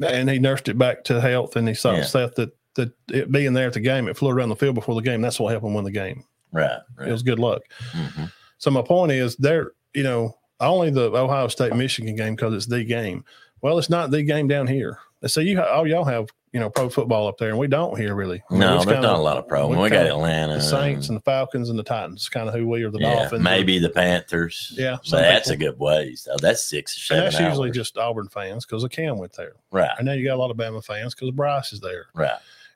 and 0.02 0.30
he 0.30 0.40
nursed 0.40 0.70
it 0.70 0.78
back 0.78 1.04
to 1.06 1.20
health 1.22 1.56
and 1.56 1.68
he 1.68 1.74
saw 1.74 1.94
Yeah. 1.96 2.04
Seth 2.04 2.36
that 2.36 2.52
that 2.76 2.92
it 3.12 3.32
being 3.32 3.54
there 3.54 3.68
at 3.68 3.74
the 3.74 3.80
game 3.80 4.08
it 4.08 4.18
flew 4.18 4.30
around 4.32 4.50
the 4.50 4.56
field 4.56 4.74
before 4.76 4.96
the 4.96 5.02
game 5.02 5.22
that's 5.22 5.40
what 5.40 5.52
helped 5.52 5.66
him 5.66 5.74
win 5.76 5.84
the 5.86 5.92
game 5.92 6.24
Right. 6.52 6.80
right. 6.98 7.08
it 7.08 7.12
was 7.12 7.22
good 7.22 7.38
luck 7.40 7.62
Mhm. 7.92 8.32
so 8.58 8.72
my 8.72 8.82
point 8.82 9.12
is 9.12 9.36
there 9.38 9.72
you 9.94 10.02
know 10.04 10.36
only 10.60 10.90
the 10.90 11.12
ohio 11.16 11.48
state 11.50 11.76
michigan 11.76 12.16
game 12.16 12.36
because 12.36 12.54
it's 12.56 12.66
the 12.66 12.84
game 12.84 13.24
well 13.62 13.78
it's 13.78 13.92
not 13.92 14.10
the 14.10 14.24
game 14.24 14.48
down 14.48 14.66
here 14.66 14.98
so 15.28 15.40
you 15.40 15.62
all 15.62 15.86
y'all 15.88 16.04
have 16.04 16.30
you 16.54 16.60
know 16.60 16.70
pro 16.70 16.88
football 16.88 17.28
up 17.28 17.38
there 17.40 17.50
and 17.50 17.58
we 17.58 17.68
don't 17.68 18.00
here 18.00 18.14
really 18.16 18.42
I 18.50 18.54
mean, 18.54 18.60
No, 18.62 18.74
there's 18.76 18.86
kinda- 18.86 19.02
not 19.02 19.18
a 19.18 19.22
lot 19.22 19.38
of 19.38 19.48
pro. 19.48 19.68
we 19.68 19.76
We, 19.76 19.90
got 19.90 20.06
Atlanta, 20.06 20.54
the 20.54 20.62
Saints 20.62 21.10
and 21.10 21.18
the 21.18 21.22
Falcons 21.22 21.70
and 21.70 21.78
the 21.80 21.84
Titans, 21.84 22.30
kind 22.30 22.48
of 22.48 22.54
who 22.54 22.68
we 22.68 22.84
are. 22.84 22.92
The 22.92 23.00
yeah, 23.00 23.16
Dolphins, 23.16 23.44
maybe 23.44 23.80
the 23.80 23.90
Panthers. 23.90 24.72
Yeah, 24.78 24.98
so 25.04 25.16
that's 25.18 25.50
people. 25.50 25.68
a 25.68 25.70
good 25.72 25.80
ways. 25.80 26.28
though. 26.28 26.38
that's 26.40 26.64
six 26.64 26.96
or 26.96 27.16
and 27.16 27.24
seven 27.24 27.24
that's 27.24 27.40
usually 27.40 27.72
just 27.72 27.98
Auburn 27.98 28.28
fans 28.30 28.66
because 28.66 28.84
of 28.84 28.92
Cam 28.92 29.18
went 29.18 29.34
there. 29.34 29.54
right, 29.72 29.90
And 29.98 30.06
now 30.06 30.14
you 30.14 30.24
got 30.26 30.36
a 30.36 30.42
lot 30.42 30.52
of 30.52 30.58
Bama 30.58 30.86
fans 30.86 31.16
because 31.16 31.32
Bryce 31.32 31.74
is 31.74 31.80
there, 31.80 32.06
right. 32.14 32.30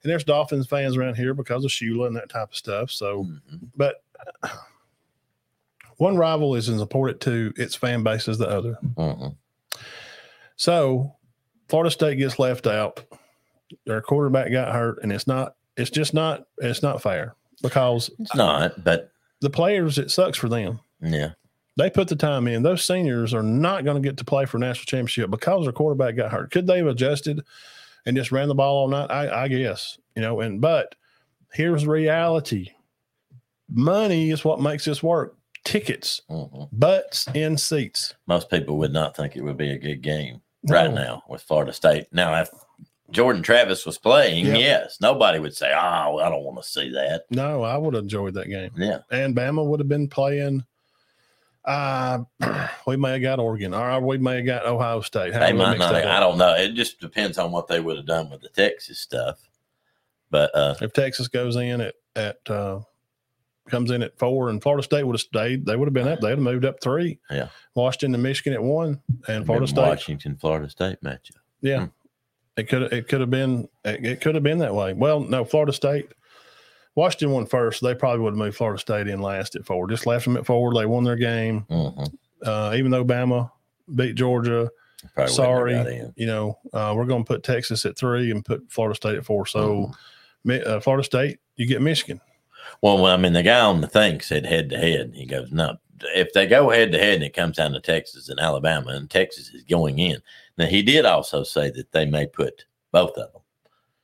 and 0.04 0.12
there's 0.12 0.24
Dolphins 0.24 0.66
fans 0.68 0.98
around 0.98 1.16
here 1.16 1.34
because 1.36 1.64
of 1.64 1.70
Shula 1.72 2.08
and 2.08 2.16
that 2.16 2.30
type 2.30 2.50
of 2.50 2.56
stuff. 2.56 2.90
So, 2.92 3.26
Mhm. 3.26 3.40
but 3.76 4.02
one 5.98 6.16
rival 6.18 6.56
is 6.56 6.70
as 6.70 6.82
important 6.82 7.22
to 7.22 7.54
its 7.58 7.76
fan 7.76 8.04
base 8.04 8.28
as 8.28 8.38
the 8.38 8.48
other. 8.50 8.78
Mhm. 8.96 9.36
So, 10.56 11.16
Florida 11.70 11.92
State 11.92 12.18
gets 12.18 12.40
left 12.40 12.66
out, 12.68 13.04
their 13.86 14.02
quarterback 14.02 14.52
got 14.52 14.74
hurt, 14.74 15.00
and 15.04 15.12
it's 15.12 15.28
not. 15.28 15.56
It's 15.76 15.90
just 15.92 16.14
not. 16.14 16.46
It's 16.60 16.82
not 16.84 17.02
fair 17.02 17.36
because 17.62 18.10
It's 18.20 18.36
not, 18.36 18.84
but 18.84 19.12
the 19.42 19.50
players. 19.50 19.98
It 19.98 20.10
sucks 20.12 20.38
for 20.38 20.50
them. 20.50 20.80
yeah, 21.02 21.32
They 21.78 21.90
put 21.90 22.08
the 22.08 22.16
time 22.16 22.48
in. 22.48 22.64
Those 22.64 22.84
seniors 22.86 23.34
are 23.34 23.44
not 23.44 23.84
going 23.86 24.02
to 24.02 24.08
get 24.10 24.18
to 24.18 24.26
play 24.26 24.46
for 24.46 24.58
national 24.58 24.86
championship 24.86 25.30
because 25.30 25.64
their 25.66 25.72
quarterback 25.74 26.16
got 26.16 26.32
hurt. 26.32 26.52
Could 26.52 26.66
they 26.68 26.78
have 26.80 26.88
adjusted 26.88 27.44
and 28.06 28.16
just 28.18 28.32
ran 28.32 28.48
the 28.48 28.56
ball 28.56 28.78
all 28.78 28.88
night? 28.88 29.12
I, 29.12 29.44
I 29.44 29.48
guess 29.48 29.98
you 30.16 30.22
know. 30.22 30.40
And 30.42 30.60
but 30.62 30.96
here's 31.54 31.86
reality: 31.86 32.70
money 33.70 34.32
is 34.32 34.44
what 34.46 34.62
makes 34.62 34.86
this 34.86 35.04
work. 35.04 35.36
Tickets, 35.66 36.22
mhm. 36.30 36.70
butts 36.72 37.28
in 37.34 37.58
seats. 37.58 38.16
most 38.26 38.50
people 38.50 38.78
would 38.78 38.94
not 38.94 39.18
think 39.18 39.36
it 39.36 39.42
would 39.44 39.58
be 39.58 39.72
a 39.72 39.78
good 39.78 40.02
game 40.02 40.42
right 40.70 40.90
No. 40.90 40.96
now 40.96 41.24
with 41.28 41.42
Florida 41.42 41.74
State. 41.74 42.08
Now, 42.14 42.40
if 42.42 42.50
Jordan 43.12 43.42
Travis 43.42 43.86
was 43.86 43.98
playing, 43.98 44.46
Yeah. 44.48 44.56
yes, 44.58 44.98
nobody 45.00 45.40
would 45.40 45.56
say, 45.56 45.72
"Oh, 45.74 46.18
I 46.18 46.30
don't 46.30 46.44
want 46.44 46.62
to 46.62 46.68
see 46.68 46.90
that." 46.92 47.24
No, 47.30 47.64
I 47.64 47.78
would 47.78 47.94
have 47.94 48.04
enjoyed 48.04 48.34
that 48.34 48.50
game. 48.50 48.72
Yeah, 48.76 49.00
and 49.10 49.36
Bama 49.36 49.66
would 49.66 49.80
have 49.80 49.88
been 49.90 50.08
playing. 50.10 50.66
Uh, 51.66 52.20
we 52.88 52.96
may 52.98 53.14
have 53.14 53.22
got 53.22 53.40
Oregon, 53.40 53.74
or 53.74 54.00
we 54.00 54.18
may 54.18 54.38
have 54.38 54.46
got 54.46 54.66
Ohio 54.66 55.02
State. 55.02 55.34
How 55.34 55.40
they 55.40 55.54
might 55.54 55.78
not. 55.78 55.94
I 55.96 56.20
don't 56.20 56.38
know. 56.38 56.54
It 56.56 56.74
just 56.74 57.00
depends 57.00 57.38
on 57.38 57.52
what 57.52 57.68
they 57.68 57.80
would 57.80 57.98
have 57.98 58.06
done 58.06 58.30
with 58.30 58.42
the 58.42 58.50
Texas 58.50 59.00
stuff. 59.00 59.40
But 60.30 60.54
uh, 60.56 60.76
If 60.82 60.94
Texas 60.94 61.28
goes 61.28 61.56
in 61.56 61.82
at 61.82 61.96
at 62.16 62.38
uh, 62.50 62.80
comes 63.70 63.92
in 63.92 64.02
at 64.02 64.18
four, 64.18 64.50
and 64.50 64.62
Florida 64.62 64.84
State 64.84 65.04
would 65.04 65.14
have 65.16 65.22
stayed, 65.22 65.66
they 65.66 65.76
would 65.76 65.88
have 65.88 65.94
been 65.94 66.08
up. 66.08 66.20
They'd 66.22 66.30
have 66.32 66.40
moved 66.40 66.66
up 66.66 66.82
three. 66.82 67.20
Yeah. 67.30 67.48
Washington 67.76 68.14
and 68.14 68.24
Michigan 68.24 68.54
at 68.54 68.64
one, 68.64 69.02
and 69.28 69.46
Florida 69.46 69.68
State. 69.68 69.82
Washington, 69.82 70.36
Florida 70.38 70.70
State 70.70 71.02
matchup. 71.04 71.32
Yeah, 71.62 71.80
Hmm. 71.86 71.86
It 72.58 72.68
could 72.68 72.92
it 72.94 73.08
could 73.08 73.22
have 73.22 73.30
been 73.30 73.68
it, 73.86 74.20
could 74.22 74.36
have 74.36 74.44
been 74.44 74.58
that 74.60 74.74
way. 74.76 74.94
Well, 74.94 75.20
no, 75.22 75.46
Florida 75.46 75.72
State. 75.74 76.10
Washington 76.96 77.32
won 77.32 77.46
first. 77.46 77.84
They 77.84 77.94
probably 77.94 78.22
would 78.22 78.32
have 78.32 78.38
moved 78.40 78.58
Florida 78.58 78.80
State 78.80 79.08
in 79.08 79.22
last 79.22 79.56
at 79.56 79.66
four. 79.66 79.88
Just 79.88 80.08
left 80.08 80.26
them 80.26 80.36
at 80.36 80.46
four. 80.48 80.74
They 80.74 80.86
won 80.88 81.04
their 81.04 81.16
game. 81.16 81.66
Mhm. 81.70 82.12
Uh, 82.44 82.74
even 82.76 82.90
though 82.92 83.06
Bama 83.06 83.52
beat 83.94 84.16
Georgia, 84.16 84.70
Probably 85.14 85.32
sorry, 85.32 85.74
wouldn't 85.76 85.88
have 85.90 85.98
got 86.00 86.06
in. 86.08 86.14
you 86.18 86.26
know, 86.26 86.58
uh, 86.74 86.94
we're 86.98 87.06
going 87.06 87.24
to 87.24 87.28
put 87.28 87.44
Texas 87.44 87.86
at 87.86 87.96
three 87.98 88.32
and 88.32 88.44
put 88.44 88.64
Florida 88.72 88.96
State 88.96 89.16
at 89.16 89.26
four. 89.26 89.46
So, 89.46 89.92
Mhm. 90.46 90.66
Uh, 90.68 90.80
Florida 90.80 91.04
State, 91.04 91.38
you 91.56 91.68
get 91.68 91.82
Michigan. 91.82 92.20
Well, 92.82 93.06
I 93.06 93.18
mean, 93.18 93.34
the 93.34 93.44
guy 93.44 93.60
on 93.60 93.82
the 93.82 93.88
thing 93.88 94.20
said 94.22 94.46
head 94.46 94.70
to 94.72 94.78
head. 94.78 95.12
He 95.14 95.26
goes, 95.26 95.52
no, 95.52 95.78
if 96.16 96.34
they 96.34 96.46
go 96.48 96.70
head 96.70 96.92
to 96.92 97.00
head 97.00 97.16
and 97.16 97.24
it 97.24 97.36
comes 97.36 97.58
down 97.58 97.72
to 97.72 97.80
Texas 97.80 98.30
and 98.30 98.40
Alabama, 98.40 98.92
and 98.92 99.10
Texas 99.10 99.50
is 99.50 99.64
going 99.64 100.00
in. 100.00 100.22
Now, 100.58 100.66
he 100.66 100.82
did 100.82 101.06
also 101.06 101.44
say 101.44 101.70
that 101.72 101.92
they 101.92 102.06
may 102.06 102.26
put 102.28 102.66
both 102.92 103.18
of 103.18 103.32
them. 103.34 103.42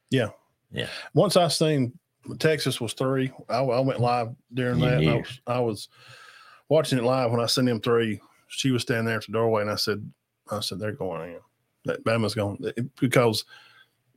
Yeah, 0.09 0.29
yeah. 0.71 0.87
Once 1.13 1.37
I 1.37 1.47
seen 1.47 1.97
Texas 2.39 2.79
was 2.79 2.93
three, 2.93 3.31
I, 3.49 3.59
I 3.59 3.79
went 3.79 3.99
live 3.99 4.29
during 4.53 4.79
that. 4.79 5.03
I 5.03 5.15
was, 5.15 5.41
I 5.47 5.59
was 5.59 5.89
watching 6.69 6.97
it 6.97 7.03
live 7.03 7.31
when 7.31 7.39
I 7.39 7.45
seen 7.47 7.65
them 7.65 7.81
three. 7.81 8.19
She 8.47 8.71
was 8.71 8.83
standing 8.83 9.05
there 9.05 9.17
at 9.17 9.25
the 9.25 9.31
doorway, 9.31 9.61
and 9.61 9.71
I 9.71 9.75
said, 9.75 10.07
"I 10.51 10.59
said 10.59 10.79
they're 10.79 10.91
going 10.91 11.31
in. 11.31 11.39
That 11.85 12.03
Bama's 12.03 12.35
going 12.35 12.63
because 12.99 13.45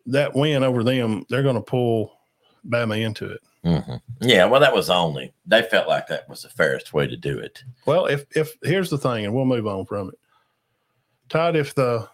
that 0.06 0.34
win 0.34 0.62
over 0.62 0.84
them, 0.84 1.24
they're 1.28 1.42
going 1.42 1.56
to 1.56 1.62
pull 1.62 2.18
Bama 2.68 3.00
into 3.00 3.30
it." 3.30 3.40
Mhm. 3.66 4.00
Yeah, 4.20 4.44
well, 4.44 4.60
that 4.60 4.72
was 4.74 4.88
only 4.90 5.32
they 5.44 5.62
felt 5.62 5.88
like 5.88 6.06
that 6.06 6.28
was 6.28 6.42
the 6.42 6.48
fairest 6.48 6.92
way 6.94 7.06
to 7.08 7.16
do 7.16 7.36
it. 7.38 7.64
Well, 7.84 8.06
if 8.06 8.24
if 8.36 8.56
here's 8.62 8.90
the 8.90 8.98
thing, 8.98 9.24
and 9.24 9.34
we'll 9.34 9.44
move 9.44 9.66
on 9.66 9.84
from 9.86 10.08
it. 10.10 10.14
Todd, 11.28 11.56
if 11.56 11.74
the, 11.74 12.08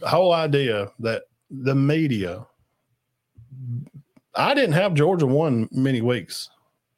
the 0.00 0.08
whole 0.08 0.32
idea 0.32 0.90
that 0.98 1.22
the 1.48 1.74
media, 1.76 2.44
I 4.34 4.54
didn't 4.54 4.72
have 4.72 4.94
Georgia 4.94 5.26
one 5.26 5.68
many 5.70 6.00
weeks. 6.00 6.50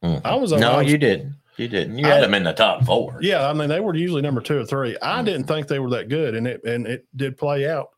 Mhm. 0.02 0.22
I 0.24 0.34
was 0.36 0.52
no, 0.52 0.70
Ohio- 0.72 0.80
you 0.80 0.98
didn't. 0.98 1.34
You 1.58 1.68
didn't. 1.68 1.98
You 1.98 2.06
I- 2.06 2.10
had 2.14 2.22
them 2.24 2.34
in 2.34 2.44
the 2.44 2.52
top 2.54 2.84
four. 2.84 3.18
Yeah, 3.20 3.46
I 3.48 3.52
mean 3.52 3.68
they 3.68 3.80
were 3.80 3.94
usually 3.94 4.22
number 4.22 4.40
two 4.40 4.58
or 4.60 4.64
three. 4.64 4.96
I 5.02 5.20
Mhm. 5.20 5.24
didn't 5.26 5.44
think 5.44 5.66
they 5.68 5.78
were 5.78 5.90
that 5.90 6.08
good, 6.08 6.34
and 6.34 6.46
it 6.46 6.64
and 6.64 6.86
it 6.86 7.06
did 7.14 7.36
play 7.36 7.68
out 7.68 7.90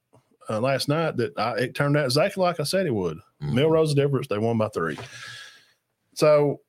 uh, 0.51 0.61
last 0.61 0.89
night. 0.89 1.17
That 1.17 1.39
I, 1.39 1.53
it 1.59 1.75
turned 1.75 1.97
out 1.97 2.05
exactly 2.07 2.43
like 2.43 2.59
I 2.59 2.65
said 2.65 2.87
it 2.87 2.95
would. 2.95 3.19
Mhm. 3.43 3.53
Milroe's 3.55 3.95
difference, 3.95 4.27
they 4.27 4.39
won 4.39 4.59
by 4.59 4.69
three. 4.69 4.99
So, 6.15 6.61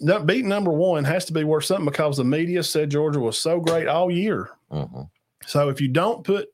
no, 0.00 0.20
beating 0.20 0.48
number 0.48 0.70
one 0.72 1.04
has 1.04 1.24
to 1.26 1.32
be 1.32 1.44
worth 1.44 1.64
something 1.64 1.84
because 1.84 2.16
the 2.16 2.24
media 2.24 2.62
said 2.62 2.90
Georgia 2.90 3.20
was 3.20 3.38
so 3.38 3.60
great 3.60 3.88
all 3.88 4.10
year. 4.10 4.50
Mhm. 4.70 5.10
So 5.46 5.68
if 5.68 5.80
you 5.80 5.88
don't 5.88 6.24
put, 6.24 6.48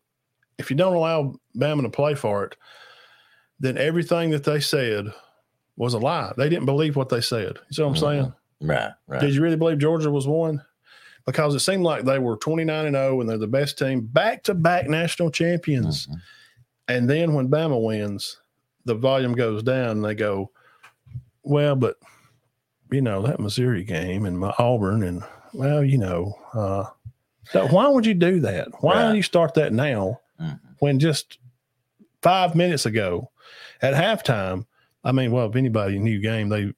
if 0.58 0.70
you 0.70 0.76
don't 0.76 0.94
allow 0.94 1.34
Bama 1.56 1.82
to 1.82 1.90
play 1.90 2.14
for 2.14 2.44
it, 2.44 2.56
then 3.60 3.76
everything 3.76 4.30
that 4.30 4.44
they 4.44 4.60
said 4.60 5.12
was 5.76 5.94
a 5.94 5.98
lie. 5.98 6.32
They 6.36 6.48
didn't 6.48 6.66
believe 6.66 6.96
what 6.96 7.08
they 7.08 7.20
said. 7.20 7.56
You 7.68 7.72
see 7.72 7.82
what 7.82 7.88
I'm 7.88 7.96
saying? 7.96 8.32
Right, 8.60 8.92
right. 9.06 9.20
Did 9.20 9.34
you 9.34 9.42
really 9.42 9.56
believe 9.56 9.78
Georgia 9.78 10.10
was 10.10 10.26
one? 10.26 10.62
Because 11.26 11.54
it 11.54 11.60
seemed 11.60 11.82
like 11.82 12.04
they 12.04 12.18
were 12.18 12.36
29 12.36 12.86
and 12.86 12.94
0 12.94 13.20
and 13.20 13.28
they're 13.28 13.38
the 13.38 13.46
best 13.46 13.78
team, 13.78 14.02
back 14.02 14.42
to 14.44 14.54
back 14.54 14.88
national 14.88 15.30
champions. 15.30 16.06
Mhm. 16.06 16.20
And 16.88 17.10
then 17.10 17.34
when 17.34 17.48
Bama 17.48 17.82
wins, 17.82 18.38
the 18.84 18.94
volume 18.94 19.32
goes 19.32 19.62
down 19.62 19.90
and 19.90 20.04
they 20.04 20.14
go, 20.14 20.50
well, 21.42 21.74
but 21.76 21.96
you 22.90 23.00
know, 23.00 23.22
that 23.22 23.40
Missouri 23.40 23.84
game 23.84 24.24
and 24.26 24.38
my 24.38 24.54
Auburn 24.58 25.02
and 25.02 25.22
well, 25.52 25.84
you 25.84 25.98
know, 25.98 26.34
uh, 26.52 26.84
so 27.50 27.66
why 27.68 27.88
would 27.88 28.06
you 28.06 28.14
do 28.14 28.40
that? 28.40 28.68
Why 28.82 28.94
Right. 28.94 29.02
don't 29.02 29.16
you 29.16 29.22
start 29.22 29.54
that 29.54 29.72
now 29.72 30.20
Mhm. 30.40 30.58
when 30.80 30.98
just 30.98 31.38
five 32.22 32.54
minutes 32.54 32.86
ago 32.86 33.30
at 33.82 33.94
halftime? 33.94 34.66
I 35.04 35.12
mean, 35.12 35.30
well, 35.32 35.48
if 35.48 35.56
anybody 35.56 35.98
knew 35.98 36.20
game, 36.20 36.48
they 36.48 36.72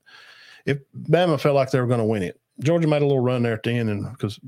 if 0.67 0.79
Bama 0.97 1.41
felt 1.41 1.55
like 1.55 1.71
they 1.71 1.81
were 1.81 1.87
going 1.87 2.01
to 2.01 2.05
win 2.05 2.23
it, 2.25 2.41
Georgia 2.59 2.89
made 2.89 3.03
a 3.03 3.07
little 3.07 3.21
run 3.21 3.43
there 3.45 3.53
at 3.55 3.63
the 3.63 3.71
end, 3.71 3.89
and 3.89 4.11
because 4.11 4.41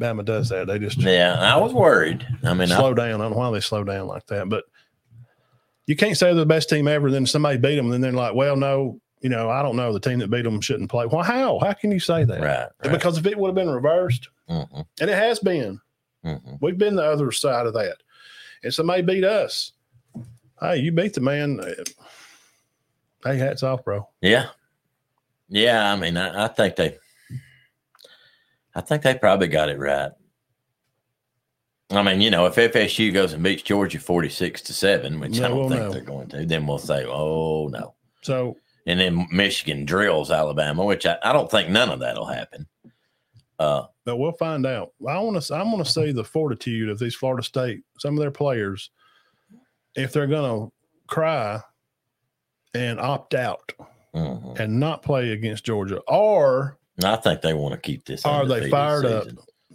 Bama 0.00 0.24
does 0.24 0.48
that, 0.48 0.66
they 0.66 0.78
just 0.78 0.98
Yeah, 0.98 1.36
I 1.38 1.56
was 1.60 1.72
worried. 1.74 2.26
I 2.42 2.54
mean, 2.54 2.72
I, 2.72 2.76
slow 2.76 2.94
down. 2.94 3.20
I 3.20 3.24
don't 3.24 3.32
know 3.32 3.36
why 3.38 3.50
they 3.50 3.60
slow 3.60 3.84
down 3.84 4.06
like 4.06 4.26
that, 4.28 4.48
but 4.48 4.64
you 5.86 5.94
can't 5.94 6.16
say 6.16 6.26
they're 6.26 6.34
the 6.36 6.46
best 6.46 6.68
team 6.70 6.88
ever. 6.88 7.10
Then 7.10 7.26
somebody 7.26 7.58
beat 7.58 7.76
them, 7.76 7.86
and 7.86 7.92
then 7.94 8.00
they're 8.00 8.12
like, 8.12 8.34
"Well, 8.34 8.56
no, 8.56 8.98
you 9.20 9.28
know, 9.28 9.48
I 9.50 9.62
don't 9.62 9.76
know. 9.76 9.92
The 9.92 10.00
team 10.00 10.18
that 10.20 10.30
beat 10.30 10.42
them 10.42 10.60
shouldn't 10.60 10.90
play." 10.90 11.06
Well, 11.06 11.22
how? 11.22 11.58
How 11.60 11.72
can 11.72 11.90
you 11.90 12.00
say 12.00 12.24
that? 12.24 12.40
right, 12.40 12.68
right. 12.84 12.92
Because 12.92 13.18
if 13.18 13.26
it 13.26 13.36
would 13.38 13.48
have 13.48 13.54
been 13.54 13.70
reversed, 13.70 14.28
Mhm, 14.48 14.86
and 15.00 15.10
it 15.10 15.16
has 15.16 15.38
been, 15.40 15.80
mhm. 16.24 16.58
we've 16.60 16.78
been 16.78 16.96
the 16.96 17.04
other 17.04 17.32
side 17.32 17.66
of 17.66 17.74
that, 17.74 17.96
and 18.62 18.72
somebody 18.72 19.02
beat 19.02 19.24
us. 19.24 19.72
Hey, 20.60 20.78
you 20.78 20.92
beat 20.92 21.14
the 21.14 21.20
man. 21.20 21.60
Hey, 23.24 23.36
hats 23.38 23.62
off, 23.62 23.84
bro. 23.84 24.08
Yeah, 24.20 24.46
yeah. 25.48 25.92
I 25.92 25.96
mean, 25.96 26.16
I, 26.16 26.44
I 26.44 26.48
think 26.48 26.76
they, 26.76 26.96
I 28.74 28.80
think 28.80 29.02
they 29.02 29.14
probably 29.14 29.48
got 29.48 29.68
it 29.68 29.78
right. 29.78 30.12
I 31.90 32.02
mean, 32.02 32.20
you 32.20 32.30
know, 32.30 32.46
if 32.46 32.56
FSU 32.56 33.12
goes 33.12 33.32
and 33.32 33.42
beats 33.42 33.62
Georgia 33.62 34.00
forty-six 34.00 34.60
to 34.62 34.72
seven, 34.72 35.20
which 35.20 35.40
I 35.40 35.48
don't 35.48 35.56
we'll 35.58 35.68
think 35.68 35.80
know. 35.82 35.90
they're 35.92 36.00
going 36.02 36.28
to, 36.28 36.44
then 36.46 36.66
we'll 36.66 36.78
say, 36.78 37.04
"Oh 37.06 37.68
no." 37.68 37.94
So 38.22 38.56
And 38.86 39.00
then 39.00 39.26
Michigan 39.32 39.84
drills 39.84 40.30
Alabama, 40.30 40.84
which 40.84 41.06
I, 41.06 41.18
I 41.22 41.32
don't 41.32 41.50
think 41.50 41.68
none 41.68 41.90
of 41.90 42.00
that'll 42.00 42.26
happen. 42.26 42.66
Uh, 43.58 43.84
But 44.04 44.16
we'll 44.16 44.32
find 44.32 44.66
out. 44.66 44.92
I 45.08 45.18
want 45.18 45.42
to. 45.42 45.54
I 45.54 45.62
want 45.62 45.84
to 45.84 45.90
see 45.90 46.12
the 46.12 46.24
fortitude 46.24 46.88
of 46.88 46.98
these 46.98 47.14
Florida 47.14 47.42
State, 47.42 47.82
some 47.98 48.14
of 48.14 48.20
their 48.20 48.30
players, 48.30 48.90
if 49.94 50.12
they're 50.12 50.26
going 50.26 50.68
to 50.68 50.72
cry 51.06 51.60
and 52.74 53.00
opt 53.00 53.34
out 53.34 53.72
mhm. 54.14 54.60
and 54.60 54.78
not 54.78 55.02
play 55.02 55.30
against 55.30 55.64
Georgia, 55.64 56.00
or 56.06 56.78
I 57.02 57.16
think 57.16 57.40
they 57.40 57.54
want 57.54 57.74
to 57.74 57.80
keep 57.80 58.04
this. 58.04 58.24
Are 58.24 58.46
they 58.46 58.70
fired 58.70 59.06
up? 59.06 59.26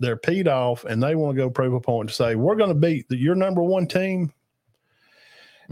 they're 0.02 0.18
peed 0.18 0.48
off 0.48 0.84
and 0.84 1.02
they 1.02 1.16
want 1.16 1.36
to 1.36 1.42
go 1.42 1.50
prove 1.50 1.74
a 1.74 1.80
point 1.80 2.10
to 2.10 2.16
say 2.16 2.36
we're 2.36 2.56
going 2.56 2.70
to 2.70 2.76
beat 2.76 3.08
the, 3.08 3.16
your 3.16 3.36
number 3.36 3.62
one 3.62 3.88
team, 3.88 4.34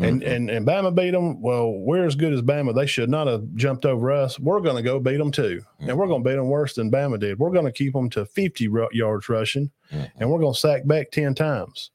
and 0.01 0.21
Mhm. 0.21 0.31
and 0.35 0.49
and 0.49 0.65
Bama 0.67 0.93
beat 0.95 1.11
them. 1.11 1.41
Well, 1.41 1.71
we're 1.71 2.05
as 2.05 2.15
good 2.15 2.33
as 2.33 2.41
Bama. 2.41 2.73
They 2.73 2.85
should 2.85 3.09
not 3.09 3.27
have 3.27 3.43
jumped 3.55 3.85
over 3.85 4.11
us. 4.11 4.39
We're 4.39 4.61
going 4.61 4.77
to 4.77 4.81
go 4.81 4.99
beat 4.99 5.17
them 5.17 5.31
too, 5.31 5.61
and 5.79 5.97
we're 5.97 6.07
going 6.07 6.23
to 6.23 6.29
beat 6.29 6.35
them 6.37 6.47
worse 6.49 6.73
than 6.75 6.89
Bama 6.91 7.19
did. 7.19 7.37
We're 7.39 7.51
going 7.51 7.65
to 7.65 7.71
keep 7.71 7.93
them 7.93 8.09
to 8.11 8.25
fifty 8.25 8.69
yards 8.91 9.29
rushing. 9.29 9.71
Mhm. 9.91 10.11
and 10.19 10.29
we're 10.29 10.39
going 10.39 10.53
to 10.53 10.59
sack 10.59 10.85
back 10.85 11.09
10 11.09 11.33
times. 11.33 11.89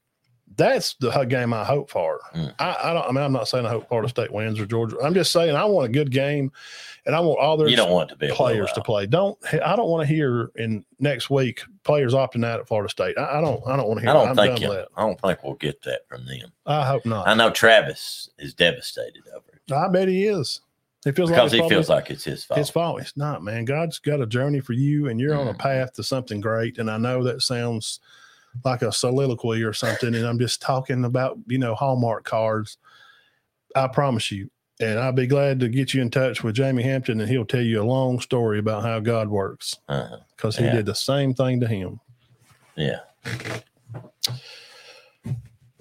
That's 0.57 0.95
the 0.95 1.11
game 1.25 1.53
I 1.53 1.63
hope 1.63 1.89
for. 1.89 2.19
Mm. 2.33 2.53
I, 2.59 2.75
I 2.83 2.93
don't, 2.93 3.03
I 3.05 3.11
mean, 3.11 3.23
I'm 3.23 3.31
not 3.33 3.47
saying 3.47 3.65
I 3.65 3.69
hope 3.69 3.87
Florida 3.87 4.09
State 4.09 4.31
wins 4.33 4.59
or 4.59 4.65
Georgia. 4.65 4.97
I'm 5.03 5.13
just 5.13 5.31
saying 5.31 5.55
I 5.55 5.63
want 5.65 5.87
a 5.87 5.91
good 5.91 6.11
game 6.11 6.51
and 7.05 7.15
I 7.15 7.19
want 7.19 7.39
all 7.39 7.57
their 7.57 7.67
you 7.67 7.75
don't 7.75 7.91
want 7.91 8.09
to 8.09 8.15
be 8.15 8.29
players 8.29 8.71
to 8.73 8.81
play. 8.81 9.05
Don't, 9.05 9.37
I 9.63 9.75
don't 9.75 9.89
want 9.89 10.07
to 10.07 10.13
hear 10.13 10.51
in 10.55 10.83
next 10.99 11.29
week 11.29 11.61
players 11.83 12.13
opting 12.13 12.45
out 12.45 12.59
at 12.59 12.67
Florida 12.67 12.89
State. 12.89 13.17
I, 13.17 13.37
I 13.37 13.41
don't, 13.41 13.61
I 13.67 13.75
don't 13.77 13.87
want 13.87 13.99
to 13.99 14.01
hear 14.01 14.09
I 14.09 14.13
don't 14.13 14.29
I'm 14.29 14.35
think 14.35 14.59
you, 14.61 14.69
that. 14.69 14.87
I 14.97 15.01
don't 15.01 15.19
think 15.21 15.43
we'll 15.43 15.53
get 15.55 15.81
that 15.83 16.07
from 16.07 16.25
them. 16.25 16.51
I 16.65 16.85
hope 16.85 17.05
not. 17.05 17.27
I 17.27 17.33
know 17.33 17.49
Travis 17.51 18.29
is 18.39 18.53
devastated 18.53 19.23
over 19.35 19.45
it 19.53 19.73
I 19.73 19.87
bet 19.87 20.07
he 20.07 20.25
is. 20.25 20.61
He 21.03 21.11
feels 21.11 21.29
like 21.29 21.37
because 21.37 21.53
it's 21.53 21.63
he 21.63 21.69
feels 21.69 21.89
like 21.89 22.09
it's 22.09 22.23
his 22.23 22.43
fault. 22.43 22.57
his 22.57 22.69
fault. 22.71 23.01
It's 23.01 23.15
not, 23.15 23.43
man. 23.43 23.65
God's 23.65 23.99
got 23.99 24.21
a 24.21 24.25
journey 24.25 24.59
for 24.59 24.73
you, 24.73 25.07
and 25.09 25.19
you're 25.19 25.35
on 25.35 25.47
a 25.47 25.53
Mhm. 25.53 25.59
path 25.59 25.93
to 25.93 26.03
something 26.03 26.41
great. 26.41 26.79
And 26.79 26.89
I 26.89 26.97
know 26.97 27.23
that 27.23 27.43
sounds 27.43 27.99
like 28.63 28.81
a 28.81 28.91
soliloquy 28.91 29.61
or 29.61 29.73
something, 29.73 30.15
and 30.15 30.25
I'm 30.25 30.39
just 30.39 30.63
talking 30.63 31.05
about 31.05 31.37
you 31.45 31.59
know 31.59 31.75
Hallmark 31.75 32.23
cards. 32.23 32.79
I 33.75 33.87
promise 33.87 34.31
you. 34.31 34.49
And 34.81 34.99
I'll 34.99 35.13
be 35.13 35.25
glad 35.27 35.61
to 35.61 35.69
get 35.69 35.93
you 35.93 36.01
in 36.01 36.11
touch 36.11 36.43
with 36.43 36.55
Jamie 36.55 36.83
Hampton, 36.83 37.21
and 37.21 37.29
he'll 37.29 37.45
tell 37.45 37.61
you 37.61 37.81
a 37.81 37.83
long 37.85 38.19
story 38.19 38.59
about 38.59 38.83
how 38.83 38.99
God 38.99 39.29
works 39.29 39.77
Uh-huh. 39.87 40.17
because 40.35 40.57
he 40.57 40.65
Yeah. 40.65 40.75
did 40.75 40.85
the 40.85 40.95
same 40.95 41.33
thing 41.33 41.61
to 41.61 41.67
him. 41.67 41.99
Yeah. 42.75 42.99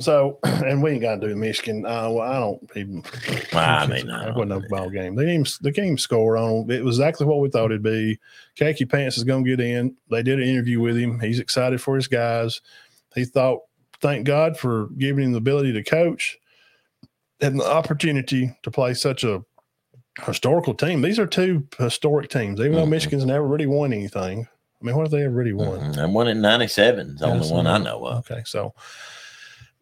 So, 0.00 0.38
and 0.44 0.82
we 0.82 0.92
ain't 0.92 1.02
got 1.02 1.20
to 1.20 1.28
do 1.28 1.36
Michigan. 1.36 1.86
Uh, 1.86 2.10
well, 2.10 2.20
I 2.20 2.38
don't 2.38 2.70
even. 2.76 3.04
I 3.52 3.86
mean, 3.88 4.10
I 4.10 4.28
it 4.28 4.34
wasn't 4.34 4.48
no 4.50 4.62
ball 4.68 4.90
game. 4.90 5.14
They 5.14 5.24
didn't 5.26 5.56
they 5.62 5.72
can't 5.72 5.98
score 6.00 6.36
on. 6.36 6.70
It 6.70 6.84
was 6.84 6.98
exactly 6.98 7.26
what 7.26 7.40
we 7.40 7.48
thought 7.48 7.66
it'd 7.66 7.82
be. 7.82 8.18
Khaki 8.56 8.84
Pants 8.84 9.16
is 9.16 9.24
going 9.24 9.44
to 9.44 9.50
get 9.56 9.60
in. 9.64 9.96
They 10.10 10.22
did 10.22 10.40
an 10.40 10.48
interview 10.48 10.80
with 10.80 10.96
him. 10.96 11.20
He's 11.20 11.38
excited 11.38 11.80
for 11.80 11.96
his 11.96 12.08
guys. 12.08 12.60
He 13.14 13.24
thought, 13.24 13.60
thank 14.00 14.26
God 14.26 14.56
for 14.56 14.88
giving 14.98 15.24
him 15.24 15.32
the 15.32 15.38
ability 15.38 15.72
to 15.74 15.84
coach 15.84 16.38
and 17.44 17.60
the 17.60 17.70
opportunity 17.70 18.56
to 18.62 18.70
play 18.70 18.94
such 18.94 19.22
a 19.24 19.42
historical 20.24 20.74
team. 20.74 21.02
These 21.02 21.18
are 21.18 21.26
two 21.26 21.66
historic 21.78 22.30
teams, 22.30 22.60
even 22.60 22.72
though 22.72 22.86
Mhm. 22.86 22.90
Michigan's 22.90 23.24
never 23.26 23.46
really 23.46 23.66
won 23.66 23.92
anything. 23.92 24.46
I 24.80 24.84
mean, 24.86 24.96
what 24.96 25.02
have 25.02 25.10
they 25.10 25.22
ever 25.24 25.34
really 25.34 25.52
won? 25.52 25.80
Mhm. 25.92 25.96
And 26.04 26.14
one 26.14 26.28
in 26.28 26.40
97 26.40 27.10
is 27.10 27.20
the 27.20 27.26
only 27.26 27.50
one 27.50 27.66
I 27.66 27.78
know 27.78 28.04
of. 28.06 28.18
Okay, 28.30 28.42
so 28.46 28.74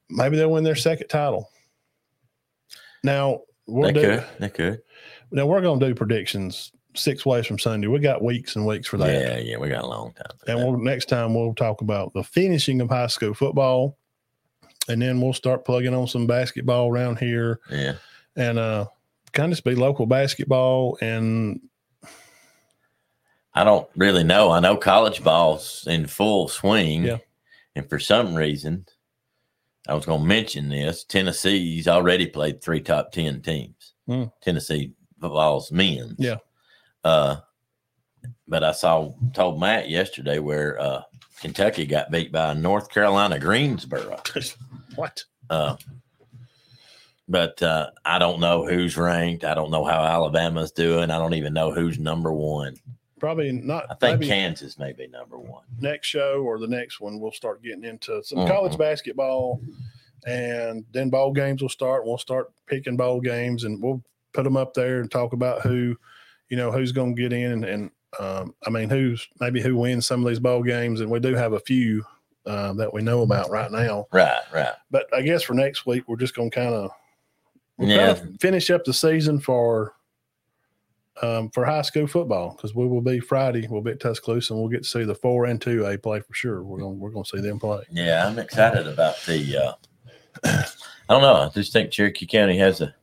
maybe 0.08 0.36
they'll 0.36 0.50
win 0.50 0.64
their 0.64 0.74
second 0.74 1.08
title. 1.08 1.50
Now 3.02 3.40
we'll 3.66 3.92
They 3.92 4.00
do. 4.00 4.00
could. 4.00 4.24
They 4.38 4.48
could. 4.48 4.82
Now 5.30 5.46
we're 5.46 5.60
going 5.60 5.80
to 5.80 5.86
do 5.88 5.94
predictions 5.94 6.72
six 6.94 7.24
ways 7.24 7.46
from 7.46 7.58
Sunday. 7.58 7.86
We 7.88 7.98
got 8.00 8.22
weeks 8.22 8.54
and 8.54 8.66
weeks 8.66 8.86
for 8.86 8.98
that, 8.98 9.10
Yeah, 9.12 9.38
yeah. 9.38 9.56
We 9.56 9.68
got 9.68 9.84
a 9.84 9.86
long 9.86 10.12
time. 10.12 10.36
and 10.46 10.58
we'll 10.58 10.78
next 10.78 11.08
time 11.08 11.34
we'll 11.34 11.54
talk 11.54 11.80
about 11.80 12.12
the 12.12 12.22
finishing 12.22 12.80
of 12.80 12.90
high 12.90 13.06
school 13.06 13.32
football, 13.34 13.96
and 14.88 15.00
then 15.00 15.20
we'll 15.20 15.32
start 15.32 15.64
plugging 15.64 15.94
on 15.94 16.06
some 16.06 16.26
basketball 16.26 16.88
around 16.88 17.18
here, 17.18 17.60
yeah. 17.70 17.94
and 18.36 18.58
uh, 18.58 18.86
kind 19.32 19.52
of 19.52 19.56
just 19.56 19.64
be 19.64 19.74
local 19.74 20.06
basketball 20.06 20.98
and 21.00 21.60
I 23.54 23.64
don't 23.64 23.88
really 23.96 24.24
know. 24.24 24.50
I 24.50 24.60
know 24.60 24.76
college 24.76 25.22
ball's 25.22 25.86
in 25.86 26.06
full 26.06 26.48
swing. 26.48 27.04
Yeah. 27.04 27.18
And 27.74 27.88
for 27.88 27.98
some 27.98 28.34
reason, 28.34 28.86
I 29.88 29.94
was 29.94 30.06
going 30.06 30.22
to 30.22 30.26
mention 30.26 30.68
this. 30.68 31.04
Tennessee's 31.04 31.88
already 31.88 32.26
played 32.26 32.62
three 32.62 32.80
top 32.80 33.12
10 33.12 33.42
teams. 33.42 33.94
Hmm. 34.06 34.24
Tennessee 34.40 34.92
football's 35.20 35.70
men's. 35.70 36.16
Yeah. 36.18 36.36
Uh, 37.04 37.36
but 38.48 38.64
I 38.64 38.72
saw, 38.72 39.12
told 39.34 39.60
Matt 39.60 39.90
yesterday 39.90 40.38
where 40.38 40.80
uh, 40.80 41.02
Kentucky 41.40 41.84
got 41.84 42.10
beat 42.10 42.32
by 42.32 42.54
North 42.54 42.90
Carolina 42.90 43.38
Greensboro. 43.38 44.20
what? 44.96 45.24
Uh, 45.50 45.76
but 47.28 47.62
uh, 47.62 47.90
I 48.04 48.18
don't 48.18 48.40
know 48.40 48.66
who's 48.66 48.96
ranked. 48.96 49.44
I 49.44 49.54
don't 49.54 49.70
know 49.70 49.84
how 49.84 50.02
Alabama's 50.04 50.72
doing. 50.72 51.10
I 51.10 51.18
don't 51.18 51.34
even 51.34 51.54
know 51.54 51.72
who's 51.72 51.98
number 51.98 52.32
one. 52.32 52.76
Probably 53.20 53.52
not. 53.52 53.86
I 53.88 53.94
think 53.94 54.22
Kansas 54.24 54.78
may 54.78 54.92
be 54.92 55.06
number 55.06 55.38
one. 55.38 55.62
next 55.80 56.08
show 56.08 56.42
or 56.44 56.58
the 56.58 56.66
next 56.66 57.00
one, 57.00 57.20
we'll 57.20 57.30
start 57.32 57.62
getting 57.62 57.84
into 57.84 58.22
some 58.24 58.38
Mhm. 58.38 58.48
college 58.48 58.76
basketball, 58.76 59.60
and 60.26 60.84
then 60.92 61.08
bowl 61.10 61.32
games 61.32 61.62
will 61.62 61.68
start. 61.68 62.04
We'll 62.04 62.18
start 62.18 62.50
picking 62.66 62.96
bowl 62.96 63.20
games, 63.20 63.62
and 63.64 63.80
we'll 63.82 64.02
put 64.32 64.42
them 64.44 64.56
up 64.56 64.74
there 64.74 65.00
and 65.00 65.10
talk 65.10 65.32
about 65.32 65.62
who, 65.62 65.96
you 66.48 66.56
know, 66.56 66.72
who's 66.72 66.90
going 66.92 67.14
to 67.14 67.22
get 67.22 67.32
in, 67.32 67.52
and, 67.52 67.64
and 67.64 67.90
um, 68.18 68.54
I 68.66 68.70
mean, 68.70 68.90
who's 68.90 69.26
maybe 69.40 69.60
who 69.62 69.76
wins 69.76 70.06
some 70.06 70.22
of 70.24 70.28
these 70.28 70.40
bowl 70.40 70.62
games, 70.64 71.00
and 71.00 71.10
we 71.10 71.20
do 71.20 71.34
have 71.34 71.52
a 71.52 71.60
few 71.60 72.04
uh, 72.46 72.72
that 72.74 72.92
we 72.92 73.02
know 73.02 73.22
about 73.22 73.50
right 73.50 73.70
now. 73.70 74.06
Right, 74.12 74.40
right. 74.52 74.72
But 74.90 75.06
I 75.14 75.22
guess 75.22 75.42
for 75.42 75.54
next 75.54 75.86
week, 75.86 76.04
we're 76.08 76.16
just 76.16 76.34
going 76.34 76.50
to 76.50 76.54
kind 76.54 76.74
of 76.74 76.90
Yeah. 77.78 78.14
finish 78.40 78.70
up 78.70 78.84
the 78.84 78.92
season 78.94 79.40
for. 79.40 79.94
Um, 81.20 81.50
for 81.50 81.66
high 81.66 81.82
school 81.82 82.06
football, 82.06 82.54
because 82.56 82.74
we 82.74 82.86
will 82.86 83.02
be 83.02 83.20
Friday, 83.20 83.68
we'll 83.68 83.82
be 83.82 83.90
at 83.90 84.00
Tuscaloosa, 84.00 84.54
and 84.54 84.62
we'll 84.62 84.70
get 84.70 84.82
to 84.84 84.88
see 84.88 85.04
the 85.04 85.14
four 85.14 85.44
and 85.44 85.60
two 85.60 85.84
A 85.84 85.98
play 85.98 86.20
for 86.20 86.32
sure. 86.32 86.62
We're 86.62 86.78
gonna 86.78 86.94
we're 86.94 87.10
gonna 87.10 87.26
see 87.26 87.40
them 87.42 87.58
play. 87.60 87.82
Yeah, 87.90 88.26
I'm 88.26 88.38
excited 88.38 88.88
about 88.88 89.16
the. 89.26 89.56
Uh, 89.58 89.72
I 90.44 90.64
don't 91.10 91.20
know. 91.20 91.34
I 91.34 91.48
just 91.50 91.70
think 91.74 91.90
Cherokee 91.90 92.24
County 92.26 92.56
has 92.56 92.80
a. 92.80 92.94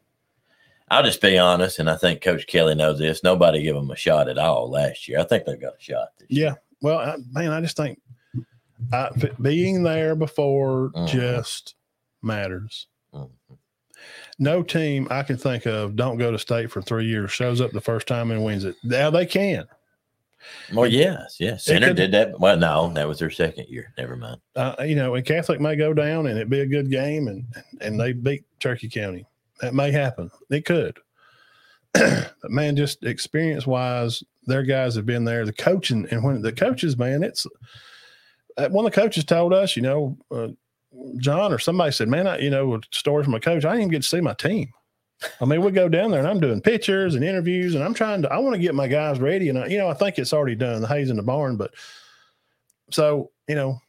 I'll 0.90 1.04
just 1.04 1.22
be 1.22 1.38
honest, 1.38 1.78
and 1.78 1.88
I 1.88 1.96
think 1.98 2.22
Coach 2.22 2.48
Kelly 2.48 2.74
knows 2.74 2.98
this. 2.98 3.24
Nobody 3.24 3.62
gave 3.62 3.76
them 3.76 3.92
a 3.92 3.96
shot 3.96 4.28
at 4.28 4.40
all 4.40 4.72
last 4.72 5.08
year. 5.08 5.20
I 5.20 5.24
think 5.24 5.46
they've 5.46 5.62
got 5.62 5.76
a 5.78 5.82
shot 5.82 6.08
this 6.18 6.32
year. 6.32 6.48
Yeah. 6.48 6.54
Well, 6.82 6.98
I, 6.98 7.16
man, 7.32 7.52
I 7.52 7.62
just 7.62 7.78
think 7.78 8.02
I, 8.94 9.10
f- 9.22 9.38
being 9.42 9.84
there 9.84 10.16
before 10.16 10.92
Mhm. 10.96 11.08
just 11.08 11.76
matters. 12.22 12.88
Mhm. 13.14 13.30
No 14.40 14.64
team 14.64 15.08
I 15.12 15.24
can 15.24 15.38
think 15.38 15.66
of 15.66 15.96
don't 15.96 16.18
go 16.18 16.32
to 16.32 16.40
state 16.40 16.72
for 16.72 16.82
three 16.82 17.06
years, 17.06 17.32
shows 17.32 17.60
up 17.62 17.72
the 17.72 17.82
first 17.82 18.08
time 18.08 18.32
and 18.32 18.44
wins 18.44 18.64
it. 18.64 18.76
Now 18.84 19.10
they 19.10 19.26
can. 19.26 19.66
Well, 20.74 20.88
yes, 20.88 21.36
yes. 21.40 21.66
Centre 21.66 21.88
could- 21.88 21.98
did 21.98 22.12
that. 22.14 22.40
Well, 22.40 22.56
no, 22.56 22.92
that 22.94 23.08
was 23.08 23.20
their 23.20 23.30
second 23.30 23.68
year. 23.68 23.92
Never 23.98 24.16
mind. 24.16 24.40
Uh, 24.56 24.76
you 24.86 24.96
know, 24.96 25.16
and 25.16 25.26
Catholic 25.26 25.60
may 25.60 25.76
go 25.76 25.94
down 25.94 26.28
and 26.28 26.40
it 26.40 26.50
be 26.50 26.62
a 26.62 26.66
good 26.66 26.90
game 26.90 27.28
and 27.28 27.46
and 27.82 28.00
they 28.00 28.14
beat 28.14 28.46
Turkey 28.62 28.88
County. 28.88 29.26
That 29.60 29.74
may 29.74 29.92
happen. 29.92 30.32
It 30.50 30.64
could. 30.64 30.98
but 31.94 32.32
man, 32.46 32.78
just 32.78 33.04
experience 33.04 33.68
wise, 33.68 34.24
their 34.46 34.64
guys 34.64 34.96
have 34.96 35.06
been 35.06 35.26
there. 35.26 35.46
The 35.46 35.52
coaching 35.54 36.08
and 36.12 36.24
when 36.24 36.42
the 36.42 36.54
coaches, 36.54 36.98
man, 36.98 37.22
it's 37.24 37.46
one 38.68 38.86
of 38.86 38.92
the 38.92 39.02
coaches 39.02 39.24
told 39.24 39.54
us, 39.54 39.76
you 39.76 39.82
know, 39.82 40.18
uh, 40.32 40.50
John 41.18 41.54
or 41.54 41.60
somebody 41.60 41.92
said, 41.92 42.08
man, 42.10 42.28
I, 42.28 42.40
you 42.40 42.50
know, 42.50 42.80
story 42.92 43.24
from 43.24 43.36
a 43.36 43.40
coach. 43.40 43.64
I 43.64 43.70
didn't 43.70 43.82
even 43.82 43.92
get 43.92 44.02
to 44.02 44.08
see 44.08 44.22
my 44.22 44.34
team. 44.34 44.70
I 45.42 45.46
mean, 45.46 45.62
we 45.62 45.72
go 45.72 45.90
down 45.90 46.12
there 46.12 46.20
and 46.20 46.28
I'm 46.28 46.40
doing 46.40 46.62
pictures 46.62 47.14
and 47.16 47.24
interviews 47.24 47.76
and 47.76 47.84
I'm 47.84 47.94
trying 47.94 48.22
to, 48.24 48.32
I 48.32 48.38
want 48.40 48.56
to 48.56 48.62
get 48.62 48.74
my 48.74 48.88
guys 48.88 49.20
ready. 49.20 49.50
And, 49.50 49.60
I, 49.60 49.68
you 49.68 49.78
know, 49.78 49.90
I 49.90 49.94
think 49.94 50.18
it's 50.18 50.34
already 50.34 50.56
done, 50.56 50.82
the 50.82 50.88
hay's 50.88 51.10
in 51.10 51.18
the 51.18 51.24
barn. 51.24 51.58
But 51.58 51.74
so, 52.92 53.32
you 53.48 53.56
know, 53.56 53.80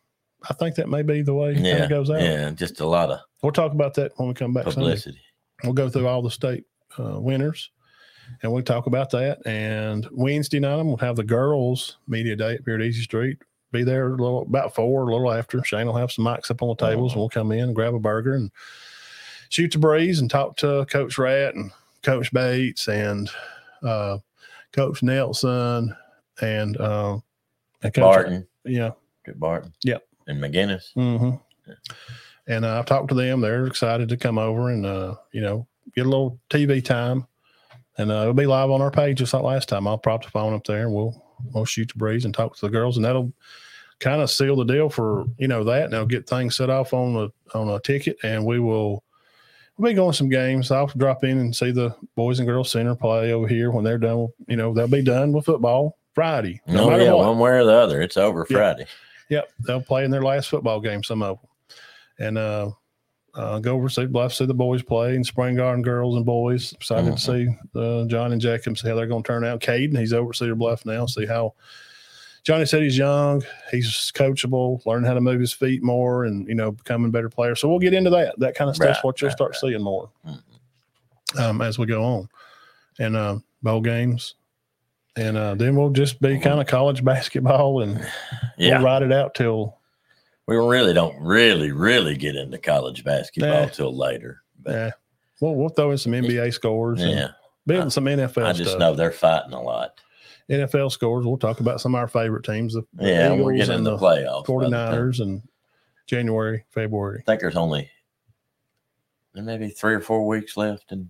I 0.48 0.55
think 0.55 0.74
that 0.76 0.88
may 0.88 1.02
be 1.02 1.22
the 1.22 1.34
way 1.34 1.52
it 1.52 1.59
Yeah, 1.59 1.84
of 1.84 1.90
goes 1.90 2.10
out. 2.10 2.20
yeah. 2.20 2.51
Just 2.51 2.80
a 2.80 2.86
lot 2.86 3.10
of 3.10 3.20
We'll 3.42 3.52
talk 3.52 3.72
about 3.72 3.94
that 3.94 4.12
when 4.16 4.28
we 4.28 4.34
come 4.34 4.52
back. 4.52 4.64
Sunday. 4.64 4.80
publicity. 4.80 5.20
We'll 5.64 5.72
go 5.72 5.88
through 5.88 6.06
all 6.09 6.20
the 6.22 6.30
state 6.30 6.64
uh, 6.98 7.18
winners 7.20 7.70
and 8.42 8.52
we'll 8.52 8.62
talk 8.62 8.86
about 8.86 9.10
that. 9.10 9.38
And 9.47 10.06
Wednesday 10.12 10.60
night, 10.60 10.78
I'm 10.78 10.88
we'll 10.88 10.97
have 10.98 11.16
the 11.16 11.24
girls 11.24 11.97
media 12.09 12.36
day 12.36 12.55
up 12.56 12.60
here 12.66 12.74
at 12.74 12.82
Easy 12.82 13.02
Street. 13.02 13.38
Be 13.72 13.84
there 13.84 14.09
a 14.09 14.10
little 14.10 14.42
about 14.42 14.74
four, 14.74 15.02
a 15.09 15.12
little 15.12 15.32
after. 15.32 15.62
Shane 15.64 15.86
will 15.86 15.97
have 15.97 16.10
some 16.12 16.24
mics 16.24 16.51
up 16.51 16.62
on 16.62 16.68
the 16.70 16.74
tables, 16.86 17.12
and 17.12 17.20
we'll 17.20 17.28
come 17.28 17.52
in 17.52 17.60
and 17.60 17.74
grab 17.74 17.94
a 17.94 17.98
burger 18.01 18.34
and 18.34 18.51
shoot 19.48 19.72
the 19.72 19.78
breeze 19.78 20.20
and 20.20 20.30
talk 20.30 20.56
to 20.59 20.86
Coach 20.90 21.18
Rat 21.18 21.55
and 21.55 21.70
Coach 22.02 22.32
Bates 22.32 22.88
and 22.88 23.30
uh, 23.82 24.18
Coach 24.72 25.02
Nelson 25.02 25.94
and, 26.40 26.76
uh, 26.78 27.18
and 27.82 27.94
Coach 27.94 28.02
Barton, 28.02 28.47
Yeah. 28.64 28.90
good 29.24 29.38
Barton. 29.38 29.72
Yep. 29.84 30.06
And 30.26 30.42
McGinnis. 30.42 30.92
hmm 30.94 31.30
And 32.47 32.64
uh, 32.64 32.78
I've 32.78 32.86
talked 32.86 33.09
to 33.09 33.14
them. 33.14 33.40
They're 33.40 33.66
excited 33.66 34.09
to 34.09 34.16
come 34.16 34.38
over 34.38 34.70
and, 34.70 34.84
uh, 34.86 35.14
you 35.32 35.40
know, 35.40 35.66
get 35.94 36.06
a 36.06 36.09
little 36.09 36.38
TV 36.51 36.84
time. 36.84 37.26
And 37.98 38.10
uh, 38.10 38.22
it'll 38.22 38.34
be 38.34 38.47
live 38.47 38.70
on 38.70 38.80
our 38.80 38.90
page 38.90 39.18
just 39.18 39.34
like 39.34 39.42
last 39.42 39.68
time. 39.68 39.86
I'll 39.86 39.98
prop 39.98 40.24
the 40.24 40.30
phone 40.30 40.55
up 40.55 40.64
there 40.64 40.82
and 40.86 40.94
we'll 40.94 41.22
we'll 41.52 41.64
shoot 41.64 41.88
the 41.88 41.98
breeze 41.98 42.24
and 42.24 42.34
talk 42.34 42.54
to 42.56 42.66
the 42.66 42.70
girls, 42.70 42.96
and 42.96 43.04
that'll 43.04 43.32
kind 43.98 44.22
of 44.22 44.30
seal 44.30 44.56
the 44.56 44.64
deal 44.64 44.88
for 44.88 45.24
you 45.38 45.48
know 45.48 45.64
that. 45.64 45.84
And 45.84 45.94
I'll 45.94 46.06
get 46.06 46.28
things 46.28 46.56
set 46.56 46.70
off 46.70 46.92
on 46.94 47.16
a 47.16 47.56
on 47.58 47.68
a 47.68 47.80
ticket, 47.80 48.16
and 48.22 48.44
we 48.46 48.58
will 48.60 49.02
we'll 49.76 49.90
be 49.90 49.94
going 49.94 50.12
some 50.12 50.28
games. 50.28 50.70
I'll 50.70 50.86
drop 50.88 51.24
in 51.24 51.38
and 51.38 51.54
see 51.54 51.70
the 51.70 51.94
boys 52.16 52.38
and 52.38 52.48
girls 52.48 52.70
Centre 52.70 52.94
play 52.94 53.32
over 53.32 53.46
here 53.48 53.70
when 53.70 53.84
they're 53.84 53.98
done. 53.98 54.28
You 54.48 54.56
know, 54.56 54.72
they'll 54.74 54.86
be 54.88 55.02
done 55.02 55.32
with 55.32 55.46
football 55.46 55.96
Friday. 56.14 56.60
No 56.66 56.84
No, 56.84 56.90
matter 56.90 57.04
yeah, 57.04 57.12
what. 57.12 57.28
one 57.28 57.38
way 57.38 57.50
or 57.52 57.64
the 57.64 57.72
other. 57.72 58.00
It's 58.02 58.16
over 58.16 58.46
Yeah. 58.50 58.56
Friday. 58.56 58.86
Yep, 59.28 59.52
they'll 59.66 59.80
play 59.80 60.04
in 60.04 60.10
their 60.10 60.22
last 60.24 60.48
football 60.48 60.80
game. 60.80 61.02
Some 61.04 61.22
of 61.22 61.38
them, 61.38 61.48
and 62.26 62.38
uh, 62.38 62.70
uh, 63.35 63.59
go 63.61 63.74
over 63.77 63.89
see 63.89 64.07
Bluff, 64.07 64.35
see 64.35 64.44
the 64.47 64.55
boys 64.55 64.82
play, 64.82 65.15
and 65.15 65.24
Spring 65.24 65.57
Garden 65.57 65.82
girls 65.82 66.16
and 66.16 66.24
boys. 66.27 66.73
Excited 66.73 67.16
to 67.16 67.20
see 67.20 67.48
uh, 67.74 68.05
John 68.07 68.32
and 68.32 68.40
Jacob 68.40 68.77
see 68.77 68.89
how 68.89 68.94
they're 68.97 69.07
going 69.07 69.23
to 69.23 69.27
turn 69.27 69.44
out. 69.44 69.61
Caden, 69.61 69.98
he's 69.98 70.12
over 70.12 70.32
Cedar 70.32 70.55
Bluff 70.57 70.85
now. 70.85 71.07
See 71.07 71.27
how 71.27 71.55
Johnny 72.43 72.65
said 72.66 72.82
he's 72.82 72.97
young, 72.98 73.43
he's 73.70 74.11
coachable, 74.15 74.85
learning 74.86 75.07
how 75.07 75.15
to 75.15 75.20
move 75.20 75.40
his 75.40 75.52
feet 75.52 75.82
more, 75.82 76.24
and 76.24 76.48
you 76.48 76.55
know 76.55 76.73
becoming 76.73 77.09
a 77.09 77.12
better 77.12 77.28
player. 77.28 77.55
So 77.55 77.69
we'll 77.69 77.78
get 77.78 77.94
into 77.94 78.11
that. 78.11 78.39
That 78.39 78.55
kind 78.55 78.70
of 78.70 78.77
stuff. 78.77 78.97
Right, 78.97 79.05
what 79.05 79.20
you'll 79.20 79.28
right, 79.28 79.36
start 79.36 79.51
right. 79.52 79.61
seeing 79.61 79.82
more 79.82 80.11
Mhm. 80.27 81.40
um, 81.40 81.61
as 81.61 81.78
we 81.78 81.86
go 81.86 82.02
on, 82.02 82.28
and 82.98 83.16
uh, 83.16 83.39
bowl 83.62 83.81
games. 83.81 84.35
And 85.16 85.36
uh, 85.36 85.55
then 85.57 85.74
we'll 85.77 85.90
just 85.90 86.20
be 86.20 86.39
kind 86.39 86.61
of 86.61 86.66
college 86.66 87.05
basketball, 87.05 87.82
and 87.82 88.01
Yeah. 88.57 88.77
we'll 88.78 88.86
ride 88.86 89.02
it 89.02 89.12
out 89.12 89.35
till 89.35 89.77
We 90.46 90.56
really 90.56 90.92
don't 90.92 91.20
really, 91.20 91.70
really 91.70 92.16
get 92.16 92.34
into 92.36 92.58
college 92.58 93.04
basketball 93.04 93.62
Nah. 93.62 93.68
till 93.68 93.96
later. 93.96 94.42
But 94.58 94.72
Yeah. 94.72 94.90
Well, 95.40 95.54
we'll 95.54 95.68
throw 95.70 95.90
in 95.92 95.98
some 95.98 96.12
NBA 96.12 96.52
scores 96.52 97.00
and 97.00 97.10
yeah, 97.12 97.28
building 97.66 97.88
some 97.90 98.04
NFL 98.04 98.44
I 98.46 98.52
just 98.52 98.70
stuff. 98.72 98.80
know 98.80 98.94
they're 98.94 99.10
fighting 99.12 99.52
a 99.54 99.62
lot. 99.62 99.98
NFL 100.50 100.90
scores. 100.92 101.24
We'll 101.24 101.38
talk 101.38 101.60
about 101.60 101.80
some 101.80 101.94
of 101.94 101.98
our 102.00 102.08
favorite 102.08 102.44
teams, 102.44 102.74
the 102.74 102.82
the 102.94 103.08
Yeah, 103.08 103.32
we're 103.34 103.52
getting 103.54 103.70
in 103.70 103.76
and 103.78 103.86
the 103.86 103.96
the 103.96 104.04
playoffs. 104.04 104.46
by 104.46 104.64
the 104.68 104.70
49ers 104.76 105.20
and 105.20 105.42
January, 106.06 106.64
February. 106.70 107.20
I 107.20 107.22
think 107.24 107.40
there's 107.40 107.56
only 107.56 107.88
there 109.32 109.44
may 109.44 109.56
be 109.56 109.68
three 109.68 109.94
or 109.94 110.00
four 110.00 110.26
weeks 110.26 110.56
left 110.56 110.90
in 110.92 111.08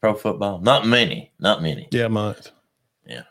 pro 0.00 0.14
football. 0.14 0.60
Not 0.60 0.86
many, 0.86 1.30
not 1.38 1.62
many. 1.62 1.86
Yeah, 1.92 2.06
a 2.06 2.08
month. 2.08 2.50
Yeah. 3.06 3.24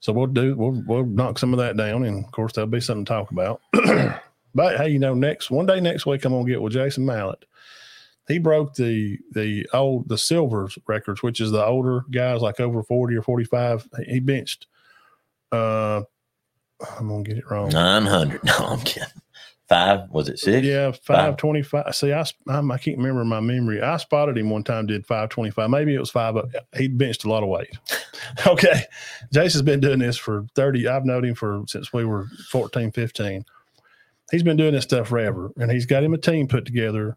So 0.00 0.12
we'll 0.12 0.26
do 0.26 0.56
we'll 0.56 0.82
we'll 0.86 1.06
knock 1.06 1.38
some 1.38 1.54
of 1.54 1.58
that 1.60 1.76
down, 1.76 2.04
and 2.04 2.24
of 2.24 2.32
course 2.32 2.52
there'll 2.52 2.68
be 2.68 2.80
something 2.80 3.04
to 3.04 3.08
talk 3.08 3.30
about. 3.30 3.60
but 4.54 4.76
hey, 4.76 4.88
you 4.90 4.98
know, 4.98 5.14
next 5.14 5.50
one 5.50 5.66
day 5.66 5.80
next 5.80 6.06
week 6.06 6.24
I'm 6.24 6.32
gonna 6.32 6.48
get 6.48 6.62
with 6.62 6.72
Jason 6.72 7.04
Mallett. 7.04 7.44
He 8.28 8.38
broke 8.38 8.74
the 8.74 9.18
the 9.32 9.68
old 9.72 10.08
the 10.08 10.18
silvers 10.18 10.78
records, 10.86 11.22
which 11.22 11.40
is 11.40 11.50
the 11.50 11.64
older 11.64 12.04
guys 12.10 12.40
like 12.40 12.60
over 12.60 12.82
forty 12.82 13.16
or 13.16 13.22
forty 13.22 13.44
five. 13.44 13.88
He 14.06 14.20
benched. 14.20 14.66
Uh, 15.52 16.02
I'm 16.98 17.08
gonna 17.08 17.22
get 17.22 17.38
it 17.38 17.50
wrong. 17.50 17.70
Nine 17.70 18.06
hundred. 18.06 18.42
No, 18.44 18.54
I'm 18.58 18.80
kidding. 18.80 19.08
Five 19.68 20.10
was 20.10 20.28
it 20.28 20.40
six? 20.40 20.66
Yeah, 20.66 20.90
five 20.90 21.36
twenty 21.36 21.62
five. 21.62 21.94
See, 21.94 22.12
I 22.12 22.24
I'm, 22.48 22.72
I 22.72 22.78
can't 22.78 22.98
remember 22.98 23.24
my 23.24 23.38
memory. 23.38 23.80
I 23.80 23.98
spotted 23.98 24.36
him 24.36 24.50
one 24.50 24.64
time. 24.64 24.86
Did 24.86 25.06
five 25.06 25.28
twenty 25.28 25.52
five? 25.52 25.70
Maybe 25.70 25.94
it 25.94 26.00
was 26.00 26.10
five. 26.10 26.34
But 26.34 26.48
he 26.76 26.88
benched 26.88 27.24
a 27.24 27.28
lot 27.28 27.44
of 27.44 27.48
weight. 27.48 27.70
okay, 28.48 28.82
Jason's 29.32 29.62
been 29.62 29.78
doing 29.78 30.00
this 30.00 30.16
for 30.16 30.44
thirty. 30.56 30.88
I've 30.88 31.04
known 31.04 31.24
him 31.24 31.36
for 31.36 31.62
since 31.68 31.92
we 31.92 32.04
were 32.04 32.26
14, 32.50 32.90
15. 32.90 33.44
He's 34.30 34.42
been 34.42 34.56
doing 34.56 34.72
this 34.74 34.84
stuff 34.84 35.08
forever, 35.08 35.50
and 35.58 35.70
he's 35.70 35.86
got 35.86 36.04
him 36.04 36.14
a 36.14 36.18
team 36.18 36.46
put 36.48 36.64
together. 36.64 37.16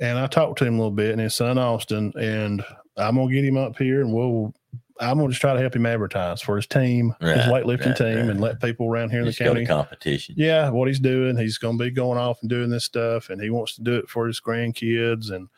And 0.00 0.18
I 0.18 0.26
talked 0.28 0.58
to 0.58 0.64
him 0.64 0.74
a 0.74 0.78
little 0.78 0.90
bit, 0.92 1.10
and 1.12 1.20
his 1.20 1.34
son 1.34 1.58
Austin, 1.58 2.12
and 2.18 2.64
I'm 2.96 3.16
gonna 3.16 3.32
get 3.32 3.44
him 3.44 3.56
up 3.56 3.76
here, 3.76 4.00
and 4.00 4.12
we'll 4.12 4.54
I'm 5.00 5.18
to 5.20 5.28
just 5.28 5.40
try 5.40 5.54
to 5.54 5.60
help 5.60 5.76
him 5.76 5.86
advertise 5.86 6.42
for 6.42 6.56
his 6.56 6.66
team, 6.66 7.14
Right, 7.22 7.36
his 7.36 7.46
weightlifting 7.46 7.86
right, 7.86 7.96
team, 7.96 8.16
right. 8.16 8.30
and 8.30 8.40
let 8.40 8.60
people 8.60 8.88
around 8.88 9.10
here 9.10 9.20
in 9.20 9.26
the 9.26 9.30
Just 9.30 9.38
county. 9.40 9.64
competition. 9.64 10.34
Yeah, 10.36 10.70
what 10.70 10.88
he's 10.88 10.98
doing, 10.98 11.36
he's 11.36 11.56
to 11.58 11.72
be 11.84 11.90
going 11.92 12.18
off 12.18 12.38
and 12.40 12.50
doing 12.50 12.68
this 12.68 12.84
stuff, 12.84 13.30
and 13.30 13.40
he 13.40 13.48
wants 13.50 13.76
to 13.76 13.82
do 13.82 13.94
it 13.94 14.08
for 14.08 14.26
his 14.26 14.40
grandkids. 14.40 15.30
And 15.30 15.48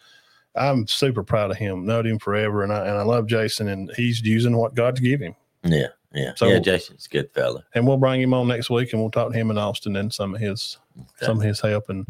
I'm 0.56 0.86
super 0.86 1.22
proud 1.22 1.50
of 1.50 1.56
him. 1.56 1.86
Known 1.86 2.06
him 2.06 2.18
forever, 2.18 2.62
and 2.64 2.72
I 2.72 2.80
and 2.86 2.98
I 2.98 3.02
love 3.02 3.26
Jason, 3.28 3.68
and 3.68 3.90
he's 3.96 4.20
using 4.20 4.56
what 4.56 4.74
God's 4.74 5.00
given 5.00 5.28
him. 5.28 5.72
Yeah, 5.72 5.86
yeah. 6.12 6.32
So- 6.36 6.48
yeah, 6.48 6.58
Jason's 6.58 7.06
a 7.06 7.08
good 7.08 7.30
fella. 7.32 7.64
And 7.74 7.86
we'll 7.86 7.96
bring 7.96 8.20
him 8.20 8.34
on 8.34 8.48
next 8.48 8.70
week, 8.70 8.92
and 8.92 9.00
we'll 9.00 9.10
talk 9.10 9.32
to 9.32 9.38
him 9.38 9.50
and 9.50 9.58
Austin 9.58 9.96
and 9.96 10.12
some 10.12 10.34
of 10.34 10.40
his 10.40 10.78
some 11.22 11.38
of 11.38 11.42
his 11.44 11.60
help. 11.60 11.88
And 11.88 12.06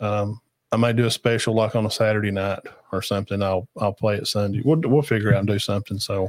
um, 0.00 0.40
I 0.70 0.76
may 0.76 0.92
do 0.92 1.06
a 1.06 1.10
special 1.10 1.54
like 1.54 1.74
on 1.76 1.86
a 1.86 1.90
Saturday 1.90 2.30
night 2.30 2.60
or 2.92 3.02
something. 3.02 3.42
I'll 3.42 3.68
I'll 3.78 3.92
play 3.92 4.16
it 4.16 4.26
Sunday. 4.26 4.62
We'll 4.64 4.80
we'll 4.84 5.02
figure 5.02 5.32
out 5.32 5.40
and 5.40 5.48
do 5.48 5.58
something. 5.58 5.98
So. 5.98 6.28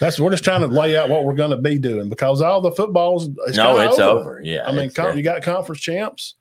That's 0.00 0.18
we're 0.18 0.30
just 0.30 0.42
trying 0.42 0.62
to 0.62 0.66
lay 0.66 0.96
out 0.96 1.08
what 1.10 1.24
we're 1.24 1.34
going 1.34 1.52
to 1.52 1.56
be 1.58 1.78
doing 1.78 2.08
because 2.08 2.42
all 2.42 2.60
the 2.60 2.72
footballs. 2.72 3.28
It's 3.46 3.56
no, 3.56 3.78
it's 3.78 4.00
over. 4.00 4.40
Yeah. 4.42 4.66
I 4.66 4.72
mean, 4.72 4.90
uh, 4.98 5.12
you 5.12 5.22
got 5.22 5.42
conference 5.42 5.80
champs. 5.80 6.34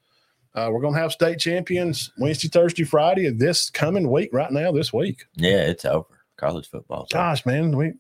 Uh, 0.55 0.69
we're 0.71 0.81
going 0.81 0.95
to 0.95 0.99
have 0.99 1.11
state 1.11 1.37
champions 1.37 2.11
Wednesday, 2.17 2.47
Thursday, 2.47 2.83
Friday 2.83 3.27
of 3.27 3.37
this 3.37 3.69
coming 3.69 4.09
week. 4.09 4.31
Right 4.33 4.51
now, 4.51 4.71
this 4.71 4.91
week. 4.91 5.25
yeah, 5.35 5.61
it's 5.67 5.85
over. 5.85 6.07
College 6.41 6.67
football. 6.67 7.07
Gosh, 7.11 7.45
man, 7.45 7.77
we 7.77 7.93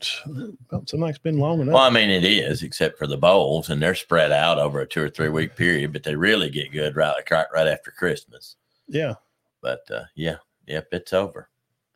something's 0.87 1.19
been 1.19 1.37
long 1.37 1.61
enough. 1.61 1.75
Well, 1.75 1.83
I 1.83 1.91
mean, 1.91 2.09
it 2.09 2.23
is, 2.23 2.63
except 2.63 2.97
for 2.97 3.05
the 3.05 3.15
bowls, 3.15 3.69
and 3.69 3.79
they're 3.79 3.93
spread 3.93 4.31
out 4.31 4.57
over 4.57 4.81
a 4.81 4.87
two 4.87 5.03
or 5.03 5.09
three 5.11 5.29
week 5.29 5.55
period, 5.55 5.93
but 5.93 6.01
they 6.01 6.15
really 6.15 6.49
get 6.49 6.71
good 6.71 6.95
right, 6.95 7.13
right, 7.29 7.45
right 7.53 7.67
after 7.67 7.91
Christmas. 7.91 8.55
yeah. 8.87 9.13
But 9.61 9.81
uh, 9.91 10.05
yeah, 10.15 10.37
yep, 10.65 10.87
it's 10.91 11.13
over. 11.13 11.49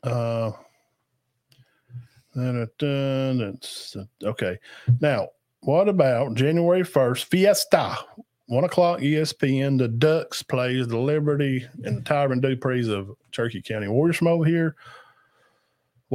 Uh, 0.03 0.51
that's 2.35 3.97
okay. 4.23 4.59
Now, 5.01 5.29
what 5.61 5.89
about 5.89 6.35
January 6.35 6.83
first? 6.83 7.25
Fiesta, 7.25 7.97
one 8.45 8.65
o'clock. 8.65 8.99
ESPN. 8.99 9.79
The 9.79 9.87
Ducks 9.87 10.43
plays 10.43 10.87
the 10.87 10.99
Liberty 10.99 11.67
and 11.83 11.97
the 11.97 12.01
Tyron 12.03 12.39
Duprees 12.39 12.87
of 12.87 13.09
Cherokee 13.31 13.63
County 13.63 13.87
Warriors 13.87 14.17
from 14.17 14.27
over 14.27 14.45
here. 14.45 14.75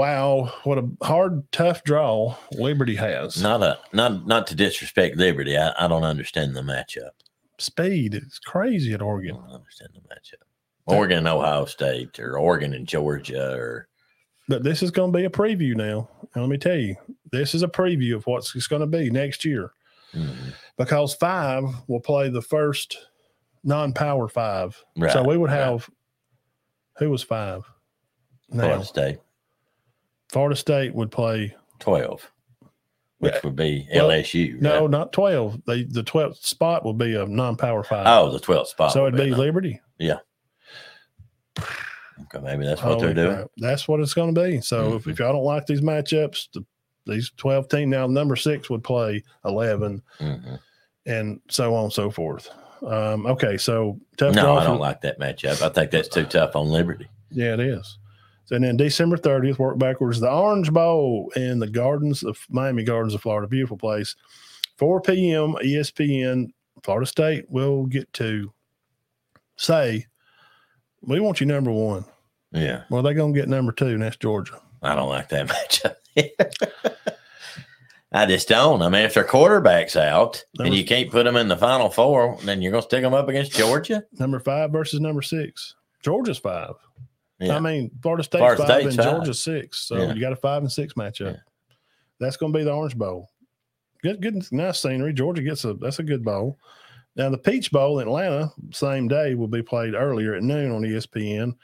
Wow, 0.01 0.51
what 0.65 0.79
a 0.79 0.89
hard, 1.03 1.45
tough 1.53 1.85
draw 1.85 2.35
Liberty 2.53 2.95
has. 2.95 3.43
Not 3.43 3.63
a 3.63 3.79
not 3.93 4.27
not 4.27 4.47
to 4.47 4.55
disrespect 4.55 5.19
Liberty. 5.19 5.59
I, 5.59 5.75
I 5.79 5.89
don't 5.89 6.05
understand 6.05 6.57
the 6.57 6.63
matchup. 6.63 7.11
Speed 7.59 8.15
is 8.15 8.39
crazy 8.39 8.95
at 8.95 9.03
Oregon. 9.03 9.37
I 9.37 9.41
don't 9.41 9.57
understand 9.57 9.91
the 9.93 10.01
matchup. 10.01 10.41
Oregon 10.87 11.19
and 11.19 11.29
Ohio 11.29 11.67
State, 11.67 12.19
or 12.19 12.39
Oregon 12.39 12.73
and 12.73 12.89
Georgia, 12.89 13.53
or 13.53 13.89
But 14.49 14.63
this 14.63 14.83
is 14.83 14.91
going 14.91 15.13
to 15.13 15.19
be 15.19 15.27
a 15.27 15.31
preview 15.31 15.77
now. 15.77 16.09
And 16.33 16.45
let 16.45 16.51
me 16.51 16.57
tell 16.57 16.79
you, 16.79 16.97
this 17.31 17.55
is 17.55 17.63
a 17.63 17.69
preview 17.69 18.15
of 18.17 18.27
what's 18.27 18.57
it's 18.57 18.69
going 18.69 18.81
to 18.81 18.87
be 18.87 19.11
next 19.11 19.45
year. 19.45 19.71
mm, 20.15 20.55
because 20.79 21.13
five 21.13 21.65
will 21.89 22.01
play 22.01 22.31
the 22.31 22.41
first 22.41 22.97
non-power 23.65 24.29
five. 24.29 24.83
right. 24.97 25.13
so 25.13 25.23
we 25.23 25.37
would 25.37 25.51
right. 25.51 25.59
have 25.59 25.91
who 26.97 27.11
was 27.11 27.23
five? 27.23 27.65
Now 28.49 28.63
Florida 28.63 28.85
State 28.87 29.19
Florida 30.31 30.57
State 30.57 30.95
would 30.95 31.11
play 31.11 31.55
twelve, 31.79 32.31
which 33.19 33.35
Yeah, 33.35 33.41
would 33.45 33.57
be 33.57 33.89
LSU. 33.93 34.61
no, 34.61 34.83
right? 34.83 34.91
not 34.91 35.13
twelve. 35.13 35.61
They 35.67 35.83
the 35.85 36.03
twelfth 36.03 36.45
spot 36.47 36.85
would 36.85 36.99
be 36.99 37.15
a 37.17 37.27
non-power 37.27 37.83
five. 37.85 38.07
Oh, 38.07 38.31
the 38.31 38.39
twelfth 38.41 38.71
spot. 38.71 38.93
so 38.93 39.07
it'd 39.07 39.19
be 39.19 39.31
not- 39.31 39.39
Liberty. 39.39 39.81
Yeah. 39.99 40.19
Okay, 41.59 42.39
maybe 42.43 42.65
that's 42.65 42.83
what 42.83 43.01
Holy 43.01 43.13
they're 43.13 43.27
doing. 43.27 43.47
That's 43.57 43.89
what 43.89 44.01
it's 44.01 44.15
going 44.15 44.35
to 44.35 44.41
be. 44.41 44.61
So 44.61 44.95
if, 44.95 45.05
Mhm. 45.05 45.13
if 45.13 45.19
y'all 45.19 45.33
don't 45.33 45.43
like 45.45 45.67
these 45.67 45.81
matchups, 45.81 46.49
the, 46.53 46.65
these 47.07 47.31
twelve 47.37 47.69
team 47.69 47.91
now 47.91 48.07
number 48.07 48.37
six 48.37 48.71
would 48.71 48.85
play 48.85 49.23
eleven, 49.45 50.03
hmm 50.19 50.55
and 51.07 51.41
so 51.49 51.75
on 51.75 51.85
and 51.85 51.93
so 51.93 52.11
forth. 52.11 52.51
Um, 52.87 53.27
okay, 53.27 53.57
so 53.57 53.99
tough 54.19 54.35
No, 54.35 54.57
I 54.57 54.65
don't 54.65 54.79
like 54.79 55.01
that 55.01 55.19
matchup. 55.19 55.61
I 55.63 55.71
think 55.71 55.91
that's 55.91 56.09
too 56.09 56.25
tough 56.25 56.55
on 56.55 56.69
Liberty. 56.69 57.09
Yeah, 57.31 57.55
it 57.55 57.61
is. 57.61 57.99
And 58.51 58.65
then 58.65 58.77
December 58.77 59.17
30th, 59.17 59.59
work 59.59 59.79
backwards, 59.79 60.21
the 60.21 60.31
Orange 60.31 60.73
Bowl 60.73 61.31
in 61.37 61.59
the 61.59 61.69
Gardens 61.69 62.23
of 62.23 62.39
Miami 62.49 62.85
Gardens 62.85 63.15
of 63.15 63.23
Florida. 63.23 63.47
Beautiful 63.47 63.77
place. 63.77 64.17
4 64.79 65.01
p.m. 65.03 65.55
ESPN, 65.63 66.53
Florida 66.83 67.07
State 67.07 67.45
will 67.51 67.87
get 67.87 68.13
to 68.15 68.53
say, 69.57 70.07
we 71.03 71.21
want 71.21 71.41
you 71.41 71.47
number 71.47 71.71
one. 71.71 72.05
Yeah, 72.53 72.83
Well, 72.91 73.03
they're 73.03 73.15
going 73.15 73.33
to 73.33 73.39
get 73.39 73.49
number 73.49 73.71
two, 73.71 73.87
and 73.87 74.03
that's 74.03 74.17
Georgia. 74.17 74.61
I 74.83 74.97
don't 74.97 75.09
like 75.09 75.29
that 75.29 75.47
matchup. 76.17 76.97
I 78.13 78.27
just 78.27 78.49
don't. 78.49 78.83
I 78.83 78.89
mean, 78.89 79.03
if 79.03 79.15
their 79.15 79.23
quarterback's 79.25 79.95
out 79.95 80.45
That 80.55 80.67
and 80.67 80.75
you 80.75 80.85
can't 80.85 81.11
put 81.11 81.25
them 81.25 81.37
in 81.37 81.47
the 81.47 81.57
final 81.57 81.91
four, 81.91 82.39
then 82.43 82.61
you're 82.61 82.73
going 82.73 82.83
to 82.83 82.89
stick 82.89 83.03
them 83.03 83.15
up 83.15 83.29
against 83.29 83.53
Georgia. 83.53 84.03
Number 84.19 84.41
five 84.41 84.73
versus 84.73 84.99
number 84.99 85.23
six. 85.23 85.77
Georgia's 86.03 86.39
five. 86.39 86.75
Yeah. 87.41 87.57
I 87.57 87.61
mean, 87.61 87.91
Florida 88.03 88.23
State's 88.23 88.41
Florida 88.41 88.63
five 88.63 88.81
State's 88.83 88.97
and 88.97 89.05
five. 89.05 89.15
Georgia's 89.15 89.43
six. 89.43 89.81
So 89.81 89.97
Yeah. 89.97 90.13
you 90.13 90.21
got 90.21 90.33
a 90.33 90.37
five 90.37 90.63
and 90.63 90.71
six 90.71 90.95
matchup. 90.95 91.33
Yeah. 91.35 91.41
That's 92.19 92.37
going 92.37 92.53
to 92.53 92.59
be 92.59 92.65
the 92.65 92.73
Orange 92.73 92.97
Bowl. 92.97 93.31
Good, 94.03 94.21
good, 94.21 94.43
nice 94.53 94.81
scenery. 94.81 95.13
Georgia 95.13 95.43
gets 95.43 95.65
a 95.65 95.75
that's 95.75 95.99
a 95.99 96.03
good 96.03 96.25
bowl. 96.25 96.59
Now 97.17 97.29
the 97.31 97.39
Peach 97.39 97.71
Bowl 97.71 97.99
in 98.01 98.09
Atlanta, 98.09 98.53
same 98.73 99.09
day, 99.09 99.35
will 99.35 99.49
be 99.49 99.63
played 99.63 99.95
earlier 99.95 100.35
at 100.35 100.43
noon 100.43 100.71
on 100.73 100.83
ESPN. 100.83 101.55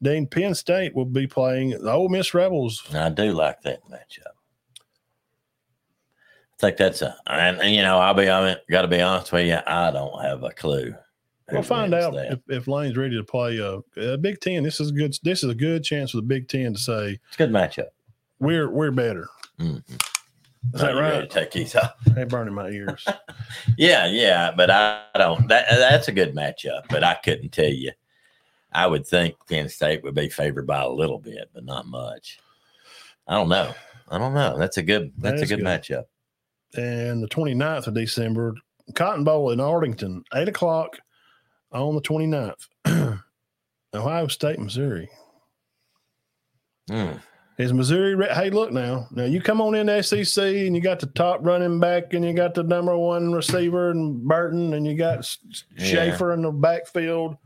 Then 0.00 0.26
Penn 0.26 0.54
State 0.54 0.94
will 0.94 1.04
be 1.04 1.26
playing 1.26 1.70
the 1.70 1.90
Ole 1.90 2.08
Miss 2.08 2.34
Rebels. 2.34 2.82
I 2.94 3.08
do 3.10 3.32
like 3.32 3.62
that 3.62 3.82
matchup. 3.90 4.32
I 6.52 6.56
think 6.58 6.76
that's 6.76 7.02
a, 7.02 7.16
and, 7.26 7.60
and, 7.60 7.74
you 7.74 7.82
know, 7.82 7.98
I'll 7.98 8.14
be, 8.14 8.28
I 8.30 8.44
mean, 8.46 8.56
got 8.70 8.82
to 8.82 8.88
be 8.88 9.00
honest 9.00 9.32
with 9.32 9.46
you, 9.46 9.58
I 9.66 9.90
don't 9.90 10.22
have 10.22 10.42
a 10.44 10.50
clue. 10.50 10.94
Who 11.48 11.56
We'll 11.56 11.62
find 11.62 11.92
out 11.94 12.14
if, 12.14 12.38
if 12.48 12.66
Lane's 12.68 12.96
ready 12.96 13.16
to 13.16 13.24
play 13.24 13.58
a, 13.58 13.80
a 14.00 14.16
Big 14.16 14.40
Ten. 14.40 14.62
This 14.62 14.80
is 14.80 14.90
good. 14.92 15.14
This 15.22 15.44
is 15.44 15.50
a 15.50 15.54
good 15.54 15.84
chance 15.84 16.10
for 16.12 16.16
the 16.18 16.22
Big 16.22 16.48
Ten 16.48 16.72
to 16.74 16.78
say 16.78 17.18
It's 17.28 17.34
a 17.34 17.38
good 17.38 17.50
matchup. 17.50 17.88
we're 18.40 18.70
we're 18.70 18.90
better. 18.90 19.28
Mhm. 19.60 19.82
Is 20.72 20.80
that 20.80 20.90
Are 20.90 20.94
you 20.94 21.00
ready 21.00 21.18
right? 21.20 21.30
Take 21.30 21.50
these 21.50 21.74
off. 21.76 21.92
Hey, 22.14 22.24
burning 22.24 22.54
my 22.54 22.68
ears. 22.70 23.06
Yeah, 23.78 24.06
yeah, 24.06 24.50
but 24.56 24.70
I 24.70 25.02
don't. 25.16 25.46
That 25.48 25.66
that's 25.70 26.08
a 26.08 26.12
good 26.12 26.34
matchup, 26.34 26.82
but 26.90 27.04
I 27.04 27.14
couldn't 27.14 27.50
tell 27.50 27.64
you. 27.68 27.92
I 28.72 28.86
would 28.86 29.06
think 29.06 29.36
Penn 29.48 29.68
State 29.68 30.02
would 30.02 30.14
be 30.14 30.28
favored 30.28 30.66
by 30.66 30.80
a 30.82 30.88
little 30.88 31.18
bit, 31.18 31.50
but 31.54 31.64
not 31.64 31.86
much. 31.86 32.38
I 33.28 33.34
don't 33.34 33.48
know. 33.48 33.72
I 34.08 34.18
don't 34.18 34.34
know. 34.34 34.58
That's 34.58 34.76
a 34.78 34.82
good. 34.82 35.12
That 35.18 35.36
That's 35.36 35.42
a 35.42 35.46
good, 35.46 35.62
good. 35.62 35.66
matchup. 35.66 36.04
and 36.76 37.22
the 37.22 37.28
29th 37.28 37.86
of 37.86 37.94
December, 37.94 38.54
Cotton 38.94 39.22
Bowl 39.24 39.50
in 39.50 39.60
Arlington, 39.60 40.24
8 40.34 40.48
o'clock 40.48 40.98
on 41.82 41.94
the 41.94 42.00
29th. 42.02 42.68
Ohio 43.94 44.26
State, 44.28 44.58
Missouri. 44.58 45.08
Mm. 46.90 47.20
Is 47.58 47.72
Missouri? 47.72 48.14
Re- 48.16 48.32
hey, 48.34 48.50
look 48.50 48.72
now. 48.72 49.06
Now 49.12 49.24
you 49.24 49.40
come 49.40 49.60
on 49.60 49.74
in 49.76 49.86
the 49.86 50.02
SEC 50.02 50.42
and 50.44 50.74
you 50.74 50.82
got 50.82 50.98
the 50.98 51.06
top 51.06 51.38
running 51.42 51.78
back 51.78 52.12
and 52.12 52.24
you 52.24 52.32
got 52.32 52.54
the 52.54 52.64
number 52.64 52.96
one 52.98 53.32
receiver 53.32 53.90
and 53.90 54.22
Burden 54.24 54.74
and 54.74 54.84
you 54.86 54.96
got 54.96 55.36
Yeah. 55.76 55.84
Schrader 56.08 56.32
in 56.32 56.42
the 56.42 56.50
backfield. 56.50 57.36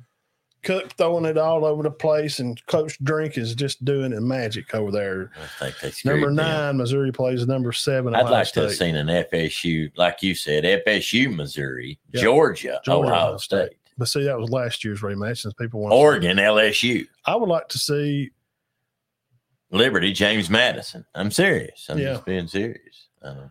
Cook 0.65 0.93
throwing 0.97 1.25
it 1.25 1.39
all 1.39 1.65
over 1.65 1.85
the 1.85 1.91
place, 1.91 2.41
and 2.41 2.61
Coach 2.67 2.99
Drink 3.05 3.39
is 3.39 3.55
just 3.55 3.85
doing 3.85 4.13
it 4.13 4.21
magic 4.21 4.75
over 4.75 4.91
there. 4.91 5.31
I 5.61 5.71
think 5.71 5.95
they 6.03 6.11
Number 6.11 6.27
them. 6.27 6.35
nine, 6.35 6.77
Missouri 6.79 7.13
plays 7.13 7.47
number 7.47 7.71
seven. 7.71 8.13
I'd 8.13 8.23
Ohio 8.23 8.33
like 8.33 8.43
to 8.45 8.49
State. 8.49 8.63
have 8.63 8.73
seen 8.75 8.97
an 8.97 9.07
FSU, 9.07 9.93
like 9.97 10.21
you 10.21 10.35
said, 10.35 10.65
FSU, 10.65 11.33
Missouri, 11.33 11.97
Yeah. 12.13 12.23
Georgia, 12.23 12.81
Georgia, 12.85 13.09
Ohio 13.09 13.25
Ohio 13.27 13.37
State, 13.37 13.77
But 13.99 14.07
see, 14.09 14.23
that 14.25 14.39
was 14.39 14.49
last 14.51 14.85
year's 14.85 15.01
rematch. 15.01 15.39
Since 15.43 15.55
people 15.55 15.81
want 15.81 15.93
Oregon, 15.93 16.37
LSU. 16.39 17.07
I 17.27 17.35
would 17.37 17.49
like 17.49 17.69
to 17.69 17.79
see 17.79 18.31
Liberty, 19.70 20.12
James 20.12 20.49
Madison. 20.49 21.05
I'm 21.15 21.31
serious. 21.31 21.87
I'm 21.89 21.99
Yeah. 21.99 22.12
just 22.15 22.25
being 22.25 22.47
serious. 22.47 23.09
Uh, 23.20 23.49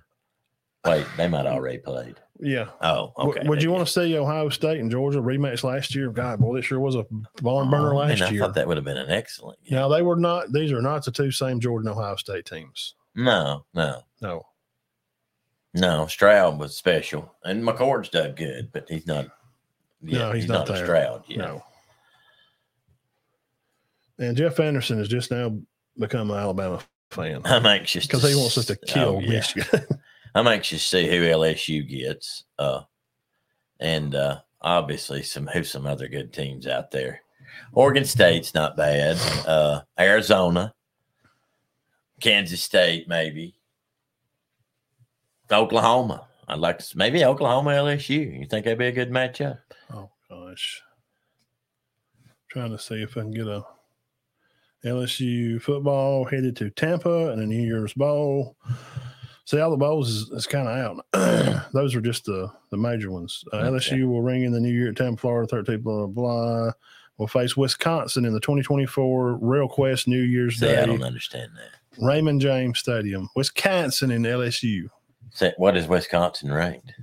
wait, 0.86 1.06
they 1.18 1.28
might 1.28 1.46
already 1.46 1.80
played. 1.80 2.16
Yeah. 2.40 2.70
Oh, 2.82 3.12
W- 3.18 3.38
okay. 3.40 3.48
Would 3.48 3.62
you 3.62 3.72
want 3.72 3.86
to 3.86 3.92
see 3.92 4.16
Ohio 4.18 4.48
State 4.50 4.80
and 4.80 4.90
Georgia 4.90 5.20
rematch 5.20 5.64
last 5.64 5.94
year? 5.96 6.10
God, 6.12 6.40
boy, 6.40 6.56
this 6.56 6.66
sure 6.66 6.80
was 6.80 6.96
a 6.96 7.06
barn 7.42 7.70
burner 7.70 7.94
Oh, 7.94 7.98
last 7.98 8.20
man, 8.20 8.30
I 8.30 8.32
year. 8.32 8.40
thought 8.42 8.54
that 8.54 8.68
would 8.68 8.78
have 8.78 8.86
been 8.86 8.98
an 8.98 9.10
excellent. 9.10 9.62
Game. 9.66 9.76
Now 9.78 9.88
they 9.90 10.02
were 10.02 10.16
not; 10.16 10.52
these 10.54 10.72
are 10.72 10.82
not 10.82 11.04
the 11.04 11.12
two 11.12 11.32
same 11.32 11.60
Georgia 11.60 11.90
Ohio 11.92 12.16
State 12.16 12.46
teams. 12.46 12.94
No, 13.16 13.66
no, 13.74 14.02
No, 14.22 14.46
no. 15.74 16.06
Stroud 16.08 16.60
was 16.60 16.78
special, 16.78 17.36
and 17.44 17.64
McCord's 17.64 18.10
done 18.10 18.34
good, 18.34 18.72
but 18.72 18.86
he's 18.88 19.08
not. 19.08 19.28
Yeah, 20.02 20.20
No, 20.20 20.32
he's 20.32 20.44
he's, 20.44 20.50
not 20.50 20.68
not, 20.68 20.70
a 20.70 20.74
there. 20.74 20.86
Stroud. 20.86 21.24
yet. 21.28 21.38
no. 21.40 21.64
And 24.20 24.36
Jeff 24.36 24.60
Anderson 24.60 24.98
has 24.98 25.08
just 25.08 25.32
now 25.32 25.58
become 25.98 26.32
an 26.32 26.38
Alabama 26.38 26.82
fan 27.12 27.42
I'm 27.46 27.66
anxious 27.66 28.06
because 28.06 28.22
to 28.22 28.30
he 28.30 28.36
wants 28.36 28.58
us 28.58 28.66
to 28.66 28.76
kill 28.76 29.18
oh, 29.18 29.20
yeah. 29.20 29.30
Michigan. 29.30 29.86
I'm 30.36 30.48
anxious 30.48 30.84
to 30.84 30.98
see 30.98 31.08
who 31.08 31.24
LSU 31.24 31.88
gets, 31.88 32.44
uh, 32.60 32.82
and 33.80 34.14
uh, 34.14 34.40
obviously 34.62 35.24
some 35.24 35.48
who 35.48 35.64
some 35.64 35.88
other 35.88 36.08
good 36.08 36.34
teams 36.34 36.68
out 36.68 36.92
there. 36.92 37.22
Oregon 37.74 38.06
State's 38.06 38.54
not 38.54 38.78
bad. 38.78 39.18
Uh, 39.48 39.82
Arizona, 40.00 40.74
Kansas 42.20 42.62
State, 42.62 43.08
maybe. 43.08 43.56
Oklahoma. 45.52 46.27
I'd 46.48 46.60
like 46.60 46.78
to 46.80 46.84
s- 46.84 46.96
maybe 46.96 47.24
Oklahoma 47.26 47.72
LSU. 47.72 48.40
You 48.40 48.46
think 48.48 48.64
that'd 48.66 48.78
be 48.80 48.88
a 48.88 48.92
good 48.92 49.12
matchup? 49.12 49.60
oh 49.94 50.10
gosh, 50.30 50.82
trying 52.50 52.72
to 52.72 52.80
see 52.80 53.02
if 53.02 53.18
I 53.18 53.22
can 53.22 53.32
get 53.32 53.48
a 53.48 53.64
LSU 54.86 55.62
football 55.62 56.26
headed 56.26 56.56
to 56.58 56.70
Tampa 56.70 57.32
and 57.32 57.42
a 57.42 57.46
New 57.46 57.62
Year's 57.66 57.94
Bowl. 57.94 58.56
See, 59.46 59.60
all 59.60 59.72
the 59.72 59.78
bowls 59.78 60.10
is, 60.10 60.30
is 60.32 60.46
kind 60.48 60.68
of 60.68 61.04
out. 61.14 61.70
Those 61.74 61.96
are 61.96 62.02
just 62.02 62.26
the 62.26 62.52
the 62.70 62.78
major 62.78 63.12
ones. 63.12 63.44
Uh, 63.52 63.58
Okay. 63.58 63.68
LSU 63.70 64.08
will 64.08 64.22
ring 64.22 64.44
in 64.44 64.52
the 64.52 64.60
New 64.60 64.72
Year 64.74 64.90
at 64.90 64.98
Tampa, 64.98 65.20
Florida, 65.22 65.48
13, 65.50 65.82
blah, 65.82 66.06
blah, 66.06 66.08
blah. 66.08 66.72
Will 67.18 67.28
face 67.28 67.58
Wisconsin 67.58 68.26
in 68.26 68.34
the 68.34 68.40
2024 68.42 69.40
ReliaQuest 69.40 70.06
New 70.08 70.22
Year's 70.22 70.60
See, 70.60 70.70
I 70.76 70.86
don't 70.86 71.02
understand 71.02 71.52
that. 71.56 72.04
Raymond 72.06 72.42
James 72.42 72.78
Stadium. 72.78 73.28
Wisconsin 73.36 74.12
and 74.12 74.24
LSU. 74.26 74.90
See, 75.38 75.52
what 75.58 75.78
is 75.78 75.88
Wisconsin 75.88 76.52
ranked? 76.52 76.94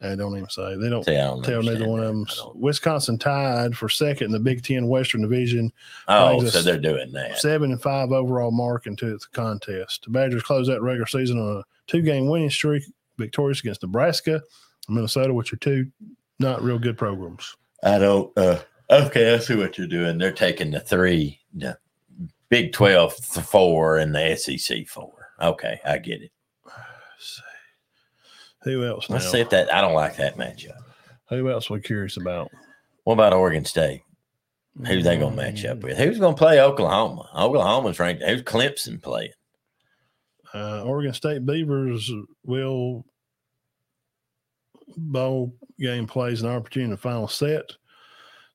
I 0.00 0.14
don't 0.14 0.36
even 0.36 0.48
say. 0.48 0.76
They 0.76 0.88
don't 0.88 1.04
See, 1.04 1.14
don't 1.16 1.42
tell 1.44 1.64
neither 1.64 1.88
one 1.88 1.98
of 1.98 2.06
them. 2.06 2.26
Wisconsin 2.54 3.18
tied 3.18 3.76
for 3.76 3.88
second 3.88 4.26
in 4.26 4.30
the 4.30 4.38
Big 4.38 4.62
Ten 4.62 4.86
Western 4.86 5.20
Division, 5.20 5.72
Oh, 6.06 6.42
so 6.46 6.62
they're 6.62 6.78
doing 6.78 7.10
that. 7.10 7.38
seven 7.38 7.72
and 7.72 7.82
five 7.82 8.12
overall 8.12 8.52
mark 8.52 8.86
into 8.86 9.06
the 9.18 9.26
contest. 9.32 10.04
The 10.04 10.10
Badgers 10.10 10.44
close 10.44 10.70
out 10.70 10.80
regular 10.80 11.06
season 11.08 11.40
on 11.40 11.56
a 11.58 11.64
two 11.88 12.02
game 12.02 12.28
winning 12.28 12.50
streak, 12.50 12.84
victorious 13.18 13.58
against 13.60 13.82
Nebraska 13.82 14.34
and 14.86 14.94
Minnesota, 14.96 15.34
which 15.34 15.52
are 15.52 15.56
two 15.56 15.90
not 16.38 16.62
real 16.62 16.78
good 16.78 16.96
programs. 16.96 17.56
I 17.82 17.98
don't. 17.98 18.32
Uh, 18.38 18.60
okay, 18.90 19.34
I 19.34 19.38
see 19.38 19.56
what 19.56 19.76
you're 19.76 19.88
doing. 19.88 20.18
They're 20.18 20.30
taking 20.30 20.70
the 20.70 20.80
three, 20.80 21.40
the 21.52 21.76
Big 22.48 22.72
12 22.72 23.16
th- 23.16 23.44
four 23.46 23.98
and 23.98 24.14
the 24.14 24.36
SEC 24.36 24.86
four. 24.86 25.30
Okay, 25.42 25.80
I 25.84 25.98
get 25.98 26.22
it. 26.22 26.30
Let's 27.20 27.36
see. 27.36 28.70
Who 28.70 28.86
else 28.86 29.10
now? 29.10 29.16
Let's 29.16 29.30
see 29.30 29.40
if 29.40 29.50
that. 29.50 29.72
I 29.72 29.82
don't 29.82 29.94
like 29.94 30.16
that 30.16 30.38
matchup. 30.38 30.72
Who 31.28 31.50
else 31.50 31.68
we're 31.68 31.80
curious 31.80 32.16
about? 32.16 32.50
What 33.04 33.14
about 33.14 33.34
Oregon 33.34 33.64
State? 33.64 34.02
Who 34.86 35.02
they 35.02 35.18
gonna 35.18 35.36
match 35.36 35.64
up 35.64 35.82
with? 35.82 35.98
Who's 35.98 36.18
gonna 36.18 36.36
play 36.36 36.60
Oklahoma? 36.60 37.28
Oklahoma's 37.34 37.98
ranked. 37.98 38.22
Who's 38.22 38.42
Clemson 38.42 39.02
playing? 39.02 39.32
Uh, 40.54 40.82
Oregon 40.82 41.12
State 41.12 41.44
Beavers 41.44 42.10
will 42.44 43.04
bowl 44.96 45.54
game 45.78 46.06
plays 46.06 46.42
an 46.42 46.48
opportunity 46.48 46.84
in 46.84 46.90
the 46.90 46.96
final 46.96 47.28
set. 47.28 47.72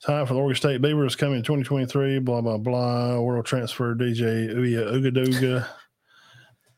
Time 0.02 0.26
for 0.26 0.34
the 0.34 0.40
Oregon 0.40 0.56
State 0.56 0.82
Beavers 0.82 1.16
coming 1.16 1.38
in 1.38 1.44
2023. 1.44 2.20
Blah 2.20 2.42
blah 2.42 2.58
blah. 2.58 3.20
World 3.20 3.46
transfer 3.46 3.94
DJ 3.94 4.50
Uya 4.54 4.92
Ugaduga. 4.92 5.68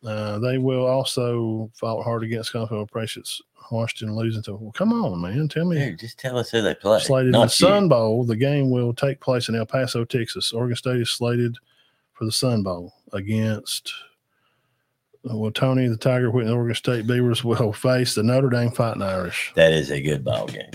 Uh, 0.05 0.39
they 0.39 0.57
will 0.57 0.85
also 0.85 1.71
fought 1.73 2.03
hard 2.03 2.23
against 2.23 2.51
Confield 2.51 2.91
Precious 2.91 3.41
Washington 3.71 4.15
losing 4.15 4.43
to. 4.43 4.55
Well, 4.55 4.71
come 4.71 4.93
on, 4.93 5.21
man, 5.21 5.47
tell 5.47 5.65
me. 5.65 5.77
Dude, 5.77 5.99
just 5.99 6.19
tell 6.19 6.37
us 6.37 6.49
who 6.49 6.61
they 6.61 6.75
play. 6.75 6.99
Slated 6.99 7.27
in 7.27 7.31
the 7.33 7.41
you. 7.41 7.49
Sun 7.49 7.89
Bowl. 7.89 8.23
The 8.23 8.35
game 8.35 8.69
will 8.69 8.93
take 8.93 9.19
place 9.19 9.49
in 9.49 9.55
El 9.55 9.65
Paso, 9.65 10.05
Texas. 10.05 10.53
Oregon 10.53 10.75
State 10.75 11.01
is 11.01 11.09
slated 11.09 11.57
for 12.13 12.25
the 12.25 12.31
Sun 12.31 12.63
Bowl 12.63 12.93
against. 13.13 13.93
Well, 15.23 15.51
Tony 15.51 15.87
the 15.87 15.97
Tiger 15.97 16.31
Whitney 16.31 16.51
Oregon 16.51 16.75
State 16.75 17.07
Beavers 17.07 17.43
will 17.43 17.73
face 17.73 18.15
the 18.15 18.23
Notre 18.23 18.49
Dame 18.49 18.71
Fighting 18.71 19.01
Irish. 19.01 19.51
That 19.55 19.73
is 19.73 19.91
a 19.91 20.01
good 20.01 20.23
ball 20.23 20.47
game. 20.47 20.71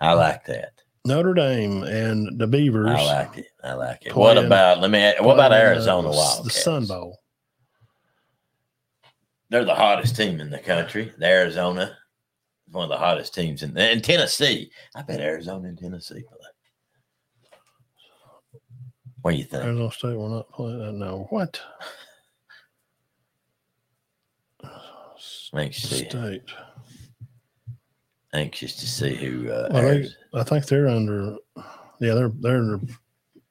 I 0.00 0.14
like 0.14 0.46
that. 0.46 0.72
Notre 1.04 1.34
Dame 1.34 1.82
and 1.82 2.38
the 2.38 2.46
Beavers. 2.46 2.88
I 2.88 3.04
like 3.04 3.38
it. 3.38 3.46
I 3.62 3.72
like 3.74 4.06
it. 4.06 4.14
what 4.14 4.38
about? 4.38 4.80
Let 4.80 4.90
me. 4.90 5.12
What 5.20 5.34
about 5.34 5.52
uh, 5.52 5.56
Arizona 5.56 6.08
Wildcats? 6.08 6.44
The 6.44 6.50
Sun 6.50 6.86
Bowl. 6.86 7.18
They're 9.50 9.64
the 9.64 9.74
hottest 9.74 10.16
team 10.16 10.40
in 10.40 10.48
the 10.50 10.58
country. 10.58 11.12
The 11.18 11.26
Arizona 11.26 11.96
is 12.68 12.72
one 12.74 12.84
of 12.84 12.90
the 12.90 12.96
hottest 12.96 13.34
teams 13.34 13.62
in 13.62 13.76
and 13.76 14.02
Tennessee. 14.02 14.70
I 14.94 15.02
bet 15.02 15.20
Arizona 15.20 15.68
and 15.68 15.78
Tennessee 15.78 16.22
play. 16.22 16.36
What 19.22 19.32
do 19.32 19.36
you 19.36 19.44
think? 19.44 19.64
Arizona 19.64 19.90
State 19.90 20.16
will 20.16 20.28
not 20.28 20.50
play 20.52 20.72
that. 20.76 20.92
No, 20.92 21.26
what? 21.30 21.60
Anxious 25.54 25.88
to 25.90 25.94
see, 25.96 26.08
State. 26.08 26.42
anxious 28.32 28.76
to 28.76 28.86
see 28.86 29.14
who. 29.16 29.50
Uh, 29.50 29.68
Well, 29.72 29.82
they- 29.82 30.08
I 30.32 30.44
think 30.44 30.66
they're 30.66 30.88
under. 30.88 31.36
Yeah, 31.98 32.14
they're 32.14 32.28
they're 32.40 32.56
under. 32.58 32.80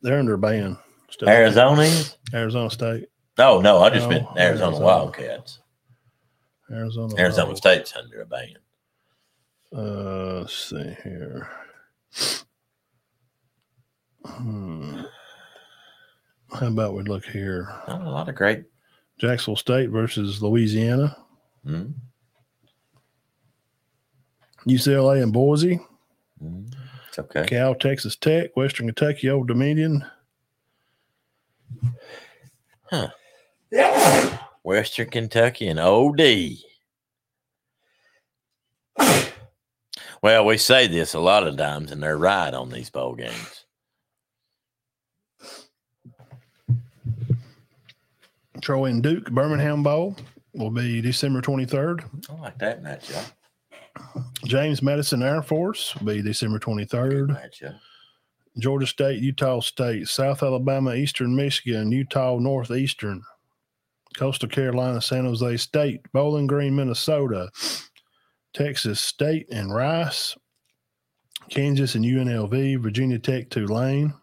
They're 0.01 0.17
under 0.19 0.38
ban. 0.38 0.77
still. 1.09 1.27
Arizona? 1.30 1.88
Arizona 2.34 2.69
State. 2.71 3.09
No, 3.38 3.59
no. 3.59 3.80
I 3.80 3.89
just 3.89 4.03
No, 4.05 4.09
meant 4.09 4.27
Arizona, 4.38 4.67
Arizona. 4.67 4.85
Wildcats. 4.85 5.59
Arizona. 6.71 7.13
Arizona 7.17 7.47
Bowl. 7.47 7.55
State's 7.55 7.95
under 7.95 8.21
a 8.21 8.25
ban. 8.25 8.55
Uh, 9.75 10.39
let's 10.41 10.69
see 10.69 10.95
here. 11.03 11.47
Hmm. 14.25 15.01
How 16.51 16.67
about 16.67 16.95
we 16.95 17.03
look 17.03 17.25
here? 17.25 17.67
Not 17.87 18.01
a 18.01 18.09
lot 18.09 18.29
of 18.29 18.35
great. 18.35 18.65
Jacksonville 19.19 19.57
State 19.57 19.89
versus 19.89 20.41
Louisiana, 20.41 21.15
Mm, 21.65 21.93
UCLA 24.65 25.21
and 25.21 25.33
Boise, 25.33 25.77
mm, 26.41 26.73
it's 27.09 27.19
okay. 27.19 27.45
Cal, 27.45 27.75
Texas 27.75 28.15
Tech, 28.15 28.55
Western 28.55 28.87
Kentucky, 28.87 29.29
Old 29.29 29.47
Dominion, 29.49 30.05
Western 34.69 35.09
Kentucky 35.09 35.67
and 35.67 35.79
OD. 35.79 36.19
Well, 40.21 40.45
we 40.45 40.57
say 40.59 40.85
this 40.85 41.15
a 41.15 41.19
lot 41.19 41.47
of 41.47 41.57
times, 41.57 41.91
and 41.91 42.03
they're 42.03 42.19
right 42.19 42.53
on 42.53 42.69
these 42.69 42.91
bowl 42.91 43.15
games. 43.15 43.65
Troy 48.61 48.91
and 48.91 49.01
Duke, 49.01 49.31
Birmingham 49.31 49.81
Bowl 49.81 50.15
will 50.53 50.69
be 50.69 51.01
December 51.01 51.41
23rd. 51.41 52.03
I 52.29 52.39
like 52.39 52.59
that 52.59 52.83
matchup. 52.83 53.31
James 54.45 54.83
Madison 54.83 55.23
Air 55.23 55.41
Force 55.41 55.95
will 55.95 56.13
be 56.13 56.21
December 56.21 56.59
23rd. 56.59 57.29
matchup. 57.29 57.79
Georgia 58.59 58.85
State, 58.85 59.19
Utah 59.19 59.61
State, 59.61 60.07
South 60.07 60.43
Alabama, 60.43 60.93
Eastern 60.93 61.35
Michigan, 61.35 61.91
Utah 61.91 62.37
Northeastern, 62.37 63.23
Coastal 64.18 64.49
Carolina, 64.49 65.02
San 65.02 65.26
Jose 65.26 65.57
State, 65.57 66.02
Bowling 66.14 66.48
Green, 66.48 66.76
Minnesota, 66.76 67.49
Texas 68.53 68.99
State 68.99 69.48
and 69.52 69.73
Rice, 69.73 70.36
Kansas 71.49 71.95
and 71.95 72.06
UNLV, 72.06 72.81
Virginia 72.81 73.19
Tech, 73.19 73.49
Tulane, 73.49 74.14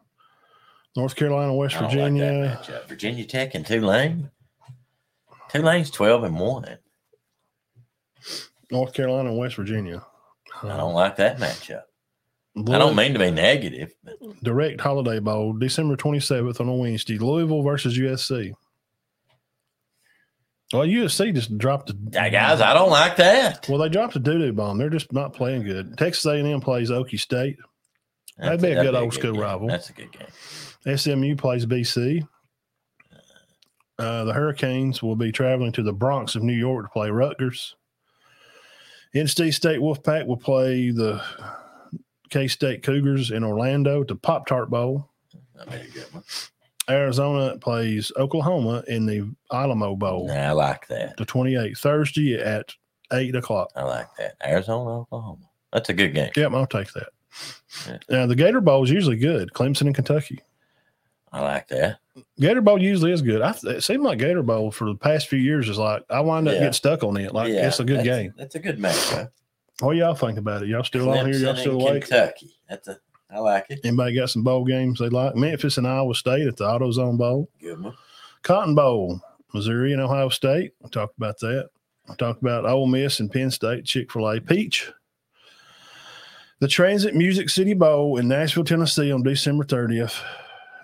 North 0.97 1.15
Carolina, 1.15 1.55
West 1.55 1.75
don't 1.75 1.85
like 1.85 1.93
Virginia. 1.93 2.61
Virginia 2.89 3.25
Tech 3.25 3.55
and 3.55 3.67
Tulane. 3.67 4.31
Tulane's 5.51 5.91
twelve 5.91 6.25
and 6.25 6.39
one. 6.39 6.79
North 8.71 8.93
Carolina, 8.95 9.29
and 9.29 9.39
West 9.39 9.57
Virginia. 9.57 10.03
I 10.63 10.77
don't 10.77 10.95
like 10.95 11.17
that 11.17 11.39
matchup. 11.39 11.83
I 12.57 12.79
don't 12.79 12.97
mean 12.97 13.13
to 13.13 13.19
be 13.19 13.31
negative. 13.31 13.95
But 14.03 14.43
Direct 14.43 14.81
Holiday 14.81 15.19
Bowl, 15.21 15.53
December 15.53 15.95
27th 15.97 16.59
on 16.61 16.69
a 16.69 16.75
Wednesday, 16.75 17.19
Louisville 17.19 17.63
versus 17.63 17.99
USC. 17.99 18.55
Well, 20.73 20.83
USC 20.83 21.33
just 21.35 21.57
dropped 21.59 21.89
the 21.89 21.97
yeah, 22.13 22.29
guys, 22.29 22.61
I 22.61 22.75
don't 22.75 22.91
like 22.91 23.17
that. 23.17 23.69
Well, 23.69 23.79
they 23.79 23.89
dropped 23.89 24.15
the 24.15 24.21
doo 24.21 24.39
doo 24.39 24.53
bomb. 24.53 24.79
They're 24.79 24.91
just 24.91 25.13
not 25.13 25.33
playing 25.33 25.63
good. 25.63 25.97
Texas 25.97 26.27
A&M 26.27 26.61
plays 26.61 26.91
Okie 26.91 27.21
State. 27.21 27.57
That's 28.37 28.61
That'd 28.61 28.63
be 28.63 28.81
a 28.81 28.83
good 28.83 28.95
old 28.95 29.13
game. 29.13 29.21
school 29.21 29.41
rival. 29.41 29.69
That's 29.69 29.91
a 29.91 29.93
good 29.93 30.11
game. 30.13 30.97
SMU 30.97 31.37
plays 31.37 31.67
BC. 31.67 32.27
Uh, 33.99 34.25
the 34.25 34.33
Hurricanes 34.33 35.03
will 35.03 35.17
be 35.17 35.33
traveling 35.33 35.73
to 35.73 35.83
the 35.83 35.93
Bronx 35.93 36.35
of 36.35 36.43
New 36.43 36.53
York 36.53 36.87
to 36.87 36.91
play 36.91 37.11
Rutgers. 37.11 37.77
NC 39.15 39.55
State 39.55 39.81
Wolfpack 39.81 40.27
will 40.27 40.37
play 40.37 40.91
the 40.91 41.23
K 42.29 42.47
State 42.49 42.83
Cougars 42.83 43.31
in 43.31 43.43
Orlando 43.43 44.05
to 44.05 44.15
Pop 44.15 44.47
Tart 44.47 44.69
Bowl. 44.69 45.11
That'd 45.55 45.73
be 45.73 45.89
a 45.89 45.93
good 45.93 46.13
one. 46.13 46.25
Arizona 46.89 47.57
plays 47.59 48.13
Oklahoma 48.17 48.85
in 48.89 49.07
the 49.07 49.29
Alamo 49.53 49.97
Bowl, 49.97 50.29
Nah, 50.29 50.35
I 50.35 50.53
like 50.53 50.87
that. 50.89 51.17
the 51.17 51.27
28th, 51.27 51.79
Thursday 51.79 52.35
at 52.41 52.73
8 53.13 53.35
o'clock. 53.37 53.71
I 53.77 53.83
like 53.83 54.09
that. 54.19 54.35
Arizona, 54.45 55.01
Oklahoma. 55.01 55.45
That's 55.73 55.89
a 55.89 55.95
good 55.95 56.15
game. 56.15 56.31
Yep, 56.37 56.53
I'll 56.53 56.67
take 56.67 56.93
that. 56.93 57.09
Yeah. 57.87 57.99
Now, 58.09 58.27
the 58.27 58.37
Gator 58.37 58.61
Bowl 58.61 58.85
is 58.85 58.91
usually 58.91 59.17
good. 59.17 59.51
Clemson 59.53 59.83
and 59.83 59.95
Kentucky. 59.95 60.41
I 61.33 61.43
like 61.43 61.69
that. 61.69 61.99
Gator 62.39 62.63
Bowl 62.63 62.81
usually 62.81 63.13
is 63.13 63.21
good. 63.21 63.43
I, 63.43 63.55
it 63.65 63.83
seemed 63.83 64.03
like 64.05 64.19
Gator 64.19 64.43
Bowl 64.43 64.71
for 64.71 64.87
the 64.87 64.95
past 64.95 65.29
few 65.29 65.39
years 65.39 65.69
is 65.69 65.77
like 65.77 66.03
I 66.09 66.21
wind 66.21 66.49
up 66.49 66.55
Yeah. 66.55 66.61
getting 66.61 66.73
stuck 66.73 67.03
on 67.05 67.17
it. 67.19 67.35
Like 67.35 67.51
it's 67.53 67.79
a 67.81 67.85
good 67.85 67.99
that's- 67.99 68.19
game. 68.23 68.35
That's 68.39 68.55
a 68.55 68.59
good 68.59 68.79
matchup. 68.79 69.31
What 69.81 69.97
y'all 69.97 70.15
think 70.15 70.39
about 70.39 70.63
it? 70.63 70.69
Y'all 70.71 70.83
still 70.85 71.11
on 71.11 71.27
here? 71.31 71.37
Y'all 71.37 71.55
still 71.57 71.79
awake? 71.83 72.07
Kentucky. 72.09 72.55
That's 72.71 72.89
a. 72.89 72.99
I 73.31 73.39
like 73.39 73.67
it. 73.71 73.81
Anybody 73.85 74.15
got 74.15 74.31
some 74.31 74.43
bowl 74.45 74.65
games 74.65 74.99
they 74.99 75.09
like? 75.09 75.35
Memphis 75.35 75.79
and 75.79 75.87
Iowa 75.87 76.15
State 76.15 76.47
at 76.47 76.57
the 76.57 76.65
AutoZone 76.65 77.19
Bowl. 77.19 77.49
Good 77.61 77.83
one. 77.83 77.95
Cotton 78.43 78.75
Bowl, 78.75 79.21
Missouri 79.53 79.93
and 79.93 80.01
Ohio 80.01 80.29
State. 80.29 80.73
We 80.81 80.91
talked 80.91 81.17
about 81.17 81.39
that. 81.41 81.69
We 82.09 82.15
talked 82.17 82.41
about 82.41 82.67
Ole 82.67 82.87
Miss 82.87 83.19
and 83.19 83.31
Penn 83.31 83.51
State, 83.51 83.85
Chick 83.85 84.13
fil 84.13 84.29
A, 84.31 84.41
Peach. 84.41 84.93
The 86.61 86.69
Transit 86.69 87.15
Music 87.15 87.51
City 87.51 87.75
Bowl 87.75 88.17
in 88.17 88.29
Nashville, 88.29 88.65
Tennessee 88.65 89.13
on 89.13 89.23
December 89.23 89.65
30th 89.65 90.23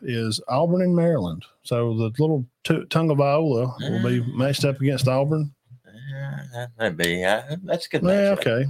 is 0.02 0.40
Auburn 0.48 0.82
and 0.82 0.94
Maryland. 0.94 1.44
So 1.62 1.94
the 1.96 2.10
little 2.18 2.44
t- 2.64 2.74
of 2.74 3.16
Viola 3.16 3.74
will 3.80 4.02
be 4.02 4.20
matched 4.34 4.64
up 4.64 4.80
against 4.80 5.08
Auburn. 5.08 5.54
Uh, 5.86 6.36
that 6.52 6.70
might 6.78 6.96
be. 6.96 7.24
Uh, 7.24 7.56
that's 7.62 7.86
a 7.86 7.88
good. 7.88 8.02
Yeah, 8.02 8.34
matchup. 8.34 8.38
okay. 8.38 8.66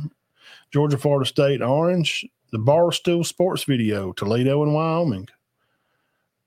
Georgia, 0.70 0.99
Florida 0.99 1.27
State, 1.27 1.62
Orange. 1.62 2.24
The 2.53 2.59
Barstool 2.59 3.24
Sports 3.24 3.65
Video, 3.65 4.12
Toledo 4.12 4.62
and 4.62 4.74
Wyoming. 4.74 5.29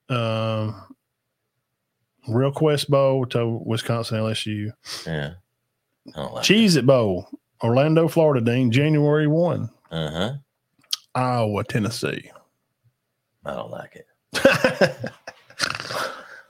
Um, 0.07 0.81
ReliaQuest 2.27 2.87
Bowl 2.89 3.25
to 3.27 3.59
Wisconsin 3.65 4.19
LSU. 4.19 4.71
Yeah. 5.05 5.33
I 6.15 6.19
don't 6.21 6.33
like 6.35 6.43
Cheez-It 6.43 6.85
Bowl, 6.85 7.27
Orlando, 7.63 8.07
Florida, 8.07 8.45
Dean, 8.45 8.71
January 8.71 9.27
1. 9.27 9.69
Uh 9.91 10.11
huh. 10.11 10.33
Iowa, 11.15 11.63
Tennessee. 11.63 12.29
I 13.43 13.53
don't 13.53 13.71
like 13.71 13.95
it. 13.95 14.07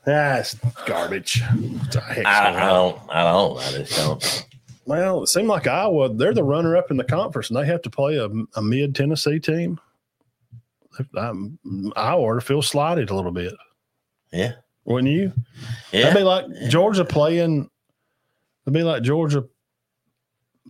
That's 0.05 0.55
garbage. 0.85 1.41
What 1.41 1.91
the 1.91 2.01
heck's 2.01 2.25
I, 2.27 2.49
I 2.49 2.65
don't. 2.67 2.99
I 3.09 3.23
don't. 3.23 3.57
I 3.59 3.71
just 3.71 3.97
don't. 3.97 4.45
Well, 4.85 5.23
it 5.23 5.27
seemed 5.27 5.47
like 5.47 5.67
Iowa, 5.67 6.13
they're 6.13 6.33
the 6.33 6.43
runner 6.43 6.77
up 6.77 6.91
in 6.91 6.97
the 6.97 7.03
conference 7.03 7.49
and 7.49 7.57
they 7.57 7.65
have 7.65 7.81
to 7.83 7.89
play 7.89 8.17
a, 8.17 8.29
a 8.57 8.61
mid 8.61 8.95
Tennessee 8.95 9.39
team. 9.39 9.79
Um, 11.17 11.59
Iowa 11.95 12.39
feel 12.39 12.61
slighted 12.61 13.09
a 13.09 13.15
little 13.15 13.31
bit, 13.31 13.53
Yeah. 14.31 14.53
wouldn't 14.85 15.11
you? 15.11 15.33
Yeah. 15.91 16.03
That'd 16.03 16.17
be 16.17 16.23
like 16.23 16.45
Georgia 16.69 17.03
playing. 17.03 17.69
It'd 18.65 18.73
be 18.73 18.83
like 18.83 19.03
Georgia 19.03 19.43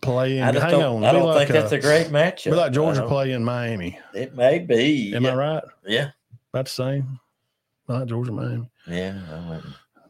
playing. 0.01 0.41
I 0.41 0.51
hang 0.51 0.81
on. 0.81 1.03
I 1.03 1.11
don't 1.11 1.25
like, 1.27 1.47
think 1.47 1.51
that's 1.51 1.73
uh, 1.73 1.75
a 1.75 1.79
great 1.81 2.07
matchup. 2.07 2.47
it'd 2.47 2.53
be 2.53 2.57
like 2.57 2.71
Georgia 2.73 3.05
playing 3.07 3.43
Miami. 3.43 3.99
It 4.13 4.35
may 4.35 4.59
be. 4.59 5.13
Am 5.13 5.25
yeah. 5.25 5.31
I 5.31 5.35
right? 5.35 5.63
Yeah. 5.85 6.11
About 6.53 6.65
the 6.65 6.71
same. 6.71 7.19
Georgia, 8.07 8.31
Miami. 8.31 8.69
Yeah. 8.87 9.61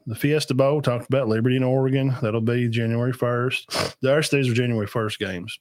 The 0.08 0.16
Fiesta 0.16 0.54
Bowl 0.54 0.82
talked 0.82 1.08
about 1.08 1.28
Liberty 1.28 1.56
and 1.56 1.66
Oregon. 1.66 2.16
That'll 2.22 2.42
be 2.42 2.70
January 2.70 3.12
1st. 3.12 3.96
The 4.02 4.16
rest 4.16 4.34
of 4.34 4.38
these 4.38 4.52
are 4.52 4.56
January 4.56 4.88
1st 4.88 5.18
games. 5.18 5.60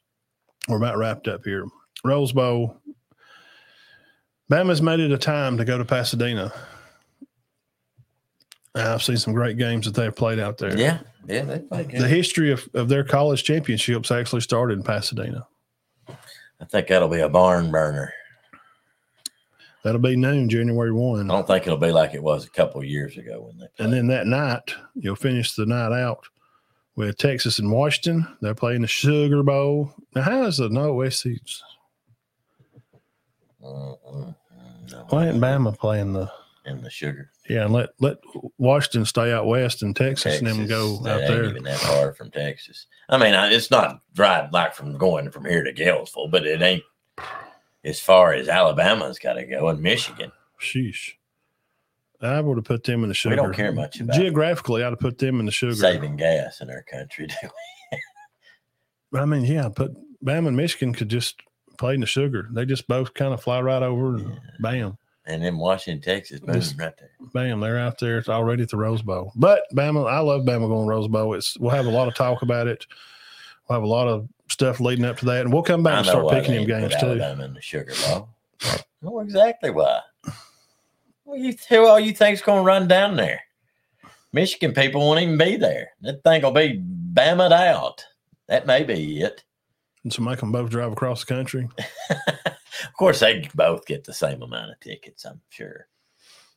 We're 0.68 0.76
about 0.76 0.98
wrapped 0.98 1.28
up 1.28 1.44
here. 1.44 1.66
Rose 2.04 2.32
Bowl. 2.32 2.76
Bama's 4.50 4.82
made 4.82 5.00
it 5.00 5.10
a 5.10 5.18
time 5.18 5.56
to 5.56 5.64
go 5.64 5.78
to 5.78 5.84
Pasadena. 5.84 6.52
I've 8.74 9.02
seen 9.02 9.16
some 9.16 9.32
great 9.32 9.56
games 9.56 9.86
that 9.86 9.94
they've 9.94 10.14
played 10.14 10.38
out 10.38 10.58
there. 10.58 10.76
Yeah. 10.76 10.98
Yeah. 11.26 11.42
They 11.42 11.58
play. 11.60 11.84
The 11.84 12.08
history 12.08 12.52
of, 12.52 12.68
of 12.74 12.88
their 12.88 13.04
college 13.04 13.44
championships 13.44 14.10
actually 14.10 14.42
started 14.42 14.78
in 14.78 14.84
Pasadena. 14.84 15.46
I 16.08 16.64
think 16.66 16.88
that'll 16.88 17.08
be 17.08 17.20
a 17.20 17.28
barn 17.28 17.70
burner. 17.70 18.12
That'll 19.84 20.00
be 20.00 20.16
noon, 20.16 20.48
January 20.48 20.92
one. 20.92 21.30
I 21.30 21.34
don't 21.34 21.46
think 21.46 21.66
it'll 21.66 21.76
be 21.76 21.92
like 21.92 22.14
it 22.14 22.22
was 22.22 22.46
a 22.46 22.50
couple 22.50 22.80
of 22.80 22.86
years 22.86 23.18
ago 23.18 23.42
when 23.42 23.58
they. 23.58 23.84
And 23.84 23.92
then 23.92 24.06
that 24.06 24.26
night, 24.26 24.74
you'll 24.94 25.14
finish 25.14 25.54
the 25.54 25.66
night 25.66 25.92
out 25.92 26.26
with 26.96 27.18
Texas 27.18 27.58
and 27.58 27.70
Washington. 27.70 28.26
They're 28.40 28.54
playing 28.54 28.80
the 28.80 28.88
Sugar 28.88 29.42
Bowl. 29.42 29.92
Now, 30.14 30.22
how 30.22 30.44
is 30.44 30.56
the 30.56 30.70
no 30.70 31.06
SEC? 31.10 31.32
Mm, 33.62 33.98
mm, 34.08 34.34
mm, 34.88 35.12
Why 35.12 35.28
ain't 35.28 35.36
Bama 35.36 35.78
playing 35.78 36.14
the? 36.14 36.30
in 36.66 36.80
the 36.80 36.90
sugar. 36.90 37.30
Yeah, 37.48 37.64
and 37.64 37.74
let 37.74 37.90
let 38.00 38.16
Washington 38.56 39.04
stay 39.04 39.32
out 39.32 39.46
west 39.46 39.82
and 39.82 39.94
Texas, 39.94 40.38
and 40.38 40.46
then 40.46 40.66
go 40.66 40.96
out 41.06 41.20
ain't 41.20 41.28
there. 41.28 41.44
even 41.44 41.62
that 41.64 41.78
far 41.78 42.14
from 42.14 42.30
Texas. 42.30 42.86
I 43.10 43.18
mean, 43.18 43.34
it's 43.52 43.70
not 43.70 44.00
right 44.16 44.50
like 44.50 44.74
from 44.74 44.96
going 44.96 45.30
from 45.30 45.44
here 45.44 45.62
to 45.62 45.72
Gainesville, 45.72 46.28
but 46.28 46.46
it 46.46 46.62
ain't 46.62 46.82
as 47.84 48.00
far 48.00 48.32
as 48.32 48.48
Alabama's 48.48 49.18
got 49.18 49.34
to 49.34 49.44
go 49.44 49.68
and 49.68 49.80
Michigan. 49.80 50.32
Sheesh. 50.60 51.12
I 52.22 52.40
would 52.40 52.56
have 52.56 52.64
put 52.64 52.84
them 52.84 53.02
in 53.02 53.08
the 53.08 53.14
sugar. 53.14 53.34
We 53.34 53.42
don't 53.42 53.54
care 53.54 53.72
much 53.72 54.00
about 54.00 54.16
Geographically, 54.16 54.82
I'd 54.82 54.90
have 54.90 54.98
put 55.00 55.18
them 55.18 55.40
in 55.40 55.46
the 55.46 55.52
sugar. 55.52 55.74
saving 55.74 56.16
gas 56.16 56.60
in 56.62 56.70
our 56.70 56.82
country. 56.82 57.26
do 57.28 57.34
we? 57.42 57.98
But 59.12 59.20
I 59.22 59.24
mean, 59.26 59.44
yeah, 59.44 59.68
put 59.68 59.92
Bama 60.24 60.48
and 60.48 60.56
Michigan 60.56 60.94
could 60.94 61.08
just 61.08 61.40
play 61.78 61.94
in 61.94 62.00
the 62.00 62.06
sugar. 62.06 62.48
They 62.52 62.64
just 62.64 62.88
both 62.88 63.12
kind 63.14 63.34
of 63.34 63.42
fly 63.42 63.60
right 63.60 63.82
over 63.82 64.14
and 64.16 64.28
Yeah. 64.30 64.38
bam, 64.60 64.98
And 65.26 65.42
then 65.42 65.58
Washington, 65.58 66.00
Texas, 66.02 66.40
boom, 66.40 66.54
Just- 66.54 66.78
right 66.78 66.96
there. 66.96 67.10
bam, 67.34 67.60
they're 67.60 67.78
out 67.78 67.98
there. 67.98 68.18
It's 68.18 68.28
already 68.28 68.62
at 68.62 68.70
the 68.70 68.76
Rose 68.76 69.02
Bowl. 69.02 69.32
But 69.36 69.62
Bama, 69.74 70.08
I 70.10 70.20
love 70.20 70.42
Bama 70.42 70.68
going 70.68 70.86
Rose 70.86 71.08
Bowl. 71.08 71.34
It's 71.34 71.58
we'll 71.58 71.70
have 71.72 71.86
a 71.86 71.90
lot 71.90 72.08
of 72.08 72.14
talk 72.14 72.42
about 72.42 72.66
it. 72.68 72.86
We'll 73.68 73.76
have 73.76 73.82
a 73.82 73.86
lot 73.86 74.08
of 74.08 74.28
stuff 74.48 74.80
leading 74.80 75.04
up 75.04 75.18
to 75.18 75.24
that, 75.26 75.42
and 75.42 75.52
we'll 75.52 75.62
come 75.62 75.82
back 75.82 75.98
and 75.98 76.06
start 76.06 76.30
picking 76.30 76.54
ain't 76.54 76.68
games 76.68 76.94
too. 77.00 77.06
Alabama 77.06 77.44
in 77.44 77.54
the 77.54 77.62
sugar 77.62 77.92
bowl. 78.06 78.28
I 78.62 78.78
know 79.02 79.20
exactly 79.20 79.70
why. 79.70 80.00
Well, 81.24 81.38
you 81.38 81.54
who 81.68 81.86
all 81.86 82.00
you 82.00 82.12
think's 82.12 82.42
going 82.42 82.60
to 82.60 82.66
run 82.66 82.86
down 82.86 83.16
there? 83.16 83.40
Michigan 84.32 84.72
people 84.72 85.00
won't 85.00 85.20
even 85.20 85.38
be 85.38 85.56
there. 85.56 85.90
That 86.02 86.22
thing 86.24 86.42
will 86.42 86.50
be 86.50 86.82
bammed 87.14 87.52
out. 87.52 88.04
That 88.48 88.66
may 88.66 88.82
be 88.82 89.20
it. 89.20 89.44
And 90.02 90.12
so 90.12 90.22
make 90.22 90.40
them 90.40 90.52
both 90.52 90.70
drive 90.70 90.92
across 90.92 91.20
the 91.24 91.34
country. 91.34 91.68
Of 92.94 92.94
course, 92.94 93.20
they 93.20 93.48
both 93.54 93.86
get 93.86 94.04
the 94.04 94.12
same 94.12 94.42
amount 94.42 94.70
of 94.70 94.80
tickets, 94.80 95.24
I'm 95.24 95.40
sure. 95.48 95.88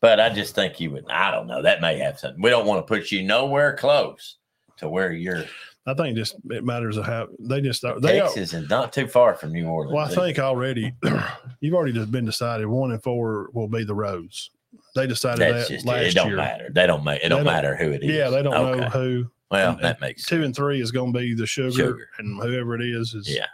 But 0.01 0.19
I 0.19 0.29
just 0.29 0.53
think 0.53 0.79
you 0.79 0.91
would. 0.91 1.09
I 1.09 1.31
don't 1.31 1.47
know. 1.47 1.61
That 1.61 1.81
may 1.81 1.97
have 1.97 2.19
something. 2.19 2.41
We 2.41 2.49
don't 2.49 2.67
want 2.67 2.85
to 2.85 2.87
put 2.87 3.11
you 3.11 3.23
nowhere 3.23 3.75
close 3.75 4.35
to 4.77 4.89
where 4.89 5.11
you're. 5.11 5.45
I 5.87 5.93
think 5.93 6.17
just 6.17 6.35
it 6.51 6.63
matters 6.65 6.97
how 6.97 7.27
they 7.39 7.61
just 7.61 7.81
they 8.01 8.19
are. 8.19 8.25
Texas 8.27 8.53
is 8.53 8.69
not 8.69 8.91
too 8.91 9.07
far 9.07 9.35
from 9.35 9.53
New 9.53 9.67
Orleans. 9.67 9.93
Well, 9.95 10.05
I 10.05 10.09
think 10.13 10.37
already 10.37 10.93
you've 11.61 11.73
already 11.73 11.93
just 11.93 12.11
been 12.11 12.25
decided. 12.25 12.67
One 12.67 12.91
and 12.91 13.01
four 13.01 13.49
will 13.53 13.69
be 13.69 13.83
the 13.85 13.95
roads. 13.95 14.51
They 14.95 15.07
decided 15.07 15.39
that's 15.39 15.69
that 15.69 15.73
just 15.75 15.85
last 15.85 16.07
It 16.07 16.15
don't 16.15 16.27
year. 16.27 16.35
matter. 16.37 16.69
They 16.71 16.85
don't 16.87 17.03
make. 17.03 17.23
It 17.23 17.29
don't 17.29 17.45
don't- 17.45 17.53
matter 17.53 17.75
who 17.75 17.91
it 17.91 18.03
is. 18.03 18.11
Yeah, 18.11 18.29
they 18.29 18.43
don't 18.43 18.53
know 18.77 18.89
who. 18.89 19.27
Well, 19.49 19.71
and- 19.73 19.83
that 19.83 20.01
makes 20.01 20.25
Two 20.25 20.43
and 20.43 20.53
three 20.53 20.81
is 20.81 20.91
going 20.91 21.13
to 21.13 21.19
be 21.19 21.33
the 21.33 21.47
sugar, 21.47 21.71
Sugar. 21.71 22.09
and 22.19 22.41
whoever 22.41 22.75
it 22.75 22.81
is 22.81 23.13
is. 23.13 23.33
Yeah. 23.33 23.45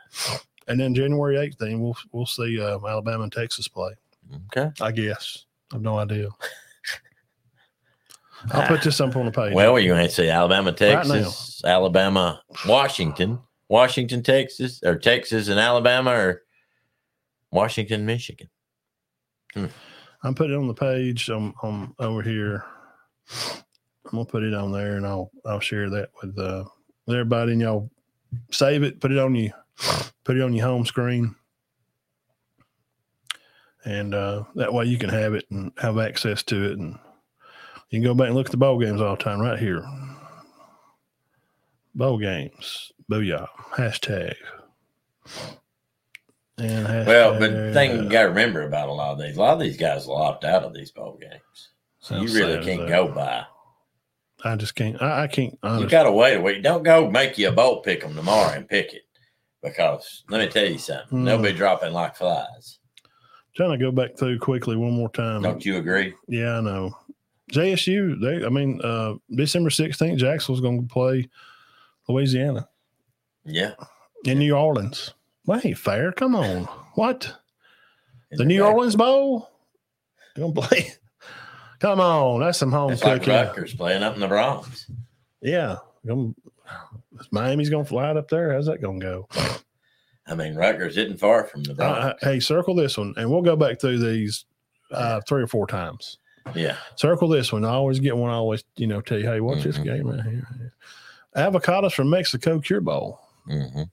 And 0.68 0.80
then 0.80 0.95
January 0.95 1.38
eighth, 1.38 1.57
then 1.60 1.80
we'll 1.81 1.97
we'll 2.14 2.26
see 2.26 2.60
uh, 2.60 2.80
Alabama 2.88 3.23
and 3.23 3.31
Texas 3.31 3.68
play. 3.68 3.91
Okay. 4.47 4.72
I 4.81 4.91
guess. 4.91 5.45
I 5.72 5.76
have 5.76 5.81
no 5.84 5.99
idea. 5.99 6.30
I'll 8.51 8.67
put 8.67 8.81
this 8.81 8.99
up 8.99 9.15
on 9.15 9.25
the 9.25 9.31
page. 9.31 9.53
Well, 9.53 9.79
you're 9.79 9.95
going 9.95 10.07
to 10.07 10.13
see 10.13 10.29
Alabama. 10.29 10.71
Texas, 10.71 11.61
Alabama, 11.63 12.41
Washington, 12.67 13.39
Washington, 13.69 14.23
Texas, 14.23 14.81
or 14.83 14.97
Texas 14.97 15.47
and 15.47 15.59
Alabama, 15.59 16.11
or 16.11 16.43
Washington, 17.51 18.05
Michigan. 18.05 18.49
I'm 19.55 20.35
putting 20.35 20.53
it 20.53 20.57
on 20.57 20.67
the 20.67 20.73
page. 20.73 21.29
I'm, 21.29 21.53
I'm 21.63 21.95
over 21.99 22.21
here. 22.21 22.65
I'm 24.05 24.11
gonna 24.11 24.25
put 24.25 24.43
it 24.43 24.53
on 24.53 24.71
there, 24.71 24.97
and 24.97 25.07
I'll 25.07 25.31
I'll 25.45 25.59
share 25.59 25.89
that 25.89 26.09
with 26.21 26.37
uh, 26.37 26.65
everybody, 27.09 27.53
and 27.53 27.61
y'all 27.61 27.89
save 28.51 28.83
it, 28.83 28.99
put 28.99 29.11
it 29.11 29.17
on 29.17 29.33
you, 29.33 29.51
put 30.23 30.37
it 30.37 30.41
on 30.41 30.53
your 30.53 30.67
home 30.67 30.85
screen, 30.85 31.35
and 33.85 34.13
uh, 34.13 34.43
that 34.55 34.73
way 34.73 34.85
you 34.85 34.97
can 34.97 35.09
have 35.09 35.33
it 35.33 35.45
and 35.49 35.71
have 35.77 35.97
access 35.97 36.43
to 36.43 36.71
it, 36.71 36.79
and 36.79 36.99
you 37.93 37.99
can 37.99 38.03
go 38.09 38.15
back 38.15 38.25
and 38.27 38.35
look 38.35 38.47
at 38.47 38.51
the 38.51 38.57
bowl 38.57 38.79
games 38.79 38.99
all 38.99 39.15
the 39.15 39.23
time 39.23 39.39
right 39.39 39.59
here. 39.59 39.85
Bowl 41.93 42.17
games, 42.17 42.91
booyah! 43.09 43.47
Hashtag. 43.75 44.33
And 46.57 47.05
Well, 47.05 47.37
but 47.39 47.51
the 47.51 47.71
thing 47.71 48.03
you 48.03 48.09
got 48.09 48.23
to 48.23 48.29
remember 48.29 48.63
about 48.63 48.89
a 48.89 48.93
lot 48.93 49.11
of 49.13 49.19
these, 49.19 49.37
a 49.37 49.39
lot 49.39 49.53
of 49.53 49.59
these 49.59 49.77
guys 49.77 50.07
lopped 50.07 50.43
out 50.43 50.63
of 50.63 50.73
these 50.73 50.89
bowl 50.89 51.19
games. 51.21 51.69
So 51.99 52.19
you 52.19 52.33
really 52.33 52.65
can't 52.65 52.87
go 52.87 53.09
by. 53.09 53.45
I 54.43 54.55
just 54.55 54.73
can't. 54.73 54.99
I, 54.99 55.23
I 55.23 55.27
can't. 55.27 55.55
You 55.63 55.87
got 55.87 56.03
to 56.03 56.11
wait 56.11 56.35
a 56.37 56.41
week. 56.41 56.63
Don't 56.63 56.81
go 56.81 57.11
make 57.11 57.37
you 57.37 57.49
a 57.49 57.51
bolt 57.51 57.83
pick 57.85 58.01
them 58.01 58.15
tomorrow 58.15 58.53
and 58.53 58.67
pick 58.67 58.93
it 58.93 59.03
because 59.61 60.23
let 60.29 60.41
me 60.41 60.47
tell 60.51 60.65
you 60.65 60.79
something. 60.79 61.23
They'll 61.25 61.37
Mm. 61.37 61.43
be 61.43 61.53
dropping 61.53 61.93
like 61.93 62.15
flies. 62.15 62.79
Trying 63.55 63.71
to 63.71 63.77
go 63.77 63.91
back 63.91 64.17
through 64.17 64.39
quickly 64.39 64.75
one 64.75 64.93
more 64.93 65.11
time. 65.11 65.43
Don't 65.43 65.63
you 65.63 65.77
agree? 65.77 66.15
Yeah, 66.27 66.57
I 66.57 66.61
know. 66.61 66.97
JSU, 67.51 68.19
they 68.21 68.45
I 68.45 68.49
mean, 68.49 68.79
uh 68.83 69.15
December 69.35 69.69
16th, 69.69 70.17
Jacksonville's 70.17 70.61
gonna 70.61 70.83
play 70.83 71.29
Louisiana 72.07 72.67
Yeah. 73.45 73.73
in 74.25 74.39
New 74.39 74.55
Orleans. 74.55 75.13
Well, 75.45 75.59
ain't 75.63 75.77
fair. 75.77 76.11
Come 76.13 76.35
on. 76.35 76.63
What? 76.95 77.33
The 78.31 78.45
New 78.45 78.61
back. 78.61 78.73
Orleans 78.73 78.95
Bowl? 78.95 79.49
You 80.35 80.43
gonna 80.51 80.67
play? 80.67 80.93
Come 81.79 81.99
on, 81.99 82.39
that's 82.39 82.57
some 82.57 82.71
home 82.71 82.93
It's 82.93 83.03
like. 83.03 83.27
Rutgers 83.27 83.73
playing 83.75 84.03
up 84.03 84.13
in 84.15 84.21
the 84.21 84.27
Bronx. 84.27 84.89
yeah. 85.41 85.77
Gonna- 86.07 86.33
Miami's 87.31 87.69
gonna 87.69 87.85
fly 87.85 88.09
it 88.11 88.17
up 88.17 88.29
there. 88.29 88.53
How's 88.53 88.65
that 88.67 88.81
gonna 88.81 88.99
go? 88.99 89.27
I 90.25 90.35
mean, 90.35 90.55
Rutgers 90.55 90.97
isn't 90.97 91.19
far 91.19 91.43
from 91.43 91.63
the 91.63 91.73
Uh, 91.73 91.75
Bronx. 91.75 92.23
hey, 92.23 92.39
circle 92.39 92.73
this 92.73 92.97
one, 92.97 93.13
and 93.17 93.29
we'll 93.29 93.41
go 93.41 93.55
back 93.57 93.79
through 93.79 93.99
these 93.99 94.45
uh, 94.91 95.19
three 95.27 95.43
or 95.43 95.47
four 95.47 95.67
times. 95.67 96.17
Yeah. 96.55 96.77
Circle 96.95 97.27
this 97.29 97.51
one. 97.53 97.63
I 97.65 97.69
always 97.69 97.99
get 97.99 98.15
one. 98.17 98.29
I 98.29 98.35
always, 98.35 98.63
you 98.75 98.87
know, 98.87 99.01
tell 99.01 99.17
you, 99.19 99.25
hey, 99.25 99.39
watch 99.39 99.63
this 99.63 99.77
Mhm. 99.77 99.83
game 99.83 100.07
right 100.07 100.21
here. 100.23 100.73
Avocados 101.35 101.93
from 101.93 102.09
Mexico 102.09 102.59
Cure 102.59 102.81
Bowl. 102.81 103.19
hmm 103.45 103.83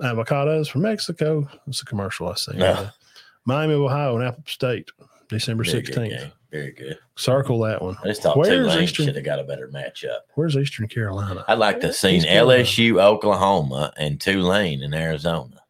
Avocados 0.00 0.68
from 0.68 0.82
Mexico. 0.82 1.48
It's 1.66 1.82
a 1.82 1.84
commercial 1.84 2.28
I 2.28 2.34
see. 2.34 2.52
Yeah. 2.56 2.90
Miami, 3.46 3.74
Ohio, 3.74 4.16
and 4.16 4.26
App 4.26 4.48
State, 4.48 4.90
December 5.28 5.64
Very 5.64 5.82
16th. 5.82 6.08
game. 6.10 6.32
Very 6.50 6.72
good. 6.72 6.98
Circle 7.16 7.60
that 7.60 7.80
one. 7.82 7.96
I 8.02 8.08
just 8.08 8.22
thought 8.22 8.36
Where's 8.36 8.90
should 8.90 9.14
have 9.14 9.24
got 9.24 9.38
a 9.38 9.44
better 9.44 9.68
matchup. 9.68 10.18
Where's 10.34 10.56
Eastern 10.56 10.88
Carolina? 10.88 11.44
I'd 11.48 11.58
like 11.58 11.80
to 11.80 11.92
see 11.92 12.16
East 12.16 12.26
Carolina. 12.26 12.62
LSU, 12.64 13.00
Oklahoma, 13.00 13.92
and 13.96 14.20
Tulane 14.20 14.82
in 14.82 14.92
Arizona. 14.94 15.60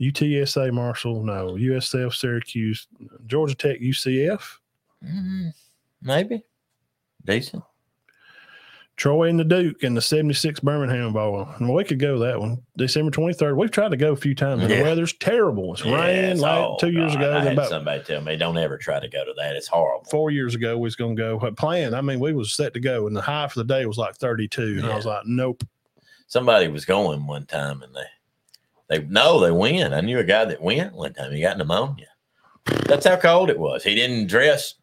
UTSA, 0.00 0.72
Marshall, 0.72 1.22
no. 1.24 1.54
USF, 1.56 2.14
Syracuse, 2.14 2.86
Georgia 3.26 3.54
Tech, 3.54 3.80
UCF, 3.80 4.58
Mm, 5.04 5.52
maybe 6.02 6.42
decent. 7.24 7.62
Troy 8.96 9.30
and 9.30 9.40
the 9.40 9.44
Duke, 9.44 9.82
and 9.82 9.96
the 9.96 10.02
76 10.02 10.60
Birmingham 10.60 11.14
Bowl. 11.14 11.48
And 11.58 11.72
we 11.72 11.84
could 11.84 11.98
go 11.98 12.18
that 12.18 12.38
one. 12.38 12.58
December 12.76 13.10
23rd. 13.10 13.56
We've 13.56 13.70
tried 13.70 13.92
to 13.92 13.96
go 13.96 14.12
a 14.12 14.16
few 14.16 14.34
times, 14.34 14.60
and 14.60 14.70
Yeah. 14.70 14.76
the 14.78 14.82
weather's 14.82 15.14
terrible. 15.14 15.72
It's 15.72 15.82
rain. 15.86 15.92
Yes. 16.36 16.40
Like 16.40 16.78
two 16.80 16.90
years 16.90 17.14
ago, 17.14 17.34
I 17.34 17.42
had 17.42 17.54
about 17.54 17.70
somebody 17.70 18.02
tell 18.04 18.20
me 18.20 18.36
don't 18.36 18.58
ever 18.58 18.76
try 18.76 19.00
to 19.00 19.08
go 19.08 19.24
to 19.24 19.32
that. 19.38 19.56
It's 19.56 19.68
horrible. 19.68 20.04
four 20.10 20.30
years 20.30 20.54
ago 20.54 20.76
we 20.76 20.82
was 20.82 20.96
gonna 20.96 21.14
go 21.14 21.38
but 21.38 21.56
plan. 21.56 21.94
I 21.94 22.02
mean, 22.02 22.20
we 22.20 22.34
was 22.34 22.52
set 22.52 22.74
to 22.74 22.80
go, 22.80 23.06
and 23.06 23.16
the 23.16 23.22
high 23.22 23.48
for 23.48 23.58
the 23.60 23.64
day 23.64 23.86
was 23.86 23.96
like 23.96 24.16
32, 24.16 24.80
and 24.82 24.86
I 24.86 24.96
was 24.96 25.06
like, 25.06 25.22
nope. 25.24 25.64
Somebody 26.26 26.68
was 26.68 26.84
going 26.84 27.26
one 27.26 27.46
time 27.46 27.82
and 27.82 27.94
they 27.94 28.04
they 28.98 29.04
no 29.06 29.40
they 29.40 29.50
went. 29.50 29.94
I 29.94 30.00
knew 30.02 30.18
a 30.18 30.24
guy 30.24 30.44
that 30.44 30.60
went 30.60 30.92
one 30.94 31.14
time. 31.14 31.32
He 31.32 31.40
got 31.40 31.56
pneumonia. 31.56 32.06
That's 32.86 33.06
how 33.06 33.16
cold 33.16 33.48
it 33.48 33.58
was. 33.58 33.82
He 33.82 33.94
didn't 33.94 34.26
dress 34.26 34.74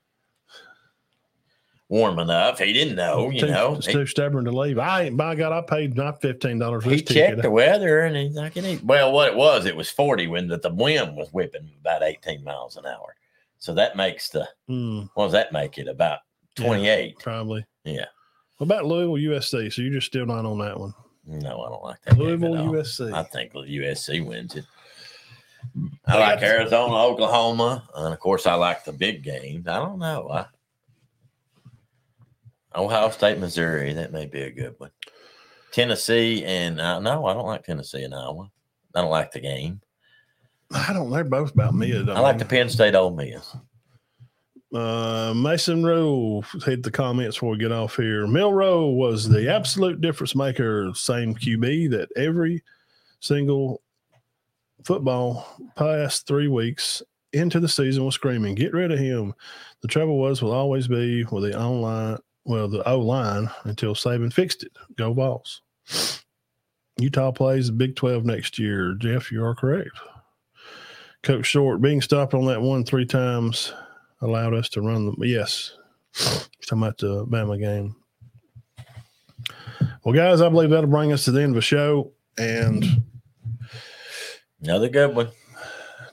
warm 1.89 2.19
enough. 2.19 2.59
He 2.59 2.73
didn't 2.73 2.95
know. 2.95 3.29
You 3.29 3.41
too, 3.41 3.47
know. 3.47 3.75
it's 3.75 3.87
too 3.87 4.05
stubborn 4.05 4.45
to 4.45 4.51
leave. 4.51 4.77
I 4.79 5.03
ain't. 5.03 5.17
By 5.17 5.35
God, 5.35 5.51
I 5.51 5.61
paid 5.61 5.95
my 5.95 6.11
fifteen 6.13 6.59
dollars 6.59 6.83
for 6.83 6.89
he 6.89 6.97
this 6.97 7.03
checked 7.05 7.29
ticket. 7.31 7.41
the 7.43 7.51
weather 7.51 8.01
and 8.01 8.15
he's 8.15 8.35
like, 8.35 8.57
"It 8.57 8.63
ain't-" 8.65 8.83
well, 8.83 9.11
what 9.11 9.27
it 9.29 9.35
was, 9.35 9.65
it 9.65 9.75
was 9.75 9.89
forty 9.89 10.27
when 10.27 10.47
the, 10.47 10.57
the 10.57 10.73
wind 10.73 11.15
was 11.15 11.31
whipping 11.33 11.69
about 11.81 12.03
eighteen 12.03 12.43
miles 12.43 12.77
an 12.77 12.85
hour. 12.85 13.15
So 13.59 13.73
that 13.73 13.95
makes 13.95 14.29
the 14.29 14.47
Mm, 14.69 15.09
what 15.15 15.25
does 15.25 15.33
that 15.33 15.51
make 15.53 15.77
it 15.77 15.87
about 15.87 16.19
Yeah. 16.57 16.65
twenty 16.65 16.87
eight? 16.89 17.19
probably. 17.19 17.65
Yeah. 17.83 18.05
What 18.57 18.65
about 18.65 18.85
Louisville, 18.85 19.31
USC? 19.35 19.71
So 19.71 19.81
you're 19.81 19.93
just 19.93 20.07
still 20.07 20.25
not 20.25 20.45
on 20.45 20.57
that 20.59 20.79
one. 20.79 20.93
No, 21.25 21.61
I 21.61 21.69
don't 21.69 21.83
like 21.83 22.01
that. 22.03 22.17
Louisville. 22.17 22.53
USC. 22.55 23.13
I 23.13 23.23
think 23.23 23.53
USC 23.53 24.25
wins 24.25 24.55
it. 24.55 24.65
I 26.05 26.17
like 26.17 26.41
Arizona, 26.41 26.95
Oklahoma, 26.95 27.87
and 27.95 28.13
of 28.13 28.19
course 28.19 28.47
I 28.47 28.53
like 28.53 28.83
the 28.85 28.93
big 28.93 29.23
games. 29.23 29.67
I 29.67 29.77
don't 29.79 29.99
know. 29.99 30.29
I, 30.31 30.45
Ohio 32.77 33.09
State, 33.09 33.39
Missouri, 33.39 33.93
that 33.93 34.11
may 34.11 34.25
be 34.25 34.41
a 34.41 34.51
good 34.51 34.75
one. 34.77 34.91
Tennessee 35.71 36.43
and 36.45 36.79
uh, 36.79 36.99
no, 36.99 37.25
I 37.25 37.33
don't 37.33 37.45
like 37.45 37.63
Tennessee 37.63 38.03
and 38.03 38.15
Iowa. 38.15 38.49
I 38.95 39.01
don't 39.01 39.11
like 39.11 39.31
the 39.31 39.39
game. 39.39 39.81
I 40.71 40.93
don't. 40.93 41.09
They're 41.09 41.23
both 41.23 41.53
about 41.53 41.73
mid. 41.73 42.09
I 42.09 42.19
like 42.19 42.39
the 42.39 42.45
Penn 42.45 42.69
State 42.69 42.95
Ole 42.95 43.11
Miss. 43.11 43.55
Uh, 44.73 45.33
Mason 45.35 45.85
Rowe 45.85 46.43
hit 46.65 46.83
the 46.83 46.91
comments 46.91 47.37
before 47.37 47.51
we 47.51 47.57
get 47.57 47.71
off 47.71 47.95
here. 47.95 48.27
Milroe 48.27 48.89
was 48.89 49.27
the 49.27 49.53
absolute 49.53 50.01
difference 50.01 50.35
maker. 50.35 50.91
Same 50.93 51.33
QB 51.33 51.91
that 51.91 52.09
every 52.17 52.63
single 53.21 53.81
football 54.83 55.47
past 55.75 56.27
three 56.27 56.49
weeks 56.49 57.01
into 57.31 57.59
the 57.59 57.69
season 57.69 58.03
was 58.03 58.15
screaming, 58.15 58.55
"Get 58.55 58.73
rid 58.73 58.91
of 58.91 58.99
him." 58.99 59.33
The 59.81 59.87
trouble 59.87 60.17
was, 60.17 60.41
will 60.41 60.51
always 60.51 60.87
be 60.87 61.23
with 61.25 61.43
the 61.43 61.57
online, 61.57 62.17
well, 62.47 62.67
the 62.67 62.87
O 62.87 62.99
line 62.99 63.49
until 63.65 63.93
Saban 63.93 64.33
fixed 64.33 64.63
it. 64.63 64.71
Go 64.95 65.13
balls. 65.13 65.61
Utah 66.97 67.31
plays 67.31 67.67
the 67.67 67.73
Big 67.73 67.95
Twelve 67.95 68.25
next 68.25 68.57
year. 68.57 68.95
Jeff, 68.97 69.31
you 69.31 69.43
are 69.43 69.53
correct. 69.53 69.91
Coach 71.23 71.45
Short 71.45 71.81
being 71.81 72.01
stopped 72.01 72.33
on 72.33 72.45
that 72.45 72.61
one 72.61 72.83
three 72.83 73.05
times 73.05 73.73
allowed 74.21 74.53
us 74.53 74.69
to 74.69 74.81
run 74.81 75.05
the 75.05 75.27
yes. 75.27 75.77
Talking 76.65 76.83
about 76.83 76.97
the 76.97 77.25
Bama 77.25 77.59
game. 77.59 77.95
Well, 80.03 80.15
guys, 80.15 80.41
I 80.41 80.49
believe 80.49 80.69
that'll 80.69 80.89
bring 80.89 81.11
us 81.11 81.25
to 81.25 81.31
the 81.31 81.41
end 81.41 81.51
of 81.51 81.55
the 81.55 81.61
show. 81.61 82.13
And 82.37 83.03
Another 84.61 84.89
good 84.89 85.15
one. 85.15 85.29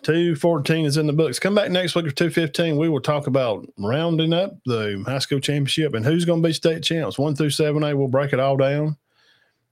214 0.05 0.85
is 0.85 0.97
in 0.97 1.07
the 1.07 1.13
books. 1.13 1.39
Come 1.39 1.55
back 1.55 1.71
next 1.71 1.95
week 1.95 2.07
for 2.07 2.15
215. 2.15 2.77
We 2.77 2.89
will 2.89 3.01
talk 3.01 3.27
about 3.27 3.67
rounding 3.79 4.33
up 4.33 4.55
the 4.67 5.03
high 5.07 5.19
school 5.19 5.41
championship 5.41 5.95
and 5.95 6.05
who's 6.05 6.25
going 6.25 6.43
to 6.43 6.47
be 6.49 6.53
state 6.53 6.83
champs. 6.83 7.19
One 7.19 7.35
through 7.35 7.51
seven 7.51 7.83
A. 7.83 7.97
We'll 7.97 8.09
break 8.09 8.33
it 8.33 8.41
all 8.41 8.57
down. 8.57 8.97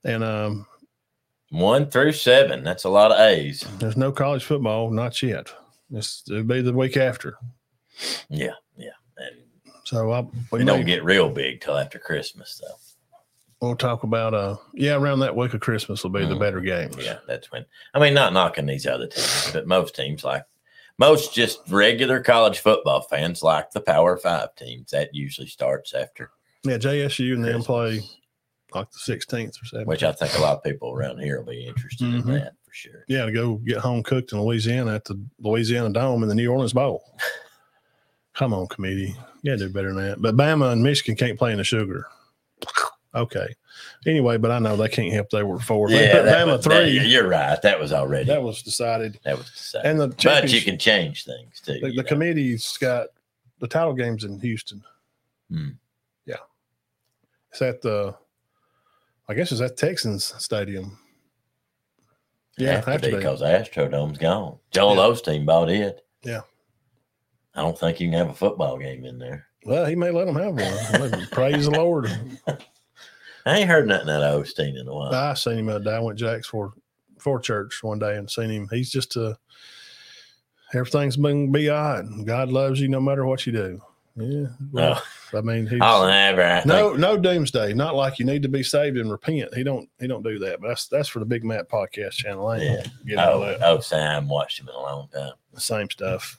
And 0.04 0.24
um, 0.24 0.66
One 1.50 1.90
through 1.90 2.12
seven. 2.12 2.64
That's 2.64 2.84
a 2.84 2.88
lot 2.88 3.12
of 3.12 3.20
A's. 3.20 3.60
there's 3.78 3.96
no 3.96 4.10
college 4.10 4.44
football, 4.44 4.90
not 4.90 5.22
yet. 5.22 5.52
It's, 5.92 6.24
it'll 6.30 6.44
be 6.44 6.62
the 6.62 6.72
week 6.72 6.96
after. 6.96 7.36
Yeah, 8.30 8.54
yeah. 8.76 8.90
And 9.18 9.36
So 9.84 10.10
I, 10.12 10.26
we 10.50 10.64
don't 10.64 10.86
get 10.86 11.04
real 11.04 11.28
big 11.28 11.60
till 11.60 11.76
after 11.76 11.98
Christmas, 11.98 12.60
though. 12.60 12.74
We'll 13.62 13.76
talk 13.76 14.02
about 14.02 14.34
uh 14.34 14.56
yeah 14.74 14.94
around 14.96 15.20
that 15.20 15.34
week 15.36 15.54
of 15.54 15.60
Christmas 15.60 16.02
will 16.02 16.10
be 16.10 16.26
the 16.26 16.34
Mhm. 16.34 16.40
better 16.40 16.60
games. 16.60 16.96
Yeah, 17.02 17.18
that's 17.26 17.50
when. 17.50 17.64
I 17.94 18.00
mean, 18.00 18.12
not 18.12 18.32
knocking 18.34 18.66
these 18.66 18.86
other 18.86 19.06
teams, 19.06 19.50
but 19.52 19.66
most 19.66 19.94
teams 19.94 20.24
like 20.24 20.44
most 20.98 21.32
just 21.34 21.60
regular 21.70 22.20
college 22.22 22.58
football 22.58 23.00
fans 23.02 23.42
like 23.42 23.70
the 23.70 23.80
Power 23.80 24.18
Five 24.18 24.54
teams. 24.56 24.90
That 24.90 25.14
usually 25.14 25.46
starts 25.46 25.94
after, 25.94 26.30
Yeah, 26.64 26.76
JSU 26.76 27.34
and 27.34 27.44
them 27.44 27.62
play 27.62 28.02
like 28.74 28.90
the 28.90 28.98
16th 28.98 29.56
or 29.62 29.66
17th. 29.66 29.86
which 29.86 30.02
I 30.02 30.12
think 30.12 30.36
a 30.36 30.40
lot 30.40 30.56
of 30.56 30.64
people 30.64 30.92
around 30.92 31.18
here 31.20 31.38
will 31.38 31.50
be 31.52 31.66
interested 31.66 32.06
Mhm. 32.08 32.20
in 32.26 32.32
that 32.34 32.54
for 32.64 32.72
sure. 32.74 33.04
yeah, 33.08 33.24
to 33.26 33.32
go 33.32 33.56
get 33.56 33.78
home 33.78 34.02
cooked 34.02 34.32
in 34.32 34.40
Louisiana 34.40 34.94
at 34.94 35.04
the 35.04 35.18
Louisiana 35.40 35.90
Dome 35.90 36.22
in 36.22 36.28
the 36.28 36.34
New 36.34 36.50
Orleans 36.50 36.72
Bowl. 36.72 37.02
Come 38.34 38.54
on, 38.54 38.66
committee. 38.68 39.14
Yeah, 39.42 39.56
do 39.56 39.68
better 39.68 39.92
than 39.92 40.02
that. 40.08 40.22
But 40.22 40.36
Bama 40.36 40.72
and 40.72 40.82
Michigan 40.82 41.16
can't 41.16 41.38
play 41.38 41.52
in 41.52 41.58
the 41.58 41.64
sugar. 41.64 42.06
Okay. 43.14 43.54
Anyway, 44.06 44.38
but 44.38 44.50
I 44.50 44.58
know 44.58 44.76
they 44.76 44.88
can't 44.88 45.12
help 45.12 45.28
they 45.30 45.42
were 45.42 45.58
four. 45.58 45.90
Yeah, 45.90 46.14
Bama 46.44 46.56
was, 46.56 46.64
that- 46.64 46.82
three. 46.84 46.98
you're 47.06 47.28
right. 47.28 47.60
That 47.62 47.78
was 47.78 47.92
already 47.92 48.24
that 48.26 48.34
that, 48.34 48.42
was 48.42 48.62
decided. 48.62 49.18
That 49.24 49.36
was 49.38 49.50
decided. 49.50 49.90
And 49.90 50.00
the 50.00 50.08
but 50.22 50.50
you 50.50 50.62
can 50.62 50.78
change 50.78 51.24
things 51.24 51.60
too. 51.60 51.78
the, 51.82 51.92
the 51.92 52.04
committee's 52.04 52.76
got 52.78 53.08
the 53.58 53.68
title 53.68 53.92
games 53.92 54.24
in 54.24 54.40
Houston. 54.40 54.82
Hmm. 55.50 55.70
Yeah. 56.26 56.36
It's 57.50 57.60
at 57.62 57.82
the 57.82 58.14
I 59.28 59.34
guess 59.34 59.52
it's 59.52 59.60
at 59.60 59.76
Texans 59.76 60.34
Stadium. 60.38 60.98
Yeah, 62.58 62.72
have 62.76 62.84
to 62.84 62.90
have 62.92 63.00
to 63.02 63.06
be 63.08 63.12
be. 63.12 63.16
because 63.18 63.40
Astrodome's 63.42 64.18
gone. 64.18 64.58
Joel 64.72 64.96
Yeah. 64.96 65.02
Osteen 65.02 65.46
bought 65.46 65.70
it. 65.70 66.04
Yeah. 66.22 66.42
I 67.54 67.60
don't 67.62 67.78
think 67.78 68.00
you 68.00 68.08
can 68.08 68.18
have 68.18 68.28
a 68.30 68.34
football 68.34 68.78
game 68.78 69.04
in 69.04 69.18
there. 69.18 69.46
Well, 69.64 69.84
he 69.86 69.94
may 69.94 70.10
let 70.10 70.26
them 70.26 70.36
have 70.36 70.54
one. 71.10 71.26
Praise 71.30 71.64
the 71.66 71.70
Lord. 71.72 72.10
I 73.44 73.58
ain't 73.58 73.68
heard 73.68 73.88
nothing 73.88 74.08
out 74.08 74.22
of 74.22 74.42
Osteen 74.42 74.78
in 74.78 74.86
a 74.88 74.94
while. 74.94 75.14
I 75.14 75.34
seen 75.34 75.58
him 75.58 75.66
the 75.66 75.76
other 75.76 75.84
day. 75.84 75.96
I 75.96 76.00
went 76.00 76.18
Jack's 76.18 76.46
for 76.46 76.72
for 77.18 77.40
church 77.40 77.82
one 77.82 77.98
day 77.98 78.16
and 78.16 78.30
seen 78.30 78.50
him. 78.50 78.68
He's 78.70 78.90
just 78.90 79.16
a 79.16 79.36
everything's 80.74 81.16
been 81.16 81.52
be 81.52 81.68
all 81.68 82.00
right. 82.00 82.04
God 82.24 82.50
loves 82.50 82.80
you 82.80 82.88
no 82.88 83.00
matter 83.00 83.26
what 83.26 83.46
you 83.46 83.52
do. 83.52 83.80
Yeah. 84.16 84.46
Well, 84.72 85.02
I 85.34 85.40
mean, 85.40 85.66
he's 85.66 85.80
I'll 85.80 86.06
never. 86.06 86.42
I 86.42 86.56
think 86.56 86.66
no 86.66 86.92
no 86.92 87.16
doomsday. 87.16 87.72
Not 87.72 87.94
like 87.94 88.18
you 88.18 88.26
need 88.26 88.42
to 88.42 88.48
be 88.48 88.62
saved 88.62 88.98
and 88.98 89.10
repent. 89.10 89.54
He 89.54 89.64
don't 89.64 89.88
he 90.00 90.06
don't 90.06 90.22
do 90.22 90.38
that. 90.40 90.60
But 90.60 90.68
that's 90.68 90.86
that's 90.88 91.08
for 91.08 91.18
the 91.20 91.24
Big 91.24 91.44
Matt 91.44 91.70
podcast 91.70 92.12
channel. 92.12 92.44
Oh, 92.44 92.48
oh, 92.48 92.52
I 92.52 92.58
ain't 92.58 92.88
Yeah. 93.04 93.26
Oh, 93.26 93.56
oh, 93.62 93.80
Sam 93.80 94.28
watched 94.28 94.60
him 94.60 94.68
in 94.68 94.74
a 94.74 94.78
long 94.78 95.08
time. 95.08 95.32
same 95.56 95.88
stuff. 95.88 96.38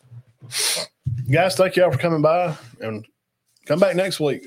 Guys, 1.31 1.55
thank 1.55 1.75
y'all 1.75 1.91
for 1.91 1.97
coming 1.97 2.21
by 2.21 2.55
and 2.81 3.05
come 3.65 3.79
back 3.79 3.95
next 3.95 4.19
week. 4.19 4.43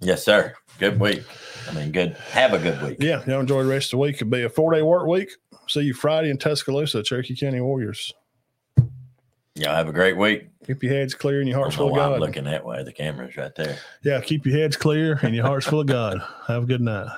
Yes, 0.00 0.24
sir. 0.24 0.54
Good 0.82 0.98
week. 0.98 1.22
I 1.70 1.74
mean, 1.74 1.92
good. 1.92 2.16
Have 2.32 2.54
a 2.54 2.58
good 2.58 2.82
week. 2.82 2.96
Yeah, 2.98 3.22
y'all 3.28 3.38
enjoy 3.38 3.62
the 3.62 3.68
rest 3.68 3.92
of 3.92 3.98
the 3.98 3.98
week. 3.98 4.16
It'll 4.16 4.26
be 4.26 4.42
a 4.42 4.48
four 4.48 4.74
day 4.74 4.82
work 4.82 5.06
week. 5.06 5.30
See 5.68 5.82
you 5.82 5.94
Friday 5.94 6.28
in 6.28 6.38
Tuscaloosa, 6.38 7.04
Cherokee 7.04 7.36
County 7.36 7.60
Warriors. 7.60 8.12
Y'all 9.54 9.76
have 9.76 9.86
a 9.86 9.92
great 9.92 10.16
week. 10.16 10.48
Keep 10.66 10.82
your 10.82 10.92
heads 10.92 11.14
clear 11.14 11.38
and 11.38 11.48
your 11.48 11.60
hearts 11.60 11.76
full 11.76 11.86
of 11.86 11.92
why 11.92 12.00
I'm 12.00 12.10
God. 12.10 12.20
looking 12.22 12.42
that 12.44 12.66
way. 12.66 12.82
The 12.82 12.92
camera's 12.92 13.36
right 13.36 13.54
there. 13.54 13.78
Yeah, 14.02 14.20
keep 14.22 14.44
your 14.44 14.58
heads 14.58 14.76
clear 14.76 15.20
and 15.22 15.36
your 15.36 15.46
hearts 15.46 15.68
full 15.68 15.78
of 15.78 15.86
God. 15.86 16.20
Have 16.48 16.64
a 16.64 16.66
good 16.66 16.80
night. 16.80 17.16